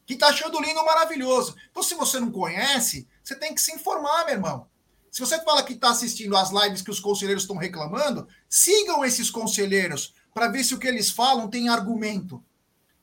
que 0.07 0.15
está 0.15 0.29
achando 0.29 0.59
lindo 0.59 0.83
maravilhoso. 0.83 1.55
Então, 1.71 1.83
se 1.83 1.95
você 1.95 2.19
não 2.19 2.33
conhece, 2.33 3.07
você 3.23 3.37
tem 3.37 3.55
que 3.55 3.61
se 3.61 3.71
informar, 3.71 4.25
meu 4.25 4.37
irmão. 4.37 4.67
Se 5.11 5.21
você 5.21 5.39
fala 5.45 5.63
que 5.63 5.75
está 5.75 5.91
assistindo 5.91 6.35
as 6.35 6.51
lives 6.51 6.81
que 6.81 6.91
os 6.91 6.99
conselheiros 6.99 7.43
estão 7.43 7.59
reclamando, 7.59 8.27
sigam 8.49 9.05
esses 9.05 9.29
conselheiros 9.29 10.15
para 10.33 10.49
ver 10.49 10.65
se 10.65 10.75
o 10.75 10.79
que 10.79 10.89
eles 10.89 11.11
falam 11.11 11.51
tem 11.51 11.69
argumento. 11.69 12.43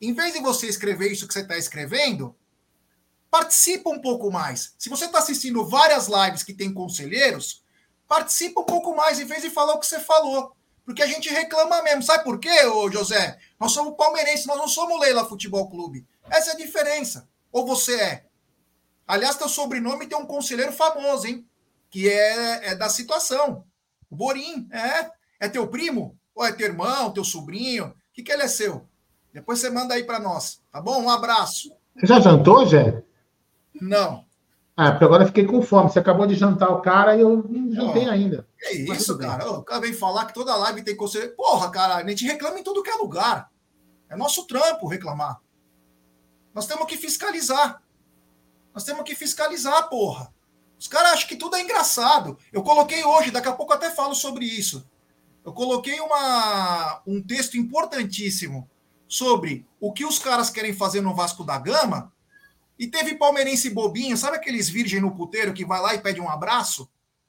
Em 0.02 0.12
vez 0.12 0.34
de 0.34 0.40
você 0.40 0.66
escrever 0.66 1.12
isso 1.12 1.28
que 1.28 1.34
você 1.34 1.42
está 1.42 1.60
escrevendo, 1.60 2.36
participa 3.30 3.92
um 3.92 4.02
pouco 4.02 4.32
mais. 4.32 4.74
Se 4.80 4.90
você 4.90 5.06
está 5.06 5.20
assistindo 5.20 5.64
várias 5.64 6.08
lives 6.08 6.42
que 6.42 6.56
tem 6.56 6.74
conselheiros, 6.74 7.64
participa 8.08 8.62
um 8.62 8.66
pouco 8.66 8.96
mais 8.96 9.20
em 9.20 9.26
vez 9.26 9.44
de 9.44 9.52
falar 9.52 9.76
o 9.76 9.80
que 9.80 9.86
você 9.86 10.00
falou. 10.00 10.57
Porque 10.88 11.04
a 11.04 11.06
gente 11.06 11.30
reclama 11.30 11.84
mesmo. 11.84 12.02
Sabe 12.02 12.24
por 12.24 12.40
quê, 12.40 12.66
ô 12.66 12.90
José? 12.90 13.38
Nós 13.60 13.74
somos 13.74 13.98
palmeirenses, 13.98 14.46
nós 14.46 14.56
não 14.56 14.70
somos 14.70 14.98
Leila 15.02 15.26
Futebol 15.26 15.70
Clube. 15.70 16.08
Essa 16.30 16.52
é 16.52 16.54
a 16.54 16.58
diferença. 16.58 17.28
Ou 17.52 17.66
você 17.68 18.00
é? 18.00 18.26
Aliás, 19.06 19.36
teu 19.36 19.50
sobrenome 19.50 20.08
tem 20.08 20.18
um 20.18 20.26
conselheiro 20.26 20.72
famoso, 20.72 21.28
hein? 21.28 21.46
Que 21.90 22.08
é, 22.08 22.70
é 22.70 22.76
da 22.76 22.88
situação. 22.88 23.66
O 24.10 24.16
Borim, 24.16 24.66
é. 24.72 25.12
É 25.42 25.50
teu 25.50 25.68
primo? 25.68 26.18
Ou 26.34 26.46
é 26.46 26.54
teu 26.54 26.68
irmão, 26.68 27.12
teu 27.12 27.26
sobrinho? 27.26 27.88
O 27.88 27.94
que, 28.14 28.24
que 28.24 28.32
ele 28.32 28.44
é 28.44 28.48
seu? 28.48 28.88
Depois 29.34 29.60
você 29.60 29.70
manda 29.70 29.94
aí 29.94 30.06
para 30.06 30.22
nós, 30.22 30.62
tá 30.72 30.80
bom? 30.80 31.04
Um 31.04 31.10
abraço. 31.10 31.70
Você 31.98 32.08
já 32.08 32.22
jantou, 32.22 32.66
Jé? 32.66 33.04
Não. 33.74 34.26
Ah, 34.80 34.92
porque 34.92 35.06
agora 35.06 35.24
eu 35.24 35.28
fiquei 35.28 35.44
com 35.44 35.60
fome. 35.64 35.90
Você 35.90 35.98
acabou 35.98 36.28
de 36.28 36.36
jantar 36.36 36.70
o 36.70 36.82
cara 36.82 37.18
e 37.18 37.22
eu 37.22 37.44
não 37.50 37.74
jantei 37.74 38.08
oh, 38.08 38.12
ainda. 38.12 38.48
É 38.62 38.74
isso, 38.76 39.18
cara. 39.18 39.50
O 39.50 39.64
cara 39.64 39.82
vem 39.82 39.92
falar 39.92 40.26
que 40.26 40.36
toda 40.36 40.56
live 40.56 40.84
tem 40.84 40.96
conselho. 40.96 41.36
Porra, 41.36 41.72
cara, 41.72 41.96
a 41.96 42.08
gente 42.08 42.24
reclama 42.28 42.60
em 42.60 42.64
tudo 42.64 42.84
que 42.84 42.90
é 42.92 42.94
lugar. 42.94 43.50
É 44.08 44.16
nosso 44.16 44.46
trampo 44.46 44.88
reclamar. 44.88 45.42
Nós 46.54 46.68
temos 46.68 46.86
que 46.86 46.96
fiscalizar. 46.96 47.82
Nós 48.72 48.84
temos 48.84 49.04
que 49.04 49.16
fiscalizar, 49.16 49.90
porra. 49.90 50.32
Os 50.80 50.88
caras 50.88 51.14
acham 51.14 51.28
que 51.28 51.36
tudo 51.36 51.56
é 51.56 51.62
engraçado. 51.64 52.38
Eu 52.54 52.62
coloquei 52.62 53.04
hoje, 53.04 53.32
daqui 53.32 53.48
a 53.48 53.54
pouco 53.54 53.74
até 53.74 53.90
falo 53.90 54.14
sobre 54.14 54.46
isso. 54.46 54.88
Eu 55.44 55.54
coloquei 55.54 56.00
uma, 56.00 57.02
um 57.08 57.20
texto 57.20 57.58
importantíssimo 57.58 58.70
sobre 59.08 59.66
o 59.80 59.92
que 59.92 60.06
os 60.06 60.20
caras 60.20 60.52
querem 60.52 60.74
fazer 60.74 61.02
no 61.02 61.16
Vasco 61.16 61.44
da 61.44 61.58
Gama 61.58 62.14
e 62.78 62.88
teve 62.88 63.16
palmeirense 63.16 63.70
bobinho, 63.70 64.18
sabe 64.18 64.38
aqueles 64.38 64.70
virgem 64.70 65.02
no 65.02 65.16
puteiro 65.16 65.54
que 65.54 65.66
vai 65.66 65.82
lá 65.82 65.96
e 65.96 66.02
pede 66.02 66.22
um 66.22 66.30
abraço? 66.30 66.84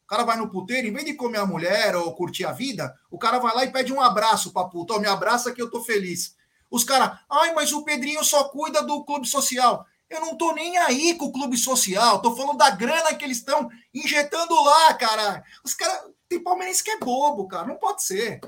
O 0.05 0.07
cara 0.09 0.25
vai 0.25 0.37
no 0.37 0.51
puteiro, 0.51 0.87
em 0.87 0.93
vez 0.93 1.05
de 1.05 1.15
comer 1.15 1.39
a 1.39 1.47
mulher 1.47 1.95
ou 1.95 2.15
curtir 2.15 2.45
a 2.45 2.53
vida, 2.53 2.95
o 3.11 3.19
cara 3.19 3.39
vai 3.39 3.55
lá 3.55 3.65
e 3.65 3.71
pede 3.71 3.93
um 3.93 4.01
abraço 4.01 4.53
pra 4.53 4.65
puta. 4.65 4.95
Oh, 4.95 5.01
me 5.01 5.07
abraça 5.07 5.53
que 5.53 5.61
eu 5.61 5.71
tô 5.71 5.83
feliz. 5.83 6.35
Os 6.71 6.83
caras, 6.83 7.19
ai, 7.31 7.53
mas 7.55 7.73
o 7.73 7.85
Pedrinho 7.85 8.25
só 8.25 8.45
cuida 8.45 8.83
do 8.83 9.05
clube 9.05 9.27
social. 9.27 9.87
Eu 10.09 10.21
não 10.21 10.37
tô 10.37 10.53
nem 10.53 10.79
aí 10.79 11.15
com 11.15 11.27
o 11.27 11.33
clube 11.33 11.59
social, 11.59 12.23
tô 12.23 12.35
falando 12.35 12.57
da 12.57 12.71
grana 12.71 13.15
que 13.15 13.25
eles 13.25 13.39
estão 13.39 13.71
injetando 13.93 14.55
lá, 14.63 14.95
cara. 14.95 15.45
Os 15.63 15.75
caras, 15.75 16.11
tem 16.29 16.43
palmeirense 16.43 16.83
que 16.83 16.91
é 16.91 16.99
bobo, 16.99 17.47
cara. 17.47 17.67
Não 17.67 17.77
pode 17.77 18.03
ser. 18.03 18.41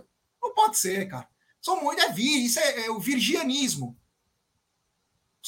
Não 0.43 0.55
pode 0.55 0.79
ser, 0.79 1.07
cara. 1.09 1.29
São 1.61 1.83
muito, 1.83 2.01
é 2.01 2.11
isso 2.19 2.59
é, 2.59 2.87
é 2.87 2.91
o 2.91 2.99
virgianismo. 2.99 3.97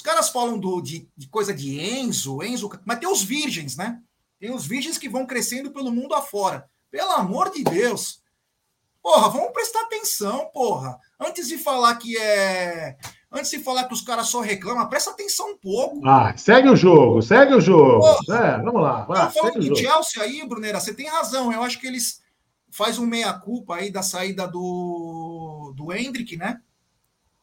Os 0.02 0.04
caras 0.04 0.30
falam 0.30 0.58
do, 0.58 0.80
de, 0.80 1.08
de, 1.16 1.28
coisa 1.28 1.54
de 1.54 1.80
Enzo, 1.80 2.42
Enzo, 2.42 2.68
mas 2.84 2.98
tem 2.98 3.08
os 3.08 3.22
virgens, 3.22 3.76
né? 3.76 4.00
Tem 4.40 4.52
os 4.52 4.66
virgens 4.66 4.98
que 4.98 5.08
vão 5.08 5.24
crescendo 5.24 5.70
pelo 5.70 5.92
mundo 5.92 6.12
afora. 6.12 6.68
Pelo 6.90 7.12
amor 7.12 7.52
de 7.52 7.62
Deus. 7.62 8.20
Porra, 9.00 9.28
vamos 9.28 9.52
prestar 9.52 9.82
atenção, 9.82 10.50
porra. 10.52 10.98
Antes 11.20 11.46
de 11.46 11.56
falar 11.56 11.94
que 11.94 12.18
é. 12.18 12.96
Antes 13.30 13.52
de 13.52 13.60
falar 13.60 13.84
que 13.84 13.94
os 13.94 14.00
caras 14.00 14.26
só 14.26 14.40
reclamam, 14.40 14.88
presta 14.88 15.12
atenção 15.12 15.52
um 15.52 15.56
pouco. 15.56 16.04
Ah, 16.04 16.36
segue 16.36 16.68
o 16.68 16.74
jogo, 16.74 17.22
segue 17.22 17.54
o 17.54 17.60
jogo. 17.60 18.04
É, 18.28 18.58
vamos 18.58 18.82
lá. 18.82 19.04
Vai, 19.04 19.26
eu 19.26 19.30
falo 19.30 19.52
do 19.52 19.76
Chelsea 19.76 20.20
aí, 20.20 20.44
Brunera, 20.44 20.80
você 20.80 20.92
tem 20.92 21.06
razão. 21.06 21.52
Eu 21.52 21.62
acho 21.62 21.78
que 21.78 21.86
eles 21.86 22.20
faz 22.72 22.98
um 22.98 23.06
meia-culpa 23.06 23.76
aí 23.76 23.88
da 23.88 24.02
saída 24.02 24.48
do, 24.48 25.72
do 25.76 25.92
Hendrick, 25.92 26.36
né? 26.36 26.60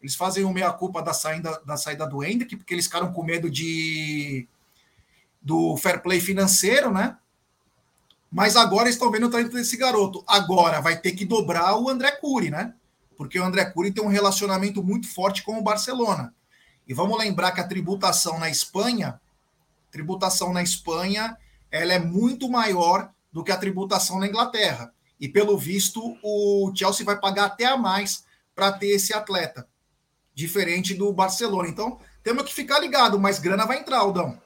Eles 0.01 0.15
fazem 0.15 0.45
o 0.45 0.53
meia-culpa 0.53 1.01
da 1.01 1.13
saída, 1.13 1.61
da 1.65 1.75
saída 1.75 2.07
do 2.07 2.23
Hendrick, 2.23 2.55
porque 2.55 2.73
eles 2.73 2.85
ficaram 2.85 3.11
com 3.11 3.23
medo 3.23 3.49
de 3.49 4.47
do 5.41 5.75
fair 5.77 6.01
play 6.01 6.19
financeiro, 6.19 6.91
né? 6.91 7.17
Mas 8.31 8.55
agora 8.55 8.89
estão 8.89 9.11
vendo 9.11 9.27
o 9.27 9.29
talento 9.29 9.53
desse 9.53 9.75
garoto. 9.75 10.23
Agora 10.27 10.79
vai 10.79 10.97
ter 10.99 11.13
que 11.13 11.25
dobrar 11.25 11.77
o 11.77 11.89
André 11.89 12.11
Cury, 12.11 12.49
né? 12.49 12.73
Porque 13.17 13.39
o 13.39 13.43
André 13.43 13.65
Cury 13.65 13.91
tem 13.91 14.03
um 14.03 14.09
relacionamento 14.09 14.83
muito 14.83 15.07
forte 15.07 15.43
com 15.43 15.57
o 15.57 15.63
Barcelona. 15.63 16.33
E 16.87 16.93
vamos 16.93 17.17
lembrar 17.17 17.51
que 17.51 17.59
a 17.59 17.67
tributação 17.67 18.39
na 18.39 18.49
Espanha, 18.49 19.19
tributação 19.91 20.53
na 20.53 20.63
Espanha, 20.63 21.37
ela 21.71 21.93
é 21.93 21.99
muito 21.99 22.49
maior 22.49 23.11
do 23.31 23.43
que 23.43 23.51
a 23.51 23.57
tributação 23.57 24.19
na 24.19 24.27
Inglaterra. 24.27 24.93
E 25.19 25.27
pelo 25.27 25.57
visto, 25.57 26.17
o 26.23 26.71
Chelsea 26.73 27.05
vai 27.05 27.19
pagar 27.19 27.45
até 27.45 27.65
a 27.65 27.75
mais 27.75 28.23
para 28.55 28.71
ter 28.71 28.87
esse 28.87 29.13
atleta 29.13 29.67
diferente 30.39 30.93
do 30.93 31.11
Barcelona. 31.11 31.67
Então, 31.67 31.99
temos 32.23 32.43
que 32.43 32.53
ficar 32.53 32.79
ligado, 32.79 33.19
mas 33.19 33.39
grana 33.39 33.65
vai 33.65 33.79
entrar, 33.79 33.99
Aldão. 33.99 34.39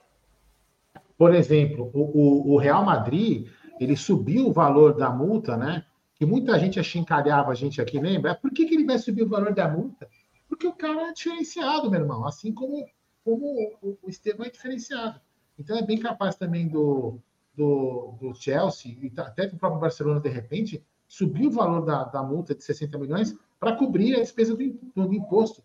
Por 1.17 1.33
exemplo, 1.33 1.91
o, 1.93 2.53
o, 2.53 2.57
Real 2.57 2.83
Madrid, 2.83 3.47
ele 3.79 3.95
subiu 3.95 4.47
o 4.47 4.53
valor 4.53 4.95
da 4.95 5.09
multa, 5.09 5.55
né? 5.55 5.85
Que 6.15 6.25
muita 6.25 6.57
gente 6.59 6.79
achincalhava 6.79 7.51
a 7.51 7.55
gente 7.55 7.81
aqui, 7.81 7.99
lembra? 7.99 8.35
Por 8.35 8.51
que, 8.51 8.65
que 8.65 8.73
ele 8.73 8.85
vai 8.85 8.97
subir 8.97 9.23
o 9.23 9.29
valor 9.29 9.53
da 9.53 9.67
multa? 9.67 10.09
Porque 10.49 10.67
o 10.67 10.73
cara 10.73 11.09
é 11.09 11.13
diferenciado, 11.13 11.89
meu 11.89 12.01
irmão. 12.01 12.25
Assim 12.25 12.51
como 12.51 12.85
como 13.23 13.77
o, 13.81 13.97
o 14.01 14.09
Estevão 14.09 14.45
é 14.45 14.49
diferenciado. 14.49 15.19
Então 15.57 15.77
é 15.77 15.81
bem 15.81 15.97
capaz 15.97 16.35
também 16.35 16.67
do, 16.67 17.19
do, 17.55 18.17
do 18.19 18.35
Chelsea 18.35 18.97
e 19.01 19.11
até 19.17 19.47
do 19.47 19.57
próprio 19.57 19.79
Barcelona, 19.79 20.19
de 20.19 20.29
repente, 20.29 20.83
subir 21.07 21.47
o 21.47 21.51
valor 21.51 21.85
da, 21.85 22.03
da 22.03 22.21
multa 22.21 22.53
de 22.53 22.63
60 22.63 22.97
milhões 22.97 23.37
para 23.59 23.75
cobrir 23.75 24.15
a 24.15 24.19
despesa 24.19 24.55
do, 24.55 24.73
do 24.95 25.13
imposto. 25.13 25.63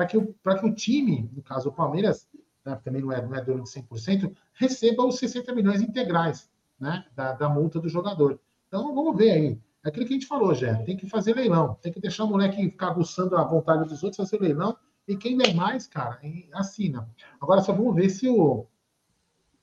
Para 0.00 0.06
que, 0.06 0.16
o, 0.16 0.32
que 0.32 0.66
o 0.66 0.74
time, 0.74 1.30
no 1.30 1.42
caso 1.42 1.68
o 1.68 1.72
Palmeiras, 1.72 2.26
né, 2.64 2.80
também 2.82 3.02
não 3.02 3.12
é, 3.12 3.20
não 3.20 3.34
é 3.34 3.44
dono 3.44 3.64
de 3.64 3.68
100%, 3.68 4.34
receba 4.54 5.04
os 5.04 5.18
60 5.18 5.54
milhões 5.54 5.82
integrais 5.82 6.50
né, 6.80 7.04
da, 7.14 7.34
da 7.34 7.50
multa 7.50 7.78
do 7.78 7.86
jogador. 7.86 8.40
Então 8.66 8.94
vamos 8.94 9.14
ver 9.14 9.30
aí. 9.30 9.60
É 9.84 9.90
aquilo 9.90 10.06
que 10.06 10.14
a 10.14 10.16
gente 10.16 10.26
falou, 10.26 10.54
já. 10.54 10.74
Tem 10.84 10.96
que 10.96 11.06
fazer 11.06 11.36
leilão. 11.36 11.74
Tem 11.82 11.92
que 11.92 12.00
deixar 12.00 12.24
o 12.24 12.28
moleque 12.28 12.70
ficar 12.70 12.88
aguçando 12.88 13.36
a 13.36 13.44
vontade 13.44 13.86
dos 13.86 14.02
outros, 14.02 14.16
fazer 14.16 14.40
leilão. 14.40 14.74
E 15.06 15.14
quem 15.16 15.36
der 15.36 15.54
mais, 15.54 15.86
cara, 15.86 16.18
assina. 16.54 17.06
Agora 17.38 17.60
só 17.60 17.70
vamos 17.74 17.94
ver 17.94 18.08
se 18.08 18.26
o, 18.26 18.66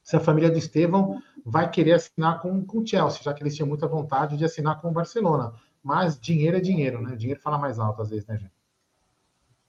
se 0.03 0.15
a 0.17 0.19
família 0.19 0.51
do 0.51 0.57
Estevão 0.59 1.19
vai 1.43 1.67
querer 1.67 1.93
assinar 1.93 2.41
com, 2.41 2.63
com 2.63 2.77
o 2.77 2.85
Chelsea, 2.85 3.23
já 3.23 3.33
que 3.33 3.41
eles 3.41 3.55
tinham 3.55 3.67
muita 3.67 3.87
vontade 3.87 4.37
de 4.37 4.45
assinar 4.45 4.79
com 4.81 4.89
o 4.89 4.93
Barcelona. 4.93 5.53
Mas 5.81 6.19
dinheiro 6.19 6.57
é 6.57 6.61
dinheiro, 6.61 7.01
né? 7.01 7.15
Dinheiro 7.15 7.41
fala 7.41 7.57
mais 7.57 7.79
alto 7.79 8.03
às 8.03 8.11
vezes, 8.11 8.27
né, 8.27 8.37
gente? 8.37 8.56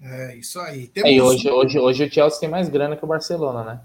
É, 0.01 0.37
isso 0.37 0.61
aí. 0.61 0.87
Temos... 0.89 1.11
É, 1.11 1.23
hoje, 1.23 1.51
hoje, 1.51 1.79
hoje 1.79 2.05
o 2.05 2.11
Chelsea 2.11 2.41
tem 2.41 2.49
mais 2.49 2.69
grana 2.69 2.97
que 2.97 3.05
o 3.05 3.09
Barcelona, 3.09 3.65
né? 3.65 3.81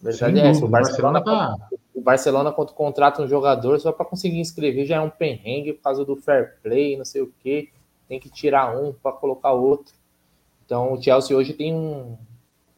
A 0.00 0.04
verdade 0.04 0.38
Sim, 0.38 0.46
é 0.46 0.50
essa. 0.50 0.64
O 0.64 0.68
Barcelona, 0.68 1.20
Barcelona 1.20 1.58
tá... 1.58 1.68
o 1.94 2.00
Barcelona, 2.00 2.52
quando 2.52 2.72
contrata 2.72 3.22
um 3.22 3.28
jogador, 3.28 3.78
só 3.78 3.92
para 3.92 4.06
conseguir 4.06 4.40
inscrever 4.40 4.86
já 4.86 4.96
é 4.96 5.00
um 5.00 5.10
perrengue 5.10 5.74
por 5.74 5.82
causa 5.82 6.04
do 6.04 6.16
fair 6.16 6.56
play, 6.62 6.96
não 6.96 7.04
sei 7.04 7.22
o 7.22 7.32
quê. 7.42 7.68
Tem 8.08 8.18
que 8.18 8.30
tirar 8.30 8.76
um 8.76 8.92
para 8.92 9.12
colocar 9.12 9.52
outro. 9.52 9.92
Então 10.64 10.94
o 10.94 11.02
Chelsea 11.02 11.36
hoje 11.36 11.52
tem 11.52 11.74
um 11.74 12.16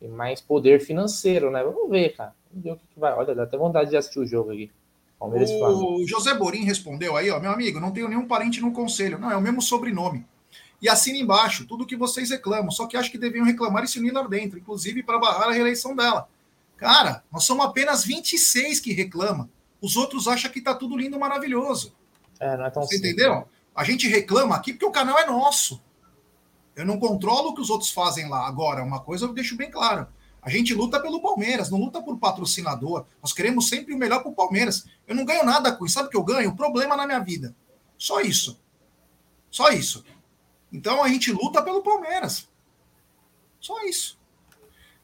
tem 0.01 0.09
mais 0.09 0.41
poder 0.41 0.81
financeiro, 0.81 1.51
né? 1.51 1.63
Vamos 1.63 1.89
ver, 1.89 2.17
cara. 2.17 2.35
Vamos 2.51 2.65
ver 2.65 2.73
o 2.73 2.77
que, 2.77 2.87
que 2.93 2.99
vai. 2.99 3.13
Olha, 3.13 3.35
dá 3.35 3.45
até 3.45 3.57
vontade 3.57 3.91
de 3.91 3.97
assistir 3.97 4.19
o 4.19 4.27
jogo 4.27 4.51
aqui. 4.51 4.71
Palmeiras 5.17 5.51
o 5.53 6.05
José 6.05 6.35
Borim 6.35 6.65
respondeu 6.65 7.17
aí, 7.17 7.31
ó, 7.31 7.39
meu 7.39 7.53
amigo, 7.53 7.79
não 7.79 7.93
tenho 7.93 8.09
nenhum 8.09 8.27
parente 8.27 8.61
no 8.61 8.73
conselho. 8.73 9.21
Não, 9.21 9.31
é 9.31 9.37
o 9.37 9.41
mesmo 9.41 9.63
sobrenome. 9.63 10.27
E 10.83 10.89
assina 10.89 11.17
embaixo 11.17 11.65
tudo 11.65 11.87
que 11.87 11.97
vocês 11.97 12.31
reclamam. 12.31 12.71
Só 12.73 12.87
que 12.87 12.97
acho 12.97 13.11
que 13.11 13.17
deviam 13.17 13.47
reclamar 13.47 13.85
esse 13.85 14.01
Nila 14.01 14.29
dentro, 14.29 14.59
inclusive 14.59 15.03
para 15.05 15.19
barrar 15.19 15.49
a 15.49 15.53
reeleição 15.53 15.95
dela. 15.95 16.29
Cara, 16.77 17.23
nós 17.31 17.45
somos 17.45 17.65
apenas 17.65 18.05
26 18.05 18.81
que 18.81 18.93
reclama. 18.93 19.49
Os 19.81 19.97
outros 19.97 20.27
acham 20.27 20.51
que 20.51 20.61
tá 20.61 20.75
tudo 20.75 20.97
lindo, 20.97 21.19
maravilhoso. 21.19 21.95
É, 22.41 22.57
não 22.57 22.67
é 22.67 22.71
tão 22.71 22.83
Você 22.83 22.97
simples. 22.97 23.13
entendeu? 23.13 23.37
Né? 23.37 23.45
A 23.75 23.85
gente 23.85 24.09
reclama 24.09 24.57
aqui 24.57 24.73
porque 24.73 24.85
o 24.85 24.91
canal 24.91 25.17
é 25.19 25.25
nosso. 25.25 25.81
Eu 26.75 26.85
não 26.85 26.99
controlo 26.99 27.51
o 27.51 27.55
que 27.55 27.61
os 27.61 27.71
outros 27.71 27.91
fazem 27.91 28.29
lá. 28.29 28.47
Agora, 28.47 28.83
uma 28.83 28.99
coisa 28.99 29.27
eu 29.27 29.33
deixo 29.33 29.57
bem 29.57 29.71
claro. 29.71 30.09
A 30.41 30.51
gente 30.51 30.75
luta 30.75 30.99
pelo 31.01 31.23
Palmeiras, 31.23 31.71
não 31.71 31.79
luta 31.79 32.03
por 32.03 32.19
patrocinador. 32.19 33.07
Nós 33.23 33.33
queremos 33.33 33.69
sempre 33.69 33.95
o 33.95 33.99
melhor 33.99 34.21
para 34.21 34.33
o 34.33 34.35
Palmeiras. 34.35 34.85
Eu 35.07 35.15
não 35.15 35.25
ganho 35.25 35.45
nada 35.45 35.71
com 35.71 35.87
isso. 35.87 35.95
Sabe 35.95 36.09
o 36.09 36.11
que 36.11 36.17
eu 36.17 36.25
ganho? 36.25 36.57
Problema 36.57 36.97
na 36.97 37.07
minha 37.07 37.21
vida. 37.21 37.55
Só 37.97 38.21
isso. 38.21 38.61
Só 39.49 39.71
isso. 39.71 40.05
Então 40.73 41.03
a 41.03 41.09
gente 41.09 41.31
luta 41.33 41.63
pelo 41.63 41.83
Palmeiras. 41.83 42.49
Só 43.61 43.85
isso. 43.85 44.19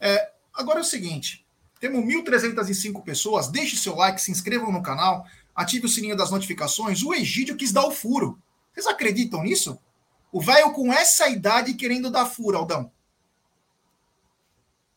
É, 0.00 0.32
agora 0.54 0.78
é 0.78 0.82
o 0.82 0.84
seguinte: 0.84 1.46
temos 1.78 2.04
1.305 2.04 3.02
pessoas. 3.04 3.48
Deixe 3.48 3.76
seu 3.76 3.94
like, 3.94 4.20
se 4.20 4.30
inscrevam 4.30 4.72
no 4.72 4.82
canal, 4.82 5.26
ative 5.54 5.86
o 5.86 5.88
sininho 5.88 6.16
das 6.16 6.30
notificações. 6.30 7.02
O 7.02 7.14
Egídio 7.14 7.56
quis 7.56 7.72
dar 7.72 7.86
o 7.86 7.90
furo. 7.90 8.40
Vocês 8.72 8.86
acreditam 8.86 9.42
nisso? 9.42 9.78
O 10.32 10.40
velho 10.40 10.72
com 10.72 10.92
essa 10.92 11.28
idade 11.28 11.74
querendo 11.74 12.10
dar 12.10 12.26
furo, 12.26 12.58
Aldão. 12.58 12.90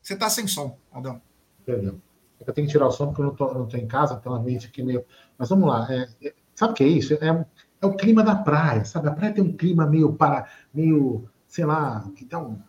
Você 0.01 0.15
tá 0.15 0.29
sem 0.29 0.47
som, 0.47 0.77
Aldão. 0.91 1.21
Perdão. 1.65 2.01
É 2.39 2.49
eu 2.49 2.53
tenho 2.53 2.67
que 2.67 2.73
tirar 2.73 2.87
o 2.87 2.91
som 2.91 3.07
porque 3.07 3.21
eu 3.21 3.25
não 3.25 3.35
tô, 3.35 3.53
não 3.53 3.67
tô 3.67 3.77
em 3.77 3.87
casa, 3.87 4.17
então 4.19 4.33
a 4.33 4.39
mente 4.39 4.67
aqui 4.67 4.81
meio. 4.81 5.05
Mas 5.37 5.49
vamos 5.49 5.67
lá. 5.67 5.87
É, 5.91 6.09
é, 6.23 6.33
sabe 6.55 6.73
o 6.73 6.75
que 6.75 6.83
é 6.83 6.87
isso? 6.87 7.13
É, 7.13 7.45
é 7.81 7.85
o 7.85 7.95
clima 7.95 8.23
da 8.23 8.35
praia, 8.35 8.85
sabe? 8.85 9.07
A 9.07 9.11
praia 9.11 9.33
tem 9.33 9.43
um 9.43 9.55
clima 9.55 9.85
meio 9.87 10.13
para, 10.13 10.47
meio, 10.73 11.27
sei 11.47 11.65
lá, 11.65 12.05
que 12.15 12.25
dá 12.25 12.39
um 12.39 12.59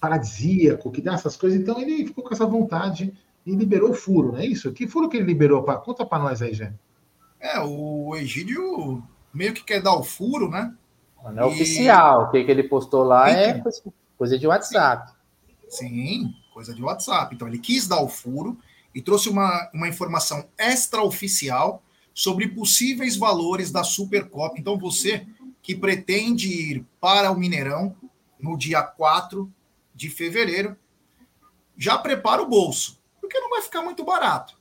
paradisíaco, 0.00 0.90
que 0.90 1.02
dá 1.02 1.14
essas 1.14 1.36
coisas. 1.36 1.60
Então 1.60 1.80
ele 1.80 2.06
ficou 2.06 2.24
com 2.24 2.32
essa 2.32 2.46
vontade 2.46 3.12
e 3.44 3.54
liberou 3.54 3.90
o 3.90 3.94
furo, 3.94 4.32
não 4.32 4.38
é 4.38 4.46
isso? 4.46 4.72
Que 4.72 4.86
furo 4.86 5.08
que 5.08 5.16
ele 5.16 5.26
liberou? 5.26 5.62
Pra... 5.62 5.76
Conta 5.76 6.06
para 6.06 6.22
nós 6.22 6.40
aí, 6.40 6.54
Jé. 6.54 6.72
É, 7.38 7.58
o 7.60 8.14
Egídio 8.16 9.02
meio 9.32 9.52
que 9.54 9.64
quer 9.64 9.82
dar 9.82 9.94
o 9.94 10.04
furo, 10.04 10.48
né? 10.48 10.72
Não 11.34 11.44
é 11.44 11.48
e... 11.48 11.52
oficial. 11.54 12.24
O 12.24 12.30
que, 12.30 12.44
que 12.44 12.50
ele 12.50 12.64
postou 12.64 13.02
lá 13.02 13.30
é 13.30 13.62
coisa 14.16 14.38
de 14.38 14.46
WhatsApp. 14.46 15.12
Sim 15.68 16.34
coisa 16.60 16.74
de 16.74 16.82
WhatsApp. 16.82 17.34
Então, 17.34 17.48
ele 17.48 17.58
quis 17.58 17.88
dar 17.88 18.02
o 18.02 18.08
furo 18.08 18.58
e 18.94 19.00
trouxe 19.00 19.30
uma, 19.30 19.70
uma 19.72 19.88
informação 19.88 20.46
extraoficial 20.58 21.82
sobre 22.14 22.48
possíveis 22.48 23.16
valores 23.16 23.70
da 23.70 23.84
Supercopa. 23.84 24.58
Então, 24.58 24.78
você 24.78 25.26
que 25.62 25.74
pretende 25.74 26.48
ir 26.48 26.84
para 27.00 27.30
o 27.30 27.38
Mineirão 27.38 27.94
no 28.38 28.56
dia 28.56 28.82
4 28.82 29.52
de 29.94 30.08
fevereiro, 30.08 30.76
já 31.76 31.96
prepara 31.98 32.42
o 32.42 32.48
bolso, 32.48 32.98
porque 33.20 33.38
não 33.38 33.50
vai 33.50 33.62
ficar 33.62 33.82
muito 33.82 34.04
barato. 34.04 34.58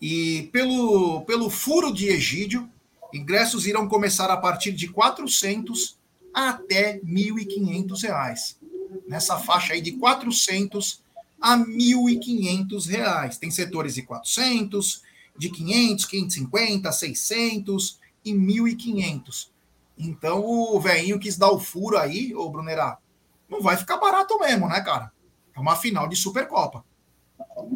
E 0.00 0.48
pelo, 0.52 1.22
pelo 1.22 1.48
furo 1.48 1.92
de 1.92 2.08
Egídio, 2.08 2.68
ingressos 3.14 3.66
irão 3.66 3.88
começar 3.88 4.30
a 4.30 4.36
partir 4.36 4.72
de 4.72 4.88
400 4.88 5.96
até 6.34 6.98
1.500 7.00 8.02
reais. 8.02 8.58
Nessa 9.06 9.38
faixa 9.38 9.74
aí 9.74 9.80
de 9.80 9.92
400 9.92 11.02
a 11.40 11.56
R$ 11.56 11.64
1.500. 11.64 13.38
Tem 13.38 13.50
setores 13.50 13.94
de 13.94 14.02
400, 14.02 15.02
de 15.36 15.50
500, 15.50 16.04
550, 16.04 16.92
600 16.92 18.00
e 18.24 18.32
1.500. 18.32 19.48
Então 19.98 20.44
o 20.44 20.80
velhinho 20.80 21.18
quis 21.18 21.36
dar 21.36 21.50
o 21.50 21.58
furo 21.58 21.98
aí, 21.98 22.34
ô 22.34 22.48
Brunerá. 22.48 22.98
Não 23.48 23.60
vai 23.60 23.76
ficar 23.76 23.98
barato 23.98 24.38
mesmo, 24.38 24.68
né, 24.68 24.80
cara? 24.80 25.12
É 25.54 25.60
uma 25.60 25.76
final 25.76 26.08
de 26.08 26.16
Supercopa. 26.16 26.84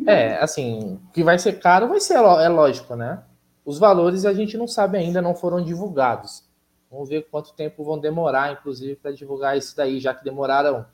É, 0.07 0.37
assim, 0.39 1.01
que 1.13 1.23
vai 1.23 1.39
ser 1.39 1.59
caro 1.61 1.89
vai 1.89 2.01
ser, 2.01 2.15
é 2.15 2.49
lógico, 2.49 2.95
né? 2.97 3.23
Os 3.65 3.79
valores 3.79 4.25
a 4.25 4.33
gente 4.33 4.57
não 4.57 4.69
sabe 4.69 4.97
ainda, 4.97 5.21
não 5.21 5.35
foram 5.35 5.63
divulgados. 5.63 6.45
Vamos 6.91 7.09
ver 7.09 7.27
quanto 7.31 7.53
tempo 7.53 7.85
vão 7.85 7.99
demorar, 7.99 8.53
inclusive, 8.53 8.95
para 8.95 9.11
divulgar 9.11 9.59
isso 9.59 9.77
daí, 9.77 9.99
já 9.99 10.15
que 10.15 10.25
demoraram 10.25 10.87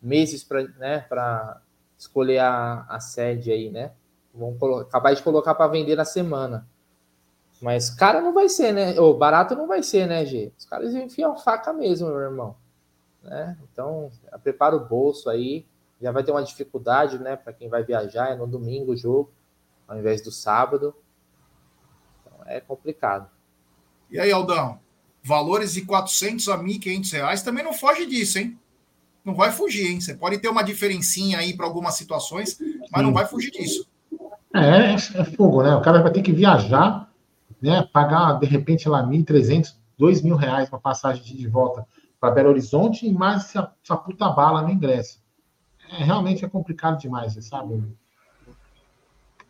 meses 0.00 0.44
para 0.44 0.62
né, 0.78 1.04
escolher 1.98 2.38
a, 2.38 2.86
a 2.88 3.00
sede 3.00 3.50
aí, 3.50 3.70
né? 3.70 3.92
Vão 4.34 4.56
acabar 4.80 5.14
de 5.14 5.22
colocar 5.22 5.54
para 5.54 5.68
vender 5.68 5.96
na 5.96 6.04
semana. 6.04 6.66
Mas 7.60 7.90
cara 7.90 8.20
não 8.20 8.32
vai 8.32 8.48
ser, 8.48 8.72
né? 8.72 8.98
Ou 8.98 9.16
barato 9.16 9.54
não 9.54 9.68
vai 9.68 9.82
ser, 9.82 10.06
né, 10.06 10.24
G? 10.24 10.52
Os 10.58 10.64
caras 10.64 10.94
enfiam 10.94 11.32
a 11.32 11.36
faca 11.36 11.72
mesmo, 11.72 12.08
meu 12.08 12.18
irmão. 12.18 12.56
Né? 13.22 13.56
Então, 13.70 14.10
prepara 14.42 14.74
o 14.74 14.84
bolso 14.84 15.30
aí. 15.30 15.66
Já 16.00 16.10
vai 16.10 16.24
ter 16.24 16.32
uma 16.32 16.42
dificuldade, 16.42 17.18
né? 17.18 17.36
Para 17.36 17.52
quem 17.52 17.68
vai 17.68 17.84
viajar, 17.84 18.30
é 18.30 18.34
no 18.34 18.46
domingo 18.46 18.92
o 18.92 18.96
jogo, 18.96 19.30
ao 19.86 19.96
invés 19.96 20.20
do 20.20 20.32
sábado. 20.32 20.94
Então, 22.20 22.40
é 22.46 22.60
complicado. 22.60 23.30
E 24.10 24.18
aí, 24.18 24.32
Aldão? 24.32 24.80
Valores 25.22 25.74
de 25.74 25.82
400 25.82 26.48
a 26.48 26.58
1.500 26.58 27.12
reais 27.12 27.42
também 27.42 27.62
não 27.62 27.72
foge 27.72 28.06
disso, 28.06 28.38
hein? 28.38 28.58
não 29.24 29.34
vai 29.34 29.52
fugir, 29.52 29.86
hein? 29.86 30.00
Você 30.00 30.14
pode 30.14 30.38
ter 30.38 30.48
uma 30.48 30.62
diferencinha 30.62 31.38
aí 31.38 31.56
para 31.56 31.66
algumas 31.66 31.94
situações, 31.94 32.58
mas 32.90 33.02
não 33.02 33.12
vai 33.12 33.26
fugir 33.26 33.50
disso. 33.50 33.88
É, 34.54 34.60
é, 34.60 34.94
é, 34.94 35.24
fogo, 35.24 35.62
né? 35.62 35.74
O 35.74 35.80
cara 35.80 36.02
vai 36.02 36.12
ter 36.12 36.22
que 36.22 36.32
viajar, 36.32 37.10
né? 37.60 37.82
Pagar, 37.92 38.38
de 38.38 38.46
repente, 38.46 38.88
lá 38.88 39.02
1.300, 39.02 39.74
2 39.98 40.22
mil 40.22 40.36
reais 40.36 40.68
uma 40.68 40.80
passagem 40.80 41.22
de 41.22 41.48
volta 41.48 41.86
para 42.20 42.34
Belo 42.34 42.50
Horizonte 42.50 43.06
e 43.06 43.12
mais 43.12 43.44
essa, 43.44 43.72
essa 43.82 43.96
puta 43.96 44.28
bala 44.28 44.62
no 44.62 44.70
ingresso. 44.70 45.20
É, 45.90 46.04
realmente 46.04 46.44
é 46.44 46.48
complicado 46.48 46.98
demais, 46.98 47.34
sabe? 47.44 47.82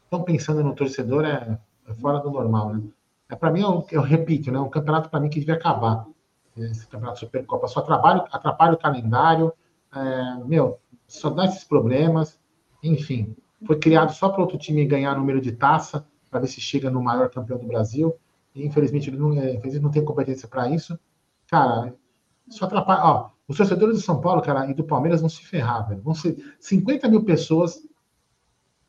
Estão 0.05 0.23
pensando 0.23 0.63
no 0.63 0.75
torcedor 0.75 1.25
é, 1.25 1.59
é, 1.89 1.95
fora 1.95 2.21
do 2.21 2.31
normal, 2.31 2.75
né? 2.75 2.83
É, 3.29 3.35
para 3.35 3.51
mim, 3.51 3.61
eu, 3.61 3.87
eu 3.91 4.03
repito, 4.03 4.53
né? 4.53 4.59
O 4.59 4.71
campeonato, 4.71 5.11
para 5.11 5.21
mim, 5.21 5.29
que 5.29 5.41
devia 5.41 5.55
acabar. 5.55 6.07
Esse 6.57 6.87
campeonato 6.87 7.19
Supercopa. 7.19 7.67
Só 7.67 7.81
atrapalha, 7.81 8.25
atrapalha 8.31 8.75
o 8.75 8.79
calendário, 8.79 9.53
é, 9.95 10.45
meu, 10.45 10.79
só 11.09 11.29
dá 11.31 11.47
esses 11.47 11.65
problemas. 11.65 12.39
Enfim, 12.83 13.35
foi 13.67 13.79
criado 13.79 14.13
só 14.13 14.29
para 14.29 14.41
outro 14.41 14.59
time 14.59 14.85
ganhar 14.85 15.17
número 15.17 15.41
de 15.41 15.53
taça, 15.53 16.07
para 16.31 16.41
ver 16.41 16.47
se 16.47 16.61
chega 16.61 16.91
no 16.91 17.03
maior 17.03 17.31
campeão 17.31 17.59
do 17.59 17.67
Brasil. 17.67 18.15
E, 18.55 18.67
infelizmente, 18.67 19.11
ele 19.11 19.19
não, 19.19 19.33
é, 19.33 19.61
não 19.81 19.91
tem 19.91 20.05
competência 20.05 20.49
para 20.49 20.69
isso. 20.69 20.99
Cara, 21.47 21.95
só 22.49 22.65
atrapalha. 22.65 23.03
Ó, 23.05 23.31
os 23.47 23.57
torcedores 23.57 23.97
do 23.97 24.03
São 24.03 24.21
Paulo, 24.21 24.43
cara, 24.43 24.71
e 24.71 24.75
do 24.75 24.85
Palmeiras 24.85 25.21
vão 25.21 25.29
se 25.29 25.45
ferrar, 25.45 25.89
velho. 25.89 26.03
Vão 26.03 26.15
ser 26.15 26.37
50 26.59 27.09
mil 27.09 27.25
pessoas 27.25 27.87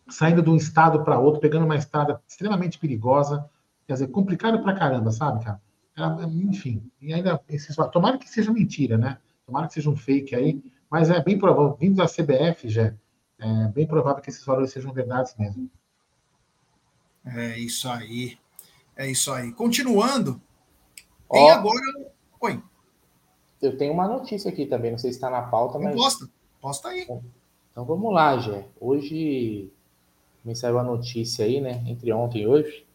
saindo 0.08 0.42
de 0.42 0.50
um 0.50 0.56
estado 0.56 1.04
para 1.04 1.20
outro, 1.20 1.40
pegando 1.40 1.66
uma 1.66 1.76
estrada 1.76 2.22
extremamente 2.28 2.80
perigosa. 2.80 3.50
Quer 3.88 3.94
dizer, 3.94 4.08
complicado 4.08 4.62
pra 4.62 4.74
caramba, 4.74 5.12
sabe, 5.12 5.44
cara? 5.44 5.62
Enfim, 6.50 6.90
e 7.00 7.14
ainda, 7.14 7.40
tomara 7.92 8.18
que 8.18 8.28
seja 8.28 8.52
mentira, 8.52 8.98
né? 8.98 9.20
Tomara 9.46 9.68
que 9.68 9.74
seja 9.74 9.90
um 9.90 9.96
fake 9.96 10.34
aí, 10.36 10.64
mas 10.90 11.10
é 11.10 11.22
bem 11.22 11.38
provável, 11.38 11.76
vindo 11.80 11.98
da 11.98 12.06
CBF, 12.06 12.68
já, 12.70 12.94
é 13.40 13.68
bem 13.70 13.88
provável 13.88 14.22
que 14.22 14.30
esses 14.30 14.46
valores 14.46 14.72
sejam 14.72 14.94
verdades 14.94 15.36
mesmo. 15.38 15.70
É 17.26 17.58
isso 17.58 17.90
aí. 17.90 18.38
É 18.96 19.10
isso 19.10 19.32
aí. 19.32 19.52
Continuando, 19.52 20.42
tem 21.32 21.50
agora. 21.50 21.82
Oi. 22.42 22.62
Eu 23.62 23.78
tenho 23.78 23.94
uma 23.94 24.08
notícia 24.08 24.52
aqui 24.52 24.66
também, 24.66 24.92
não 24.92 24.98
sei 24.98 25.12
se 25.12 25.18
está 25.18 25.30
na 25.30 25.42
pauta, 25.44 25.80
mas. 25.80 25.96
Posta, 25.96 26.30
posta 26.62 26.90
aí. 26.90 27.08
Então 27.72 27.86
vamos 27.86 28.14
lá, 28.14 28.38
Gé. 28.38 28.68
Hoje 28.80 29.72
me 30.44 30.56
saiu 30.56 30.78
a 30.78 30.84
notícia 30.84 31.46
aí, 31.46 31.60
né? 31.62 31.84
Entre 31.88 32.12
ontem 32.12 32.44
e 32.44 32.48
hoje, 32.48 32.86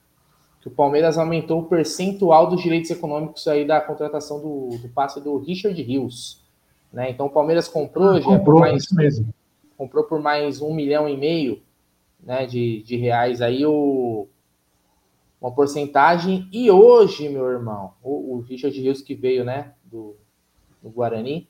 que 0.60 0.68
o 0.68 0.70
Palmeiras 0.70 1.18
aumentou 1.18 1.60
o 1.60 1.66
percentual 1.66 2.48
dos 2.48 2.62
direitos 2.62 2.90
econômicos 2.90 3.48
aí 3.48 3.66
da 3.66 3.80
contratação 3.80 4.40
do, 4.40 4.78
do 4.78 4.88
passe 4.90 5.20
do 5.20 5.38
Richard 5.38 5.80
Rios. 5.82 6.44
Né? 6.92 7.10
Então 7.10 7.26
o 7.26 7.30
Palmeiras 7.30 7.68
comprou, 7.68 8.16
ah, 8.16 8.22
comprou 8.22 8.58
por 8.58 8.60
mais, 8.60 8.90
mesmo. 8.92 9.32
Comprou 9.78 10.02
por 10.02 10.20
mais 10.20 10.60
um 10.60 10.74
milhão 10.74 11.08
e 11.08 11.16
meio 11.16 11.62
né, 12.20 12.44
de, 12.44 12.82
de 12.82 12.96
reais 12.96 13.40
aí 13.40 13.64
o, 13.64 14.26
uma 15.40 15.52
porcentagem. 15.52 16.48
E 16.52 16.68
hoje, 16.68 17.28
meu 17.28 17.46
irmão, 17.46 17.94
o, 18.02 18.34
o 18.34 18.40
Richard 18.40 18.78
Rios 18.78 19.00
que 19.00 19.14
veio 19.14 19.44
né, 19.44 19.72
do, 19.84 20.16
do 20.82 20.90
Guarani, 20.90 21.48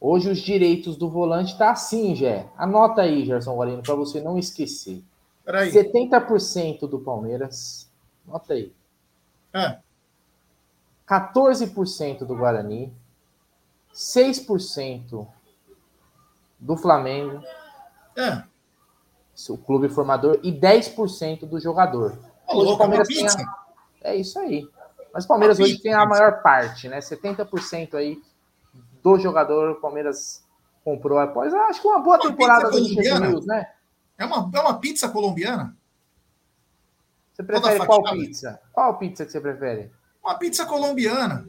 hoje 0.00 0.30
os 0.30 0.38
direitos 0.38 0.96
do 0.96 1.10
volante 1.10 1.58
tá 1.58 1.72
assim, 1.72 2.14
Jé. 2.14 2.48
Anota 2.56 3.02
aí, 3.02 3.24
Gerson 3.26 3.56
Guarino, 3.56 3.82
para 3.82 3.96
você 3.96 4.20
não 4.20 4.38
esquecer. 4.38 5.02
Peraí. 5.44 5.70
70% 5.72 6.88
do 6.88 7.00
Palmeiras, 7.00 7.90
nota 8.24 8.54
aí. 8.54 8.72
É. 9.52 9.78
14% 11.08 12.24
do 12.24 12.36
Guarani, 12.36 12.92
6% 13.92 15.26
do 16.58 16.76
Flamengo. 16.76 17.42
É 18.16 18.42
o 19.50 19.58
clube 19.58 19.88
formador, 19.88 20.40
e 20.42 20.50
10% 20.50 21.46
do 21.46 21.60
jogador. 21.60 22.18
Hoje 22.48 22.72
o 22.72 22.78
Palmeiras 22.78 23.08
tem 23.08 23.26
a... 23.26 23.30
É 24.02 24.16
isso 24.16 24.38
aí. 24.38 24.66
Mas 25.12 25.24
o 25.24 25.28
Palmeiras 25.28 25.60
hoje 25.60 25.78
tem 25.78 25.92
a 25.92 26.06
maior 26.06 26.42
parte, 26.42 26.88
né? 26.88 26.98
70% 27.00 27.94
aí 27.94 28.20
do 29.02 29.18
jogador 29.18 29.72
o 29.72 29.80
Palmeiras 29.80 30.44
comprou 30.84 31.18
após, 31.18 31.52
acho 31.52 31.80
que 31.80 31.88
uma 31.88 32.00
boa 32.00 32.16
uma 32.16 32.30
temporada 32.30 32.70
do 32.70 32.80
News, 32.80 33.46
né? 33.46 33.70
É 34.18 34.24
uma, 34.24 34.50
é 34.54 34.60
uma 34.60 34.78
pizza 34.78 35.08
colombiana? 35.08 35.76
Você 37.32 37.42
prefere 37.42 37.84
qual 37.84 38.02
pizza? 38.02 38.60
Qual 38.72 38.98
pizza 38.98 39.26
que 39.26 39.32
você 39.32 39.40
prefere? 39.40 39.90
Uma 40.24 40.38
pizza 40.38 40.64
colombiana. 40.64 41.46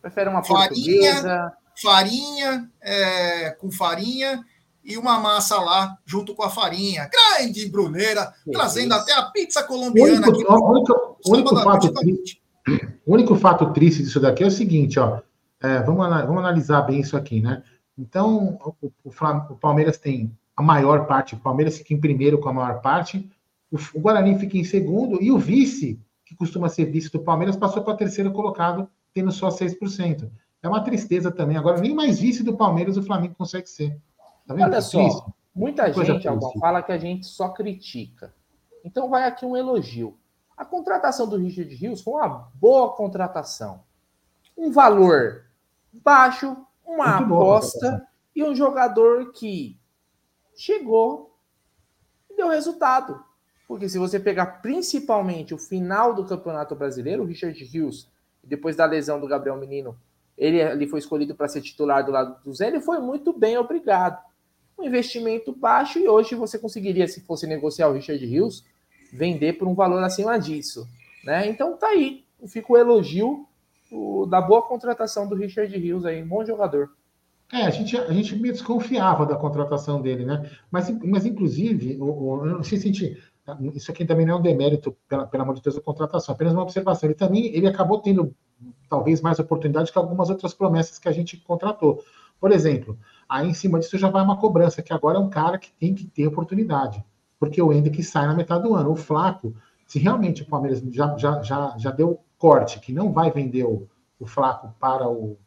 Prefere 0.00 0.30
uma 0.30 0.42
farinha, 0.42 0.68
portuguesa? 0.68 1.56
Farinha, 1.80 2.70
é, 2.80 3.50
com 3.50 3.70
farinha 3.70 4.44
e 4.84 4.98
uma 4.98 5.18
massa 5.18 5.58
lá 5.60 5.96
junto 6.04 6.34
com 6.34 6.42
a 6.42 6.50
farinha. 6.50 7.08
Grande 7.10 7.68
Bruneira, 7.68 8.32
que 8.44 8.50
trazendo 8.50 8.94
isso. 8.94 9.02
até 9.02 9.12
a 9.14 9.22
pizza 9.22 9.62
colombiana. 9.62 10.26
O 10.28 10.30
único, 10.30 10.30
aqui, 10.30 10.44
o 10.46 10.70
único, 10.70 11.18
único 11.26 11.56
fato 11.56 11.92
triste, 11.92 12.42
o 13.06 13.14
único 13.14 13.36
fato 13.36 13.72
triste 13.72 14.02
disso 14.02 14.20
daqui 14.20 14.44
é 14.44 14.46
o 14.46 14.50
seguinte, 14.50 14.98
ó. 14.98 15.20
É, 15.62 15.80
vamos, 15.80 16.06
vamos 16.06 16.38
analisar 16.38 16.82
bem 16.82 17.00
isso 17.00 17.16
aqui, 17.16 17.40
né? 17.40 17.62
Então, 17.96 18.58
o, 18.62 18.74
o, 18.82 18.92
o, 19.50 19.56
Palmeiras 19.56 19.96
tem 19.96 20.36
a 20.56 20.62
maior 20.62 21.06
parte, 21.06 21.34
o 21.34 21.38
Palmeiras 21.38 21.78
fica 21.78 21.94
em 21.94 22.00
primeiro 22.00 22.38
com 22.38 22.48
a 22.48 22.52
maior 22.52 22.80
parte, 22.82 23.30
o, 23.70 23.76
o 23.94 24.00
Guarani 24.00 24.38
fica 24.38 24.58
em 24.58 24.64
segundo, 24.64 25.22
e 25.22 25.30
o 25.30 25.38
vice, 25.38 25.98
que 26.26 26.34
costuma 26.34 26.68
ser 26.68 26.86
vice 26.86 27.10
do 27.10 27.20
Palmeiras, 27.20 27.56
passou 27.56 27.82
para 27.82 27.96
terceiro 27.96 28.32
colocado, 28.32 28.88
tendo 29.14 29.32
só 29.32 29.48
6%. 29.48 30.28
É 30.64 30.68
uma 30.68 30.82
tristeza 30.82 31.30
também. 31.30 31.58
Agora, 31.58 31.78
nem 31.78 31.94
mais 31.94 32.18
vice 32.18 32.42
do 32.42 32.56
Palmeiras 32.56 32.96
o 32.96 33.02
Flamengo 33.02 33.34
consegue 33.34 33.68
ser. 33.68 34.00
Tá 34.46 34.54
Olha 34.54 34.80
só, 34.80 35.26
muita 35.54 35.92
gente, 35.92 36.26
fala 36.58 36.82
que 36.82 36.90
a 36.90 36.96
gente 36.96 37.26
só 37.26 37.50
critica. 37.50 38.34
Então 38.82 39.10
vai 39.10 39.24
aqui 39.24 39.44
um 39.44 39.54
elogio. 39.54 40.16
A 40.56 40.64
contratação 40.64 41.28
do 41.28 41.36
Richard 41.36 41.74
Rios 41.74 42.00
foi 42.00 42.14
uma 42.14 42.50
boa 42.54 42.94
contratação. 42.94 43.84
Um 44.56 44.70
valor 44.70 45.44
baixo, 45.92 46.56
uma 46.82 47.20
Muito 47.20 47.34
aposta 47.34 48.08
e 48.34 48.42
um 48.42 48.54
jogador 48.54 49.32
que 49.32 49.78
chegou 50.56 51.36
e 52.30 52.36
deu 52.36 52.48
resultado. 52.48 53.22
Porque 53.68 53.86
se 53.86 53.98
você 53.98 54.18
pegar 54.18 54.62
principalmente 54.62 55.52
o 55.52 55.58
final 55.58 56.14
do 56.14 56.24
Campeonato 56.24 56.74
Brasileiro, 56.74 57.22
o 57.22 57.26
Richard 57.26 57.62
Rios, 57.64 58.10
depois 58.42 58.76
da 58.76 58.86
lesão 58.86 59.20
do 59.20 59.28
Gabriel 59.28 59.58
Menino, 59.58 59.94
ele, 60.36 60.60
ele 60.60 60.86
foi 60.86 60.98
escolhido 60.98 61.34
para 61.34 61.48
ser 61.48 61.60
titular 61.60 62.04
do 62.04 62.12
lado 62.12 62.42
do 62.44 62.52
Zé, 62.52 62.68
ele 62.68 62.80
foi 62.80 62.98
muito 62.98 63.32
bem, 63.32 63.56
obrigado 63.56 64.18
um 64.78 64.84
investimento 64.84 65.52
baixo 65.52 65.98
e 65.98 66.08
hoje 66.08 66.34
você 66.34 66.58
conseguiria, 66.58 67.06
se 67.06 67.20
fosse 67.20 67.46
negociar 67.46 67.88
o 67.88 67.92
Richard 67.92 68.24
Rios, 68.24 68.64
vender 69.12 69.54
por 69.54 69.68
um 69.68 69.74
valor 69.74 70.02
acima 70.02 70.38
disso. 70.38 70.86
Né? 71.24 71.48
Então 71.48 71.76
tá 71.76 71.88
aí, 71.88 72.24
fica 72.48 72.72
o 72.72 72.76
elogio 72.76 73.46
o, 73.90 74.26
da 74.26 74.40
boa 74.40 74.62
contratação 74.62 75.28
do 75.28 75.34
Richard 75.34 75.74
Rios 75.76 76.04
aí, 76.04 76.22
um 76.22 76.28
bom 76.28 76.44
jogador. 76.44 76.90
É, 77.52 77.62
a 77.62 77.70
gente, 77.70 77.96
a 77.96 78.12
gente 78.12 78.34
meio 78.36 78.52
desconfiava 78.52 79.24
da 79.24 79.36
contratação 79.36 80.00
dele, 80.00 80.24
né? 80.24 80.50
Mas, 80.70 80.90
mas 81.04 81.26
inclusive, 81.26 81.96
o, 82.00 82.04
o, 82.04 82.46
eu 82.46 82.56
não 82.56 82.64
sei 82.64 82.78
se 82.78 82.84
a 82.84 82.92
gente. 82.92 83.22
Isso 83.74 83.92
aqui 83.92 84.06
também 84.06 84.24
não 84.24 84.36
é 84.36 84.38
um 84.38 84.42
demérito, 84.42 84.96
pela, 85.06 85.26
pela 85.26 85.42
amor 85.42 85.54
de 85.54 85.62
Deus, 85.62 85.76
da 85.76 85.82
contratação, 85.82 86.34
apenas 86.34 86.54
uma 86.54 86.62
observação. 86.62 87.06
Ele 87.06 87.14
também 87.14 87.54
ele 87.54 87.68
acabou 87.68 88.00
tendo 88.00 88.34
talvez 88.88 89.20
mais 89.20 89.38
oportunidade 89.38 89.92
que 89.92 89.98
algumas 89.98 90.30
outras 90.30 90.54
promessas 90.54 90.98
que 90.98 91.08
a 91.08 91.12
gente 91.12 91.36
contratou. 91.38 92.02
Por 92.40 92.52
exemplo, 92.52 92.98
Aí, 93.28 93.48
em 93.48 93.54
cima 93.54 93.78
disso, 93.78 93.98
já 93.98 94.08
vai 94.08 94.22
uma 94.22 94.36
cobrança, 94.36 94.82
que 94.82 94.92
agora 94.92 95.18
é 95.18 95.20
um 95.20 95.30
cara 95.30 95.58
que 95.58 95.72
tem 95.72 95.94
que 95.94 96.06
ter 96.06 96.26
oportunidade. 96.26 97.04
Porque 97.38 97.60
o 97.60 97.70
que 97.90 98.02
sai 98.02 98.26
na 98.26 98.34
metade 98.34 98.62
do 98.62 98.74
ano. 98.74 98.92
O 98.92 98.96
Flaco, 98.96 99.54
se 99.86 99.98
realmente 99.98 100.42
o 100.42 100.46
Palmeiras 100.46 100.82
já, 100.90 101.16
já, 101.16 101.42
já, 101.42 101.74
já 101.76 101.90
deu 101.90 102.20
corte, 102.38 102.80
que 102.80 102.92
não 102.92 103.12
vai 103.12 103.30
vender 103.30 103.64
o, 103.64 103.88
o 104.18 104.26
Flaco 104.26 104.74
para 104.78 105.08
o, 105.08 105.38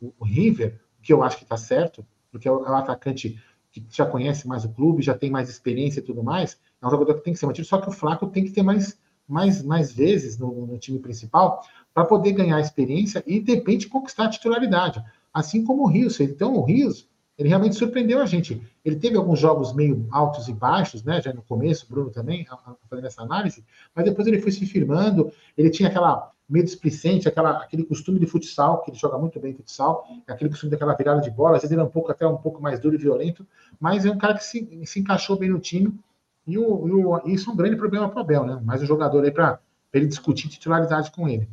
o, 0.00 0.12
o 0.18 0.24
River, 0.24 0.80
que 1.02 1.12
eu 1.12 1.22
acho 1.22 1.36
que 1.36 1.44
está 1.44 1.56
certo, 1.56 2.04
porque 2.30 2.48
é 2.48 2.50
o, 2.50 2.64
é 2.64 2.70
um 2.70 2.76
atacante 2.76 3.40
que 3.70 3.86
já 3.90 4.06
conhece 4.06 4.48
mais 4.48 4.64
o 4.64 4.70
clube, 4.70 5.02
já 5.02 5.14
tem 5.14 5.30
mais 5.30 5.48
experiência 5.48 6.00
e 6.00 6.02
tudo 6.02 6.22
mais, 6.22 6.58
é 6.80 6.86
um 6.86 6.90
jogador 6.90 7.14
que 7.14 7.24
tem 7.24 7.32
que 7.32 7.38
ser 7.38 7.46
mantido, 7.46 7.66
só 7.66 7.78
que 7.78 7.88
o 7.88 7.92
Flaco 7.92 8.26
tem 8.26 8.42
que 8.42 8.50
ter 8.50 8.62
mais, 8.62 8.98
mais, 9.28 9.62
mais 9.62 9.92
vezes 9.92 10.38
no, 10.38 10.66
no 10.66 10.78
time 10.78 10.98
principal 10.98 11.62
para 11.96 12.04
poder 12.04 12.32
ganhar 12.32 12.60
experiência 12.60 13.24
e, 13.26 13.40
de 13.40 13.54
repente, 13.54 13.88
conquistar 13.88 14.26
a 14.26 14.28
titularidade. 14.28 15.02
Assim 15.32 15.64
como 15.64 15.82
o 15.82 15.86
Rios. 15.86 16.20
Então, 16.20 16.54
o 16.54 16.62
Rios 16.62 17.08
ele 17.38 17.48
realmente 17.48 17.74
surpreendeu 17.74 18.20
a 18.20 18.26
gente. 18.26 18.60
Ele 18.84 18.96
teve 18.96 19.16
alguns 19.16 19.38
jogos 19.38 19.72
meio 19.72 20.06
altos 20.10 20.46
e 20.46 20.52
baixos, 20.52 21.02
né? 21.02 21.22
Já 21.22 21.32
no 21.32 21.40
começo, 21.40 21.86
o 21.86 21.88
Bruno 21.88 22.10
também, 22.10 22.46
fazendo 22.90 23.06
essa 23.06 23.22
análise, 23.22 23.64
mas 23.94 24.04
depois 24.04 24.26
ele 24.26 24.42
foi 24.42 24.52
se 24.52 24.66
firmando, 24.66 25.32
ele 25.56 25.70
tinha 25.70 25.88
aquela 25.88 26.32
meio 26.46 26.66
displicente, 26.66 27.26
aquela, 27.26 27.62
aquele 27.62 27.82
costume 27.82 28.18
de 28.18 28.26
futsal, 28.26 28.82
que 28.82 28.90
ele 28.90 28.98
joga 28.98 29.16
muito 29.16 29.40
bem 29.40 29.54
futsal, 29.54 30.06
aquele 30.26 30.50
costume 30.50 30.70
daquela 30.70 30.94
virada 30.94 31.22
de 31.22 31.30
bola, 31.30 31.56
às 31.56 31.62
vezes 31.62 31.72
ele 31.72 31.80
é 31.80 31.84
um 31.84 31.90
pouco 31.90 32.10
até 32.10 32.26
um 32.26 32.36
pouco 32.36 32.60
mais 32.62 32.78
duro 32.78 32.94
e 32.94 32.98
violento, 32.98 33.46
mas 33.80 34.04
é 34.04 34.10
um 34.10 34.18
cara 34.18 34.34
que 34.34 34.44
se, 34.44 34.82
se 34.84 35.00
encaixou 35.00 35.38
bem 35.38 35.48
no 35.48 35.58
time, 35.58 35.98
e, 36.46 36.58
o, 36.58 36.88
e 36.88 36.92
o, 36.92 37.22
isso 37.26 37.50
é 37.50 37.52
um 37.54 37.56
grande 37.56 37.76
problema 37.76 38.08
para 38.08 38.18
o 38.18 38.20
Abel, 38.20 38.44
né? 38.44 38.60
Mais 38.62 38.82
um 38.82 38.86
jogador 38.86 39.24
aí 39.24 39.30
para 39.30 39.58
ele 39.92 40.06
discutir 40.06 40.48
titularidade 40.48 41.10
com 41.10 41.28
ele. 41.28 41.48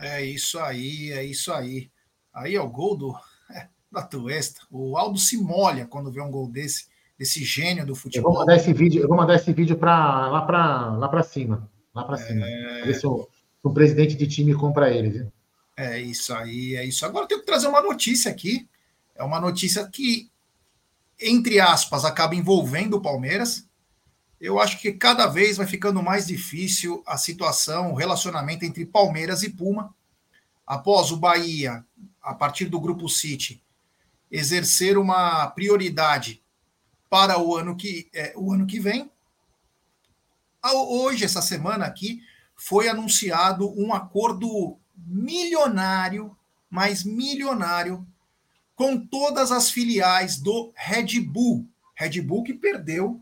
É 0.00 0.24
isso 0.24 0.58
aí, 0.58 1.12
é 1.12 1.22
isso 1.24 1.52
aí. 1.52 1.90
Aí 2.32 2.54
é 2.54 2.60
o 2.60 2.70
gol 2.70 2.96
do 2.96 3.14
da 3.90 4.02
Tuesta. 4.02 4.60
O 4.70 4.96
Aldo 4.96 5.18
se 5.18 5.36
molha 5.36 5.86
quando 5.86 6.12
vê 6.12 6.20
um 6.20 6.30
gol 6.30 6.48
desse, 6.48 6.86
desse 7.18 7.44
gênio 7.44 7.84
do 7.84 7.94
futebol. 7.94 8.30
Eu 8.30 8.34
vou 8.34 8.40
mandar 8.40 8.56
esse 8.56 8.72
vídeo, 8.72 9.02
eu 9.02 9.08
vou 9.08 9.16
mandar 9.16 9.34
esse 9.34 9.52
vídeo 9.52 9.76
para 9.76 10.28
lá 10.28 10.42
para 10.42 10.96
lá 10.96 11.08
para 11.08 11.22
cima, 11.22 11.68
lá 11.94 12.04
para 12.04 12.16
cima. 12.16 12.46
É... 12.46 12.82
Ver 12.84 12.94
se 12.94 13.06
o, 13.06 13.28
o, 13.62 13.72
presidente 13.72 14.14
de 14.14 14.26
time 14.26 14.54
compra 14.54 14.94
ele, 14.94 15.10
viu? 15.10 15.32
É 15.76 15.98
isso 16.00 16.32
aí, 16.32 16.76
é 16.76 16.84
isso. 16.84 17.04
Agora 17.04 17.24
eu 17.24 17.28
tenho 17.28 17.40
que 17.40 17.46
trazer 17.46 17.66
uma 17.66 17.82
notícia 17.82 18.30
aqui. 18.30 18.68
É 19.14 19.24
uma 19.24 19.40
notícia 19.40 19.86
que, 19.88 20.30
entre 21.20 21.58
aspas, 21.58 22.04
acaba 22.04 22.34
envolvendo 22.34 22.96
o 22.96 23.02
Palmeiras. 23.02 23.68
Eu 24.40 24.58
acho 24.58 24.80
que 24.80 24.92
cada 24.92 25.26
vez 25.26 25.58
vai 25.58 25.66
ficando 25.66 26.02
mais 26.02 26.26
difícil 26.26 27.02
a 27.06 27.18
situação, 27.18 27.92
o 27.92 27.94
relacionamento 27.94 28.64
entre 28.64 28.86
Palmeiras 28.86 29.42
e 29.42 29.50
Puma. 29.50 29.94
Após 30.66 31.10
o 31.10 31.16
Bahia, 31.16 31.84
a 32.22 32.32
partir 32.32 32.66
do 32.66 32.80
grupo 32.80 33.06
City, 33.06 33.62
exercer 34.30 34.96
uma 34.96 35.46
prioridade 35.48 36.42
para 37.10 37.38
o 37.38 37.54
ano 37.54 37.76
que, 37.76 38.08
é, 38.14 38.32
o 38.34 38.52
ano 38.52 38.66
que 38.66 38.80
vem. 38.80 39.10
Hoje, 40.62 41.24
essa 41.24 41.42
semana 41.42 41.84
aqui, 41.84 42.22
foi 42.56 42.88
anunciado 42.88 43.68
um 43.78 43.92
acordo 43.92 44.78
milionário, 44.96 46.34
mas 46.70 47.04
milionário, 47.04 48.06
com 48.74 48.96
todas 48.96 49.52
as 49.52 49.70
filiais 49.70 50.38
do 50.38 50.72
Red 50.74 51.20
Bull. 51.20 51.66
Red 51.94 52.22
Bull 52.22 52.44
que 52.44 52.54
perdeu 52.54 53.20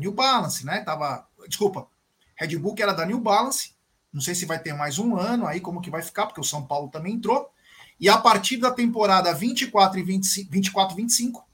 New 0.00 0.12
Balance, 0.12 0.66
né? 0.66 0.80
Tava, 0.80 1.26
desculpa, 1.46 1.86
Red 2.34 2.56
Bull 2.58 2.74
que 2.74 2.82
era 2.82 2.92
da 2.92 3.06
New 3.06 3.20
Balance. 3.20 3.74
Não 4.12 4.20
sei 4.20 4.34
se 4.34 4.46
vai 4.46 4.58
ter 4.58 4.72
mais 4.72 4.98
um 4.98 5.16
ano 5.16 5.46
aí, 5.46 5.60
como 5.60 5.80
que 5.80 5.90
vai 5.90 6.02
ficar, 6.02 6.26
porque 6.26 6.40
o 6.40 6.44
São 6.44 6.66
Paulo 6.66 6.88
também 6.88 7.14
entrou. 7.14 7.52
E 8.00 8.08
a 8.08 8.18
partir 8.18 8.56
da 8.56 8.70
temporada 8.70 9.32
24 9.32 9.98
e 9.98 10.02
25, 10.02 10.50
24 10.50 10.96
25, 10.96 11.46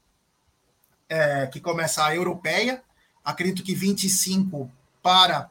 é, 1.08 1.46
que 1.48 1.60
começa 1.60 2.04
a 2.04 2.14
europeia, 2.14 2.82
acredito 3.24 3.62
que 3.62 3.74
25 3.74 4.70
para 5.02 5.50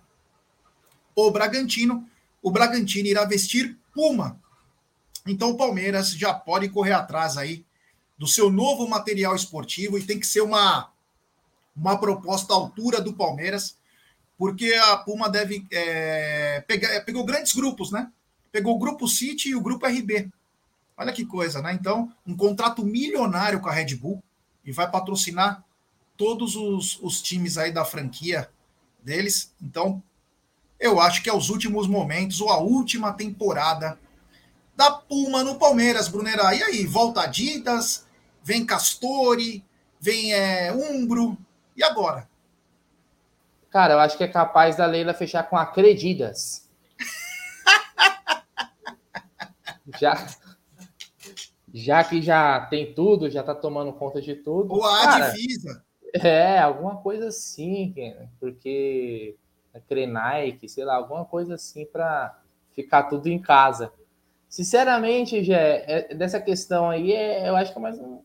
o 1.15 1.30
Bragantino. 1.30 2.09
O 2.41 2.49
Bragantino 2.49 3.07
irá 3.07 3.26
vestir 3.26 3.77
Puma. 3.93 4.39
Então 5.27 5.51
o 5.51 5.57
Palmeiras 5.57 6.11
já 6.11 6.34
pode 6.34 6.69
correr 6.69 6.93
atrás 6.93 7.38
aí 7.38 7.65
do 8.17 8.27
seu 8.27 8.49
novo 8.49 8.88
material 8.88 9.35
esportivo 9.35 9.97
e 9.97 10.03
tem 10.03 10.19
que 10.19 10.27
ser 10.27 10.41
uma, 10.41 10.91
uma 11.76 11.97
proposta 11.99 12.53
à 12.53 12.56
altura 12.56 13.02
do 13.02 13.14
Palmeiras, 13.14 13.77
porque 14.38 14.73
a 14.73 14.97
Puma 14.97 15.30
deve 15.30 15.65
é, 15.72 16.64
pegar, 16.68 17.02
pegou 17.02 17.26
grandes 17.26 17.53
grupos, 17.53 17.91
né? 17.91 18.11
Pegou 18.52 18.76
o 18.76 18.80
Grupo 18.80 19.07
City 19.07 19.49
e 19.49 19.56
o 19.56 19.61
Grupo 19.61 19.85
RB. 19.85 20.30
Olha 20.97 21.11
que 21.11 21.26
coisa, 21.26 21.61
né? 21.61 21.73
Então, 21.73 22.11
um 22.26 22.35
contrato 22.35 22.84
milionário 22.84 23.60
com 23.60 23.68
a 23.68 23.73
Red 23.73 23.95
Bull 23.95 24.23
e 24.64 24.72
vai 24.72 24.89
patrocinar 24.89 25.64
todos 26.18 26.56
os, 26.56 26.97
os 27.02 27.22
times 27.22 27.57
aí 27.57 27.72
da 27.72 27.84
franquia 27.84 28.49
deles. 29.03 29.53
Então, 29.61 30.02
eu 30.80 30.99
acho 30.99 31.22
que 31.22 31.30
é 31.30 31.34
os 31.34 31.49
últimos 31.49 31.88
momentos 31.88 32.41
ou 32.41 32.49
a 32.49 32.57
última 32.57 33.14
temporada 33.14 33.99
da 34.76 34.91
Puma 34.91 35.43
no 35.43 35.56
Palmeiras, 35.56 36.07
Brunera. 36.07 36.53
E 36.56 36.64
aí, 36.64 36.85
volta 36.85 37.22
Adidas, 37.22 38.06
vem 38.43 38.65
Castori, 38.65 39.64
vem 39.99 40.34
é, 40.34 40.73
Umbro, 40.73 41.38
e 41.76 41.84
agora? 41.84 42.27
Cara, 43.69 43.93
eu 43.93 43.99
acho 43.99 44.18
que 44.18 44.23
é 44.23 44.27
capaz 44.27 44.77
da 44.77 44.85
Leila 44.85 45.14
fechar 45.14 45.43
com 45.43 45.57
Acredidas. 45.57 46.69
já, 49.99 50.27
já 51.73 52.03
que 52.03 52.22
já 52.22 52.65
tem 52.68 52.93
tudo, 52.93 53.30
já 53.30 53.43
tá 53.43 53.53
tomando 53.53 53.91
conta 53.93 54.22
de 54.22 54.35
tudo. 54.35 54.73
Ou 54.73 54.84
a 54.84 55.15
Advisa. 55.15 55.84
É, 56.14 56.60
alguma 56.60 56.97
coisa 56.97 57.27
assim, 57.27 57.93
porque 58.39 59.35
a 59.73 59.80
Crenike, 59.81 60.69
sei 60.69 60.85
lá, 60.85 60.95
alguma 60.95 61.26
coisa 61.26 61.56
assim 61.56 61.85
para 61.85 62.39
ficar 62.72 63.03
tudo 63.03 63.27
em 63.27 63.38
casa. 63.38 63.91
Sinceramente, 64.47 65.43
Gé, 65.43 65.84
é, 65.85 66.15
dessa 66.15 66.39
questão 66.39 66.89
aí, 66.89 67.11
é, 67.11 67.49
eu 67.49 67.56
acho 67.57 67.73
que 67.73 67.77
é 67.77 67.81
mais 67.81 67.99
um. 67.99 68.22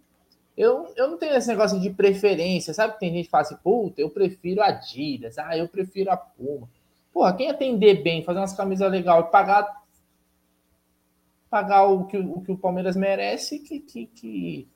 Eu, 0.61 0.93
eu 0.95 1.09
não 1.09 1.16
tenho 1.16 1.35
esse 1.35 1.49
negócio 1.49 1.81
de 1.81 1.89
preferência, 1.89 2.74
sabe? 2.74 2.99
Tem 2.99 3.11
gente 3.11 3.24
que 3.24 3.31
fala 3.31 3.45
assim, 3.45 3.57
puta, 3.57 3.99
eu 3.99 4.11
prefiro 4.11 4.61
a 4.61 4.66
Adidas, 4.66 5.39
ah, 5.39 5.57
eu 5.57 5.66
prefiro 5.66 6.11
a 6.11 6.19
Puma. 6.19 6.69
Porra, 7.11 7.35
quem 7.35 7.49
atender 7.49 8.03
bem, 8.03 8.23
fazer 8.23 8.41
umas 8.41 8.53
camisas 8.53 8.91
legais, 8.91 9.24
pagar 9.31 9.81
pagar 11.49 11.85
o 11.85 12.05
que 12.05 12.19
o, 12.19 12.43
que 12.43 12.53
o 12.53 12.59
Palmeiras 12.59 12.95
merece, 12.95 13.59
que, 13.61 13.81
que, 13.81 14.05
que, 14.05 14.69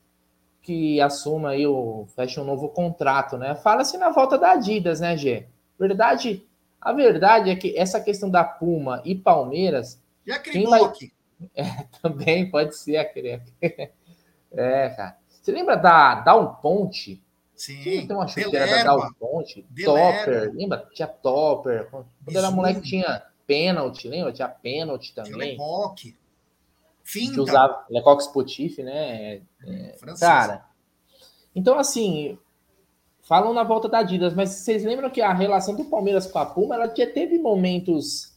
que 0.63 1.01
assuma 1.03 1.51
aí 1.51 1.67
o 1.67 2.07
feche 2.17 2.41
um 2.41 2.45
novo 2.45 2.71
contrato, 2.71 3.37
né? 3.37 3.55
Fala-se 3.55 3.99
na 3.99 4.09
volta 4.09 4.39
da 4.39 4.53
Adidas, 4.53 5.01
né, 5.01 5.15
Gê? 5.19 5.49
Verdade, 5.79 6.43
a 6.81 6.95
verdade 6.95 7.51
é 7.51 7.57
que 7.57 7.77
essa 7.77 8.01
questão 8.01 8.31
da 8.31 8.43
Puma 8.43 9.03
e 9.05 9.15
Palmeiras. 9.15 10.03
E 10.27 10.33
a 10.33 10.39
quem 10.39 10.65
vai, 10.65 10.81
é, 11.55 11.65
também 12.01 12.51
pode 12.51 12.75
ser 12.75 12.97
aquele. 12.97 13.43
É, 14.57 14.89
cara. 14.91 15.24
Você 15.45 15.53
lembra 15.53 15.77
da 15.77 16.15
Down 16.23 16.55
Ponte? 16.55 17.23
Sim. 17.55 18.07
Tem 18.07 18.17
uma 18.17 18.27
chuteira 18.27 18.67
da 18.67 18.83
Down 18.83 19.13
Ponte? 19.21 19.63
Topper. 19.85 20.51
Lembra? 20.55 20.89
Tinha 20.95 21.07
Topper. 21.07 21.91
Quando 21.91 22.07
Isso. 22.27 22.39
era 22.39 22.51
moleque 22.51 22.81
tinha 22.81 23.23
pênalti, 23.47 24.09
lembra? 24.09 24.33
Tinha 24.33 24.49
pênalti 24.49 25.15
também. 25.15 25.51
Lecoque. 25.51 26.17
Finta. 27.03 27.35
Que 27.35 27.41
usava 27.41 27.85
Lecoque 27.91 28.23
Spotif, 28.23 28.83
né? 28.83 29.43
É, 29.67 29.97
cara. 30.19 30.65
Então, 31.55 31.79
assim, 31.79 32.39
falam 33.21 33.53
na 33.53 33.65
volta 33.65 33.87
da 33.87 33.99
Adidas, 33.99 34.33
mas 34.33 34.49
vocês 34.49 34.83
lembram 34.83 35.11
que 35.11 35.21
a 35.21 35.35
relação 35.35 35.77
do 35.77 35.85
Palmeiras 35.85 36.27
com 36.27 36.39
a 36.39 36.47
Puma, 36.47 36.75
ela 36.75 36.87
já 36.87 37.07
teve 37.07 37.39
momentos 37.39 38.35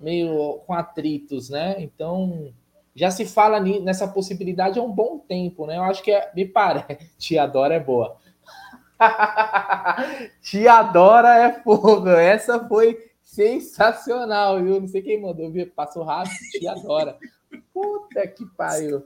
meio 0.00 0.58
com 0.66 0.72
atritos, 0.72 1.48
né? 1.48 1.80
Então, 1.80 2.52
já 2.94 3.10
se 3.10 3.24
fala 3.24 3.60
nessa 3.60 4.08
possibilidade 4.08 4.78
há 4.78 4.82
um 4.82 4.90
bom 4.90 5.18
tempo, 5.18 5.66
né? 5.66 5.76
Eu 5.76 5.84
acho 5.84 6.02
que 6.02 6.10
é, 6.10 6.30
me 6.34 6.44
parece. 6.44 6.98
Tia 7.18 7.46
Dora 7.46 7.74
é 7.74 7.80
boa. 7.80 8.16
Tia 10.42 10.82
Dora 10.82 11.36
é 11.36 11.62
fogo. 11.62 12.08
Essa 12.08 12.66
foi 12.68 12.98
sensacional, 13.22 14.62
viu? 14.62 14.80
Não 14.80 14.88
sei 14.88 15.02
quem 15.02 15.20
mandou, 15.20 15.50
viu? 15.50 15.70
Passou 15.70 16.02
rápido. 16.02 16.34
Tia 16.52 16.74
Dora. 16.74 17.16
Puta 17.72 18.26
que 18.26 18.44
pariu. 18.56 19.04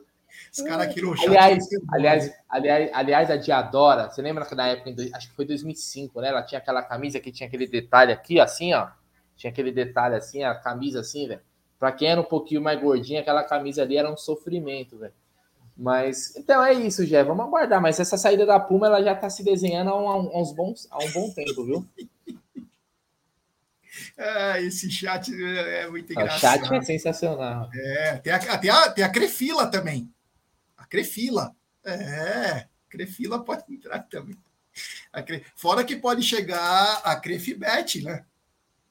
Os 0.52 0.62
caras 0.62 0.88
aqui 0.88 1.00
no 1.00 1.12
aliás, 1.12 1.68
aliás, 1.92 2.32
aliás, 2.48 2.90
aliás, 2.92 3.30
a 3.30 3.36
Diadora, 3.36 4.10
você 4.10 4.20
lembra 4.20 4.44
que 4.44 4.54
na 4.54 4.68
época, 4.68 4.90
acho 5.14 5.30
que 5.30 5.36
foi 5.36 5.44
2005, 5.44 6.20
né? 6.20 6.28
Ela 6.28 6.42
tinha 6.42 6.58
aquela 6.58 6.82
camisa 6.82 7.20
que 7.20 7.30
tinha 7.30 7.46
aquele 7.46 7.66
detalhe 7.66 8.12
aqui, 8.12 8.40
assim, 8.40 8.72
ó. 8.74 8.88
Tinha 9.36 9.50
aquele 9.50 9.72
detalhe 9.72 10.14
assim, 10.14 10.42
a 10.42 10.54
camisa 10.54 11.00
assim, 11.00 11.28
velho. 11.28 11.40
Pra 11.84 11.92
quem 11.92 12.08
era 12.08 12.18
um 12.18 12.24
pouquinho 12.24 12.62
mais 12.62 12.80
gordinho, 12.80 13.20
aquela 13.20 13.44
camisa 13.44 13.82
ali 13.82 13.98
era 13.98 14.10
um 14.10 14.16
sofrimento, 14.16 14.96
velho. 14.96 15.12
Mas, 15.76 16.34
então 16.34 16.64
é 16.64 16.72
isso, 16.72 17.04
Jé. 17.04 17.22
Vamos 17.22 17.44
aguardar. 17.44 17.78
Mas 17.78 18.00
essa 18.00 18.16
saída 18.16 18.46
da 18.46 18.58
Puma, 18.58 18.86
ela 18.86 19.02
já 19.02 19.14
tá 19.14 19.28
se 19.28 19.44
desenhando 19.44 19.90
há, 19.90 19.94
um, 19.94 20.08
há 20.08 20.40
uns 20.40 20.54
bons, 20.54 20.88
há 20.90 20.96
um 21.04 21.12
bom 21.12 21.30
tempo, 21.34 21.62
viu? 21.62 21.86
Ah, 24.16 24.58
esse 24.64 24.90
chat 24.90 25.30
é 25.30 25.86
muito 25.90 26.10
engraçado. 26.10 26.62
O 26.62 26.68
chat 26.68 26.78
é 26.78 26.82
sensacional. 26.84 27.68
É, 27.74 28.16
tem 28.16 28.32
a, 28.32 28.38
tem 28.56 28.70
a, 28.70 28.90
tem 28.90 29.04
a 29.04 29.10
Crefila 29.10 29.66
também. 29.66 30.10
A 30.78 30.86
Crefila. 30.86 31.54
É, 31.84 32.66
Crefila 32.88 33.44
pode 33.44 33.62
entrar 33.68 33.98
também. 34.04 34.38
Cre... 35.26 35.44
Fora 35.54 35.84
que 35.84 35.96
pode 35.96 36.22
chegar 36.22 37.02
a 37.04 37.14
Crefibet, 37.16 38.02
né? 38.02 38.24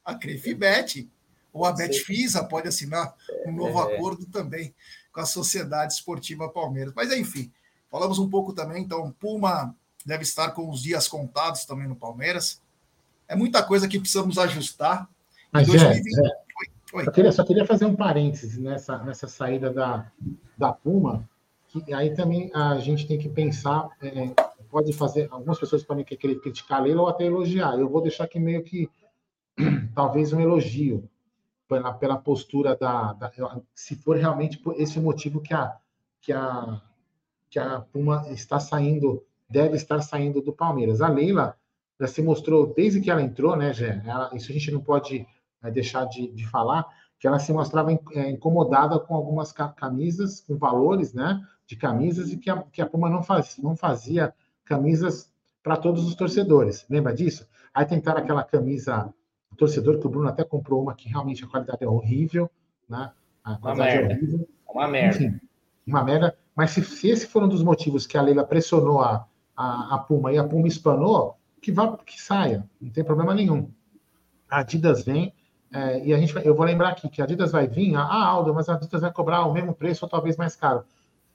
a 0.04 0.16
Crefibet 0.16 1.10
ou 1.54 1.66
a 1.66 1.72
Betfisa 1.72 2.44
pode 2.44 2.68
assinar 2.68 3.16
um 3.46 3.52
novo 3.52 3.80
é. 3.80 3.96
acordo 3.96 4.26
também 4.26 4.74
com 5.12 5.22
a 5.22 5.26
Sociedade 5.26 5.94
Esportiva 5.94 6.50
Palmeiras. 6.50 6.94
Mas 6.96 7.14
enfim, 7.14 7.52
falamos 7.90 8.18
um 8.18 8.28
pouco 8.28 8.52
também, 8.52 8.84
então 8.84 9.12
Puma 9.20 9.76
deve 10.04 10.24
estar 10.24 10.52
com 10.52 10.70
os 10.70 10.82
dias 10.82 11.08
contados 11.08 11.64
também 11.66 11.88
no 11.88 11.96
Palmeiras. 11.96 12.60
É 13.28 13.36
muita 13.36 13.64
coisa 13.64 13.88
que 13.88 14.00
precisamos 14.00 14.38
ajustar. 14.38 15.08
Mas 15.52 15.68
2020... 15.68 16.20
é, 16.20 16.28
é. 16.28 16.44
Só, 17.06 17.12
queria, 17.12 17.32
só 17.32 17.44
queria 17.44 17.66
fazer 17.66 17.86
um 17.86 17.96
parênteses 17.96 18.58
nessa, 18.58 19.00
nessa 19.00 19.28
saída 19.28 19.72
da, 19.72 20.12
da 20.56 20.72
Puma, 20.72 21.28
que 21.68 21.92
aí 21.92 22.14
também 22.14 22.52
a 22.54 22.78
gente 22.78 23.08
tem 23.08 23.18
que 23.18 23.28
pensar, 23.28 23.90
é, 24.00 24.30
pode 24.70 24.94
fazer, 24.94 25.28
algumas 25.32 25.60
pessoas 25.60 25.84
podem 25.84 26.06
querer 26.06 26.40
criticar 26.40 26.80
a 26.80 26.84
Leila 26.84 27.02
ou 27.02 27.08
até 27.08 27.26
elogiar. 27.26 27.80
Eu 27.80 27.90
vou 27.90 28.02
deixar 28.02 28.26
aqui 28.26 28.40
meio 28.40 28.64
que 28.64 28.88
talvez 29.96 30.34
um 30.34 30.40
elogio 30.40 31.10
pela, 31.74 31.94
pela 31.94 32.18
postura 32.18 32.76
da, 32.76 33.14
da, 33.14 33.32
se 33.74 33.96
for 33.96 34.16
realmente 34.16 34.62
esse 34.78 35.00
o 35.00 35.02
motivo 35.02 35.42
que 35.42 35.54
a 35.54 35.76
que 36.22 36.32
a 36.32 36.82
que 37.50 37.60
a 37.60 37.82
Puma 37.82 38.26
está 38.30 38.60
saindo 38.60 39.24
deve 39.50 39.76
estar 39.76 40.02
saindo 40.02 40.42
do 40.42 40.54
Palmeiras. 40.54 41.02
A 41.02 41.08
Leila 41.08 41.56
já 42.00 42.08
se 42.08 42.22
mostrou 42.22 42.74
desde 42.74 43.00
que 43.02 43.12
ela 43.12 43.22
entrou, 43.22 43.56
né? 43.56 43.72
Ela, 44.06 44.32
isso 44.34 44.52
a 44.52 44.54
gente 44.54 44.72
não 44.72 44.82
pode 44.82 45.28
é, 45.62 45.70
deixar 45.70 46.06
de, 46.06 46.32
de 46.32 46.48
falar 46.48 46.86
que 47.20 47.28
ela 47.28 47.40
se 47.40 47.54
mostrava 47.54 47.92
é, 47.92 48.30
incomodada 48.30 49.00
com 49.00 49.16
algumas 49.16 49.52
camisas, 49.52 50.42
com 50.42 50.58
valores, 50.58 51.14
né, 51.14 51.42
de 51.66 51.76
camisas 51.76 52.34
e 52.34 52.38
que 52.38 52.50
a, 52.50 52.64
que 52.64 52.82
a 52.82 52.86
Puma 52.86 53.10
não, 53.10 53.24
faz, 53.24 53.58
não 53.58 53.78
fazia 53.78 54.34
camisas 54.66 55.32
para 55.62 55.78
todos 55.78 56.06
os 56.06 56.16
torcedores. 56.16 56.86
Lembra 56.90 57.14
disso? 57.14 57.48
Aí 57.74 57.86
tentaram 57.86 58.20
aquela 58.20 58.44
camisa 58.44 59.14
o 59.54 59.56
torcedor, 59.56 60.00
que 60.00 60.08
o 60.08 60.10
Bruno 60.10 60.28
até 60.28 60.44
comprou 60.44 60.82
uma 60.82 60.94
que 60.94 61.08
realmente 61.08 61.44
a 61.44 61.48
qualidade 61.48 61.84
é 61.84 61.88
horrível, 61.88 62.50
né? 62.90 63.12
A 63.44 63.58
uma 63.62 63.72
é 63.72 63.76
merda. 63.76 64.14
É 64.14 64.16
horrível. 64.16 64.50
Uma 64.70 64.88
merda. 64.88 65.16
Enfim, 65.16 65.40
uma 65.86 66.04
merda. 66.04 66.38
Mas 66.56 66.72
se, 66.72 66.84
se, 66.84 67.10
esse 67.10 67.28
for 67.28 67.44
um 67.44 67.48
dos 67.48 67.64
motivos 67.64 68.06
que 68.06 68.18
a 68.18 68.22
Leila 68.22 68.44
pressionou 68.44 69.02
a, 69.02 69.28
a, 69.56 69.96
a 69.96 69.98
Puma 70.00 70.34
e 70.34 70.38
a 70.38 70.44
Puma 70.44 70.68
espanou, 70.68 71.38
que 71.62 71.72
vá, 71.72 71.98
que 71.98 72.22
saia, 72.22 72.68
não 72.82 72.90
tem 72.90 73.04
problema 73.04 73.34
nenhum. 73.34 73.70
A 74.50 74.60
Adidas 74.60 75.04
vem, 75.04 75.34
é, 75.72 76.06
e 76.06 76.14
a 76.14 76.18
gente 76.18 76.34
vai, 76.34 76.46
eu 76.46 76.56
vou 76.56 76.66
lembrar 76.66 76.90
aqui 76.90 77.10
que 77.10 77.22
a 77.22 77.26
Adidas 77.26 77.52
vai 77.52 77.68
vir, 77.68 77.96
ah, 77.96 78.26
Aldo, 78.26 78.54
mas 78.54 78.70
a 78.70 78.74
Adidas 78.74 79.02
vai 79.02 79.12
cobrar 79.12 79.46
o 79.46 79.54
mesmo 79.54 79.74
preço 79.74 80.06
ou 80.06 80.10
talvez 80.10 80.36
mais 80.36 80.56
caro. 80.56 80.84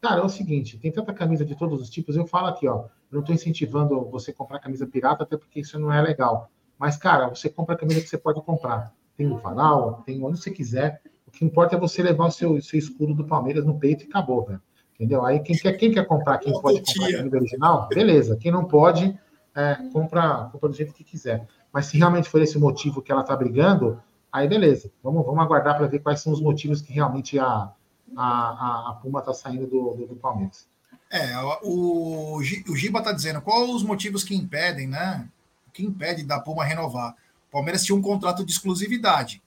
Cara, 0.01 0.21
é 0.21 0.25
o 0.25 0.29
seguinte, 0.29 0.79
tem 0.79 0.93
tanta 0.93 1.13
camisa 1.13 1.45
de 1.45 1.57
todos 1.57 1.81
os 1.81 1.91
tipos, 1.91 2.17
eu 2.17 2.25
falo 2.27 2.47
aqui, 2.47 2.69
ó, 2.69 2.85
eu 2.85 2.89
não 3.11 3.21
estou 3.21 3.35
incentivando 3.35 4.09
você 4.11 4.33
comprar 4.33 4.61
camisa 4.61 4.87
pirata, 4.87 5.25
até 5.25 5.37
porque 5.37 5.61
isso 5.61 5.79
não 5.79 5.93
é 5.93 6.01
legal. 6.01 6.49
Mas, 6.79 6.97
cara, 6.97 7.29
você 7.29 7.49
compra 7.49 7.75
a 7.75 7.79
camisa 7.79 8.01
que 8.01 8.09
você 8.09 8.19
pode 8.19 8.41
comprar. 8.43 8.93
Tem 9.17 9.27
no 9.27 9.39
varal, 9.39 10.03
tem 10.07 10.23
onde 10.23 10.41
você 10.41 10.51
quiser. 10.51 11.01
O 11.27 11.31
que 11.31 11.45
importa 11.45 11.77
é 11.77 11.79
você 11.79 12.03
levar 12.03 12.27
o 12.27 12.31
seu, 12.31 12.61
seu 12.63 12.79
escudo 12.79 13.15
do 13.15 13.27
Palmeiras 13.27 13.65
no 13.65 13.79
peito 13.79 14.05
e 14.05 14.09
acabou, 14.09 14.45
velho. 14.45 14.63
Entendeu? 14.95 15.25
Aí 15.25 15.41
quem 15.41 15.57
quer, 15.57 15.73
quem 15.75 15.93
quer 15.93 16.07
comprar, 16.07 16.39
quem 16.39 16.53
pode 16.61 16.79
comprar 16.81 17.09
a 17.09 17.17
camisa 17.19 17.37
original, 17.37 17.89
beleza. 17.89 18.37
Quem 18.37 18.51
não 18.51 18.65
pode, 18.65 19.17
é, 19.55 19.77
compra, 19.93 20.49
compra 20.53 20.69
do 20.69 20.75
jeito 20.75 20.93
que 20.93 21.05
quiser. 21.05 21.47
Mas 21.73 21.87
se 21.87 21.99
realmente 21.99 22.29
for 22.29 22.41
esse 22.41 22.57
o 22.57 22.61
motivo 22.61 23.03
que 23.03 23.13
ela 23.13 23.23
tá 23.23 23.37
brigando, 23.37 24.01
aí 24.33 24.49
beleza. 24.49 24.91
Vamos, 25.03 25.25
vamos 25.25 25.41
aguardar 25.41 25.77
para 25.77 25.87
ver 25.87 26.01
quais 26.01 26.21
são 26.21 26.33
os 26.33 26.41
motivos 26.41 26.81
que 26.81 26.93
realmente 26.93 27.39
a, 27.39 27.73
a, 28.17 28.91
a, 28.91 28.99
Puma 29.01 29.23
tá 29.23 29.33
saindo 29.33 29.67
do, 29.67 29.95
do, 29.95 30.07
do 30.07 30.17
Palmeiras. 30.17 30.67
É, 31.11 31.39
o, 31.63 32.39
o 32.39 32.77
Giba 32.77 32.99
está 32.99 33.13
dizendo 33.13 33.41
qual 33.41 33.71
os 33.71 33.83
motivos 33.83 34.25
que 34.25 34.35
impedem, 34.35 34.87
né? 34.87 35.29
O 35.69 35.71
que 35.71 35.85
impede 35.85 36.25
da 36.25 36.41
Puma 36.41 36.65
renovar? 36.65 37.15
O 37.49 37.53
Palmeiras 37.53 37.85
tinha 37.85 37.97
um 37.97 38.03
contrato 38.03 38.45
de 38.45 38.53
exclusividade. 38.53 39.43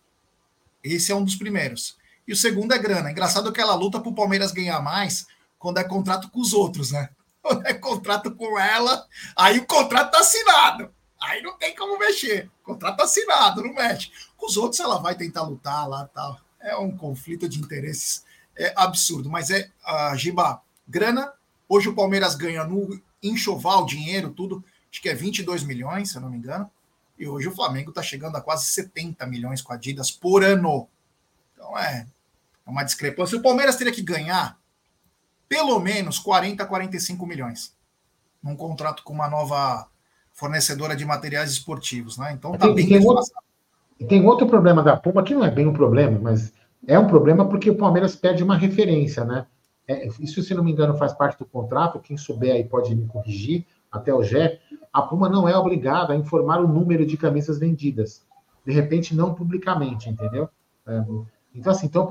Esse 0.84 1.12
é 1.12 1.16
um 1.16 1.24
dos 1.24 1.36
primeiros. 1.36 1.98
E 2.28 2.34
o 2.34 2.38
segundo 2.38 2.74
é 2.74 2.78
grana. 2.78 3.12
Engraçado 3.12 3.52
que 3.52 3.60
ela 3.60 3.76
luta 3.76 4.00
para 4.00 4.10
o 4.10 4.16
Palmeiras 4.16 4.52
ganhar 4.52 4.80
mais 4.82 5.28
quando 5.60 5.80
é 5.80 5.84
contrato 5.84 6.30
com 6.30 6.40
os 6.40 6.54
outros, 6.54 6.92
né? 6.92 7.10
Quando 7.42 7.66
é 7.66 7.74
contrato 7.74 8.30
com 8.36 8.60
ela, 8.60 9.08
aí 9.36 9.58
o 9.58 9.66
contrato 9.66 10.12
tá 10.12 10.20
assinado. 10.20 10.94
Aí 11.20 11.42
não 11.42 11.58
tem 11.58 11.76
como 11.76 11.98
mexer. 11.98 12.52
Contrato 12.64 13.02
assinado, 13.02 13.64
não 13.64 13.74
mexe. 13.74 14.12
Com 14.38 14.46
os 14.46 14.58
outros 14.58 14.80
ela 14.80 15.00
vai 15.00 15.16
tentar 15.16 15.42
lutar 15.42 15.90
lá 15.90 16.08
tal. 16.14 16.40
É 16.60 16.76
um 16.78 16.96
conflito 16.96 17.50
de 17.50 17.60
interesses 17.60 18.24
é 18.56 18.74
absurdo. 18.76 19.30
Mas 19.30 19.50
é, 19.50 19.70
uh, 19.88 20.16
Giba, 20.16 20.62
grana. 20.88 21.34
Hoje 21.68 21.90
o 21.90 21.96
Palmeiras 21.96 22.36
ganha 22.36 22.64
no 22.64 23.02
enxoval, 23.24 23.86
dinheiro, 23.86 24.30
tudo. 24.30 24.64
Acho 24.92 25.02
que 25.02 25.10
é 25.10 25.16
22 25.16 25.64
milhões, 25.64 26.12
se 26.12 26.18
eu 26.18 26.22
não 26.22 26.30
me 26.30 26.38
engano. 26.38 26.70
E 27.18 27.28
hoje 27.28 27.48
o 27.48 27.56
Flamengo 27.56 27.90
está 27.90 28.02
chegando 28.02 28.36
a 28.36 28.42
quase 28.42 28.66
70 28.66 29.26
milhões 29.28 29.62
com 29.62 29.72
a 29.72 29.76
Adidas 29.76 30.12
por 30.12 30.44
ano. 30.44 30.88
Então 31.54 31.78
é, 31.78 32.08
é 32.66 32.70
uma 32.70 32.84
discrepância. 32.84 33.38
O 33.38 33.42
Palmeiras 33.42 33.76
teria 33.76 33.94
que 33.94 34.02
ganhar 34.02 34.60
pelo 35.48 35.80
menos 35.80 36.18
40 36.18 36.64
a 36.64 36.66
45 36.66 37.26
milhões 37.26 37.76
num 38.42 38.56
contrato 38.56 39.04
com 39.04 39.14
uma 39.14 39.30
nova 39.30 39.88
fornecedora 40.34 40.96
de 40.96 41.06
materiais 41.06 41.52
esportivos, 41.52 42.18
né? 42.18 42.34
Então 42.34 42.54
tá 42.54 42.66
tem, 42.66 42.76
bem 42.76 42.88
tem 42.88 43.06
outro, 43.06 43.34
tem 44.08 44.26
outro 44.26 44.48
problema 44.48 44.82
da 44.82 44.98
Puma 44.98 45.24
que 45.24 45.34
não 45.34 45.46
é 45.46 45.52
bem 45.52 45.68
um 45.68 45.74
problema, 45.74 46.18
mas 46.20 46.52
é 46.88 46.98
um 46.98 47.08
problema 47.08 47.48
porque 47.48 47.70
o 47.70 47.78
Palmeiras 47.78 48.16
perde 48.16 48.44
uma 48.44 48.58
referência, 48.58 49.24
né? 49.24 49.46
É, 49.88 50.08
isso, 50.20 50.42
se 50.42 50.54
não 50.54 50.64
me 50.64 50.72
engano, 50.72 50.98
faz 50.98 51.14
parte 51.14 51.38
do 51.38 51.46
contrato. 51.46 52.00
Quem 52.00 52.18
souber 52.18 52.56
aí 52.56 52.64
pode 52.64 52.96
me 52.96 53.06
corrigir, 53.08 53.66
até 53.92 54.14
o 54.14 54.24
Gé. 54.24 54.60
A 54.94 55.02
Puma 55.02 55.30
não 55.30 55.48
é 55.48 55.56
obrigada 55.56 56.14
a 56.14 56.16
informar 56.16 56.60
o 56.60 56.68
número 56.68 57.06
de 57.06 57.18
camisas 57.18 57.60
vendidas. 57.60 58.26
De 58.66 58.72
repente, 58.72 59.16
não 59.16 59.34
publicamente, 59.34 60.10
entendeu? 60.10 60.50
É, 60.88 61.04
então, 61.54 61.72
assim, 61.72 61.88
então, 61.88 62.08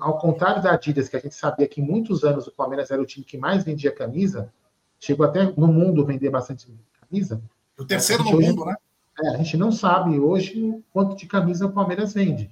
ao 0.00 0.18
contrário 0.18 0.62
da 0.62 0.72
Adidas, 0.72 1.08
que 1.08 1.16
a 1.16 1.20
gente 1.20 1.34
sabia 1.34 1.68
que 1.68 1.80
muitos 1.80 2.24
anos 2.24 2.46
o 2.46 2.52
Palmeiras 2.52 2.90
era 2.90 3.00
o 3.00 3.06
time 3.06 3.24
que 3.24 3.38
mais 3.38 3.64
vendia 3.64 3.94
camisa, 3.94 4.52
chegou 4.98 5.24
até 5.24 5.44
no 5.56 5.68
mundo 5.68 6.04
vender 6.04 6.30
bastante 6.30 6.66
camisa. 7.00 7.40
O 7.78 7.84
terceiro 7.84 8.24
no 8.24 8.36
hoje, 8.36 8.48
mundo, 8.48 8.64
né? 8.64 8.76
É, 9.20 9.28
a 9.30 9.36
gente 9.36 9.56
não 9.56 9.72
sabe 9.72 10.18
hoje 10.18 10.82
quanto 10.92 11.16
de 11.16 11.26
camisa 11.26 11.66
o 11.66 11.72
Palmeiras 11.72 12.14
vende. 12.14 12.50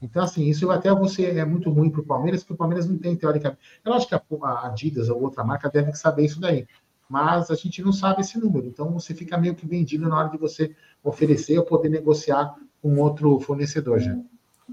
Então, 0.00 0.22
assim, 0.22 0.44
isso 0.44 0.70
até 0.70 0.92
você 0.92 1.30
é 1.38 1.44
muito 1.44 1.70
ruim 1.70 1.88
para 1.88 2.02
o 2.02 2.04
Palmeiras, 2.04 2.42
porque 2.42 2.52
o 2.52 2.56
Palmeiras 2.56 2.86
não 2.86 2.98
tem, 2.98 3.16
teoricamente. 3.16 3.60
Eu 3.82 3.94
acho 3.94 4.06
que 4.06 4.14
a 4.14 4.22
Adidas 4.66 5.08
ou 5.08 5.22
outra 5.22 5.42
marca 5.42 5.70
deve 5.70 5.94
saber 5.94 6.26
isso 6.26 6.40
daí. 6.40 6.66
Mas 7.08 7.50
a 7.50 7.54
gente 7.54 7.82
não 7.82 7.92
sabe 7.92 8.22
esse 8.22 8.38
número. 8.38 8.66
Então, 8.66 8.92
você 8.92 9.14
fica 9.14 9.36
meio 9.36 9.54
que 9.54 9.66
vendido 9.66 10.08
na 10.08 10.18
hora 10.18 10.30
de 10.30 10.38
você 10.38 10.74
oferecer 11.02 11.58
ou 11.58 11.64
poder 11.64 11.88
negociar 11.88 12.54
com 12.80 12.98
outro 12.98 13.38
fornecedor 13.40 14.00
já. 14.00 14.16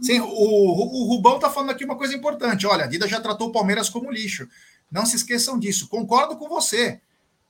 Sim, 0.02 0.22
o, 0.22 0.26
o 0.26 1.08
Rubão 1.08 1.36
está 1.36 1.50
falando 1.50 1.72
aqui 1.72 1.84
uma 1.84 1.98
coisa 1.98 2.16
importante. 2.16 2.66
Olha, 2.66 2.84
a 2.84 2.86
Adidas 2.86 3.10
já 3.10 3.20
tratou 3.20 3.50
o 3.50 3.52
Palmeiras 3.52 3.90
como 3.90 4.12
lixo. 4.12 4.48
Não 4.90 5.06
se 5.06 5.18
esqueçam 5.18 5.60
disso. 5.60 5.90
Concordo 5.90 6.38
com 6.38 6.48
você. 6.48 7.02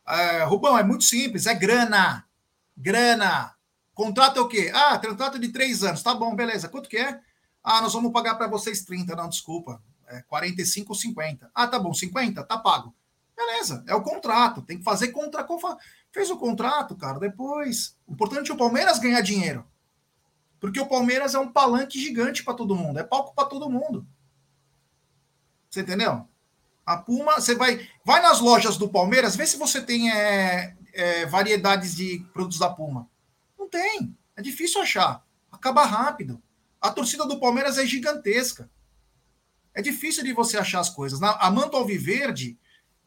Uh, 0.08 0.50
Rubão, 0.50 0.78
é 0.78 0.84
muito 0.84 1.04
simples, 1.04 1.46
é 1.46 1.54
grana. 1.54 2.26
Grana. 2.76 3.56
Contrato 3.94 4.40
é 4.40 4.42
o 4.42 4.48
quê? 4.48 4.72
Ah, 4.74 4.98
contrato 4.98 5.38
de 5.38 5.50
três 5.50 5.84
anos. 5.84 6.02
Tá 6.02 6.16
bom, 6.16 6.36
beleza. 6.36 6.68
Quanto 6.68 6.90
que 6.90 6.98
é? 6.98 7.20
Ah, 7.64 7.82
nós 7.82 7.94
vamos 7.94 8.12
pagar 8.12 8.36
para 8.36 8.48
vocês 8.48 8.84
30. 8.84 9.16
Não, 9.16 9.30
desculpa. 9.30 9.82
É 10.08 10.22
45 10.24 10.92
ou 10.92 10.96
50. 10.96 11.52
Ah, 11.54 11.68
tá 11.68 11.78
bom, 11.78 11.94
50? 11.94 12.44
Tá 12.44 12.58
pago. 12.58 12.94
Beleza, 13.42 13.84
é 13.88 13.96
o 13.96 14.04
contrato. 14.04 14.62
Tem 14.62 14.78
que 14.78 14.84
fazer 14.84 15.08
contra. 15.08 15.46
Fez 16.12 16.30
o 16.30 16.38
contrato, 16.38 16.96
cara. 16.96 17.20
Depois. 17.20 17.98
O 18.06 18.14
importante 18.14 18.52
é 18.52 18.54
o 18.54 18.58
Palmeiras 18.58 19.00
ganhar 19.00 19.22
dinheiro. 19.22 19.66
Porque 20.60 20.80
o 20.80 20.88
Palmeiras 20.88 21.34
é 21.34 21.40
um 21.40 21.52
palanque 21.52 22.00
gigante 22.00 22.44
para 22.44 22.54
todo 22.54 22.76
mundo. 22.76 23.00
É 23.00 23.04
palco 23.04 23.34
para 23.34 23.48
todo 23.48 23.70
mundo. 23.70 24.06
Você 25.70 25.82
entendeu? 25.82 26.28
A 26.86 26.98
Puma, 26.98 27.36
você 27.36 27.56
vai. 27.56 27.88
Vai 28.06 28.22
nas 28.22 28.40
lojas 28.40 28.78
do 28.78 28.88
Palmeiras, 28.88 29.36
vê 29.36 29.48
se 29.48 29.58
você 29.58 29.82
tem 29.82 30.12
é, 30.12 30.76
é, 30.94 31.26
variedades 31.26 31.96
de 31.96 32.24
produtos 32.32 32.60
da 32.60 32.70
Puma. 32.70 33.10
Não 33.58 33.68
tem. 33.68 34.16
É 34.36 34.42
difícil 34.42 34.82
achar. 34.82 35.26
Acaba 35.52 35.84
rápido. 35.84 36.42
A 36.80 36.92
torcida 36.92 37.26
do 37.26 37.40
Palmeiras 37.40 37.80
é 37.80 37.86
gigantesca. 37.86 38.70
É 39.74 39.82
difícil 39.82 40.24
de 40.24 40.32
você 40.32 40.58
achar 40.58 40.80
as 40.80 40.90
coisas. 40.90 41.20
Na, 41.20 41.32
a 41.38 41.50
Manto 41.50 41.76
Alviverde, 41.76 42.60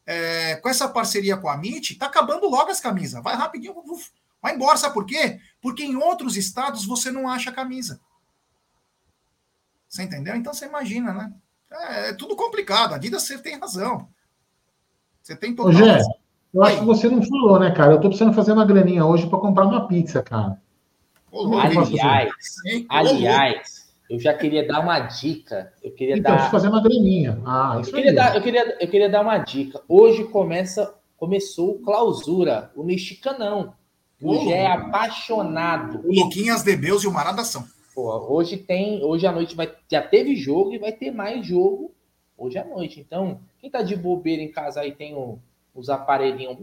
é, 0.06 0.56
com 0.56 0.68
essa 0.68 0.88
parceria 0.88 1.36
com 1.36 1.48
a 1.48 1.54
MIT, 1.54 1.96
tá 1.96 2.06
acabando 2.06 2.48
logo 2.48 2.70
as 2.70 2.80
camisas. 2.80 3.22
Vai 3.22 3.34
rapidinho, 3.34 3.74
uf, 3.86 4.10
vai 4.42 4.54
embora. 4.54 4.76
Sabe 4.76 4.94
por 4.94 5.06
quê? 5.06 5.40
Porque 5.60 5.84
em 5.84 5.96
outros 5.96 6.36
estados 6.36 6.84
você 6.84 7.10
não 7.10 7.28
acha 7.28 7.52
camisa. 7.52 8.00
Você 9.88 10.02
entendeu? 10.02 10.34
Então 10.34 10.52
você 10.52 10.66
imagina, 10.66 11.12
né? 11.12 11.32
É, 11.70 12.10
é 12.10 12.12
tudo 12.12 12.36
complicado. 12.36 12.92
A 12.92 12.96
Adidas 12.96 13.22
você 13.22 13.38
tem 13.38 13.58
razão. 13.58 14.08
Você 15.22 15.34
tem 15.34 15.54
total 15.54 15.72
Eu 16.52 16.62
acho 16.62 16.78
que 16.78 16.84
você 16.84 17.08
não 17.08 17.22
falou, 17.22 17.58
né, 17.58 17.70
cara? 17.70 17.92
Eu 17.92 18.00
tô 18.00 18.08
precisando 18.08 18.34
fazer 18.34 18.52
uma 18.52 18.64
graninha 18.64 19.04
hoje 19.04 19.28
para 19.28 19.38
comprar 19.38 19.64
uma 19.64 19.88
pizza, 19.88 20.22
cara. 20.22 20.60
Aliás, 21.32 22.56
aliás, 22.88 23.83
eu 24.08 24.18
já 24.18 24.34
queria 24.34 24.66
dar 24.66 24.80
uma 24.80 25.00
dica. 25.00 25.72
Eu 25.82 25.92
queria 25.92 26.16
então, 26.16 26.36
dar. 26.36 26.50
fazer 26.50 26.68
uma 26.68 26.82
graninha. 26.82 27.40
Ah, 27.44 27.78
isso 27.80 27.90
eu 27.90 27.94
queria, 27.94 28.14
dar, 28.14 28.36
eu, 28.36 28.42
queria, 28.42 28.76
eu 28.80 28.88
queria 28.88 29.08
dar 29.08 29.22
uma 29.22 29.38
dica. 29.38 29.80
Hoje 29.88 30.24
começa, 30.24 30.94
começou 31.16 31.78
clausura, 31.80 32.70
o 32.76 32.82
mexicanão. 32.82 33.74
O 34.20 34.44
Gé 34.44 34.62
é 34.62 34.66
apaixonado. 34.66 36.00
O 36.06 36.12
Luquinhas 36.12 36.62
de 36.62 36.76
Beus 36.76 37.02
e 37.04 37.06
o 37.06 37.12
Maradação. 37.12 37.66
Pô, 37.94 38.10
hoje 38.34 38.56
tem, 38.56 39.04
hoje 39.04 39.26
à 39.26 39.32
noite 39.32 39.54
vai, 39.54 39.72
já 39.90 40.02
teve 40.02 40.34
jogo 40.34 40.72
e 40.72 40.78
vai 40.78 40.92
ter 40.92 41.10
mais 41.10 41.46
jogo 41.46 41.94
hoje 42.36 42.58
à 42.58 42.64
noite. 42.64 43.00
Então, 43.00 43.40
quem 43.60 43.70
tá 43.70 43.82
de 43.82 43.96
bobeira 43.96 44.42
em 44.42 44.50
casa 44.50 44.80
aí 44.80 44.92
tem 44.92 45.14
o, 45.14 45.38
os 45.74 45.88
aparelhinhos, 45.88 46.58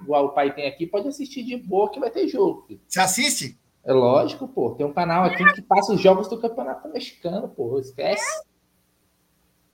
igual 0.00 0.26
o 0.26 0.28
pai 0.30 0.54
tem 0.54 0.66
aqui, 0.66 0.86
pode 0.86 1.08
assistir 1.08 1.42
de 1.44 1.56
boa 1.56 1.90
que 1.90 2.00
vai 2.00 2.10
ter 2.10 2.28
jogo. 2.28 2.66
Você 2.86 3.00
assiste? 3.00 3.58
É 3.86 3.92
lógico, 3.92 4.48
pô. 4.48 4.72
Tem 4.72 4.84
um 4.84 4.92
canal 4.92 5.24
aqui 5.24 5.44
que 5.54 5.62
passa 5.62 5.92
os 5.92 6.00
jogos 6.00 6.26
do 6.26 6.40
Campeonato 6.40 6.88
Mexicano, 6.88 7.48
pô. 7.48 7.78
Esquece. 7.78 8.42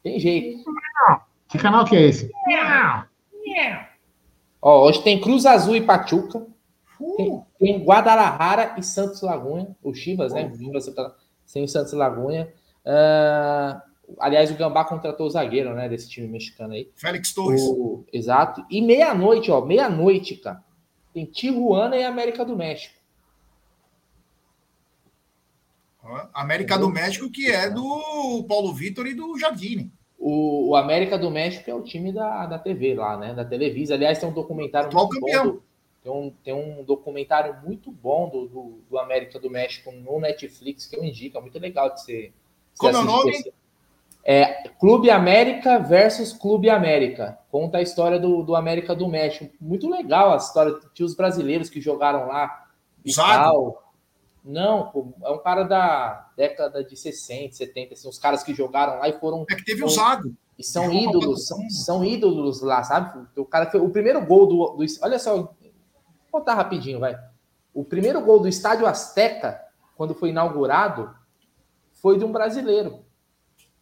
Tem 0.03 0.21
jeito. 0.21 0.63
Que 1.49 1.59
canal 1.59 1.87
que 1.87 1.97
é 1.97 2.03
esse? 2.03 2.31
Ó, 4.61 4.87
hoje 4.87 5.03
tem 5.03 5.19
Cruz 5.19 5.47
Azul 5.47 5.77
e 5.77 5.81
Pachuca. 5.81 6.47
Tem, 7.17 7.43
tem 7.59 7.85
Guadalajara 7.85 8.75
e 8.79 8.83
Santos 8.83 9.23
Lagunha. 9.23 9.75
O 9.83 9.95
Chivas, 9.95 10.33
né? 10.35 10.53
Sem 11.47 11.65
o 11.65 11.69
Santos 11.69 11.95
Lagunha. 11.95 12.53
Uh, 12.85 13.81
aliás, 14.21 14.51
o 14.51 14.55
Gambá 14.55 14.85
contratou 14.85 15.27
o 15.27 15.31
zagueiro, 15.31 15.75
né? 15.75 15.89
Desse 15.89 16.09
time 16.11 16.29
mexicano 16.29 16.75
aí. 16.75 16.91
Félix 16.97 17.33
Torres. 17.33 17.63
O, 17.63 18.05
exato. 18.13 18.63
E 18.71 18.83
meia-noite, 18.83 19.51
ó. 19.51 19.63
Meia-noite, 19.63 20.37
cara. 20.37 20.63
Tem 21.15 21.25
Tijuana 21.25 21.97
e 21.97 22.05
América 22.05 22.45
do 22.45 22.55
México. 22.55 23.02
América 26.35 26.77
do 26.77 26.91
México, 26.91 27.31
que 27.31 27.51
é 27.51 27.71
do 27.71 28.45
Paulo 28.49 28.73
Vitor 28.73 29.07
e 29.07 29.15
do 29.15 29.39
Jardine. 29.39 29.93
O, 30.19 30.71
o, 30.71 30.77
América 30.77 31.19
do 31.19 31.31
México 31.31 31.69
é 31.69 31.75
o 31.75 31.83
time 31.83 32.13
da, 32.13 32.47
da 32.47 32.59
TV 32.59 32.95
lá, 32.95 33.17
né? 33.17 33.35
Da 33.35 33.45
Televisa. 33.45 33.95
Aliás, 33.95 34.19
tem 34.19 34.29
um 34.29 34.33
documentário 34.33 34.89
Atual 34.89 35.09
muito 35.09 35.21
campeão. 35.21 35.45
bom. 35.45 35.53
Do, 35.53 35.63
tem, 36.03 36.13
um, 36.13 36.35
tem 36.45 36.55
um 36.55 36.85
documentário 36.85 37.57
muito 37.65 37.91
bom 37.91 38.29
do, 38.29 38.47
do, 38.47 38.79
do, 38.89 38.99
América 38.99 39.39
do 39.39 39.51
México 39.51 39.91
no 39.91 40.21
Netflix 40.21 40.87
que 40.87 40.97
eu 40.97 41.05
indico. 41.05 41.39
É 41.39 41.41
muito 41.41 41.59
legal 41.59 41.93
de 41.93 42.03
ser. 42.03 42.33
Como 42.79 42.97
é 42.97 43.01
o 43.01 43.05
nome? 43.05 43.53
É 44.25 44.69
Clube 44.79 45.11
América 45.11 45.79
versus 45.81 46.33
Clube 46.33 46.71
América. 46.71 47.39
Conta 47.51 47.79
a 47.79 47.83
história 47.83 48.19
do, 48.19 48.45
do 48.45 48.55
América 48.55 48.95
do 48.95 49.09
México. 49.09 49.53
Muito 49.61 49.91
legal 49.91 50.33
a 50.33 50.37
história. 50.37 50.79
Tinha 50.95 51.07
os 51.07 51.17
brasileiros 51.17 51.69
que 51.69 51.81
jogaram 51.81 52.29
lá. 52.29 52.67
Zago. 53.09 53.82
Não, 54.45 54.91
pô, 54.91 55.15
é 55.23 55.31
um 55.31 55.39
cara 55.39 55.63
da 55.63 56.31
década 56.37 56.83
de 56.83 56.97
60, 56.97 57.55
70, 57.55 57.95
assim, 57.95 58.09
os 58.09 58.19
caras 58.19 58.43
que 58.43 58.55
jogaram 58.55 58.99
lá 58.99 59.09
e 59.09 59.19
foram. 59.19 59.45
É 59.49 59.55
que 59.55 59.65
teve 59.65 59.85
o 59.85 59.89
Zago. 59.89 60.35
E 60.59 60.65
são 60.65 60.93
ídolos, 60.93 61.47
são, 61.47 61.71
são, 61.71 62.05
ídolos 62.05 62.61
lá, 62.61 62.83
sabe? 62.83 63.27
O 63.37 63.45
cara 63.45 63.71
o 63.83 63.91
primeiro 63.91 64.25
gol 64.25 64.47
do, 64.47 64.77
do. 64.77 64.85
Olha 65.01 65.19
só, 65.19 65.37
vou 65.37 65.57
contar 66.31 66.55
rapidinho, 66.55 67.01
vai. 67.01 67.19
O 67.73 67.85
primeiro 67.85 68.21
gol 68.21 68.41
do 68.41 68.49
Estádio 68.49 68.87
Azteca, 68.87 69.61
quando 69.97 70.15
foi 70.15 70.29
inaugurado, 70.29 71.15
foi 71.93 72.19
de 72.19 72.25
um 72.25 72.33
brasileiro. 72.33 73.05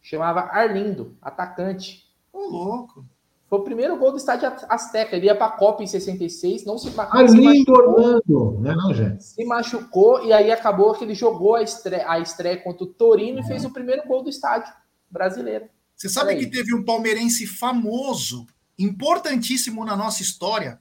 Chamava 0.00 0.40
Arlindo, 0.40 1.16
atacante. 1.20 2.08
Ô, 2.32 2.38
louco. 2.48 3.04
Foi 3.50 3.58
o 3.58 3.64
primeiro 3.64 3.98
gol 3.98 4.12
do 4.12 4.16
estádio 4.16 4.48
Azteca. 4.68 5.16
Ele 5.16 5.26
ia 5.26 5.34
para 5.34 5.46
a 5.46 5.50
Copa 5.50 5.82
em 5.82 5.86
66, 5.86 6.64
não 6.64 6.78
se, 6.78 6.88
ah, 6.96 7.28
se 7.28 7.36
lindo, 7.36 7.72
Orlando! 7.72 8.60
Não, 8.60 8.70
é 8.70 8.76
não, 8.76 8.94
gente. 8.94 9.24
Se 9.24 9.44
machucou 9.44 10.24
e 10.24 10.32
aí 10.32 10.52
acabou 10.52 10.94
que 10.94 11.02
ele 11.02 11.16
jogou 11.16 11.56
a 11.56 11.62
estreia, 11.62 12.08
a 12.08 12.20
estreia 12.20 12.62
contra 12.62 12.84
o 12.84 12.86
Torino 12.86 13.40
e 13.40 13.42
fez 13.42 13.64
o 13.64 13.72
primeiro 13.72 14.06
gol 14.06 14.22
do 14.22 14.30
estádio 14.30 14.72
brasileiro. 15.10 15.68
Você 15.96 16.08
sabe 16.08 16.36
que 16.36 16.46
teve 16.46 16.72
um 16.72 16.84
palmeirense 16.84 17.44
famoso 17.44 18.46
importantíssimo 18.78 19.84
na 19.84 19.96
nossa 19.96 20.22
história, 20.22 20.78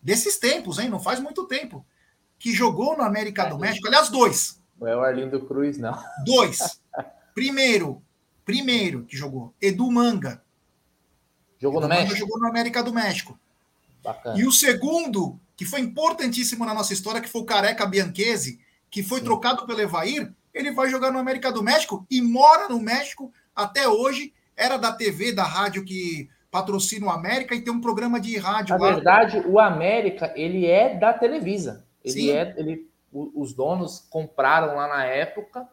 desses 0.00 0.38
tempos, 0.38 0.78
hein? 0.78 0.88
Não 0.88 1.00
faz 1.00 1.18
muito 1.18 1.44
tempo, 1.44 1.84
que 2.38 2.52
jogou 2.52 2.96
no 2.96 3.02
América 3.02 3.46
do 3.46 3.58
México. 3.58 3.88
Aliás, 3.88 4.08
dois. 4.08 4.62
Não 4.80 4.86
é 4.86 4.96
o 4.96 5.00
Arlindo 5.00 5.44
Cruz, 5.44 5.76
não. 5.76 5.98
Dois. 6.24 6.80
Primeiro, 7.34 8.00
primeiro 8.44 9.04
que 9.04 9.16
jogou, 9.16 9.52
Edu 9.60 9.90
Manga. 9.90 10.43
Jogou 11.64 11.80
no 11.80 11.88
México? 11.88 12.16
jogou 12.16 12.38
no 12.38 12.46
América 12.46 12.82
do 12.82 12.92
México. 12.92 13.38
Bacana. 14.02 14.38
E 14.38 14.46
o 14.46 14.52
segundo, 14.52 15.38
que 15.56 15.64
foi 15.64 15.80
importantíssimo 15.80 16.64
na 16.64 16.74
nossa 16.74 16.92
história, 16.92 17.20
que 17.20 17.28
foi 17.28 17.40
o 17.40 17.46
Careca 17.46 17.86
Bianchese, 17.86 18.60
que 18.90 19.02
foi 19.02 19.20
Sim. 19.20 19.24
trocado 19.24 19.66
pelo 19.66 19.80
Evair, 19.80 20.32
ele 20.52 20.70
vai 20.70 20.88
jogar 20.88 21.10
no 21.10 21.18
América 21.18 21.50
do 21.50 21.62
México 21.62 22.06
e 22.10 22.20
mora 22.20 22.68
no 22.68 22.78
México 22.80 23.32
até 23.56 23.88
hoje. 23.88 24.32
Era 24.56 24.76
da 24.76 24.92
TV, 24.92 25.32
da 25.32 25.42
rádio 25.42 25.84
que 25.84 26.28
patrocina 26.50 27.06
o 27.06 27.10
América 27.10 27.54
e 27.54 27.60
tem 27.60 27.72
um 27.72 27.80
programa 27.80 28.20
de 28.20 28.38
rádio 28.38 28.78
Na 28.78 28.84
lá. 28.84 28.94
verdade, 28.94 29.42
o 29.46 29.58
América, 29.58 30.32
ele 30.36 30.66
é 30.66 30.94
da 30.94 31.12
Televisa. 31.12 31.84
Ele 32.04 32.12
Sim. 32.12 32.30
é, 32.30 32.54
ele, 32.56 32.88
os 33.12 33.52
donos 33.52 34.06
compraram 34.10 34.76
lá 34.76 34.86
na 34.86 35.04
época, 35.04 35.66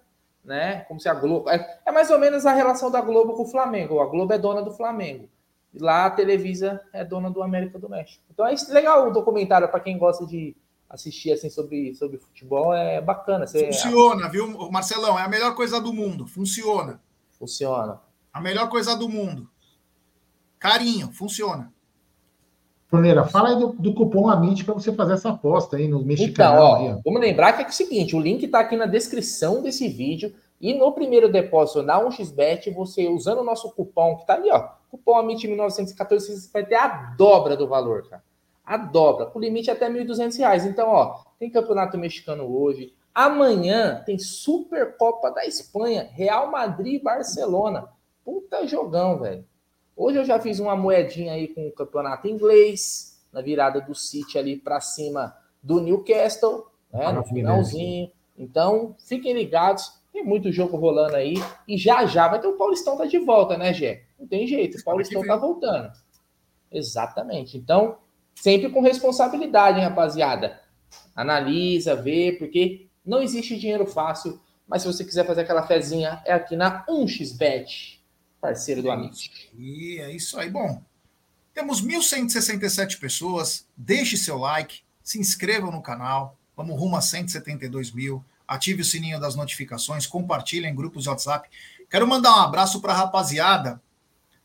né? 0.43 0.85
Como 0.88 0.99
se 0.99 1.07
a 1.07 1.13
Globo. 1.13 1.49
É, 1.49 1.80
é 1.85 1.91
mais 1.91 2.09
ou 2.09 2.18
menos 2.18 2.47
a 2.47 2.53
relação 2.53 2.89
da 2.89 3.01
Globo 3.01 3.34
com 3.34 3.43
o 3.43 3.47
Flamengo. 3.47 3.99
A 3.99 4.07
Globo 4.07 4.34
é 4.34 4.39
dona 4.39 4.63
do 4.63 4.72
Flamengo. 4.72 5.30
E 5.73 5.80
lá 5.80 6.06
a 6.06 6.11
Televisa 6.11 6.81
é 6.91 7.03
dona 7.06 7.30
do 7.30 7.41
América 7.41 7.80
do 7.80 7.89
México. 7.89 8.23
Então 8.30 8.45
é 8.45 8.53
legal 8.69 9.07
o 9.10 9.14
documentário 9.14 9.68
para 9.69 9.80
quem 9.80 9.98
gosta 9.98 10.26
de 10.26 10.56
assistir 10.89 11.31
assim 11.31 11.49
sobre, 11.49 11.95
sobre 11.95 12.18
futebol. 12.18 12.73
É 12.73 12.99
bacana. 12.99 13.48
Você, 13.48 13.68
Funciona, 13.68 14.30
viu, 14.30 14.69
Marcelão? 14.69 15.18
É 15.18 15.23
a 15.23 15.30
melhor 15.30 15.56
coisa 15.56 15.80
do 15.80 15.93
mundo. 15.93 16.27
Funciona. 16.27 17.02
funciona. 17.39 18.02
A 18.34 18.41
melhor 18.41 18.69
coisa 18.69 18.95
do 18.95 19.07
mundo. 19.07 19.49
Carinho, 20.60 21.11
funciona. 21.11 21.72
Bruneira, 22.91 23.23
fala 23.26 23.49
aí 23.49 23.56
do, 23.60 23.69
do 23.69 23.93
cupom 23.93 24.30
AMIT 24.30 24.65
para 24.65 24.73
você 24.73 24.91
fazer 24.91 25.14
essa 25.14 25.30
aposta 25.30 25.77
aí 25.77 25.88
no 25.88 25.98
Então, 25.99 26.07
mexicano. 26.07 26.76
aí, 26.76 26.89
ó, 26.89 26.95
ó. 26.98 27.02
vamos 27.06 27.22
lembrar 27.22 27.53
que 27.53 27.64
é 27.64 27.68
o 27.68 27.72
seguinte: 27.72 28.15
o 28.15 28.19
link 28.19 28.43
está 28.43 28.60
aqui 28.60 28.76
na 28.76 28.85
descrição 28.85 29.61
desse 29.61 29.88
vídeo. 29.88 30.34
E 30.60 30.73
no 30.76 30.91
primeiro 30.91 31.31
depósito 31.31 31.81
na 31.81 31.99
1xBet, 31.99 32.72
você 32.73 33.07
usando 33.07 33.39
o 33.39 33.43
nosso 33.43 33.72
cupom, 33.72 34.18
que 34.18 34.27
tá 34.27 34.35
ali, 34.35 34.52
ó, 34.52 34.69
cupom 34.91 35.13
AMIT1914, 35.23 36.19
você 36.19 36.49
vai 36.51 36.65
ter 36.65 36.76
a 36.76 37.15
dobra 37.18 37.55
do 37.55 37.68
valor, 37.68 38.07
cara. 38.09 38.22
A 38.65 38.77
dobra, 38.77 39.26
com 39.26 39.39
limite 39.39 39.72
até 39.72 39.89
1.200 39.89 40.38
reais. 40.38 40.65
Então, 40.65 40.89
ó, 40.89 41.23
tem 41.39 41.49
campeonato 41.49 41.97
mexicano 41.97 42.45
hoje. 42.45 42.93
Amanhã 43.15 44.03
tem 44.05 44.19
Supercopa 44.19 45.31
da 45.31 45.45
Espanha, 45.45 46.09
Real 46.11 46.51
Madrid 46.51 46.99
e 46.99 47.03
Barcelona. 47.03 47.89
Puta 48.23 48.68
jogão, 48.68 49.19
velho. 49.19 49.45
Hoje 49.95 50.19
eu 50.19 50.26
já 50.26 50.39
fiz 50.39 50.59
uma 50.59 50.76
moedinha 50.76 51.34
aí 51.34 51.47
com 51.47 51.68
o 51.68 51.72
campeonato 51.72 52.27
inglês, 52.27 53.19
na 53.31 53.41
virada 53.41 53.81
do 53.81 53.95
City 53.95 54.38
ali 54.38 54.57
para 54.57 54.80
cima 54.80 55.35
do 55.61 55.80
Newcastle, 55.81 56.65
né, 56.91 57.11
no 57.11 57.23
finalzinho. 57.23 58.11
Então, 58.38 58.95
fiquem 58.99 59.34
ligados, 59.34 60.01
tem 60.11 60.23
muito 60.23 60.51
jogo 60.51 60.77
rolando 60.77 61.15
aí 61.15 61.35
e 61.68 61.77
já 61.77 62.05
já 62.05 62.27
vai 62.27 62.39
ter 62.39 62.47
o 62.47 62.57
Paulistão 62.57 62.97
tá 62.97 63.05
de 63.05 63.19
volta, 63.19 63.57
né, 63.57 63.73
Gé? 63.73 64.03
Não 64.22 64.27
tem 64.27 64.45
jeito, 64.45 64.77
o 64.77 64.84
Paulistão 64.84 65.26
tá 65.26 65.35
voltando. 65.35 65.91
Exatamente. 66.72 67.57
Então, 67.57 67.98
sempre 68.35 68.69
com 68.69 68.80
responsabilidade, 68.80 69.80
hein, 69.80 69.84
rapaziada. 69.84 70.61
Analisa, 71.15 71.95
vê, 71.95 72.35
porque 72.38 72.88
não 73.03 73.23
existe 73.23 73.57
dinheiro 73.57 73.88
fácil, 73.88 74.39
mas 74.68 74.84
se 74.84 74.88
você 74.88 75.03
quiser 75.03 75.26
fazer 75.26 75.41
aquela 75.41 75.65
fezinha, 75.65 76.22
é 76.23 76.34
aqui 76.34 76.56
na 76.56 76.85
1xBet, 76.85 77.99
parceiro 78.39 78.84
do 78.84 78.91
amigo. 78.91 79.15
E 79.57 79.98
é 79.99 80.11
isso 80.11 80.39
aí. 80.39 80.52
Bom, 80.52 80.84
temos 81.52 81.84
1.167 81.84 82.99
pessoas. 82.99 83.68
Deixe 83.76 84.18
seu 84.18 84.38
like, 84.38 84.81
se 85.03 85.19
inscreva 85.19 85.72
no 85.72 85.81
canal. 85.81 86.38
Vamos 86.56 86.80
rumo 86.80 86.95
a 86.95 87.02
172 87.02 87.91
mil. 87.91 88.23
Ative 88.48 88.84
o 88.84 88.85
sininho 88.85 89.19
das 89.19 89.35
notificações, 89.35 90.06
compartilhe 90.06 90.68
em 90.68 90.76
grupos 90.76 91.03
de 91.03 91.10
WhatsApp. 91.10 91.49
Quero 91.89 92.07
mandar 92.07 92.35
um 92.35 92.41
abraço 92.41 92.80
para 92.81 92.93
a 92.93 92.98
rapaziada 92.98 93.81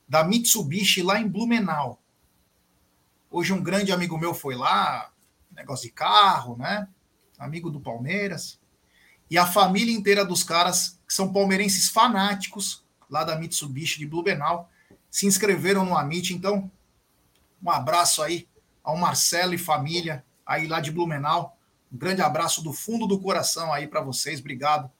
da 0.08 0.24
Mitsubishi 0.24 1.02
lá 1.02 1.20
em 1.20 1.28
Blumenau. 1.28 2.00
Hoje 3.30 3.52
um 3.52 3.62
grande 3.62 3.92
amigo 3.92 4.16
meu 4.18 4.32
foi 4.32 4.54
lá, 4.54 5.10
negócio 5.50 5.86
de 5.86 5.92
carro, 5.92 6.56
né? 6.56 6.88
Amigo 7.38 7.70
do 7.70 7.80
Palmeiras. 7.80 8.60
E 9.28 9.36
a 9.36 9.46
família 9.46 9.92
inteira 9.92 10.24
dos 10.24 10.44
caras, 10.44 11.00
que 11.06 11.12
são 11.12 11.32
palmeirenses 11.32 11.88
fanáticos, 11.88 12.84
lá 13.10 13.24
da 13.24 13.36
Mitsubishi 13.36 13.98
de 13.98 14.06
Blumenau, 14.06 14.70
se 15.10 15.26
inscreveram 15.26 15.84
no 15.84 15.96
Amit. 15.96 16.32
Então, 16.32 16.70
um 17.62 17.70
abraço 17.70 18.22
aí 18.22 18.48
ao 18.82 18.96
Marcelo 18.96 19.54
e 19.54 19.58
família 19.58 20.24
aí 20.44 20.68
lá 20.68 20.80
de 20.80 20.92
Blumenau. 20.92 21.58
Um 21.92 21.98
grande 21.98 22.22
abraço 22.22 22.62
do 22.62 22.72
fundo 22.72 23.06
do 23.06 23.18
coração 23.18 23.72
aí 23.72 23.88
para 23.88 24.00
vocês. 24.00 24.38
Obrigado. 24.38 24.90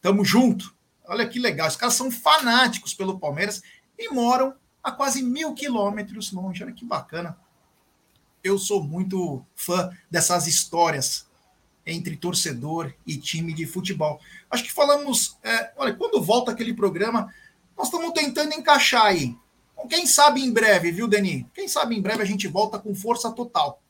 Tamo 0.00 0.24
junto. 0.24 0.74
Olha 1.06 1.28
que 1.28 1.38
legal. 1.38 1.68
Os 1.68 1.76
caras 1.76 1.94
são 1.94 2.10
fanáticos 2.10 2.94
pelo 2.94 3.18
Palmeiras 3.18 3.62
e 3.98 4.12
moram 4.12 4.54
a 4.82 4.92
quase 4.92 5.22
mil 5.22 5.54
quilômetros 5.54 6.32
longe. 6.32 6.62
Olha 6.62 6.72
que 6.72 6.84
bacana. 6.84 7.38
Eu 8.42 8.58
sou 8.58 8.82
muito 8.82 9.44
fã 9.54 9.90
dessas 10.10 10.46
histórias 10.46 11.26
entre 11.86 12.16
torcedor 12.16 12.92
e 13.06 13.16
time 13.16 13.52
de 13.52 13.66
futebol. 13.66 14.20
Acho 14.50 14.64
que 14.64 14.72
falamos. 14.72 15.38
é, 15.42 15.72
olha, 15.76 15.94
quando 15.94 16.22
volta 16.22 16.52
aquele 16.52 16.74
programa, 16.74 17.32
nós 17.76 17.88
estamos 17.88 18.12
tentando 18.12 18.54
encaixar 18.54 19.06
aí. 19.06 19.36
Então, 19.72 19.88
Quem 19.88 20.06
sabe 20.06 20.42
em 20.42 20.52
breve, 20.52 20.90
viu, 20.90 21.08
Deni? 21.08 21.48
Quem 21.54 21.68
sabe 21.68 21.96
em 21.96 22.02
breve 22.02 22.22
a 22.22 22.26
gente 22.26 22.48
volta 22.48 22.78
com 22.78 22.94
força 22.94 23.30
total. 23.30 23.82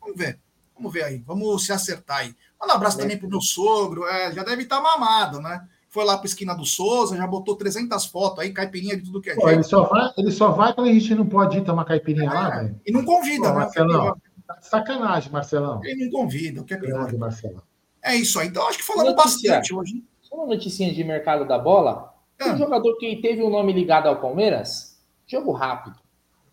Vamos 0.00 0.16
ver. 0.16 0.38
Vamos 0.74 0.92
ver 0.92 1.04
aí. 1.04 1.18
Vamos 1.26 1.64
se 1.64 1.72
acertar 1.72 2.18
aí. 2.18 2.34
Manda 2.60 2.72
um 2.72 2.76
abraço 2.76 2.98
também 2.98 3.18
pro 3.18 3.28
meu 3.28 3.40
sogro. 3.40 4.06
É, 4.06 4.32
já 4.32 4.42
deve 4.42 4.62
estar 4.62 4.80
mamado, 4.80 5.40
né? 5.40 5.66
Foi 5.96 6.04
lá 6.04 6.18
para 6.18 6.26
esquina 6.26 6.54
do 6.54 6.66
Souza, 6.66 7.16
já 7.16 7.26
botou 7.26 7.56
300 7.56 8.04
fotos 8.04 8.40
aí, 8.40 8.52
caipirinha 8.52 8.94
de 8.98 9.04
tudo 9.04 9.18
que 9.18 9.30
é 9.30 9.34
Pô, 9.34 9.48
ele, 9.48 9.62
só 9.62 9.84
vai, 9.84 10.12
ele 10.18 10.30
só 10.30 10.50
vai 10.50 10.74
quando 10.74 10.90
a 10.90 10.92
gente 10.92 11.14
não 11.14 11.24
pode 11.24 11.56
ir 11.56 11.64
tomar 11.64 11.86
caipirinha 11.86 12.30
lá, 12.30 12.50
velho. 12.50 12.78
E 12.84 12.92
não 12.92 13.02
convida, 13.02 13.44
Pô, 13.44 13.48
né? 13.48 13.54
Marcelão. 13.60 14.16
Tá 14.46 14.58
Sacanagem, 14.60 15.32
Marcelão. 15.32 15.80
Ele 15.82 16.04
não 16.04 16.10
convida, 16.20 16.60
o 16.60 16.64
que 16.64 16.74
é 16.74 16.76
pior. 16.76 17.10
Marcelão. 17.14 17.62
É 18.04 18.14
isso 18.14 18.38
aí. 18.38 18.48
Então 18.48 18.68
acho 18.68 18.76
que 18.76 18.84
falamos 18.84 19.14
Notícia. 19.14 19.52
bastante 19.52 19.74
hoje. 19.74 20.04
Só 20.20 20.36
uma 20.36 20.46
noticinha 20.48 20.92
de 20.92 21.02
mercado 21.02 21.48
da 21.48 21.58
bola. 21.58 22.12
Ah. 22.38 22.52
Um 22.52 22.58
jogador 22.58 22.94
que 22.98 23.16
teve 23.22 23.42
um 23.42 23.48
nome 23.48 23.72
ligado 23.72 24.06
ao 24.06 24.20
Palmeiras, 24.20 25.00
jogo 25.26 25.50
rápido. 25.52 25.96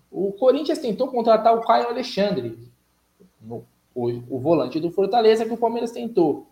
O 0.09 0.31
Corinthians 0.31 0.79
tentou 0.79 1.09
contratar 1.09 1.53
o 1.53 1.59
Caio 1.59 1.89
Alexandre, 1.89 2.57
no- 3.41 3.65
o, 3.93 4.09
o 4.29 4.39
volante 4.39 4.79
do 4.79 4.89
Fortaleza, 4.89 5.43
que 5.43 5.51
o 5.53 5.57
Palmeiras 5.57 5.91
tentou. 5.91 6.47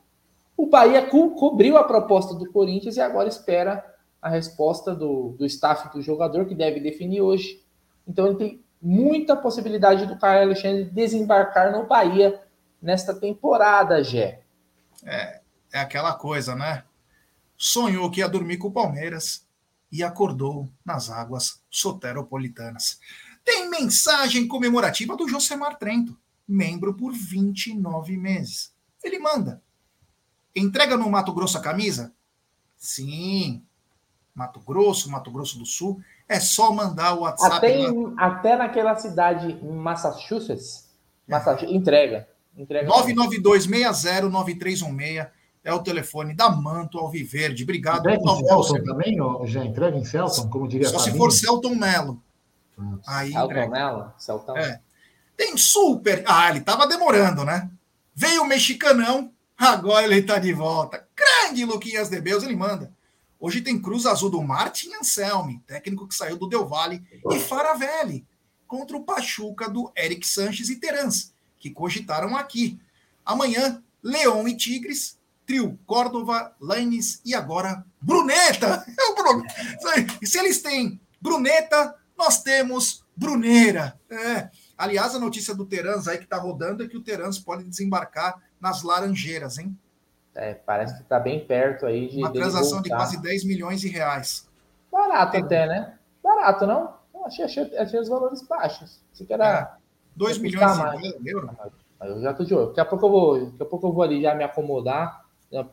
O 0.57 0.67
Bahia 0.67 1.07
co- 1.07 1.31
cobriu 1.31 1.77
a 1.77 1.83
proposta 1.83 2.35
do 2.35 2.51
Corinthians 2.51 2.97
e 2.97 3.01
agora 3.01 3.27
espera 3.27 3.83
a 4.21 4.29
resposta 4.29 4.93
do, 4.95 5.35
do 5.37 5.45
staff 5.45 5.91
do 5.91 6.01
jogador, 6.01 6.45
que 6.45 6.53
deve 6.53 6.79
definir 6.79 7.21
hoje. 7.21 7.63
Então 8.07 8.27
ele 8.27 8.35
tem 8.35 8.63
muita 8.81 9.35
possibilidade 9.35 10.05
do 10.05 10.17
Caio 10.17 10.43
Alexandre 10.43 10.85
desembarcar 10.85 11.71
no 11.71 11.87
Bahia 11.87 12.41
nesta 12.81 13.13
temporada, 13.13 14.03
Gé. 14.03 14.41
É 15.73 15.79
aquela 15.79 16.13
coisa, 16.13 16.55
né? 16.55 16.83
Sonhou 17.57 18.09
que 18.11 18.19
ia 18.19 18.27
dormir 18.27 18.57
com 18.57 18.67
o 18.67 18.71
Palmeiras 18.71 19.45
e 19.91 20.03
acordou 20.03 20.67
nas 20.85 21.09
águas 21.09 21.61
soteropolitanas. 21.69 22.99
Tem 23.43 23.69
mensagem 23.69 24.47
comemorativa 24.47 25.15
do 25.15 25.27
Josemar 25.27 25.77
Trento, 25.77 26.17
membro 26.47 26.93
por 26.93 27.13
29 27.13 28.17
meses. 28.17 28.73
Ele 29.03 29.19
manda. 29.19 29.61
Entrega 30.55 30.97
no 30.97 31.09
Mato 31.09 31.33
Grosso 31.33 31.57
a 31.57 31.61
camisa? 31.61 32.11
Sim. 32.77 33.63
Mato 34.33 34.59
Grosso, 34.59 35.09
Mato 35.09 35.29
Grosso 35.31 35.57
do 35.59 35.65
Sul. 35.65 36.01
É 36.27 36.39
só 36.39 36.71
mandar 36.71 37.13
o 37.13 37.21
WhatsApp. 37.21 37.55
Até, 37.57 37.77
em- 37.79 38.13
até 38.17 38.55
naquela 38.55 38.95
cidade 38.95 39.51
em 39.61 39.75
Massachusetts, 39.75 40.89
Massachusetts 41.27 41.75
entrega. 41.75 42.27
entrega 42.57 42.87
992609316 42.89 45.29
é 45.63 45.71
o 45.73 45.79
telefone 45.83 46.33
da 46.33 46.49
Manto 46.49 46.97
Alviverde. 46.97 47.63
Obrigado. 47.63 47.99
Entrega 47.99 48.21
em 48.23 48.45
Celton 48.45 48.83
também, 48.83 49.21
ó, 49.21 49.45
já 49.45 49.63
entrega 49.63 49.97
em 49.97 50.03
Celton, 50.05 50.49
como 50.49 50.67
diria 50.67 50.89
Só 50.89 50.97
se 50.99 51.15
for 51.15 51.31
Celton 51.31 51.75
Mello. 51.75 52.21
Aí 53.05 53.31
Celton 53.31 53.45
entrega. 53.51 53.71
Mello, 53.71 54.11
Celtão. 54.17 54.57
É. 54.57 54.79
Tem 55.37 55.55
super. 55.57 56.23
Ah, 56.25 56.49
ele 56.49 56.61
tava 56.61 56.87
demorando, 56.87 57.43
né? 57.43 57.69
Veio 58.15 58.43
o 58.43 58.47
mexicanão, 58.47 59.31
agora 59.61 60.05
ele 60.05 60.23
tá 60.23 60.39
de 60.39 60.51
volta. 60.51 61.07
Grande 61.15 61.63
Luquinhas 61.65 62.09
de 62.09 62.19
Beus, 62.19 62.43
ele 62.43 62.55
manda. 62.55 62.91
Hoje 63.39 63.61
tem 63.61 63.81
Cruz 63.81 64.05
Azul 64.05 64.29
do 64.29 64.41
Martin 64.41 64.93
Anselmi, 64.95 65.63
técnico 65.65 66.07
que 66.07 66.15
saiu 66.15 66.37
do 66.37 66.47
Del 66.47 66.67
Valle, 66.67 67.03
e 67.31 67.39
Faravelli, 67.39 68.25
contra 68.67 68.97
o 68.97 69.03
Pachuca 69.03 69.69
do 69.69 69.91
Eric 69.95 70.27
Sanches 70.27 70.69
e 70.69 70.77
Terans, 70.77 71.33
que 71.59 71.69
cogitaram 71.69 72.35
aqui. 72.35 72.79
Amanhã, 73.25 73.83
Leão 74.01 74.47
e 74.47 74.55
Tigres, 74.55 75.17
trio 75.45 75.77
Córdova, 75.85 76.55
Laines 76.59 77.21
e 77.25 77.33
agora 77.35 77.85
Bruneta. 78.01 78.85
É 80.21 80.25
se 80.25 80.39
eles 80.39 80.61
têm 80.61 80.99
Bruneta, 81.19 81.95
nós 82.17 82.41
temos 82.41 83.03
Bruneira. 83.15 83.99
É. 84.09 84.49
Aliás, 84.77 85.13
a 85.13 85.19
notícia 85.19 85.53
do 85.53 85.65
Terans 85.65 86.07
aí 86.07 86.17
que 86.17 86.23
está 86.23 86.37
rodando 86.37 86.83
é 86.83 86.87
que 86.87 86.97
o 86.97 87.03
Terans 87.03 87.37
pode 87.37 87.63
desembarcar 87.63 88.41
nas 88.61 88.83
Laranjeiras, 88.83 89.57
hein? 89.57 89.77
É, 90.33 90.53
parece 90.53 90.95
que 90.95 91.01
está 91.01 91.19
bem 91.19 91.45
perto 91.45 91.85
aí 91.85 92.07
de. 92.07 92.17
Uma 92.19 92.31
transação 92.31 92.81
de 92.81 92.89
quase 92.89 93.21
10 93.21 93.43
milhões 93.43 93.81
de 93.81 93.89
reais. 93.89 94.47
Barato 94.91 95.31
Tem... 95.33 95.43
até, 95.43 95.67
né? 95.67 95.97
Barato, 96.23 96.65
não? 96.65 96.93
Eu 97.13 97.25
achei, 97.25 97.45
achei, 97.45 97.77
achei 97.77 97.99
os 97.99 98.07
valores 98.07 98.41
baixos. 98.47 99.01
Isso 99.13 99.25
que 99.25 99.33
era. 99.33 99.75
É. 99.77 99.81
2 100.15 100.37
milhões 100.37 100.77
de 101.21 101.29
euros. 101.29 101.51
Eu 102.01 102.21
já 102.21 102.33
tô 102.33 102.43
de 102.43 102.53
olho. 102.53 102.67
Daqui 102.67 102.79
a 102.79 102.85
pouco 102.85 103.05
eu 103.05 103.11
vou, 103.11 103.45
daqui 103.45 103.63
a 103.63 103.65
pouco 103.65 103.87
eu 103.87 103.93
vou 103.93 104.03
ali 104.03 104.21
já 104.21 104.33
me 104.33 104.43
acomodar, 104.43 105.25
né? 105.51 105.65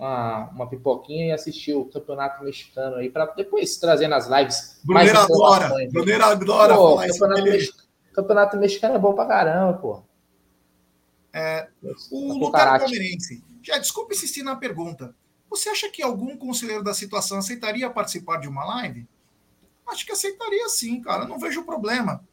uma, 0.00 0.50
uma 0.54 0.66
pipoquinha 0.66 1.26
e 1.26 1.32
assistir 1.32 1.74
o 1.74 1.84
campeonato 1.84 2.42
mexicano 2.42 2.96
aí, 2.96 3.10
para 3.10 3.26
depois 3.26 3.76
trazer 3.76 4.08
nas 4.08 4.26
lives. 4.26 4.80
Bruneiro 4.82 5.18
adora, 5.18 5.70
Bruneiro 5.92 6.24
adora 6.24 6.74
pô, 6.74 6.96
campeonato, 6.96 7.42
mex... 7.42 7.88
campeonato 8.14 8.56
mexicano 8.56 8.94
é 8.94 8.98
bom 8.98 9.12
pra 9.12 9.26
caramba, 9.26 9.78
pô. 9.78 10.02
É, 11.32 11.68
o 12.10 12.32
Lutero 12.34 12.78
Palmeirense, 12.78 13.42
já 13.62 13.78
desculpe 13.78 14.14
insistir 14.14 14.42
na 14.42 14.56
pergunta. 14.56 15.14
Você 15.48 15.68
acha 15.68 15.90
que 15.90 16.02
algum 16.02 16.36
conselheiro 16.36 16.82
da 16.82 16.94
situação 16.94 17.38
aceitaria 17.38 17.90
participar 17.90 18.38
de 18.38 18.48
uma 18.48 18.64
live? 18.64 19.06
Acho 19.86 20.06
que 20.06 20.12
aceitaria 20.12 20.68
sim, 20.68 21.00
cara. 21.00 21.26
Não 21.26 21.38
vejo 21.38 21.64
problema. 21.64 22.24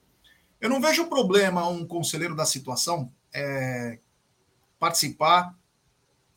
Eu 0.61 0.69
não 0.69 0.81
vejo 0.81 1.07
problema 1.07 1.67
um 1.67 1.85
conselheiro 1.85 2.35
da 2.35 2.45
situação 2.45 3.11
é, 3.33 3.99
participar 4.79 5.55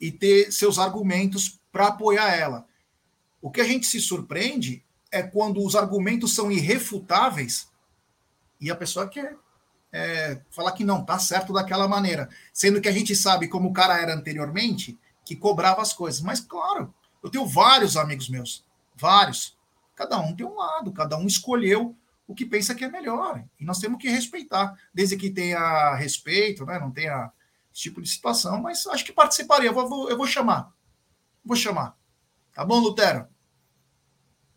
e 0.01 0.11
ter 0.11 0.51
seus 0.51 0.79
argumentos 0.79 1.61
para 1.71 1.89
apoiar 1.89 2.35
ela. 2.35 2.67
O 3.41 3.51
que 3.51 3.61
a 3.61 3.65
gente 3.65 3.87
se 3.87 4.01
surpreende 4.01 4.85
é 5.11 5.23
quando 5.23 5.65
os 5.65 5.77
argumentos 5.77 6.35
são 6.35 6.51
irrefutáveis 6.51 7.69
e 8.61 8.71
a 8.71 8.77
pessoa 8.77 9.09
quer 9.09 9.37
é, 9.93 10.41
falar 10.51 10.73
que 10.73 10.85
não 10.85 11.01
está 11.01 11.19
certo 11.19 11.53
daquela 11.53 11.89
maneira, 11.89 12.29
sendo 12.53 12.81
que 12.81 12.89
a 12.89 12.93
gente 12.93 13.15
sabe 13.15 13.49
como 13.49 13.69
o 13.69 13.73
cara 13.73 14.01
era 14.01 14.15
anteriormente, 14.15 14.99
que 15.25 15.37
cobrava 15.37 15.83
as 15.83 15.93
coisas. 15.93 16.21
Mas 16.21 16.41
claro, 16.41 16.95
eu 17.23 17.31
tenho 17.31 17.47
vários 17.47 17.97
amigos 17.97 18.29
meus, 18.29 18.65
vários. 18.95 19.57
Cada 19.97 20.19
um 20.19 20.35
tem 20.35 20.47
um 20.47 20.55
lado, 20.55 20.93
cada 20.93 21.17
um 21.17 21.27
escolheu 21.27 21.97
o 22.27 22.35
que 22.35 22.47
pensa 22.47 22.75
que 22.75 22.85
é 22.85 22.89
melhor. 22.89 23.45
E 23.59 23.65
nós 23.65 23.79
temos 23.79 24.01
que 24.01 24.09
respeitar, 24.09 24.79
desde 24.95 25.17
que 25.17 25.31
tenha 25.31 25.95
respeito, 25.97 26.65
né? 26.65 26.79
não 26.79 26.91
tenha 26.91 27.33
esse 27.73 27.83
tipo 27.83 28.01
de 28.01 28.09
situação, 28.09 28.61
mas 28.63 28.87
acho 28.87 29.05
que 29.05 29.13
participaria. 29.13 29.69
Eu 29.69 29.75
vou, 29.75 30.09
eu 30.09 30.17
vou 30.17 30.27
chamar. 30.27 30.73
Vou 31.45 31.57
chamar. 31.57 31.97
Tá 32.55 32.65
bom, 32.65 32.79
Lutero? 32.79 33.27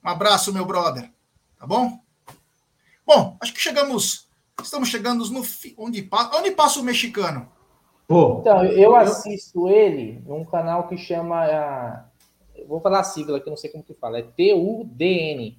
Um 0.03 0.09
abraço, 0.09 0.53
meu 0.53 0.65
brother. 0.65 1.11
Tá 1.57 1.65
bom? 1.65 1.99
Bom, 3.05 3.37
acho 3.41 3.53
que 3.53 3.59
chegamos. 3.59 4.27
Estamos 4.63 4.89
chegando 4.89 5.25
no 5.29 5.43
fim. 5.43 5.73
Onde, 5.77 6.09
onde 6.35 6.51
passa 6.51 6.79
o 6.79 6.83
mexicano? 6.83 7.47
Pô, 8.07 8.39
então, 8.41 8.65
eu 8.65 8.95
assisto 8.95 9.69
ele 9.69 10.21
num 10.25 10.43
canal 10.45 10.87
que 10.87 10.97
chama. 10.97 12.05
vou 12.67 12.81
falar 12.81 12.99
a 12.99 13.03
sigla 13.03 13.39
que 13.39 13.49
não 13.49 13.57
sei 13.57 13.69
como 13.69 13.83
que 13.83 13.93
fala. 13.93 14.19
É 14.19 14.23
TUDN. 14.23 15.57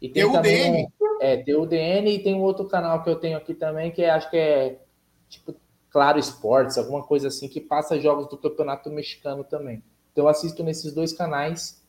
E 0.00 0.08
tem 0.08 0.22
TUDN? 0.24 0.32
Também 0.32 0.92
é, 1.20 1.36
tem 1.36 1.54
o 1.54 1.66
DN 1.66 2.10
e 2.10 2.22
tem 2.22 2.34
um 2.34 2.42
outro 2.42 2.66
canal 2.66 3.02
que 3.02 3.08
eu 3.08 3.16
tenho 3.16 3.36
aqui 3.36 3.54
também, 3.54 3.90
que 3.90 4.02
é, 4.02 4.10
acho 4.10 4.30
que 4.30 4.36
é 4.36 4.80
tipo 5.28 5.54
Claro 5.90 6.18
Esportes, 6.18 6.76
alguma 6.76 7.02
coisa 7.02 7.28
assim, 7.28 7.48
que 7.48 7.60
passa 7.60 8.00
jogos 8.00 8.28
do 8.28 8.36
Campeonato 8.36 8.90
Mexicano 8.90 9.44
também. 9.44 9.82
Então 10.12 10.24
eu 10.24 10.28
assisto 10.28 10.62
nesses 10.62 10.92
dois 10.92 11.12
canais 11.12 11.82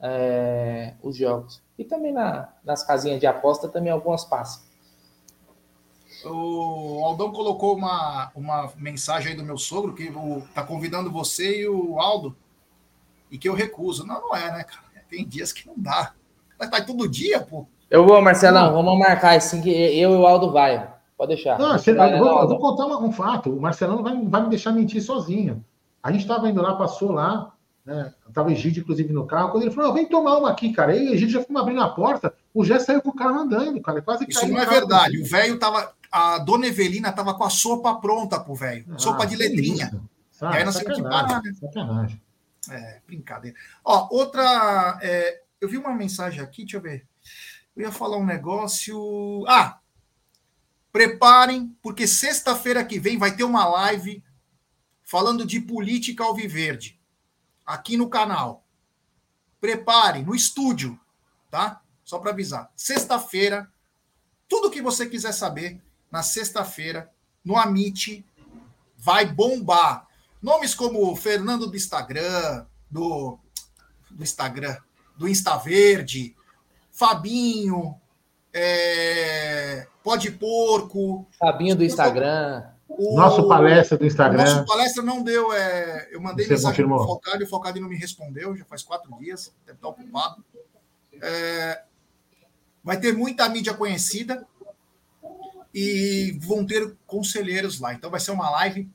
é, 0.00 0.94
os 1.02 1.16
jogos. 1.16 1.62
E 1.78 1.84
também 1.84 2.12
na, 2.12 2.52
nas 2.64 2.82
casinhas 2.82 3.20
de 3.20 3.26
aposta 3.26 3.68
também 3.68 3.92
algumas 3.92 4.24
passam. 4.24 4.62
O 6.24 7.02
Aldão 7.04 7.32
colocou 7.32 7.76
uma, 7.76 8.30
uma 8.34 8.72
mensagem 8.76 9.32
aí 9.32 9.36
do 9.36 9.44
meu 9.44 9.58
sogro 9.58 9.94
que 9.94 10.12
está 10.48 10.62
convidando 10.62 11.10
você 11.10 11.62
e 11.62 11.68
o 11.68 11.98
Aldo 11.98 12.36
e 13.30 13.38
que 13.38 13.48
eu 13.48 13.54
recuso. 13.54 14.06
Não, 14.06 14.20
não 14.20 14.36
é, 14.36 14.50
né, 14.52 14.64
cara? 14.64 14.84
Tem 15.08 15.26
dias 15.26 15.52
que 15.52 15.66
não 15.66 15.74
dá. 15.76 16.12
Vai 16.58 16.68
estar 16.68 16.84
todo 16.84 17.08
dia, 17.08 17.40
pô. 17.40 17.66
Eu 17.90 18.06
vou, 18.06 18.20
Marcelão, 18.22 18.72
vamos 18.72 18.98
marcar 18.98 19.36
assim 19.36 19.60
que 19.60 19.70
eu 19.70 20.12
e 20.12 20.16
o 20.16 20.26
Aldo 20.26 20.50
vai. 20.50 20.90
Pode 21.16 21.34
deixar. 21.34 21.58
Não, 21.58 21.78
você, 21.78 21.92
vai, 21.92 22.14
eu, 22.14 22.18
vou, 22.18 22.40
eu, 22.40 22.48
vou, 22.48 22.58
contar 22.58 22.86
um 22.86 23.12
fato. 23.12 23.50
O 23.50 23.60
Marcelão 23.60 23.96
não 23.96 24.02
vai, 24.02 24.16
vai 24.24 24.42
me 24.42 24.48
deixar 24.48 24.72
mentir 24.72 25.02
sozinho. 25.02 25.64
A 26.02 26.10
gente 26.10 26.22
estava 26.22 26.48
indo 26.48 26.62
lá, 26.62 26.74
passou 26.74 27.12
lá, 27.12 27.52
né? 27.84 28.12
Tava 28.32 28.48
o 28.48 28.52
Egídio, 28.52 28.80
inclusive, 28.80 29.12
no 29.12 29.26
carro. 29.26 29.50
Quando 29.50 29.64
ele 29.64 29.72
falou, 29.72 29.92
vem 29.92 30.06
tomar 30.06 30.38
uma 30.38 30.50
aqui, 30.50 30.72
cara. 30.72 30.92
Aí 30.92 31.08
o 31.08 31.12
Egídio 31.12 31.40
já 31.40 31.42
foi 31.42 31.56
abrindo 31.56 31.82
a 31.82 31.88
porta, 31.88 32.34
o 32.54 32.64
Jé 32.64 32.78
saiu 32.78 33.00
com 33.00 33.10
o 33.10 33.14
carro 33.14 33.40
andando, 33.40 33.80
cara. 33.80 34.02
Quase 34.02 34.26
Isso 34.28 34.46
não 34.46 34.58
é 34.58 34.66
verdade. 34.66 35.18
O 35.18 35.24
velho 35.24 35.58
tava. 35.58 35.94
A 36.10 36.38
dona 36.38 36.66
Evelina 36.66 37.10
tava 37.10 37.34
com 37.34 37.44
a 37.44 37.50
sopa 37.50 37.94
pronta 37.94 38.38
pro 38.38 38.54
velho. 38.54 38.84
Ah, 38.90 38.98
sopa 38.98 39.26
de 39.26 39.34
letrinha. 39.34 39.90
e 40.42 40.44
aí 40.44 40.64
nós 40.64 40.76
temos 40.76 40.96
que 40.96 41.02
parar, 41.02 41.42
né? 41.42 41.52
Sacanagem. 41.58 42.20
É, 42.70 43.00
brincadeira. 43.06 43.56
Ó, 43.84 44.08
outra. 44.10 44.98
É, 45.02 45.42
eu 45.60 45.68
vi 45.68 45.78
uma 45.78 45.94
mensagem 45.94 46.40
aqui, 46.40 46.62
deixa 46.62 46.76
eu 46.76 46.82
ver. 46.82 47.06
Eu 47.74 47.84
ia 47.84 47.92
falar 47.92 48.18
um 48.18 48.26
negócio. 48.26 49.44
Ah! 49.48 49.78
Preparem, 50.92 51.74
porque 51.80 52.06
sexta-feira 52.06 52.84
que 52.84 52.98
vem 52.98 53.16
vai 53.16 53.34
ter 53.34 53.44
uma 53.44 53.64
live 53.66 54.22
falando 55.02 55.46
de 55.46 55.58
política 55.58 56.24
alviverde 56.24 57.00
aqui 57.66 57.96
no 57.96 58.08
canal. 58.08 58.64
Preparem 59.60 60.24
no 60.24 60.34
estúdio, 60.34 60.98
tá? 61.50 61.81
Só 62.12 62.18
para 62.18 62.30
avisar. 62.30 62.70
Sexta-feira, 62.76 63.66
tudo 64.46 64.70
que 64.70 64.82
você 64.82 65.06
quiser 65.06 65.32
saber 65.32 65.80
na 66.10 66.22
sexta-feira 66.22 67.10
no 67.42 67.56
Amit 67.56 68.22
vai 68.98 69.24
bombar. 69.24 70.06
Nomes 70.42 70.74
como 70.74 71.16
Fernando 71.16 71.66
do 71.66 71.74
Instagram, 71.74 72.66
do, 72.90 73.38
do 74.10 74.22
Instagram, 74.22 74.76
do 75.16 75.26
Insta 75.26 75.56
Verde, 75.56 76.36
Fabinho, 76.90 77.98
é, 78.52 79.86
Pode 80.04 80.32
Porco. 80.32 81.26
Fabinho 81.38 81.74
do 81.74 81.82
Instagram. 81.82 82.62
O, 82.90 83.16
nosso 83.16 83.48
palestra 83.48 83.96
do 83.96 84.04
Instagram. 84.04 84.44
Nosso 84.44 84.66
palestra 84.66 85.02
não 85.02 85.22
deu. 85.22 85.50
É, 85.50 86.10
eu 86.12 86.20
mandei 86.20 86.44
Você 86.44 86.52
mensagem 86.52 86.86
para 86.86 86.94
o 86.94 87.06
Focado 87.06 87.42
e 87.42 87.46
o 87.46 87.48
Focado 87.48 87.80
não 87.80 87.88
me 87.88 87.96
respondeu, 87.96 88.54
já 88.54 88.66
faz 88.66 88.82
quatro 88.82 89.10
dias, 89.18 89.50
deve 89.64 89.78
estar 89.78 89.88
ocupado. 89.88 90.44
É, 91.22 91.84
vai 92.82 92.98
ter 92.98 93.12
muita 93.12 93.48
mídia 93.48 93.74
conhecida 93.74 94.46
e 95.74 96.38
vão 96.40 96.64
ter 96.66 96.96
conselheiros 97.06 97.80
lá. 97.80 97.94
Então 97.94 98.10
vai 98.10 98.20
ser 98.20 98.30
uma 98.30 98.50
live 98.50 98.88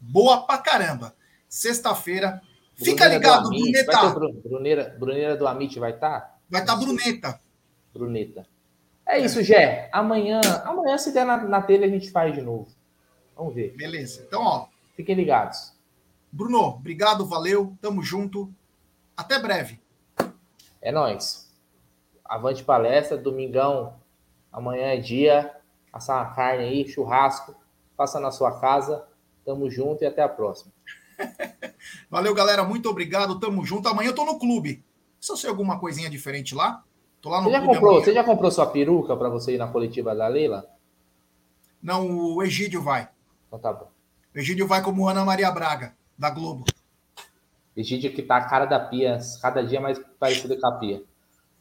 boa 0.00 0.46
pra 0.46 0.58
caramba. 0.58 1.14
Sexta-feira. 1.48 2.40
Fica 2.74 3.06
ligado, 3.06 3.48
Bruneta. 3.48 4.14
Bruneira, 4.42 4.96
Bruneira 4.98 5.36
do 5.36 5.46
Amit 5.46 5.78
vai 5.78 5.92
estar? 5.92 6.20
Tá? 6.20 6.36
Vai 6.48 6.60
estar 6.62 6.74
tá 6.74 6.78
Bruneta. 6.78 7.40
Bruneta. 7.92 8.46
É 9.06 9.18
isso, 9.18 9.42
Gé. 9.42 9.88
Amanhã, 9.92 10.40
amanhã, 10.64 10.96
se 10.96 11.12
der 11.12 11.26
na, 11.26 11.36
na 11.36 11.60
telha, 11.60 11.86
a 11.86 11.90
gente 11.90 12.10
faz 12.10 12.34
de 12.34 12.40
novo. 12.40 12.68
Vamos 13.36 13.54
ver. 13.54 13.74
Beleza. 13.76 14.22
Então, 14.26 14.42
ó. 14.42 14.68
Fiquem 14.94 15.16
ligados. 15.16 15.72
Bruno, 16.30 16.60
obrigado, 16.60 17.26
valeu. 17.26 17.76
Tamo 17.80 18.02
junto. 18.02 18.52
Até 19.16 19.38
breve. 19.38 19.80
É 20.80 20.92
nóis. 20.92 21.49
Avante 22.30 22.62
palestra, 22.62 23.18
domingão. 23.18 23.96
Amanhã 24.52 24.94
é 24.94 24.96
dia. 24.96 25.52
Assar 25.92 26.24
uma 26.24 26.32
carne 26.32 26.62
aí, 26.62 26.88
churrasco. 26.88 27.56
Faça 27.96 28.20
na 28.20 28.30
sua 28.30 28.60
casa. 28.60 29.04
Tamo 29.44 29.68
junto 29.68 30.04
e 30.04 30.06
até 30.06 30.22
a 30.22 30.28
próxima. 30.28 30.72
valeu, 32.08 32.32
galera. 32.32 32.62
Muito 32.62 32.88
obrigado. 32.88 33.40
Tamo 33.40 33.64
junto. 33.66 33.88
Amanhã 33.88 34.10
eu 34.10 34.14
tô 34.14 34.24
no 34.24 34.38
clube. 34.38 34.84
Se 35.20 35.32
eu 35.32 35.36
sei 35.36 35.50
alguma 35.50 35.80
coisinha 35.80 36.08
diferente 36.08 36.54
lá, 36.54 36.84
tô 37.20 37.30
lá 37.30 37.38
no 37.38 37.48
você 37.48 37.50
já 37.50 37.60
clube. 37.60 37.74
Comprou, 37.74 38.00
você 38.00 38.14
já 38.14 38.22
comprou 38.22 38.50
sua 38.52 38.66
peruca 38.66 39.16
para 39.16 39.28
você 39.28 39.56
ir 39.56 39.58
na 39.58 39.66
coletiva 39.66 40.14
da 40.14 40.28
Leila? 40.28 40.70
Não, 41.82 42.08
o 42.08 42.42
Egídio 42.44 42.80
vai. 42.80 43.08
Então 43.48 43.58
tá 43.58 43.72
bom. 43.72 43.90
O 44.32 44.38
Egídio 44.38 44.68
vai 44.68 44.84
como 44.84 45.08
Ana 45.08 45.24
Maria 45.24 45.50
Braga, 45.50 45.96
da 46.16 46.30
Globo. 46.30 46.64
Egídio 47.76 48.12
que 48.12 48.22
tá 48.22 48.36
a 48.36 48.44
cara 48.44 48.66
da 48.66 48.78
pia, 48.78 49.18
cada 49.42 49.64
dia 49.64 49.80
mais 49.80 50.00
parecido 50.20 50.56
com 50.56 50.66
a 50.68 50.72
pia. 50.78 51.09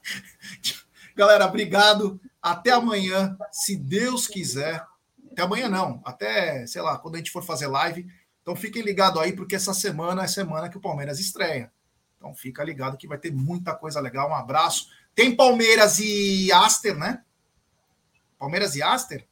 Galera, 1.16 1.46
obrigado. 1.46 2.20
Até 2.42 2.72
amanhã, 2.72 3.38
se 3.52 3.76
Deus 3.76 4.28
quiser. 4.28 4.86
Até 5.32 5.42
amanhã 5.42 5.70
não, 5.70 6.02
até, 6.06 6.66
sei 6.66 6.82
lá, 6.82 6.98
quando 6.98 7.16
a 7.16 7.18
gente 7.18 7.32
for 7.32 7.44
fazer 7.44 7.68
live. 7.68 8.08
Então 8.42 8.56
fiquem 8.56 8.82
ligados 8.82 9.22
aí, 9.22 9.34
porque 9.34 9.56
essa 9.56 9.74
semana 9.74 10.24
é 10.24 10.28
semana 10.28 10.70
que 10.70 10.78
o 10.78 10.82
Palmeiras 10.82 11.20
estreia. 11.20 11.72
Então 12.18 12.34
fica 12.34 12.64
ligado 12.64 12.98
que 12.98 13.08
vai 13.08 13.18
ter 13.18 13.32
muita 13.32 13.74
coisa 13.76 14.00
legal. 14.00 14.30
Um 14.30 14.36
abraço. 14.36 14.90
Tem 15.16 15.36
Palmeiras 15.36 16.00
e 16.00 16.52
Aster, 16.52 16.98
né? 16.98 17.22
Palmeiras 18.38 18.76
e 18.76 18.82
Aster? 18.82 19.26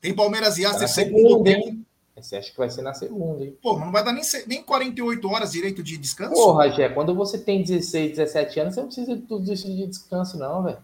Tem 0.00 0.14
Palmeiras 0.14 0.58
e 0.58 0.64
Aster 0.64 0.88
segundo 0.88 1.42
tempo. 1.42 1.84
Você 2.22 2.36
acha 2.36 2.50
que 2.50 2.58
vai 2.58 2.70
ser 2.70 2.82
na 2.82 2.94
segunda, 2.94 3.44
hein? 3.44 3.56
Pô, 3.62 3.78
não 3.78 3.90
vai 3.90 4.04
dar 4.04 4.12
nem, 4.12 4.22
nem 4.46 4.62
48 4.62 5.28
horas 5.28 5.52
direito 5.52 5.82
de 5.82 5.96
descanso? 5.96 6.34
Porra, 6.34 6.70
Jé, 6.70 6.88
quando 6.88 7.14
você 7.14 7.38
tem 7.38 7.62
16, 7.62 8.16
17 8.16 8.60
anos, 8.60 8.74
você 8.74 8.80
não 8.80 8.86
precisa 8.86 9.16
de 9.16 9.22
tudo 9.22 9.52
isso 9.52 9.66
de 9.66 9.86
descanso, 9.86 10.38
não, 10.38 10.62
velho. 10.62 10.78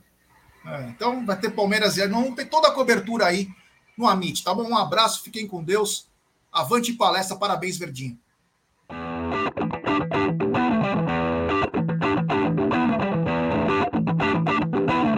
É, 0.66 0.88
então 0.88 1.24
vai 1.24 1.38
ter 1.38 1.50
Palmeiras 1.50 1.96
e 1.96 2.06
não 2.08 2.34
tem 2.34 2.46
toda 2.46 2.68
a 2.68 2.72
cobertura 2.72 3.26
aí 3.26 3.48
no 3.96 4.06
Amit, 4.06 4.42
tá 4.42 4.52
bom? 4.52 4.64
Um 4.64 4.76
abraço, 4.76 5.22
fiquem 5.22 5.46
com 5.46 5.62
Deus. 5.62 6.08
Avante 6.52 6.92
palestra, 6.92 7.36
parabéns, 7.36 7.78
Verdinho. 7.78 8.18